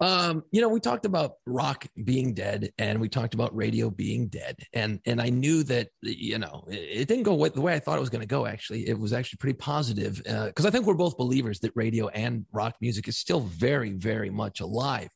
Um, 0.00 0.44
you 0.50 0.60
know, 0.60 0.68
we 0.68 0.80
talked 0.80 1.06
about 1.06 1.36
rock 1.46 1.86
being 2.04 2.34
dead, 2.34 2.70
and 2.76 3.00
we 3.00 3.08
talked 3.08 3.32
about 3.32 3.56
radio 3.56 3.88
being 3.88 4.28
dead, 4.28 4.56
and 4.74 5.00
and 5.06 5.18
I 5.18 5.30
knew 5.30 5.62
that 5.64 5.88
you 6.02 6.38
know 6.38 6.64
it, 6.68 6.74
it 6.74 7.08
didn't 7.08 7.22
go 7.22 7.48
the 7.48 7.60
way 7.62 7.72
I 7.72 7.78
thought 7.78 7.96
it 7.96 8.00
was 8.00 8.10
going 8.10 8.20
to 8.20 8.26
go. 8.26 8.44
Actually, 8.44 8.86
it 8.86 8.98
was 8.98 9.14
actually 9.14 9.38
pretty 9.38 9.56
positive 9.56 10.16
because 10.18 10.66
uh, 10.66 10.68
I 10.68 10.70
think 10.70 10.84
we're 10.84 10.92
both 10.92 11.16
believers 11.16 11.60
that 11.60 11.72
radio 11.74 12.08
and 12.08 12.44
rock 12.52 12.74
music 12.82 13.08
is 13.08 13.16
still 13.16 13.40
very, 13.40 13.92
very 13.92 14.28
much 14.28 14.60
alive. 14.60 15.08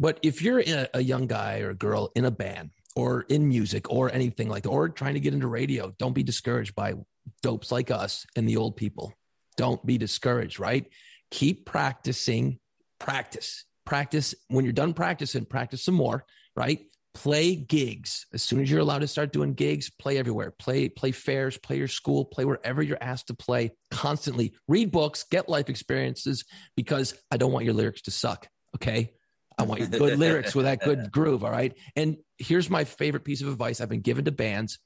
But 0.00 0.18
if 0.22 0.42
you're 0.42 0.60
a, 0.60 0.88
a 0.94 1.00
young 1.00 1.28
guy 1.28 1.60
or 1.60 1.70
a 1.70 1.74
girl 1.74 2.10
in 2.16 2.24
a 2.24 2.30
band 2.30 2.70
or 2.96 3.22
in 3.28 3.46
music 3.46 3.88
or 3.88 4.12
anything 4.12 4.48
like 4.48 4.64
that, 4.64 4.70
or 4.70 4.88
trying 4.88 5.14
to 5.14 5.20
get 5.20 5.32
into 5.32 5.46
radio, 5.46 5.94
don't 5.98 6.14
be 6.14 6.24
discouraged 6.24 6.74
by 6.74 6.94
dopes 7.42 7.72
like 7.72 7.90
us 7.90 8.26
and 8.36 8.48
the 8.48 8.56
old 8.56 8.76
people. 8.76 9.12
Don't 9.56 9.84
be 9.84 9.98
discouraged, 9.98 10.58
right? 10.58 10.86
Keep 11.30 11.66
practicing, 11.66 12.58
practice, 12.98 13.64
practice. 13.84 14.34
When 14.48 14.64
you're 14.64 14.72
done 14.72 14.94
practicing, 14.94 15.44
practice 15.44 15.84
some 15.84 15.94
more, 15.94 16.24
right? 16.56 16.80
Play 17.14 17.56
gigs. 17.56 18.26
As 18.32 18.42
soon 18.42 18.60
as 18.60 18.70
you're 18.70 18.80
allowed 18.80 19.00
to 19.00 19.08
start 19.08 19.32
doing 19.32 19.52
gigs, 19.52 19.90
play 19.90 20.16
everywhere. 20.16 20.50
Play, 20.50 20.88
play 20.88 21.12
fairs, 21.12 21.58
play 21.58 21.76
your 21.76 21.88
school, 21.88 22.24
play 22.24 22.44
wherever 22.44 22.82
you're 22.82 23.02
asked 23.02 23.26
to 23.26 23.34
play 23.34 23.72
constantly. 23.90 24.54
Read 24.66 24.90
books, 24.90 25.24
get 25.30 25.48
life 25.48 25.68
experiences 25.68 26.44
because 26.74 27.14
I 27.30 27.36
don't 27.36 27.52
want 27.52 27.66
your 27.66 27.74
lyrics 27.74 28.02
to 28.02 28.10
suck. 28.10 28.48
Okay. 28.76 29.12
I 29.58 29.64
want 29.64 29.80
your 29.80 29.90
good 29.90 30.18
lyrics 30.18 30.54
with 30.54 30.64
that 30.64 30.82
good 30.82 31.12
groove. 31.12 31.44
All 31.44 31.50
right. 31.50 31.76
And 31.94 32.16
here's 32.38 32.70
my 32.70 32.84
favorite 32.84 33.24
piece 33.24 33.42
of 33.42 33.48
advice 33.48 33.82
I've 33.82 33.90
been 33.90 34.00
given 34.00 34.24
to 34.24 34.32
bands 34.32 34.78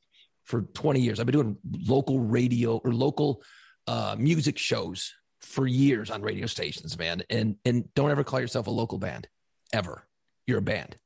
for 0.46 0.62
20 0.62 1.00
years. 1.00 1.20
I've 1.20 1.26
been 1.26 1.34
doing 1.34 1.56
local 1.86 2.20
radio 2.20 2.78
or 2.78 2.92
local 2.92 3.42
uh, 3.86 4.16
music 4.18 4.58
shows 4.58 5.12
for 5.40 5.66
years 5.66 6.10
on 6.10 6.22
radio 6.22 6.46
stations, 6.46 6.98
man. 6.98 7.22
And 7.30 7.56
and 7.64 7.92
don't 7.94 8.10
ever 8.10 8.24
call 8.24 8.40
yourself 8.40 8.66
a 8.66 8.70
local 8.70 8.98
band, 8.98 9.28
ever. 9.72 10.06
You're 10.46 10.58
a 10.58 10.62
band. 10.62 10.96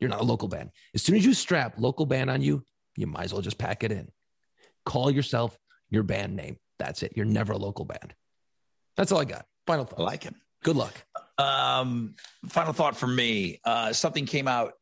You're 0.00 0.10
not 0.10 0.20
a 0.20 0.24
local 0.24 0.48
band. 0.48 0.70
As 0.94 1.02
soon 1.02 1.16
as 1.16 1.24
you 1.24 1.34
strap 1.34 1.74
local 1.78 2.06
band 2.06 2.30
on 2.30 2.42
you, 2.42 2.64
you 2.96 3.06
might 3.06 3.24
as 3.24 3.32
well 3.32 3.42
just 3.42 3.58
pack 3.58 3.82
it 3.84 3.92
in. 3.92 4.08
Call 4.84 5.10
yourself 5.10 5.58
your 5.90 6.02
band 6.02 6.36
name. 6.36 6.58
That's 6.78 7.02
it. 7.02 7.12
You're 7.16 7.26
never 7.26 7.54
a 7.54 7.58
local 7.58 7.84
band. 7.84 8.14
That's 8.96 9.12
all 9.12 9.20
I 9.20 9.24
got. 9.24 9.46
Final 9.66 9.84
thought. 9.84 10.00
I 10.00 10.04
like 10.04 10.26
it. 10.26 10.34
Good 10.62 10.76
luck. 10.76 10.94
Um, 11.38 12.14
final 12.48 12.72
thought 12.72 12.96
for 12.96 13.06
me. 13.06 13.60
Uh, 13.64 13.92
something 13.92 14.26
came 14.26 14.48
out 14.48 14.74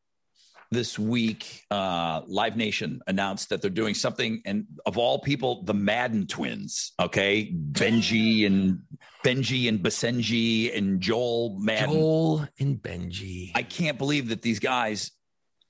this 0.71 0.99
week, 0.99 1.63
uh, 1.71 2.23
Live 2.27 2.57
Nation 2.57 3.01
announced 3.07 3.49
that 3.51 3.63
they're 3.63 3.71
doing 3.71 3.95
something, 3.95 4.43
and 4.45 4.67
of 4.87 4.99
all 4.99 5.19
people, 5.19 5.63
the 5.65 5.75
Madden 5.75 6.27
twins. 6.27 6.93
Okay, 7.01 7.53
Benji 7.73 8.47
and 8.47 8.81
Benji 9.25 9.69
and 9.69 9.81
Basenji 9.81 10.77
and 10.77 11.01
Joel 11.01 11.59
Madden. 11.59 11.95
Joel 11.95 12.49
and 12.59 12.83
Benji. 12.83 13.53
I 13.55 13.63
can't 13.63 13.99
believe 13.99 14.29
that 14.29 14.43
these 14.43 14.59
guys 14.59 15.13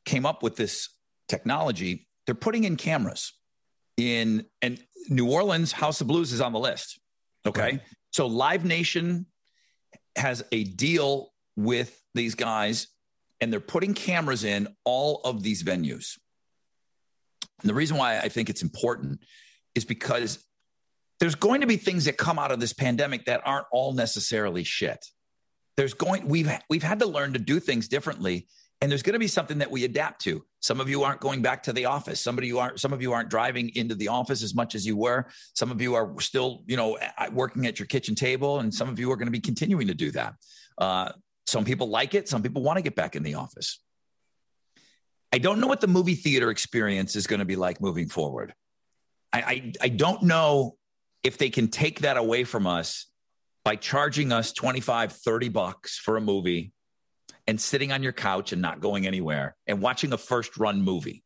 came 0.05 0.27
up 0.27 0.43
with 0.43 0.57
this 0.57 0.89
technology. 1.29 2.09
They're 2.27 2.35
putting 2.35 2.65
in 2.65 2.77
cameras 2.77 3.33
in 3.97 4.47
and 4.63 4.79
New 5.09 5.31
Orleans 5.31 5.73
House 5.73 6.01
of 6.01 6.07
Blues 6.07 6.33
is 6.33 6.41
on 6.41 6.53
the 6.53 6.59
list. 6.59 6.99
Okay, 7.47 7.61
right. 7.63 7.81
so 8.11 8.27
Live 8.27 8.65
Nation 8.65 9.27
has 10.17 10.45
a 10.53 10.65
deal 10.65 11.33
with 11.57 12.01
these 12.15 12.35
guys 12.35 12.89
and 13.45 13.53
they're 13.53 13.61
putting 13.61 13.93
cameras 13.93 14.43
in 14.43 14.67
all 14.87 15.21
of 15.23 15.43
these 15.43 15.63
venues. 15.63 16.19
And 17.61 17.69
the 17.69 17.75
reason 17.75 17.99
why 17.99 18.17
I 18.19 18.31
think 18.31 18.49
it's 18.49 18.63
important 18.63 19.21
is 19.75 19.85
because 19.85 20.43
there's 21.21 21.35
going 21.35 21.61
to 21.61 21.67
be 21.67 21.77
things 21.77 22.07
that 22.07 22.17
come 22.17 22.39
out 22.39 22.53
of 22.53 22.59
this 22.59 22.73
pandemic 22.73 23.27
that 23.27 23.43
aren't 23.45 23.67
all 23.71 23.93
necessarily 23.93 24.65
shit. 24.65 25.05
There's 25.77 25.93
going 25.93 26.27
we've 26.27 26.51
we've 26.71 26.83
had 26.83 27.01
to 27.01 27.07
learn 27.07 27.35
to 27.35 27.39
do 27.39 27.61
things 27.61 27.87
differently 27.87 28.47
and 28.81 28.91
there's 28.91 29.03
going 29.03 29.13
to 29.13 29.19
be 29.19 29.29
something 29.29 29.59
that 29.59 29.71
we 29.71 29.85
adapt 29.85 30.23
to. 30.23 30.43
Some 30.61 30.81
of 30.81 30.89
you 30.89 31.03
aren't 31.05 31.21
going 31.21 31.43
back 31.43 31.65
to 31.65 31.75
the 31.75 31.85
office. 31.85 32.23
Some 32.23 32.39
of 32.39 32.45
you 32.45 32.61
aren't 32.61 32.81
some 32.81 32.95
of 32.95 33.03
you 33.03 33.13
aren't 33.13 33.29
driving 33.29 33.73
into 33.75 33.95
the 33.95 34.09
office 34.09 34.43
as 34.43 34.55
much 34.55 34.75
as 34.75 34.87
you 34.87 34.97
were. 34.97 35.27
Some 35.53 35.71
of 35.71 35.83
you 35.83 35.95
are 35.97 36.19
still, 36.19 36.63
you 36.67 36.79
know, 36.79 36.97
working 37.31 37.67
at 37.67 37.79
your 37.79 37.89
kitchen 37.89 38.15
table 38.15 38.61
and 38.61 38.73
some 38.73 38.89
of 38.89 38.99
you 38.99 39.13
are 39.13 39.17
going 39.17 39.27
to 39.27 39.33
be 39.33 39.41
continuing 39.41 39.89
to 39.89 39.95
do 39.95 40.11
that. 40.13 40.35
Uh, 40.79 41.13
some 41.55 41.65
people 41.65 41.89
like 41.89 42.15
it. 42.15 42.29
Some 42.29 42.43
people 42.43 42.63
want 42.63 42.79
to 42.79 42.83
get 42.83 42.97
back 42.97 43.15
in 43.15 43.23
the 43.23 43.37
office. 43.37 43.79
I 45.33 45.39
don't 45.39 45.61
know 45.61 45.69
what 45.69 45.81
the 45.81 45.87
movie 45.87 46.17
theater 46.17 46.51
experience 46.51 47.15
is 47.15 47.29
going 47.29 47.39
to 47.39 47.45
be 47.45 47.55
like 47.55 47.81
moving 47.81 48.09
forward. 48.09 48.53
I, 49.33 49.39
I, 49.41 49.73
I 49.83 49.89
don't 49.89 50.25
know 50.25 50.75
if 51.23 51.39
they 51.39 51.51
can 51.51 51.69
take 51.69 52.01
that 52.01 52.17
away 52.17 52.43
from 52.43 52.67
us 52.67 53.07
by 53.65 53.77
charging 53.77 54.33
us 54.33 54.53
25, 54.53 55.13
30 55.13 55.49
bucks 55.51 55.97
for 55.97 56.17
a 56.17 56.21
movie 56.21 56.73
and 57.47 57.61
sitting 57.61 57.93
on 57.93 58.03
your 58.03 58.13
couch 58.13 58.53
and 58.53 58.61
not 58.61 58.81
going 58.81 59.07
anywhere 59.07 59.55
and 59.69 59.81
watching 59.81 60.13
a 60.13 60.19
first 60.19 60.57
run 60.57 60.83
movie. 60.83 61.23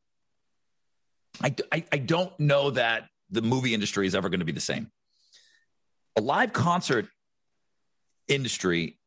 I, 1.43 1.55
I, 1.73 1.85
I 1.91 1.97
don't 1.97 2.39
know 2.39 2.73
that 2.73 3.05
the 3.31 3.41
movie 3.41 3.73
industry 3.73 4.07
is 4.07 4.15
ever 4.15 4.29
going 4.29 4.41
to 4.41 4.47
be 4.47 4.53
the 4.53 4.61
same. 4.61 4.91
A 6.17 6.21
live 6.21 6.53
concert 6.53 7.07
industry 8.29 8.98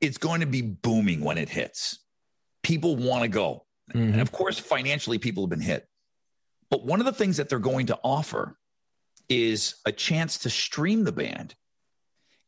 it's 0.00 0.18
going 0.18 0.40
to 0.40 0.46
be 0.46 0.62
booming 0.62 1.20
when 1.20 1.38
it 1.38 1.48
hits. 1.48 1.98
People 2.62 2.96
want 2.96 3.22
to 3.22 3.28
go. 3.28 3.64
Mm-hmm. 3.92 4.12
And 4.12 4.20
of 4.20 4.32
course, 4.32 4.58
financially, 4.58 5.18
people 5.18 5.44
have 5.44 5.50
been 5.50 5.60
hit. 5.60 5.86
But 6.70 6.84
one 6.84 7.00
of 7.00 7.06
the 7.06 7.12
things 7.12 7.38
that 7.38 7.48
they're 7.48 7.58
going 7.58 7.86
to 7.86 7.98
offer 8.04 8.56
is 9.28 9.76
a 9.84 9.92
chance 9.92 10.38
to 10.38 10.50
stream 10.50 11.04
the 11.04 11.12
band 11.12 11.54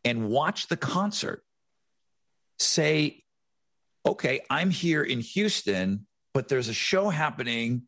and 0.05 0.28
watch 0.28 0.68
the 0.68 0.76
concert. 0.76 1.44
Say, 2.59 3.24
okay, 4.07 4.40
I'm 4.50 4.70
here 4.70 5.03
in 5.03 5.20
Houston, 5.20 6.07
but 6.34 6.48
there's 6.48 6.68
a 6.68 6.74
show 6.74 7.09
happening, 7.09 7.82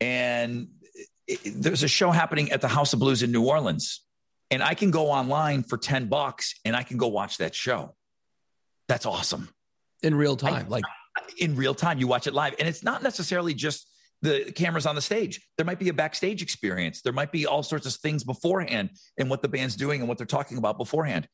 and 0.00 0.68
there's 1.44 1.82
a 1.82 1.88
show 1.88 2.10
happening 2.10 2.50
at 2.52 2.60
the 2.60 2.68
House 2.68 2.92
of 2.92 2.98
Blues 2.98 3.22
in 3.22 3.32
New 3.32 3.44
Orleans. 3.44 4.02
And 4.50 4.62
I 4.62 4.74
can 4.74 4.90
go 4.92 5.10
online 5.10 5.64
for 5.64 5.76
10 5.76 6.06
bucks 6.06 6.54
and 6.64 6.76
I 6.76 6.84
can 6.84 6.98
go 6.98 7.08
watch 7.08 7.38
that 7.38 7.52
show. 7.52 7.95
That's 8.88 9.06
awesome. 9.06 9.48
In 10.02 10.14
real 10.14 10.36
time, 10.36 10.66
I, 10.66 10.68
like 10.68 10.84
in 11.38 11.56
real 11.56 11.74
time, 11.74 11.98
you 11.98 12.06
watch 12.06 12.26
it 12.26 12.34
live. 12.34 12.54
And 12.58 12.68
it's 12.68 12.82
not 12.82 13.02
necessarily 13.02 13.54
just 13.54 13.88
the 14.22 14.52
cameras 14.54 14.86
on 14.86 14.94
the 14.94 15.00
stage. 15.02 15.40
There 15.56 15.66
might 15.66 15.78
be 15.78 15.88
a 15.88 15.94
backstage 15.94 16.42
experience. 16.42 17.02
There 17.02 17.12
might 17.12 17.32
be 17.32 17.46
all 17.46 17.62
sorts 17.62 17.86
of 17.86 17.94
things 17.94 18.24
beforehand 18.24 18.90
and 19.18 19.28
what 19.28 19.42
the 19.42 19.48
band's 19.48 19.76
doing 19.76 20.00
and 20.00 20.08
what 20.08 20.18
they're 20.18 20.26
talking 20.26 20.58
about 20.58 20.78
beforehand. 20.78 21.28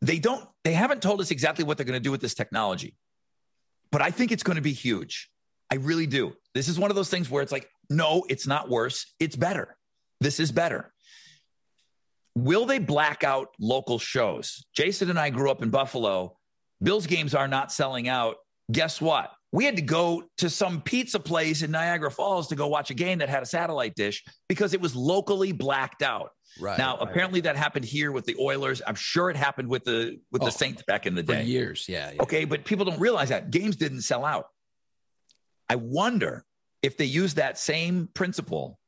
They 0.00 0.18
don't, 0.18 0.46
they 0.64 0.74
haven't 0.74 1.02
told 1.02 1.20
us 1.20 1.30
exactly 1.30 1.64
what 1.64 1.76
they're 1.76 1.86
going 1.86 1.98
to 1.98 2.02
do 2.02 2.10
with 2.10 2.20
this 2.20 2.34
technology, 2.34 2.96
but 3.90 4.02
I 4.02 4.10
think 4.10 4.32
it's 4.32 4.42
going 4.42 4.56
to 4.56 4.62
be 4.62 4.72
huge. 4.72 5.30
I 5.70 5.76
really 5.76 6.06
do. 6.06 6.34
This 6.54 6.68
is 6.68 6.78
one 6.78 6.90
of 6.90 6.94
those 6.94 7.08
things 7.08 7.30
where 7.30 7.42
it's 7.42 7.52
like, 7.52 7.68
no, 7.88 8.24
it's 8.28 8.46
not 8.46 8.68
worse. 8.68 9.14
It's 9.18 9.34
better. 9.34 9.76
This 10.20 10.40
is 10.40 10.52
better. 10.52 10.92
Will 12.36 12.66
they 12.66 12.78
black 12.78 13.24
out 13.24 13.48
local 13.58 13.98
shows? 13.98 14.66
Jason 14.74 15.10
and 15.10 15.18
I 15.18 15.30
grew 15.30 15.50
up 15.50 15.62
in 15.62 15.70
Buffalo 15.70 16.36
Bills 16.84 17.06
games 17.06 17.34
are 17.34 17.48
not 17.48 17.72
selling 17.72 18.08
out. 18.08 18.36
Guess 18.70 19.00
what? 19.00 19.32
We 19.52 19.64
had 19.64 19.76
to 19.76 19.82
go 19.82 20.24
to 20.38 20.50
some 20.50 20.80
pizza 20.80 21.20
place 21.20 21.62
in 21.62 21.70
Niagara 21.70 22.10
Falls 22.10 22.48
to 22.48 22.56
go 22.56 22.66
watch 22.66 22.90
a 22.90 22.94
game 22.94 23.18
that 23.18 23.28
had 23.28 23.42
a 23.42 23.46
satellite 23.46 23.94
dish 23.94 24.24
because 24.48 24.74
it 24.74 24.80
was 24.80 24.96
locally 24.96 25.52
blacked 25.52 26.02
out. 26.02 26.30
Right. 26.60 26.76
Now, 26.76 26.98
right. 26.98 27.08
apparently 27.08 27.40
that 27.42 27.56
happened 27.56 27.84
here 27.84 28.12
with 28.12 28.26
the 28.26 28.36
Oilers. 28.38 28.82
I'm 28.86 28.94
sure 28.94 29.30
it 29.30 29.36
happened 29.36 29.68
with 29.68 29.84
the 29.84 30.18
with 30.30 30.42
oh, 30.42 30.46
the 30.46 30.50
Saints 30.50 30.82
back 30.86 31.06
in 31.06 31.14
the 31.14 31.22
day. 31.22 31.44
years, 31.44 31.86
yeah, 31.88 32.12
yeah. 32.12 32.22
Okay, 32.22 32.44
but 32.44 32.64
people 32.64 32.84
don't 32.84 33.00
realize 33.00 33.28
that 33.28 33.50
games 33.50 33.76
didn't 33.76 34.02
sell 34.02 34.24
out. 34.24 34.46
I 35.68 35.76
wonder 35.76 36.44
if 36.82 36.96
they 36.96 37.06
use 37.06 37.34
that 37.34 37.58
same 37.58 38.08
principle. 38.12 38.78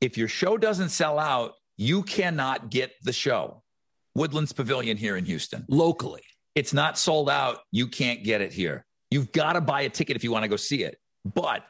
If 0.00 0.16
your 0.16 0.28
show 0.28 0.56
doesn't 0.56 0.88
sell 0.88 1.18
out, 1.18 1.54
you 1.76 2.02
cannot 2.02 2.70
get 2.70 2.92
the 3.02 3.12
show. 3.12 3.62
Woodlands 4.14 4.52
Pavilion 4.52 4.96
here 4.96 5.16
in 5.16 5.24
Houston. 5.24 5.64
Locally. 5.68 6.22
It's 6.54 6.72
not 6.72 6.98
sold 6.98 7.30
out. 7.30 7.60
You 7.70 7.88
can't 7.88 8.22
get 8.22 8.40
it 8.40 8.52
here. 8.52 8.84
You've 9.10 9.32
got 9.32 9.54
to 9.54 9.60
buy 9.60 9.82
a 9.82 9.88
ticket 9.88 10.16
if 10.16 10.24
you 10.24 10.32
want 10.32 10.44
to 10.44 10.48
go 10.48 10.56
see 10.56 10.82
it. 10.82 10.98
But 11.24 11.64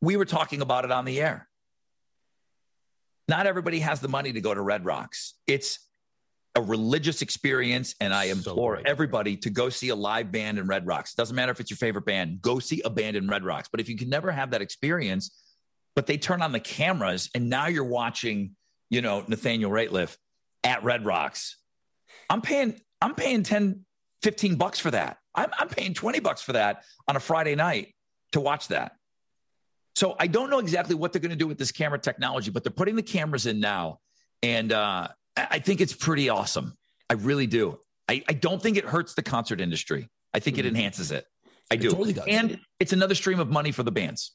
we 0.00 0.16
were 0.16 0.24
talking 0.24 0.60
about 0.60 0.84
it 0.84 0.90
on 0.90 1.04
the 1.04 1.20
air. 1.20 1.48
Not 3.26 3.46
everybody 3.46 3.80
has 3.80 4.00
the 4.00 4.08
money 4.08 4.32
to 4.32 4.40
go 4.40 4.54
to 4.54 4.60
Red 4.60 4.84
Rocks. 4.84 5.34
It's 5.46 5.80
a 6.54 6.62
religious 6.62 7.22
experience, 7.22 7.94
and 8.00 8.12
I 8.12 8.24
implore 8.24 8.78
so 8.78 8.82
everybody 8.86 9.36
to 9.38 9.50
go 9.50 9.68
see 9.68 9.90
a 9.90 9.94
live 9.94 10.32
band 10.32 10.58
in 10.58 10.66
Red 10.66 10.86
Rocks. 10.86 11.14
Doesn't 11.14 11.36
matter 11.36 11.52
if 11.52 11.60
it's 11.60 11.70
your 11.70 11.76
favorite 11.76 12.06
band, 12.06 12.40
go 12.40 12.58
see 12.58 12.80
a 12.84 12.90
band 12.90 13.16
in 13.16 13.28
Red 13.28 13.44
Rocks. 13.44 13.68
But 13.70 13.80
if 13.80 13.88
you 13.88 13.96
can 13.96 14.08
never 14.08 14.32
have 14.32 14.52
that 14.52 14.62
experience, 14.62 15.30
but 15.94 16.06
they 16.06 16.16
turn 16.16 16.42
on 16.42 16.52
the 16.52 16.60
cameras 16.60 17.30
and 17.34 17.48
now 17.48 17.66
you're 17.66 17.84
watching, 17.84 18.56
you 18.88 19.02
know, 19.02 19.24
Nathaniel 19.28 19.70
Rateliff 19.70 20.16
at 20.64 20.82
Red 20.82 21.04
Rocks. 21.04 21.56
I'm 22.30 22.40
paying, 22.40 22.80
I'm 23.00 23.14
paying 23.14 23.42
10, 23.42 23.84
15 24.22 24.56
bucks 24.56 24.78
for 24.78 24.90
that. 24.90 25.18
I'm, 25.34 25.50
I'm 25.58 25.68
paying 25.68 25.94
20 25.94 26.20
bucks 26.20 26.42
for 26.42 26.54
that 26.54 26.84
on 27.06 27.16
a 27.16 27.20
Friday 27.20 27.54
night 27.54 27.94
to 28.32 28.40
watch 28.40 28.68
that. 28.68 28.92
So 29.94 30.16
I 30.18 30.26
don't 30.26 30.50
know 30.50 30.58
exactly 30.58 30.94
what 30.94 31.12
they're 31.12 31.20
going 31.20 31.30
to 31.30 31.36
do 31.36 31.46
with 31.46 31.58
this 31.58 31.72
camera 31.72 31.98
technology, 31.98 32.50
but 32.50 32.62
they're 32.62 32.70
putting 32.72 32.96
the 32.96 33.02
cameras 33.02 33.46
in 33.46 33.60
now. 33.60 33.98
And 34.42 34.72
uh, 34.72 35.08
I 35.36 35.58
think 35.58 35.80
it's 35.80 35.92
pretty 35.92 36.28
awesome. 36.28 36.76
I 37.10 37.14
really 37.14 37.46
do. 37.46 37.80
I, 38.08 38.22
I 38.28 38.32
don't 38.32 38.62
think 38.62 38.76
it 38.76 38.84
hurts 38.84 39.14
the 39.14 39.22
concert 39.22 39.60
industry. 39.60 40.08
I 40.32 40.38
think 40.38 40.56
mm-hmm. 40.56 40.66
it 40.66 40.70
enhances 40.70 41.10
it. 41.10 41.24
I 41.70 41.76
do. 41.76 41.88
It 41.88 41.90
totally 41.90 42.16
and 42.28 42.60
it's 42.78 42.92
another 42.92 43.14
stream 43.14 43.40
of 43.40 43.50
money 43.50 43.72
for 43.72 43.82
the 43.82 43.90
bands. 43.90 44.34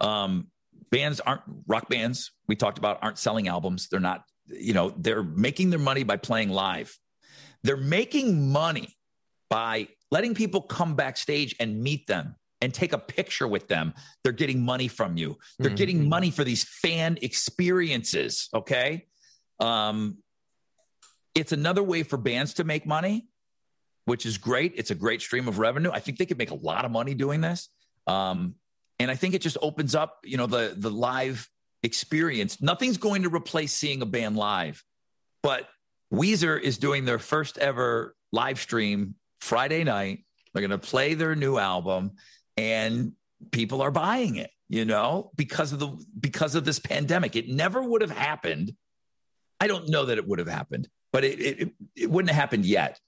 Um, 0.00 0.48
bands 0.90 1.20
aren't 1.20 1.42
rock 1.66 1.88
bands 1.88 2.32
we 2.48 2.56
talked 2.56 2.78
about 2.78 2.98
aren't 3.02 3.18
selling 3.18 3.48
albums. 3.48 3.88
They're 3.88 4.00
not, 4.00 4.24
you 4.46 4.74
know, 4.74 4.92
they're 4.96 5.22
making 5.22 5.70
their 5.70 5.78
money 5.78 6.02
by 6.02 6.16
playing 6.16 6.50
live. 6.50 6.96
They're 7.62 7.76
making 7.76 8.50
money 8.50 8.94
by 9.52 9.86
letting 10.10 10.34
people 10.34 10.62
come 10.62 10.94
backstage 10.94 11.54
and 11.60 11.82
meet 11.82 12.06
them 12.06 12.36
and 12.62 12.72
take 12.72 12.94
a 12.94 12.98
picture 12.98 13.46
with 13.46 13.68
them. 13.68 13.92
They're 14.24 14.32
getting 14.32 14.62
money 14.62 14.88
from 14.88 15.18
you. 15.18 15.36
They're 15.58 15.68
mm-hmm. 15.68 15.76
getting 15.76 16.08
money 16.08 16.30
for 16.30 16.42
these 16.42 16.64
fan 16.64 17.18
experiences. 17.20 18.48
Okay. 18.54 19.06
Um, 19.60 20.18
it's 21.34 21.52
another 21.52 21.82
way 21.82 22.02
for 22.02 22.16
bands 22.16 22.54
to 22.54 22.64
make 22.64 22.86
money, 22.86 23.26
which 24.06 24.24
is 24.24 24.38
great. 24.38 24.72
It's 24.76 24.90
a 24.90 24.94
great 24.94 25.20
stream 25.20 25.48
of 25.48 25.58
revenue. 25.58 25.90
I 25.92 26.00
think 26.00 26.16
they 26.16 26.26
could 26.26 26.38
make 26.38 26.50
a 26.50 26.56
lot 26.56 26.86
of 26.86 26.90
money 26.90 27.14
doing 27.14 27.42
this. 27.42 27.68
Um, 28.06 28.54
and 28.98 29.10
I 29.10 29.16
think 29.16 29.34
it 29.34 29.42
just 29.42 29.58
opens 29.60 29.94
up, 29.94 30.18
you 30.24 30.36
know, 30.36 30.46
the 30.46 30.74
the 30.76 30.90
live 30.90 31.48
experience. 31.82 32.60
Nothing's 32.62 32.96
going 32.96 33.24
to 33.24 33.34
replace 33.34 33.74
seeing 33.74 34.00
a 34.02 34.06
band 34.06 34.36
live, 34.36 34.82
but 35.42 35.68
Weezer 36.12 36.60
is 36.60 36.78
doing 36.78 37.04
their 37.04 37.18
first 37.18 37.58
ever 37.58 38.14
live 38.32 38.60
stream 38.60 39.16
Friday 39.42 39.82
night. 39.82 40.24
They're 40.52 40.66
going 40.66 40.70
to 40.70 40.78
play 40.78 41.14
their 41.14 41.34
new 41.34 41.58
album, 41.58 42.12
and 42.56 43.12
people 43.50 43.82
are 43.82 43.90
buying 43.90 44.36
it. 44.36 44.50
You 44.68 44.86
know, 44.86 45.32
because 45.36 45.72
of 45.72 45.80
the 45.80 45.88
because 46.18 46.54
of 46.54 46.64
this 46.64 46.78
pandemic, 46.78 47.36
it 47.36 47.48
never 47.48 47.82
would 47.82 48.00
have 48.00 48.10
happened. 48.10 48.74
I 49.60 49.66
don't 49.66 49.88
know 49.88 50.06
that 50.06 50.16
it 50.16 50.26
would 50.26 50.38
have 50.38 50.48
happened, 50.48 50.88
but 51.12 51.24
it, 51.24 51.40
it, 51.40 51.70
it 51.94 52.10
wouldn't 52.10 52.30
have 52.30 52.40
happened 52.40 52.64
yet 52.64 52.98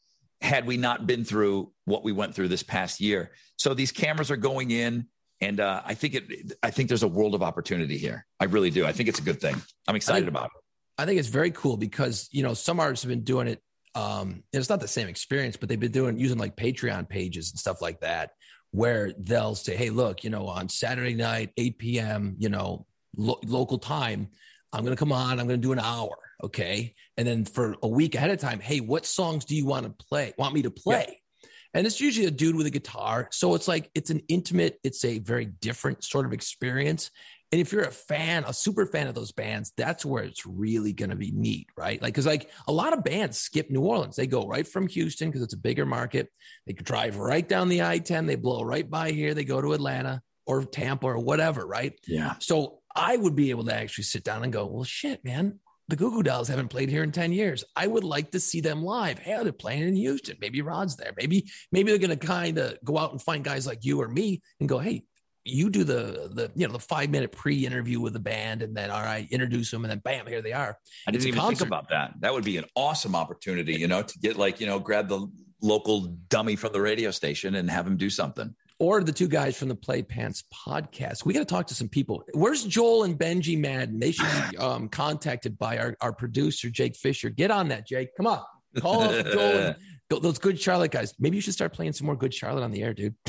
had 0.42 0.66
we 0.66 0.76
not 0.76 1.06
been 1.06 1.24
through 1.24 1.72
what 1.86 2.04
we 2.04 2.12
went 2.12 2.34
through 2.34 2.48
this 2.48 2.62
past 2.62 3.00
year. 3.00 3.30
So 3.56 3.72
these 3.72 3.92
cameras 3.92 4.30
are 4.30 4.36
going 4.36 4.72
in, 4.72 5.06
and 5.40 5.58
uh, 5.58 5.80
I 5.86 5.94
think 5.94 6.14
it. 6.14 6.52
I 6.62 6.70
think 6.70 6.88
there's 6.88 7.02
a 7.02 7.08
world 7.08 7.34
of 7.34 7.42
opportunity 7.42 7.96
here. 7.96 8.26
I 8.40 8.44
really 8.44 8.70
do. 8.70 8.84
I 8.84 8.92
think 8.92 9.08
it's 9.08 9.20
a 9.20 9.22
good 9.24 9.40
thing. 9.40 9.56
I'm 9.88 9.96
excited 9.96 10.24
think, 10.26 10.28
about 10.28 10.46
it. 10.46 10.62
I 10.98 11.06
think 11.06 11.18
it's 11.18 11.28
very 11.28 11.52
cool 11.52 11.76
because 11.76 12.28
you 12.32 12.42
know 12.42 12.54
some 12.54 12.80
artists 12.80 13.04
have 13.04 13.10
been 13.10 13.24
doing 13.24 13.46
it. 13.46 13.62
Um, 13.94 14.42
it's 14.52 14.68
not 14.68 14.80
the 14.80 14.88
same 14.88 15.08
experience, 15.08 15.56
but 15.56 15.68
they've 15.68 15.78
been 15.78 15.92
doing 15.92 16.18
using 16.18 16.38
like 16.38 16.56
Patreon 16.56 17.08
pages 17.08 17.50
and 17.50 17.58
stuff 17.58 17.80
like 17.80 18.00
that, 18.00 18.30
where 18.70 19.12
they'll 19.18 19.54
say, 19.54 19.76
"Hey, 19.76 19.90
look, 19.90 20.24
you 20.24 20.30
know, 20.30 20.48
on 20.48 20.68
Saturday 20.68 21.14
night, 21.14 21.50
8 21.56 21.78
p.m., 21.78 22.36
you 22.38 22.48
know, 22.48 22.86
lo- 23.16 23.40
local 23.46 23.78
time, 23.78 24.28
I'm 24.72 24.84
going 24.84 24.96
to 24.96 24.98
come 24.98 25.12
on. 25.12 25.38
I'm 25.38 25.46
going 25.46 25.60
to 25.60 25.66
do 25.66 25.72
an 25.72 25.78
hour." 25.78 26.16
Okay. 26.42 26.94
And 27.16 27.26
then 27.26 27.44
for 27.44 27.76
a 27.82 27.88
week 27.88 28.14
ahead 28.14 28.30
of 28.30 28.38
time, 28.38 28.60
hey, 28.60 28.80
what 28.80 29.06
songs 29.06 29.44
do 29.44 29.56
you 29.56 29.66
want 29.66 29.86
to 29.86 30.04
play? 30.06 30.34
Want 30.36 30.54
me 30.54 30.62
to 30.62 30.70
play? 30.70 31.06
Yeah. 31.08 31.48
And 31.74 31.86
it's 31.86 32.00
usually 32.00 32.26
a 32.26 32.30
dude 32.30 32.54
with 32.54 32.66
a 32.66 32.70
guitar. 32.70 33.28
So 33.32 33.54
it's 33.54 33.66
like, 33.66 33.90
it's 33.94 34.10
an 34.10 34.22
intimate, 34.28 34.78
it's 34.84 35.04
a 35.04 35.18
very 35.18 35.46
different 35.46 36.04
sort 36.04 36.26
of 36.26 36.32
experience. 36.32 37.10
And 37.52 37.60
if 37.60 37.72
you're 37.72 37.82
a 37.82 37.90
fan, 37.90 38.44
a 38.44 38.52
super 38.52 38.84
fan 38.86 39.06
of 39.06 39.14
those 39.14 39.30
bands, 39.30 39.72
that's 39.76 40.04
where 40.04 40.24
it's 40.24 40.44
really 40.44 40.92
going 40.92 41.10
to 41.10 41.16
be 41.16 41.30
neat, 41.30 41.68
right? 41.76 42.02
Like, 42.02 42.14
cause 42.14 42.26
like 42.26 42.50
a 42.66 42.72
lot 42.72 42.92
of 42.92 43.04
bands 43.04 43.38
skip 43.38 43.70
New 43.70 43.82
Orleans. 43.82 44.16
They 44.16 44.26
go 44.26 44.46
right 44.46 44.66
from 44.66 44.88
Houston 44.88 45.28
because 45.28 45.42
it's 45.42 45.54
a 45.54 45.58
bigger 45.58 45.86
market. 45.86 46.30
They 46.66 46.72
could 46.72 46.86
drive 46.86 47.16
right 47.16 47.48
down 47.48 47.68
the 47.68 47.82
I 47.82 47.98
10, 47.98 48.26
they 48.26 48.34
blow 48.34 48.62
right 48.62 48.88
by 48.88 49.12
here, 49.12 49.34
they 49.34 49.44
go 49.44 49.60
to 49.60 49.72
Atlanta 49.72 50.22
or 50.46 50.64
Tampa 50.64 51.06
or 51.06 51.18
whatever, 51.18 51.66
right? 51.66 51.92
Yeah. 52.06 52.34
So 52.40 52.80
I 52.94 53.16
would 53.16 53.36
be 53.36 53.50
able 53.50 53.64
to 53.64 53.74
actually 53.74 54.04
sit 54.04 54.24
down 54.24 54.42
and 54.42 54.52
go, 54.52 54.66
well, 54.66 54.84
shit, 54.84 55.24
man, 55.24 55.60
the 55.88 55.96
Goo 55.96 56.10
Goo 56.10 56.22
Dolls 56.22 56.48
haven't 56.48 56.68
played 56.68 56.88
here 56.88 57.02
in 57.02 57.12
10 57.12 57.32
years. 57.32 57.62
I 57.76 57.86
would 57.86 58.04
like 58.04 58.30
to 58.30 58.40
see 58.40 58.60
them 58.60 58.82
live. 58.82 59.18
Hey, 59.18 59.38
they're 59.42 59.52
playing 59.52 59.82
in 59.82 59.96
Houston. 59.96 60.36
Maybe 60.40 60.62
Rod's 60.62 60.96
there. 60.96 61.12
Maybe, 61.16 61.50
maybe 61.72 61.90
they're 61.90 61.98
going 62.06 62.18
to 62.18 62.26
kind 62.26 62.58
of 62.58 62.78
go 62.84 62.98
out 62.98 63.12
and 63.12 63.20
find 63.20 63.44
guys 63.44 63.66
like 63.66 63.84
you 63.84 64.00
or 64.00 64.08
me 64.08 64.42
and 64.60 64.68
go, 64.68 64.78
hey, 64.78 65.04
you 65.44 65.70
do 65.70 65.84
the 65.84 66.30
the 66.32 66.50
you 66.54 66.66
know 66.66 66.72
the 66.72 66.78
five 66.78 67.10
minute 67.10 67.32
pre 67.32 67.66
interview 67.66 68.00
with 68.00 68.12
the 68.12 68.20
band 68.20 68.62
and 68.62 68.76
then 68.76 68.90
all 68.90 69.02
right 69.02 69.30
introduce 69.30 69.70
them 69.70 69.84
and 69.84 69.90
then 69.90 69.98
bam 69.98 70.26
here 70.26 70.42
they 70.42 70.52
are. 70.52 70.78
I 71.06 71.10
didn't 71.10 71.26
even 71.26 71.42
think 71.42 71.60
about 71.60 71.88
that. 71.90 72.14
That 72.20 72.32
would 72.32 72.44
be 72.44 72.56
an 72.56 72.64
awesome 72.74 73.14
opportunity, 73.14 73.74
you 73.74 73.88
know, 73.88 74.02
to 74.02 74.18
get 74.18 74.36
like 74.36 74.60
you 74.60 74.66
know 74.66 74.78
grab 74.78 75.08
the 75.08 75.26
local 75.62 76.16
dummy 76.28 76.56
from 76.56 76.72
the 76.72 76.80
radio 76.80 77.10
station 77.10 77.54
and 77.54 77.70
have 77.70 77.86
him 77.86 77.96
do 77.96 78.10
something 78.10 78.54
or 78.78 79.02
the 79.02 79.12
two 79.12 79.28
guys 79.28 79.56
from 79.56 79.68
the 79.68 79.74
Play 79.74 80.02
Pants 80.02 80.44
podcast. 80.52 81.24
We 81.24 81.32
got 81.32 81.40
to 81.40 81.44
talk 81.46 81.68
to 81.68 81.74
some 81.74 81.88
people. 81.88 82.24
Where's 82.34 82.64
Joel 82.64 83.04
and 83.04 83.18
Benji 83.18 83.58
Madden? 83.58 83.98
They 84.00 84.12
should 84.12 84.26
be 84.50 84.56
um, 84.58 84.88
contacted 84.88 85.58
by 85.58 85.78
our, 85.78 85.96
our 86.00 86.12
producer, 86.12 86.70
Jake 86.70 86.96
Fisher. 86.96 87.30
Get 87.30 87.50
on 87.50 87.68
that, 87.68 87.86
Jake. 87.86 88.16
Come 88.16 88.26
on. 88.26 88.42
Call 88.78 89.02
up 89.02 89.26
Joel 89.32 89.58
and 89.58 89.76
those 90.08 90.38
Good 90.38 90.60
Charlotte 90.60 90.90
guys. 90.90 91.14
Maybe 91.18 91.36
you 91.36 91.40
should 91.40 91.54
start 91.54 91.72
playing 91.72 91.92
some 91.92 92.06
more 92.06 92.16
Good 92.16 92.34
Charlotte 92.34 92.62
on 92.62 92.72
the 92.72 92.82
air, 92.82 92.94
dude. 92.94 93.14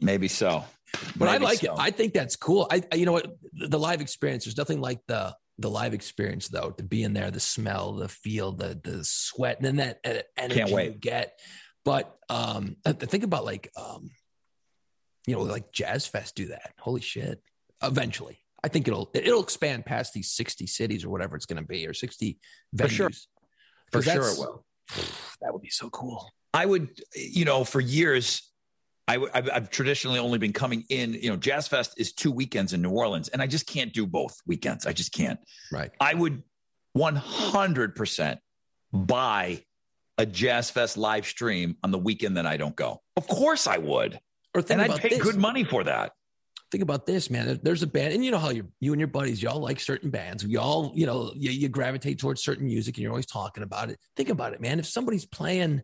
Maybe 0.00 0.28
so. 0.28 0.64
But 1.16 1.26
Maybe 1.26 1.44
I 1.44 1.48
like 1.48 1.58
so. 1.58 1.72
it. 1.72 1.78
I 1.78 1.90
think 1.90 2.12
that's 2.14 2.36
cool. 2.36 2.68
I, 2.70 2.82
you 2.94 3.06
know 3.06 3.12
what? 3.12 3.26
The 3.52 3.78
live 3.78 4.00
experience, 4.00 4.44
there's 4.44 4.56
nothing 4.56 4.80
like 4.80 5.00
the 5.06 5.34
the 5.58 5.70
live 5.70 5.94
experience 5.94 6.48
though 6.48 6.70
to 6.70 6.82
be 6.82 7.04
in 7.04 7.12
there 7.12 7.30
the 7.30 7.38
smell 7.38 7.92
the 7.92 8.08
feel 8.08 8.50
the 8.50 8.80
the 8.82 9.04
sweat 9.04 9.56
and 9.58 9.64
then 9.64 9.76
that 9.76 10.00
uh, 10.04 10.22
energy 10.36 10.58
Can't 10.58 10.72
wait. 10.72 10.92
you 10.94 10.98
get 10.98 11.38
but 11.84 12.16
um, 12.28 12.76
think 12.84 13.24
about 13.24 13.44
like, 13.44 13.70
um, 13.76 14.10
you 15.26 15.34
know, 15.34 15.42
like 15.42 15.70
Jazz 15.70 16.06
Fest 16.06 16.34
do 16.34 16.46
that. 16.46 16.72
Holy 16.78 17.00
shit! 17.00 17.40
Eventually, 17.82 18.38
I 18.62 18.68
think 18.68 18.88
it'll 18.88 19.10
it'll 19.14 19.42
expand 19.42 19.84
past 19.84 20.12
these 20.12 20.30
sixty 20.30 20.66
cities 20.66 21.04
or 21.04 21.10
whatever 21.10 21.36
it's 21.36 21.46
going 21.46 21.62
to 21.62 21.66
be, 21.66 21.86
or 21.86 21.94
sixty 21.94 22.38
venues. 22.74 22.80
For 22.82 22.88
sure, 22.88 23.10
for 23.92 24.02
sure 24.02 24.28
it 24.28 24.38
will. 24.38 24.64
That 25.40 25.52
would 25.52 25.62
be 25.62 25.68
so 25.68 25.90
cool. 25.90 26.32
I 26.54 26.64
would, 26.64 26.88
you 27.14 27.44
know, 27.44 27.64
for 27.64 27.80
years, 27.80 28.50
I, 29.06 29.18
have 29.34 29.50
I've 29.52 29.70
traditionally 29.70 30.18
only 30.18 30.38
been 30.38 30.52
coming 30.52 30.84
in. 30.88 31.12
You 31.14 31.30
know, 31.30 31.36
Jazz 31.36 31.68
Fest 31.68 31.94
is 31.98 32.12
two 32.12 32.30
weekends 32.30 32.72
in 32.72 32.80
New 32.80 32.90
Orleans, 32.90 33.28
and 33.28 33.42
I 33.42 33.46
just 33.46 33.66
can't 33.66 33.92
do 33.92 34.06
both 34.06 34.36
weekends. 34.46 34.86
I 34.86 34.92
just 34.92 35.12
can't. 35.12 35.38
Right. 35.70 35.90
I 36.00 36.14
would 36.14 36.42
one 36.94 37.16
hundred 37.16 37.94
percent 37.96 38.40
buy 38.92 39.62
a 40.16 40.24
Jazz 40.24 40.70
Fest 40.70 40.96
live 40.96 41.26
stream 41.26 41.76
on 41.82 41.90
the 41.90 41.98
weekend 41.98 42.36
that 42.36 42.46
I 42.46 42.56
don't 42.56 42.76
go? 42.76 43.02
Of 43.16 43.26
course 43.26 43.66
I 43.66 43.78
would. 43.78 44.18
Or 44.54 44.62
think 44.62 44.80
and 44.80 44.92
I'd 44.92 45.00
pay 45.00 45.08
this. 45.10 45.22
good 45.22 45.36
money 45.36 45.64
for 45.64 45.84
that. 45.84 46.12
Think 46.70 46.82
about 46.82 47.06
this, 47.06 47.28
man. 47.30 47.60
There's 47.62 47.82
a 47.82 47.86
band, 47.86 48.14
and 48.14 48.24
you 48.24 48.30
know 48.30 48.38
how 48.38 48.50
you 48.50 48.68
you 48.80 48.92
and 48.92 49.00
your 49.00 49.08
buddies, 49.08 49.42
y'all 49.42 49.60
like 49.60 49.80
certain 49.80 50.10
bands. 50.10 50.46
We 50.46 50.56
all, 50.56 50.92
you 50.94 51.06
know, 51.06 51.32
you, 51.36 51.50
you 51.50 51.68
gravitate 51.68 52.18
towards 52.18 52.42
certain 52.42 52.66
music, 52.66 52.96
and 52.96 53.02
you're 53.02 53.12
always 53.12 53.26
talking 53.26 53.62
about 53.62 53.90
it. 53.90 53.98
Think 54.16 54.28
about 54.28 54.54
it, 54.54 54.60
man. 54.60 54.78
If 54.78 54.86
somebody's 54.86 55.26
playing, 55.26 55.82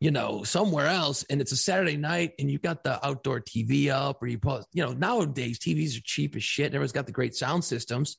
you 0.00 0.10
know, 0.10 0.42
somewhere 0.42 0.86
else, 0.86 1.24
and 1.30 1.40
it's 1.40 1.52
a 1.52 1.56
Saturday 1.56 1.96
night, 1.96 2.32
and 2.38 2.50
you've 2.50 2.62
got 2.62 2.82
the 2.82 3.04
outdoor 3.06 3.40
TV 3.40 3.90
up, 3.90 4.22
or 4.22 4.26
you 4.26 4.38
put, 4.38 4.64
you 4.72 4.84
know, 4.84 4.92
nowadays 4.92 5.58
TVs 5.58 5.96
are 5.96 6.02
cheap 6.02 6.34
as 6.36 6.42
shit. 6.42 6.66
Everyone's 6.66 6.92
got 6.92 7.06
the 7.06 7.12
great 7.12 7.34
sound 7.34 7.64
systems 7.64 8.16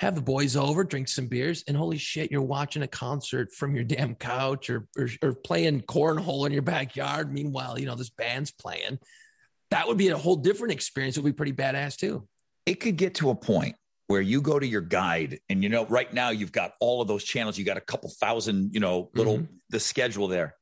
have 0.00 0.14
the 0.14 0.22
boys 0.22 0.56
over, 0.56 0.82
drink 0.82 1.08
some 1.08 1.26
beers, 1.26 1.62
and 1.68 1.76
holy 1.76 1.98
shit, 1.98 2.30
you're 2.30 2.40
watching 2.40 2.82
a 2.82 2.88
concert 2.88 3.52
from 3.52 3.74
your 3.74 3.84
damn 3.84 4.14
couch 4.14 4.70
or, 4.70 4.88
or, 4.96 5.08
or 5.20 5.34
playing 5.34 5.82
cornhole 5.82 6.46
in 6.46 6.52
your 6.52 6.62
backyard. 6.62 7.30
Meanwhile, 7.30 7.78
you 7.78 7.84
know, 7.84 7.96
this 7.96 8.08
band's 8.08 8.50
playing. 8.50 8.98
That 9.70 9.86
would 9.88 9.98
be 9.98 10.08
a 10.08 10.16
whole 10.16 10.36
different 10.36 10.72
experience. 10.72 11.18
It 11.18 11.22
would 11.22 11.34
be 11.34 11.36
pretty 11.36 11.52
badass 11.52 11.98
too. 11.98 12.26
It 12.64 12.80
could 12.80 12.96
get 12.96 13.16
to 13.16 13.28
a 13.28 13.34
point 13.34 13.76
where 14.06 14.22
you 14.22 14.40
go 14.40 14.58
to 14.58 14.66
your 14.66 14.80
guide 14.80 15.38
and 15.50 15.62
you 15.62 15.68
know 15.68 15.84
right 15.86 16.12
now 16.12 16.30
you've 16.30 16.50
got 16.50 16.72
all 16.80 17.00
of 17.00 17.06
those 17.06 17.22
channels 17.22 17.56
you 17.56 17.64
got 17.64 17.76
a 17.76 17.80
couple 17.80 18.10
thousand 18.10 18.74
you 18.74 18.80
know 18.80 19.08
little 19.14 19.38
mm-hmm. 19.38 19.54
the 19.68 19.78
schedule 19.78 20.26
there 20.26 20.56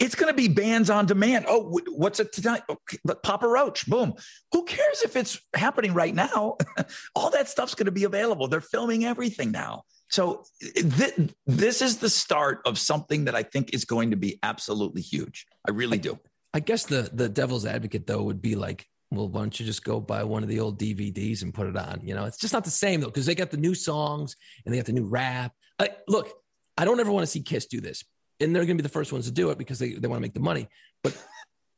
it's 0.00 0.14
going 0.14 0.28
to 0.28 0.36
be 0.36 0.48
bands 0.48 0.90
on 0.90 1.06
demand. 1.06 1.46
Oh, 1.48 1.80
what's 1.88 2.20
it 2.20 2.32
tonight? 2.32 2.62
Okay, 2.68 2.98
Papa 3.22 3.48
Roach, 3.48 3.86
boom. 3.86 4.14
Who 4.52 4.64
cares 4.64 5.02
if 5.02 5.16
it's 5.16 5.40
happening 5.54 5.92
right 5.92 6.14
now? 6.14 6.56
All 7.14 7.30
that 7.30 7.48
stuff's 7.48 7.74
going 7.74 7.86
to 7.86 7.92
be 7.92 8.04
available. 8.04 8.48
They're 8.48 8.60
filming 8.60 9.04
everything 9.04 9.50
now. 9.50 9.82
So 10.10 10.44
th- 10.60 11.32
this 11.46 11.82
is 11.82 11.98
the 11.98 12.08
start 12.08 12.60
of 12.64 12.78
something 12.78 13.24
that 13.24 13.34
I 13.34 13.42
think 13.42 13.74
is 13.74 13.84
going 13.84 14.10
to 14.12 14.16
be 14.16 14.38
absolutely 14.42 15.02
huge. 15.02 15.46
I 15.66 15.72
really 15.72 15.98
do. 15.98 16.18
I 16.54 16.60
guess 16.60 16.86
the 16.86 17.10
the 17.12 17.28
devil's 17.28 17.66
advocate 17.66 18.06
though 18.06 18.22
would 18.22 18.40
be 18.40 18.54
like, 18.54 18.86
well, 19.10 19.28
why 19.28 19.40
don't 19.40 19.60
you 19.60 19.66
just 19.66 19.84
go 19.84 20.00
buy 20.00 20.24
one 20.24 20.42
of 20.42 20.48
the 20.48 20.60
old 20.60 20.78
DVDs 20.78 21.42
and 21.42 21.52
put 21.52 21.66
it 21.66 21.76
on? 21.76 22.00
You 22.02 22.14
know, 22.14 22.24
it's 22.24 22.38
just 22.38 22.54
not 22.54 22.64
the 22.64 22.70
same 22.70 23.00
though 23.00 23.08
because 23.08 23.26
they 23.26 23.34
got 23.34 23.50
the 23.50 23.58
new 23.58 23.74
songs 23.74 24.36
and 24.64 24.72
they 24.72 24.78
got 24.78 24.86
the 24.86 24.92
new 24.92 25.04
rap. 25.04 25.52
I, 25.78 25.90
look, 26.08 26.30
I 26.78 26.84
don't 26.84 27.00
ever 27.00 27.12
want 27.12 27.24
to 27.24 27.30
see 27.30 27.42
Kiss 27.42 27.66
do 27.66 27.80
this 27.80 28.02
and 28.40 28.54
they're 28.54 28.64
going 28.64 28.76
to 28.76 28.82
be 28.82 28.86
the 28.86 28.92
first 28.92 29.12
ones 29.12 29.26
to 29.26 29.32
do 29.32 29.50
it 29.50 29.58
because 29.58 29.78
they, 29.78 29.94
they 29.94 30.08
want 30.08 30.18
to 30.18 30.22
make 30.22 30.34
the 30.34 30.40
money. 30.40 30.68
But 31.02 31.16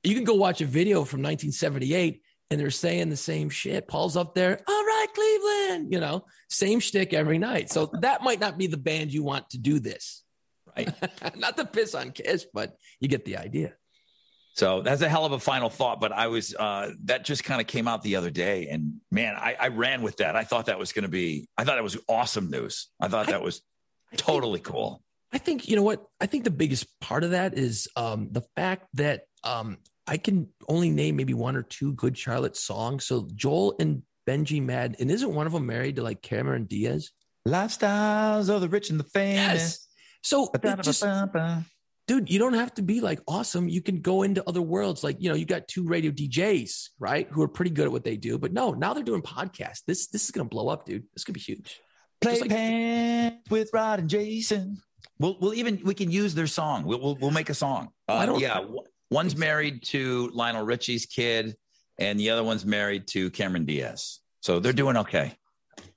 you 0.03 0.15
can 0.15 0.25
go 0.25 0.35
watch 0.35 0.61
a 0.61 0.67
video 0.67 1.05
from 1.05 1.21
1978 1.21 2.23
and 2.51 2.61
they're 2.61 2.71
saying 2.71 3.11
the 3.11 3.17
same 3.17 3.49
shit. 3.49 3.87
Paul's 3.87 4.17
up 4.17 4.35
there, 4.35 4.61
all 4.67 4.85
right, 4.85 5.07
Cleveland, 5.15 5.93
you 5.93 6.01
know, 6.01 6.27
same 6.49 6.81
shtick 6.81 7.15
every 7.15 7.39
night. 7.39 7.71
So 7.71 7.91
that 8.01 8.23
might 8.23 8.41
not 8.41 8.59
be 8.59 8.67
the 8.67 8.77
band 8.77 9.13
you 9.13 9.23
want 9.23 9.51
to 9.51 9.59
do 9.59 9.79
this, 9.79 10.25
right? 10.77 10.93
not 11.37 11.57
to 11.57 11.65
piss 11.65 11.95
on 11.95 12.11
Kiss, 12.11 12.47
but 12.53 12.77
you 12.99 13.09
get 13.09 13.25
the 13.25 13.37
idea. 13.37 13.75
So 14.55 14.83
that's 14.83 15.01
a 15.01 15.09
hell 15.09 15.25
of 15.25 15.33
a 15.33 15.39
final 15.39 15.71
thought. 15.71 16.01
But 16.01 16.13
I 16.13 16.27
was 16.27 16.55
uh, 16.55 16.91
that 17.05 17.25
just 17.25 17.45
kind 17.45 17.61
of 17.61 17.67
came 17.67 17.87
out 17.87 18.03
the 18.03 18.17
other 18.17 18.31
day, 18.31 18.69
and 18.69 19.01
man, 19.11 19.37
I, 19.37 19.57
I 19.59 19.69
ran 19.69 20.03
with 20.03 20.19
that. 20.19 20.35
I 20.35 20.43
thought 20.43 20.67
that 20.67 20.79
was 20.79 20.93
going 20.93 21.05
to 21.05 21.09
be. 21.09 21.49
I 21.57 21.65
thought 21.65 21.79
it 21.79 21.85
was 21.85 21.97
awesome 22.09 22.51
news. 22.51 22.89
I 23.01 23.09
thought 23.09 23.29
I, 23.29 23.33
that 23.33 23.43
was 23.43 23.63
totally 24.17 24.59
cool. 24.59 25.03
I 25.33 25.39
think 25.39 25.69
you 25.69 25.77
know 25.77 25.83
what. 25.83 26.05
I 26.21 26.27
think 26.27 26.45
the 26.45 26.51
biggest 26.51 26.87
part 27.01 27.25
of 27.25 27.31
that 27.31 27.57
is 27.57 27.89
um, 27.97 28.29
the 28.33 28.43
fact 28.57 28.87
that 28.95 29.23
um, 29.45 29.79
I 30.07 30.17
can 30.17 30.49
only 30.69 30.91
name 30.91 31.17
maybe 31.17 31.35
one 31.35 31.57
or 31.57 31.63
two 31.63 31.93
Good 31.93 32.19
Charlotte 32.19 32.57
songs. 32.57 33.07
So 33.07 33.29
Joel 33.35 33.77
and 33.79 34.03
Benji 34.27 34.63
Madden, 34.63 34.97
and 34.99 35.11
isn't 35.11 35.33
one 35.33 35.47
of 35.47 35.53
them 35.53 35.67
married 35.67 35.97
to 35.97 36.03
like 36.03 36.21
Cameron 36.23 36.65
Diaz? 36.65 37.11
Lifestyles 37.47 38.49
of 38.49 38.61
the 38.61 38.69
rich 38.69 38.91
and 38.91 38.99
the 38.99 39.05
famous. 39.05 39.39
Yes. 39.39 39.87
So 40.23 40.51
just, 40.83 41.05
dude, 42.07 42.29
you 42.29 42.39
don't 42.39 42.55
have 42.55 42.75
to 42.75 42.83
be 42.83 43.01
like 43.01 43.21
awesome. 43.27 43.69
You 43.69 43.81
can 43.81 44.01
go 44.01 44.23
into 44.23 44.47
other 44.49 44.61
worlds. 44.61 45.03
Like, 45.03 45.17
you 45.21 45.31
know, 45.31 45.37
you 45.37 45.47
got 45.47 45.69
two 45.69 45.87
radio 45.87 46.11
DJs, 46.11 46.89
right? 46.99 47.29
Who 47.31 47.41
are 47.43 47.49
pretty 47.49 47.71
good 47.71 47.87
at 47.87 47.93
what 47.93 48.05
they 48.05 48.17
do. 48.17 48.37
But 48.37 48.53
no, 48.53 48.73
now 48.73 48.93
they're 48.93 49.05
doing 49.05 49.23
podcasts. 49.23 49.83
This 49.87 50.09
this 50.09 50.25
is 50.25 50.31
gonna 50.31 50.49
blow 50.49 50.69
up, 50.69 50.85
dude. 50.85 51.05
This 51.15 51.25
could 51.25 51.35
be 51.35 51.41
huge. 51.41 51.81
Play 52.21 52.41
like- 52.41 52.51
pants 52.51 53.49
with 53.49 53.71
Rod 53.73 54.01
and 54.01 54.11
Jason. 54.11 54.83
We'll 55.19 55.37
we'll 55.41 55.55
even 55.55 55.81
we 55.85 55.95
can 55.95 56.11
use 56.11 56.35
their 56.35 56.47
song. 56.47 56.85
We'll 56.85 57.01
we'll, 57.01 57.15
we'll 57.17 57.31
make 57.31 57.51
a 57.51 57.55
song. 57.55 57.91
Uh, 58.09 58.37
yeah, 58.39 58.65
one's 59.11 59.37
married 59.37 59.83
to 59.85 60.31
Lionel 60.33 60.65
Richie's 60.65 61.07
kid, 61.07 61.57
and 61.99 62.19
the 62.19 62.31
other 62.31 62.43
one's 62.43 62.65
married 62.65 63.07
to 63.09 63.31
Cameron 63.31 63.65
Diaz. 63.65 64.21
So 64.41 64.61
they're 64.61 64.73
doing 64.73 64.97
okay. 64.97 65.35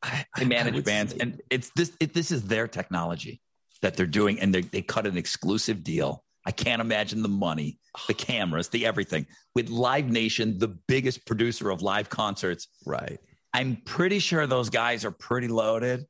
I, 0.01 0.25
they 0.37 0.45
manage 0.45 0.83
bands, 0.83 1.13
say. 1.13 1.19
and 1.21 1.41
it's 1.49 1.71
this. 1.75 1.91
It, 1.99 2.13
this 2.13 2.31
is 2.31 2.43
their 2.43 2.67
technology 2.67 3.41
that 3.81 3.95
they're 3.95 4.05
doing, 4.05 4.39
and 4.39 4.53
they, 4.53 4.61
they 4.61 4.81
cut 4.81 5.07
an 5.07 5.17
exclusive 5.17 5.83
deal. 5.83 6.23
I 6.45 6.51
can't 6.51 6.81
imagine 6.81 7.21
the 7.21 7.29
money, 7.29 7.79
the 8.07 8.13
cameras, 8.13 8.67
the 8.69 8.85
everything 8.85 9.27
with 9.55 9.69
Live 9.69 10.07
Nation, 10.07 10.57
the 10.57 10.67
biggest 10.67 11.25
producer 11.25 11.69
of 11.69 11.81
live 11.81 12.09
concerts. 12.09 12.67
Right. 12.85 13.19
I'm 13.53 13.77
pretty 13.85 14.19
sure 14.19 14.45
those 14.47 14.69
guys 14.69 15.05
are 15.05 15.11
pretty 15.11 15.47
loaded. 15.47 16.05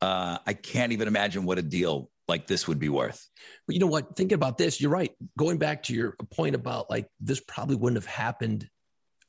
Uh, 0.00 0.38
I 0.46 0.54
can't 0.54 0.92
even 0.92 1.08
imagine 1.08 1.44
what 1.44 1.58
a 1.58 1.62
deal 1.62 2.10
like 2.28 2.46
this 2.46 2.66
would 2.66 2.78
be 2.78 2.88
worth. 2.88 3.28
But 3.66 3.74
you 3.74 3.80
know 3.80 3.86
what? 3.86 4.16
Thinking 4.16 4.34
about 4.34 4.58
this, 4.58 4.80
you're 4.80 4.90
right. 4.90 5.12
Going 5.38 5.58
back 5.58 5.84
to 5.84 5.94
your 5.94 6.16
point 6.32 6.54
about 6.54 6.90
like 6.90 7.08
this 7.20 7.40
probably 7.40 7.76
wouldn't 7.76 8.02
have 8.02 8.12
happened 8.12 8.68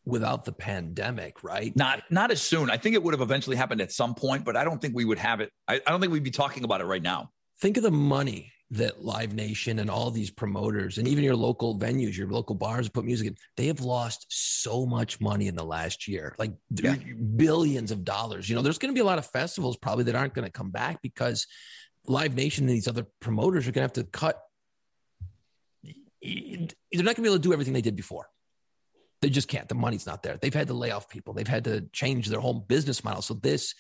without 0.06 0.46
the 0.46 0.54
pandemic, 0.54 1.44
right? 1.44 1.76
Not 1.76 2.04
not 2.10 2.32
as 2.32 2.42
soon. 2.42 2.70
I 2.70 2.78
think 2.78 2.96
it 2.96 3.04
would 3.04 3.14
have 3.14 3.22
eventually 3.22 3.56
happened 3.56 3.82
at 3.82 3.92
some 3.92 4.16
point, 4.16 4.46
but 4.46 4.56
I 4.56 4.64
don't 4.64 4.82
think 4.82 4.96
we 4.96 5.06
would 5.06 5.20
have 5.20 5.42
it. 5.42 5.52
I, 5.68 5.76
I 5.86 5.92
don't 5.92 6.00
think 6.00 6.14
we'd 6.14 6.24
be 6.24 6.32
talking 6.32 6.64
about 6.64 6.82
it 6.82 6.86
right 6.86 7.04
now 7.04 7.30
think 7.60 7.78
of 7.78 7.84
the 7.84 7.92
money 7.92 8.52
that 8.70 9.04
Live 9.04 9.34
Nation 9.34 9.80
and 9.80 9.90
all 9.90 10.12
these 10.12 10.30
promoters 10.30 10.98
and 10.98 11.08
even 11.08 11.24
your 11.24 11.38
local 11.38 11.80
venues, 11.80 12.18
your 12.18 12.28
local 12.28 12.54
bars 12.54 12.90
put 12.90 13.06
music 13.06 13.28
in, 13.28 13.36
they 13.56 13.68
have 13.68 13.80
lost 13.80 14.26
so 14.30 14.86
much 14.86 15.22
money 15.22 15.48
in 15.48 15.56
the 15.56 15.64
last 15.64 16.08
year, 16.08 16.36
like 16.38 16.52
yeah. 16.72 16.96
billions 17.38 17.92
of 17.92 18.04
dollars. 18.04 18.50
You 18.50 18.56
know, 18.56 18.62
there's 18.62 18.78
going 18.78 18.94
to 18.94 18.98
be 18.98 19.02
a 19.02 19.06
lot 19.06 19.20
of 19.20 19.26
festivals 19.26 19.78
probably 19.78 20.04
that 20.06 20.16
aren't 20.16 20.34
going 20.34 20.46
to 20.46 20.52
come 20.52 20.70
back 20.70 21.02
because 21.02 21.48
Live 22.08 22.36
Nation 22.36 22.68
and 22.68 22.76
these 22.76 22.88
other 22.88 23.06
promoters 23.20 23.68
are 23.68 23.72
going 23.72 23.88
to 23.88 24.00
have 24.00 24.06
to 24.06 24.12
cut. 24.12 24.42
They're 25.84 27.04
not 27.04 27.16
going 27.16 27.16
to 27.16 27.22
be 27.22 27.28
able 27.28 27.36
to 27.36 27.42
do 27.42 27.54
everything 27.54 27.74
they 27.74 27.82
did 27.82 27.96
before. 27.96 28.30
They 29.22 29.30
just 29.30 29.48
can't. 29.48 29.68
The 29.68 29.76
money's 29.76 30.06
not 30.06 30.24
there. 30.24 30.38
They've 30.38 30.54
had 30.54 30.68
to 30.68 30.74
lay 30.74 30.92
off 30.92 31.10
people. 31.10 31.34
They've 31.34 31.48
had 31.48 31.64
to 31.66 31.82
change 31.92 32.28
their 32.28 32.40
whole 32.40 32.54
business 32.54 33.04
model. 33.04 33.22
So 33.22 33.34
this 33.34 33.74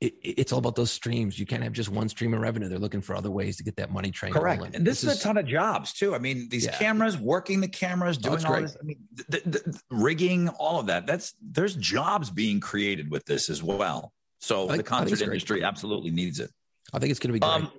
it, 0.00 0.14
it's 0.22 0.52
all 0.52 0.58
about 0.58 0.76
those 0.76 0.90
streams. 0.90 1.38
You 1.38 1.46
can't 1.46 1.62
have 1.62 1.72
just 1.72 1.88
one 1.88 2.08
stream 2.08 2.34
of 2.34 2.40
revenue. 2.40 2.68
They're 2.68 2.78
looking 2.78 3.00
for 3.00 3.16
other 3.16 3.30
ways 3.30 3.56
to 3.56 3.64
get 3.64 3.76
that 3.76 3.90
money 3.90 4.10
train. 4.10 4.32
Correct. 4.32 4.58
Rolling. 4.58 4.76
And 4.76 4.86
this, 4.86 5.00
this 5.00 5.12
is, 5.12 5.16
is, 5.16 5.20
a 5.20 5.24
ton 5.24 5.36
of 5.38 5.46
jobs 5.46 5.92
too. 5.92 6.14
I 6.14 6.18
mean, 6.18 6.48
these 6.48 6.66
yeah. 6.66 6.76
cameras, 6.76 7.16
working 7.16 7.60
the 7.60 7.68
cameras, 7.68 8.18
oh, 8.18 8.28
doing 8.28 8.44
oh, 8.44 8.48
all 8.48 8.54
great. 8.54 8.62
this. 8.62 8.76
I 8.80 8.84
mean, 8.84 8.98
the, 9.28 9.42
the, 9.44 9.58
the, 9.70 9.80
rigging, 9.90 10.48
all 10.48 10.80
of 10.80 10.86
that. 10.86 11.06
That's 11.06 11.34
there's 11.40 11.74
jobs 11.76 12.30
being 12.30 12.60
created 12.60 13.10
with 13.10 13.24
this 13.24 13.48
as 13.48 13.62
well. 13.62 14.12
So 14.40 14.68
I, 14.68 14.76
the 14.76 14.82
concert 14.82 15.22
industry 15.22 15.64
absolutely 15.64 16.10
needs 16.10 16.40
it. 16.40 16.50
I 16.94 16.98
think 17.00 17.10
it's 17.10 17.20
going 17.20 17.28
to 17.28 17.32
be 17.34 17.40
great. 17.40 17.52
Um, 17.52 17.70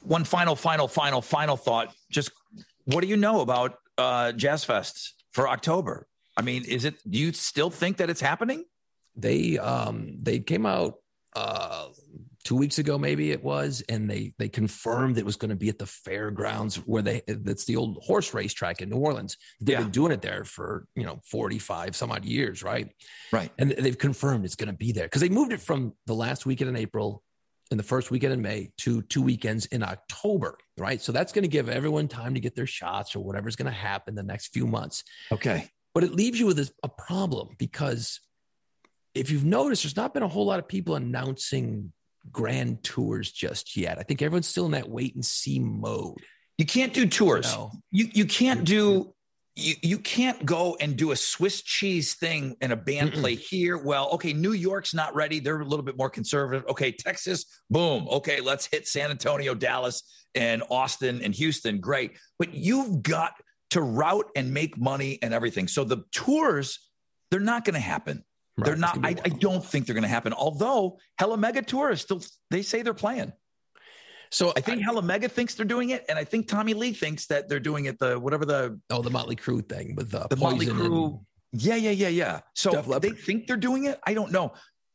one 0.00 0.24
final, 0.24 0.56
final, 0.56 0.88
final, 0.88 1.20
final 1.20 1.56
thought. 1.56 1.94
Just 2.10 2.30
what 2.84 3.02
do 3.02 3.06
you 3.06 3.16
know 3.16 3.40
about 3.40 3.78
uh, 3.98 4.32
Jazz 4.32 4.64
Fest 4.64 5.14
for 5.32 5.48
October? 5.48 6.06
I 6.36 6.42
mean, 6.42 6.64
is 6.64 6.84
it? 6.84 6.94
Do 7.08 7.18
you 7.18 7.32
still 7.32 7.70
think 7.70 7.98
that 7.98 8.08
it's 8.08 8.20
happening? 8.20 8.64
They 9.14 9.58
um 9.58 10.16
they 10.18 10.38
came 10.38 10.64
out 10.64 10.94
uh, 11.34 11.88
two 12.44 12.56
weeks 12.56 12.78
ago, 12.78 12.98
maybe 12.98 13.30
it 13.30 13.42
was, 13.42 13.82
and 13.88 14.08
they 14.10 14.32
they 14.38 14.48
confirmed 14.48 15.18
it 15.18 15.26
was 15.26 15.36
going 15.36 15.50
to 15.50 15.56
be 15.56 15.68
at 15.68 15.78
the 15.78 15.86
fairgrounds 15.86 16.76
where 16.76 17.02
they 17.02 17.22
that's 17.26 17.64
the 17.66 17.76
old 17.76 17.98
horse 18.02 18.32
racetrack 18.32 18.80
in 18.80 18.88
New 18.88 18.96
Orleans. 18.96 19.36
They've 19.60 19.74
yeah. 19.74 19.82
been 19.82 19.90
doing 19.90 20.12
it 20.12 20.22
there 20.22 20.44
for 20.44 20.86
you 20.94 21.04
know 21.04 21.20
forty 21.24 21.58
five 21.58 21.94
some 21.94 22.10
odd 22.10 22.24
years, 22.24 22.62
right? 22.62 22.88
Right. 23.30 23.50
And 23.58 23.72
they've 23.72 23.98
confirmed 23.98 24.44
it's 24.44 24.56
going 24.56 24.70
to 24.70 24.76
be 24.76 24.92
there 24.92 25.04
because 25.04 25.20
they 25.20 25.28
moved 25.28 25.52
it 25.52 25.60
from 25.60 25.94
the 26.06 26.14
last 26.14 26.46
weekend 26.46 26.70
in 26.70 26.76
April 26.76 27.22
and 27.72 27.78
the 27.78 27.84
first 27.84 28.10
weekend 28.10 28.32
in 28.32 28.42
May 28.42 28.70
to 28.78 29.02
two 29.02 29.22
weekends 29.22 29.66
in 29.66 29.82
October, 29.82 30.56
right? 30.78 31.00
So 31.00 31.10
that's 31.10 31.32
going 31.32 31.42
to 31.42 31.48
give 31.48 31.68
everyone 31.68 32.06
time 32.06 32.34
to 32.34 32.40
get 32.40 32.54
their 32.54 32.66
shots 32.66 33.16
or 33.16 33.24
whatever's 33.24 33.56
going 33.56 33.66
to 33.66 33.72
happen 33.72 34.14
the 34.14 34.22
next 34.22 34.52
few 34.52 34.66
months. 34.66 35.02
Okay. 35.32 35.68
But 35.94 36.04
it 36.04 36.12
leaves 36.12 36.38
you 36.38 36.46
with 36.46 36.70
a 36.82 36.88
problem 36.88 37.56
because 37.58 38.20
if 39.14 39.30
you've 39.30 39.44
noticed, 39.44 39.82
there's 39.82 39.96
not 39.96 40.14
been 40.14 40.22
a 40.22 40.28
whole 40.28 40.46
lot 40.46 40.58
of 40.58 40.68
people 40.68 40.94
announcing 40.94 41.92
grand 42.30 42.82
tours 42.84 43.32
just 43.32 43.76
yet. 43.76 43.98
I 43.98 44.02
think 44.02 44.22
everyone's 44.22 44.46
still 44.46 44.66
in 44.66 44.72
that 44.72 44.88
wait 44.88 45.14
and 45.14 45.24
see 45.24 45.58
mode. 45.58 46.22
You 46.58 46.66
can't 46.66 46.94
do 46.94 47.06
tours. 47.06 47.50
You, 47.50 47.58
know? 47.58 47.72
you, 47.90 48.08
you 48.12 48.24
can't 48.26 48.64
do 48.64 49.12
you 49.54 49.74
you 49.82 49.98
can't 49.98 50.44
go 50.46 50.76
and 50.80 50.96
do 50.96 51.10
a 51.10 51.16
Swiss 51.16 51.62
cheese 51.62 52.14
thing 52.14 52.56
and 52.60 52.72
a 52.72 52.76
band 52.76 53.12
play 53.12 53.34
here. 53.34 53.76
Well, 53.76 54.08
okay, 54.12 54.32
New 54.32 54.52
York's 54.52 54.94
not 54.94 55.14
ready. 55.14 55.40
They're 55.40 55.60
a 55.60 55.64
little 55.64 55.84
bit 55.84 55.96
more 55.96 56.08
conservative. 56.08 56.64
Okay, 56.70 56.92
Texas, 56.92 57.44
boom. 57.68 58.08
Okay, 58.08 58.40
let's 58.40 58.66
hit 58.66 58.88
San 58.88 59.10
Antonio, 59.10 59.54
Dallas, 59.54 60.02
and 60.34 60.62
Austin 60.70 61.20
and 61.22 61.34
Houston. 61.34 61.80
Great. 61.80 62.12
But 62.38 62.54
you've 62.54 63.02
got 63.02 63.34
to 63.70 63.82
route 63.82 64.30
and 64.36 64.54
make 64.54 64.78
money 64.78 65.18
and 65.22 65.34
everything. 65.34 65.68
So 65.68 65.84
the 65.84 66.04
tours, 66.12 66.78
they're 67.30 67.40
not 67.40 67.64
going 67.64 67.74
to 67.74 67.80
happen. 67.80 68.24
Right. 68.56 68.66
They're 68.66 68.76
not. 68.76 68.98
I, 69.02 69.16
I, 69.24 69.28
don't 69.28 69.64
think 69.64 69.86
they're 69.86 69.94
going 69.94 70.02
to 70.02 70.08
happen. 70.08 70.34
Although 70.34 70.98
Hella 71.18 71.38
Mega 71.38 71.62
Tour 71.62 71.90
is 71.90 72.02
still, 72.02 72.22
they 72.50 72.62
say 72.62 72.82
they're 72.82 72.92
playing. 72.92 73.32
So 74.32 74.50
I 74.56 74.60
think 74.62 74.80
I, 74.80 74.84
Hella 74.84 75.02
Mega 75.02 75.28
thinks 75.28 75.54
they're 75.54 75.66
doing 75.66 75.90
it, 75.90 76.06
and 76.08 76.18
I 76.18 76.24
think 76.24 76.48
Tommy 76.48 76.72
Lee 76.72 76.94
thinks 76.94 77.26
that 77.26 77.50
they're 77.50 77.60
doing 77.60 77.84
it. 77.84 77.98
The 77.98 78.18
whatever 78.18 78.46
the 78.46 78.80
oh 78.88 79.02
the 79.02 79.10
Motley 79.10 79.36
Crue 79.36 79.66
thing 79.68 79.94
with 79.94 80.14
uh, 80.14 80.26
the 80.30 80.36
Motley 80.36 80.66
Crue. 80.66 81.22
Yeah, 81.52 81.76
yeah, 81.76 81.90
yeah, 81.90 82.08
yeah. 82.08 82.40
So 82.54 82.80
they 82.98 83.10
think 83.10 83.46
they're 83.46 83.58
doing 83.58 83.84
it. 83.84 84.00
I 84.06 84.14
don't 84.14 84.32
know, 84.32 84.54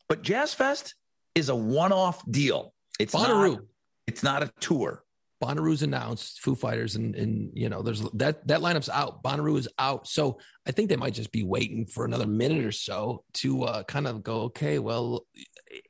but 0.09 0.23
Jazz 0.23 0.55
Fest 0.55 0.95
is 1.35 1.49
a 1.49 1.55
one-off 1.55 2.23
deal. 2.29 2.73
It's 2.99 3.13
Bonnaroo. 3.13 3.53
Not, 3.53 3.61
it's 4.07 4.23
not 4.23 4.41
a 4.41 4.51
tour. 4.59 5.03
Bonnaroo's 5.39 5.83
announced, 5.83 6.39
Foo 6.39 6.55
Fighters, 6.55 6.95
and 6.95 7.13
and 7.15 7.51
you 7.53 7.69
know, 7.69 7.83
there's 7.83 8.01
that 8.13 8.47
that 8.47 8.61
lineup's 8.61 8.89
out. 8.89 9.21
Bonnaroo 9.21 9.59
is 9.59 9.69
out, 9.77 10.07
so 10.07 10.39
I 10.65 10.71
think 10.71 10.89
they 10.89 10.95
might 10.95 11.13
just 11.13 11.31
be 11.31 11.43
waiting 11.43 11.85
for 11.85 12.05
another 12.05 12.25
minute 12.25 12.65
or 12.65 12.71
so 12.71 13.23
to 13.35 13.65
uh, 13.65 13.83
kind 13.83 14.07
of 14.07 14.23
go. 14.23 14.41
Okay, 14.45 14.79
well, 14.79 15.27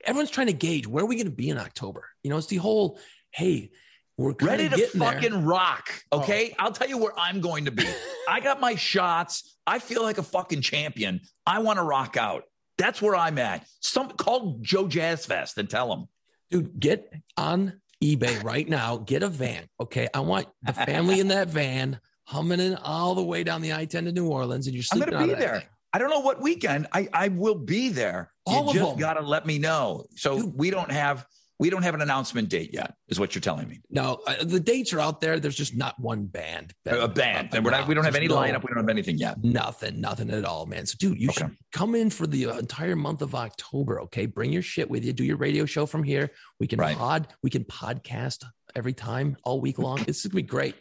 everyone's 0.03 0.32
trying 0.32 0.48
to 0.48 0.53
gauge 0.53 0.86
where 0.86 1.06
are 1.06 1.07
we 1.07 1.15
going 1.15 1.28
to 1.28 1.32
be 1.32 1.48
in 1.48 1.57
October. 1.57 2.10
You 2.24 2.30
know, 2.30 2.38
it's 2.38 2.48
the 2.48 2.57
whole 2.57 2.99
hey, 3.38 3.69
we're 4.18 4.34
ready 4.41 4.68
to 4.68 4.88
fucking 4.88 5.31
there. 5.31 5.39
rock. 5.41 5.89
Okay, 6.11 6.51
oh. 6.53 6.64
I'll 6.64 6.72
tell 6.72 6.89
you 6.89 6.97
where 6.97 7.14
I'm 7.18 7.39
going 7.39 7.65
to 7.65 7.72
be. 7.72 7.88
I 8.30 8.39
got 8.39 8.59
my 8.59 8.73
shots. 8.73 9.57
I 9.68 9.77
feel 9.77 10.01
like 10.01 10.18
a 10.18 10.23
fucking 10.23 10.61
champion. 10.61 11.22
I 11.45 11.59
want 11.59 11.77
to 11.77 11.84
rock 11.84 12.18
out. 12.18 12.45
That's 12.80 12.99
where 12.99 13.15
I'm 13.15 13.38
at. 13.38 13.65
Some 13.80 14.09
call 14.09 14.57
Joe 14.61 14.88
Jazz 14.88 15.26
Fest 15.26 15.57
and 15.59 15.69
tell 15.69 15.93
him, 15.93 16.07
dude, 16.49 16.80
get 16.80 17.14
on 17.38 17.80
eBay 18.03 18.43
right 18.43 18.68
now. 18.68 18.97
Get 18.97 19.22
a 19.22 19.30
van. 19.30 19.69
Okay. 19.80 20.07
I 20.14 20.22
want 20.22 20.47
the 20.64 20.73
family 20.73 21.19
in 21.19 21.27
that 21.27 21.49
van 21.49 21.99
humming 22.26 22.59
in 22.59 22.76
all 22.76 23.14
the 23.14 23.23
way 23.23 23.43
down 23.43 23.61
the 23.61 23.73
I 23.73 23.85
10 23.85 24.05
to 24.05 24.11
New 24.11 24.27
Orleans. 24.27 24.65
And 24.65 24.76
you're 24.76 24.84
sleeping 24.84 25.14
I'm 25.14 25.19
going 25.19 25.30
to 25.30 25.35
be 25.35 25.39
there. 25.39 25.64
I 25.93 25.99
don't 25.99 26.09
know 26.09 26.19
what 26.19 26.41
weekend. 26.41 26.88
I, 26.91 27.07
I 27.14 27.27
will 27.30 27.55
be 27.55 27.89
there. 27.89 28.31
All 28.45 28.64
you 28.64 28.69
of 28.69 28.76
just 28.76 28.89
them. 28.91 28.99
got 28.99 29.14
to 29.14 29.22
let 29.22 29.45
me 29.45 29.59
know. 29.59 30.05
So 30.15 30.41
Dude. 30.41 30.57
we 30.57 30.69
don't 30.69 30.91
have 30.91 31.26
we 31.59 31.69
don't 31.69 31.81
have 31.81 31.95
an 31.95 32.01
announcement 32.01 32.49
date 32.49 32.71
yet, 32.71 32.93
is 33.07 33.19
what 33.19 33.34
you're 33.34 33.41
telling 33.41 33.67
me. 33.67 33.81
No, 33.89 34.19
uh, 34.27 34.43
the 34.43 34.59
dates 34.59 34.93
are 34.93 34.99
out 34.99 35.21
there. 35.21 35.39
There's 35.39 35.55
just 35.55 35.75
not 35.75 35.99
one 35.99 36.25
band. 36.25 36.73
A 36.85 37.07
band. 37.07 37.49
And 37.53 37.65
we're 37.65 37.71
not, 37.71 37.88
we 37.88 37.95
don't 37.95 38.03
have 38.03 38.15
any 38.15 38.27
no, 38.27 38.35
lineup. 38.35 38.63
We 38.63 38.67
don't 38.67 38.77
have 38.77 38.89
anything 38.89 39.17
yet. 39.17 39.43
Nothing, 39.43 39.99
nothing 39.99 40.29
at 40.29 40.45
all, 40.45 40.67
man. 40.67 40.85
So, 40.85 40.95
dude, 40.99 41.19
you 41.19 41.29
okay. 41.29 41.45
should 41.45 41.57
come 41.71 41.95
in 41.95 42.11
for 42.11 42.27
the 42.27 42.47
uh, 42.47 42.57
entire 42.59 42.95
month 42.95 43.23
of 43.23 43.34
October. 43.34 44.01
Okay, 44.01 44.27
bring 44.27 44.53
your 44.53 44.61
shit 44.61 44.89
with 44.89 45.03
you. 45.03 45.13
Do 45.13 45.23
your 45.23 45.38
radio 45.38 45.65
show 45.65 45.88
from 45.88 46.03
here. 46.03 46.29
We 46.59 46.67
can 46.67 46.79
right. 46.79 46.95
pod. 46.95 47.27
We 47.41 47.49
can 47.49 47.63
podcast 47.63 48.45
every 48.75 48.93
time 48.93 49.38
all 49.43 49.59
week 49.59 49.79
long. 49.79 49.97
This 50.03 50.19
is 50.19 50.27
gonna 50.27 50.35
be 50.35 50.43
great. 50.43 50.75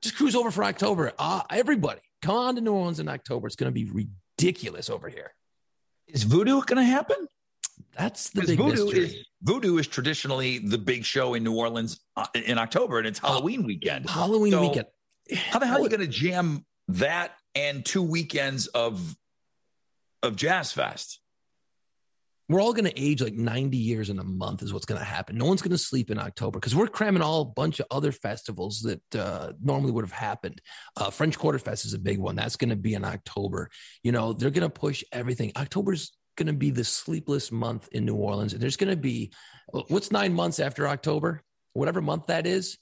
Just 0.00 0.16
cruise 0.16 0.34
over 0.34 0.50
for 0.50 0.64
October. 0.64 1.12
Uh, 1.18 1.42
everybody, 1.50 2.00
come 2.20 2.34
on 2.34 2.56
to 2.56 2.60
New 2.60 2.72
Orleans 2.72 2.98
in 2.98 3.08
October. 3.08 3.46
It's 3.46 3.56
gonna 3.56 3.70
be 3.70 3.88
ridiculous 4.38 4.90
over 4.90 5.08
here. 5.08 5.32
Is 6.08 6.24
voodoo 6.24 6.62
gonna 6.62 6.84
happen? 6.84 7.28
That's 7.98 8.30
the 8.30 8.42
big 8.42 8.58
voodoo 8.58 8.84
mystery. 8.84 9.04
Is, 9.04 9.26
voodoo 9.42 9.78
is 9.78 9.86
traditionally 9.86 10.58
the 10.58 10.78
big 10.78 11.04
show 11.04 11.34
in 11.34 11.44
New 11.44 11.56
Orleans 11.56 12.00
uh, 12.16 12.26
in 12.34 12.58
October, 12.58 12.98
and 12.98 13.06
it's 13.06 13.18
Halloween 13.18 13.64
weekend. 13.64 14.08
Halloween 14.08 14.52
so 14.52 14.60
weekend. 14.68 14.86
How 15.32 15.58
the 15.58 15.66
hell 15.66 15.78
are 15.78 15.82
you 15.82 15.88
going 15.88 16.00
to 16.00 16.06
jam 16.06 16.64
that 16.88 17.32
and 17.54 17.84
two 17.84 18.02
weekends 18.02 18.66
of 18.68 19.16
of 20.22 20.36
Jazz 20.36 20.72
Fest. 20.72 21.20
We're 22.48 22.60
all 22.60 22.72
going 22.72 22.84
to 22.84 23.00
age 23.00 23.20
like 23.20 23.34
90 23.34 23.76
years 23.76 24.08
in 24.08 24.20
a 24.20 24.24
month, 24.24 24.62
is 24.62 24.72
what's 24.72 24.86
going 24.86 25.00
to 25.00 25.04
happen. 25.04 25.36
No 25.36 25.46
one's 25.46 25.62
going 25.62 25.72
to 25.72 25.78
sleep 25.78 26.12
in 26.12 26.18
October 26.18 26.60
because 26.60 26.76
we're 26.76 26.86
cramming 26.86 27.22
all 27.22 27.40
a 27.40 27.44
bunch 27.44 27.80
of 27.80 27.86
other 27.90 28.12
festivals 28.12 28.82
that 28.82 29.16
uh, 29.16 29.52
normally 29.60 29.90
would 29.90 30.04
have 30.04 30.12
happened. 30.12 30.60
Uh, 30.96 31.10
French 31.10 31.36
Quarter 31.36 31.58
Fest 31.58 31.84
is 31.84 31.92
a 31.92 31.98
big 31.98 32.18
one. 32.18 32.36
That's 32.36 32.54
going 32.54 32.70
to 32.70 32.76
be 32.76 32.94
in 32.94 33.04
October. 33.04 33.68
You 34.04 34.12
know, 34.12 34.32
they're 34.32 34.50
going 34.50 34.62
to 34.62 34.70
push 34.70 35.02
everything. 35.10 35.50
October's 35.56 36.15
going 36.36 36.46
to 36.46 36.52
be 36.52 36.70
the 36.70 36.84
sleepless 36.84 37.50
month 37.50 37.88
in 37.92 38.04
New 38.04 38.14
Orleans. 38.14 38.52
And 38.52 38.62
there's 38.62 38.76
going 38.76 38.90
to 38.90 38.96
be 38.96 39.32
what's 39.88 40.10
nine 40.12 40.32
months 40.32 40.60
after 40.60 40.86
October, 40.86 41.42
whatever 41.72 42.00
month 42.00 42.26
that 42.26 42.46
is. 42.46 42.78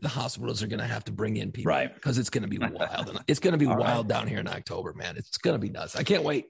The 0.00 0.08
hospitals 0.08 0.62
are 0.62 0.68
going 0.68 0.78
to 0.78 0.86
have 0.86 1.04
to 1.06 1.12
bring 1.12 1.36
in 1.38 1.50
people, 1.50 1.70
right? 1.70 1.92
Because 1.92 2.18
it's 2.18 2.30
going 2.30 2.42
to 2.42 2.48
be 2.48 2.58
wild. 2.72 3.20
it's 3.26 3.40
going 3.40 3.52
to 3.52 3.58
be 3.58 3.66
All 3.66 3.76
wild 3.76 4.08
right. 4.08 4.18
down 4.18 4.28
here 4.28 4.38
in 4.38 4.46
October, 4.46 4.92
man. 4.92 5.16
It's 5.16 5.38
going 5.38 5.54
to 5.54 5.58
be 5.58 5.70
nuts. 5.70 5.96
I 5.96 6.04
can't 6.04 6.22
wait. 6.22 6.46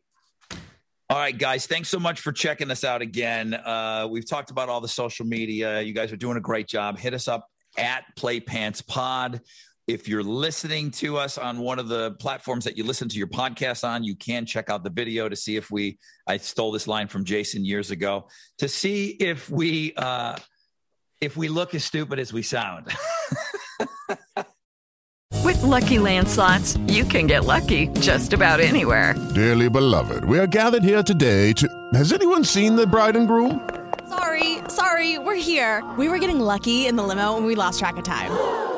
All 1.10 1.16
right, 1.16 1.36
guys. 1.36 1.66
Thanks 1.66 1.88
so 1.88 1.98
much 1.98 2.20
for 2.20 2.32
checking 2.32 2.70
us 2.70 2.84
out 2.84 3.00
again. 3.00 3.54
Uh, 3.54 4.06
we've 4.10 4.28
talked 4.28 4.50
about 4.50 4.68
all 4.68 4.82
the 4.82 4.88
social 4.88 5.24
media. 5.24 5.80
You 5.80 5.94
guys 5.94 6.12
are 6.12 6.18
doing 6.18 6.36
a 6.36 6.40
great 6.40 6.68
job. 6.68 6.98
Hit 6.98 7.14
us 7.14 7.28
up 7.28 7.46
at 7.78 8.04
Play 8.14 8.40
Pants 8.40 8.82
Pod. 8.82 9.40
If 9.88 10.06
you're 10.06 10.22
listening 10.22 10.90
to 10.92 11.16
us 11.16 11.38
on 11.38 11.60
one 11.60 11.78
of 11.78 11.88
the 11.88 12.10
platforms 12.20 12.64
that 12.64 12.76
you 12.76 12.84
listen 12.84 13.08
to 13.08 13.16
your 13.16 13.26
podcast 13.26 13.88
on, 13.88 14.04
you 14.04 14.14
can 14.14 14.44
check 14.44 14.68
out 14.68 14.84
the 14.84 14.90
video 14.90 15.30
to 15.30 15.34
see 15.34 15.56
if 15.56 15.70
we. 15.70 15.98
I 16.26 16.36
stole 16.36 16.72
this 16.72 16.86
line 16.86 17.08
from 17.08 17.24
Jason 17.24 17.64
years 17.64 17.90
ago 17.90 18.28
to 18.58 18.68
see 18.68 19.16
if 19.18 19.48
we 19.48 19.94
uh, 19.96 20.36
if 21.22 21.38
we 21.38 21.48
look 21.48 21.74
as 21.74 21.84
stupid 21.84 22.18
as 22.18 22.34
we 22.34 22.42
sound. 22.42 22.88
With 25.42 25.62
LuckyLand 25.62 26.28
Slots, 26.28 26.76
you 26.88 27.04
can 27.04 27.26
get 27.26 27.46
lucky 27.46 27.88
just 28.00 28.34
about 28.34 28.60
anywhere. 28.60 29.14
Dearly 29.34 29.70
beloved, 29.70 30.22
we 30.26 30.38
are 30.38 30.46
gathered 30.46 30.82
here 30.82 31.02
today 31.02 31.54
to. 31.54 31.66
Has 31.94 32.12
anyone 32.12 32.44
seen 32.44 32.76
the 32.76 32.86
bride 32.86 33.16
and 33.16 33.26
groom? 33.26 33.66
Sorry, 34.10 34.58
sorry, 34.68 35.18
we're 35.18 35.34
here. 35.34 35.82
We 35.96 36.10
were 36.10 36.18
getting 36.18 36.40
lucky 36.40 36.86
in 36.86 36.96
the 36.96 37.02
limo, 37.02 37.38
and 37.38 37.46
we 37.46 37.54
lost 37.54 37.78
track 37.78 37.96
of 37.96 38.04
time. 38.04 38.77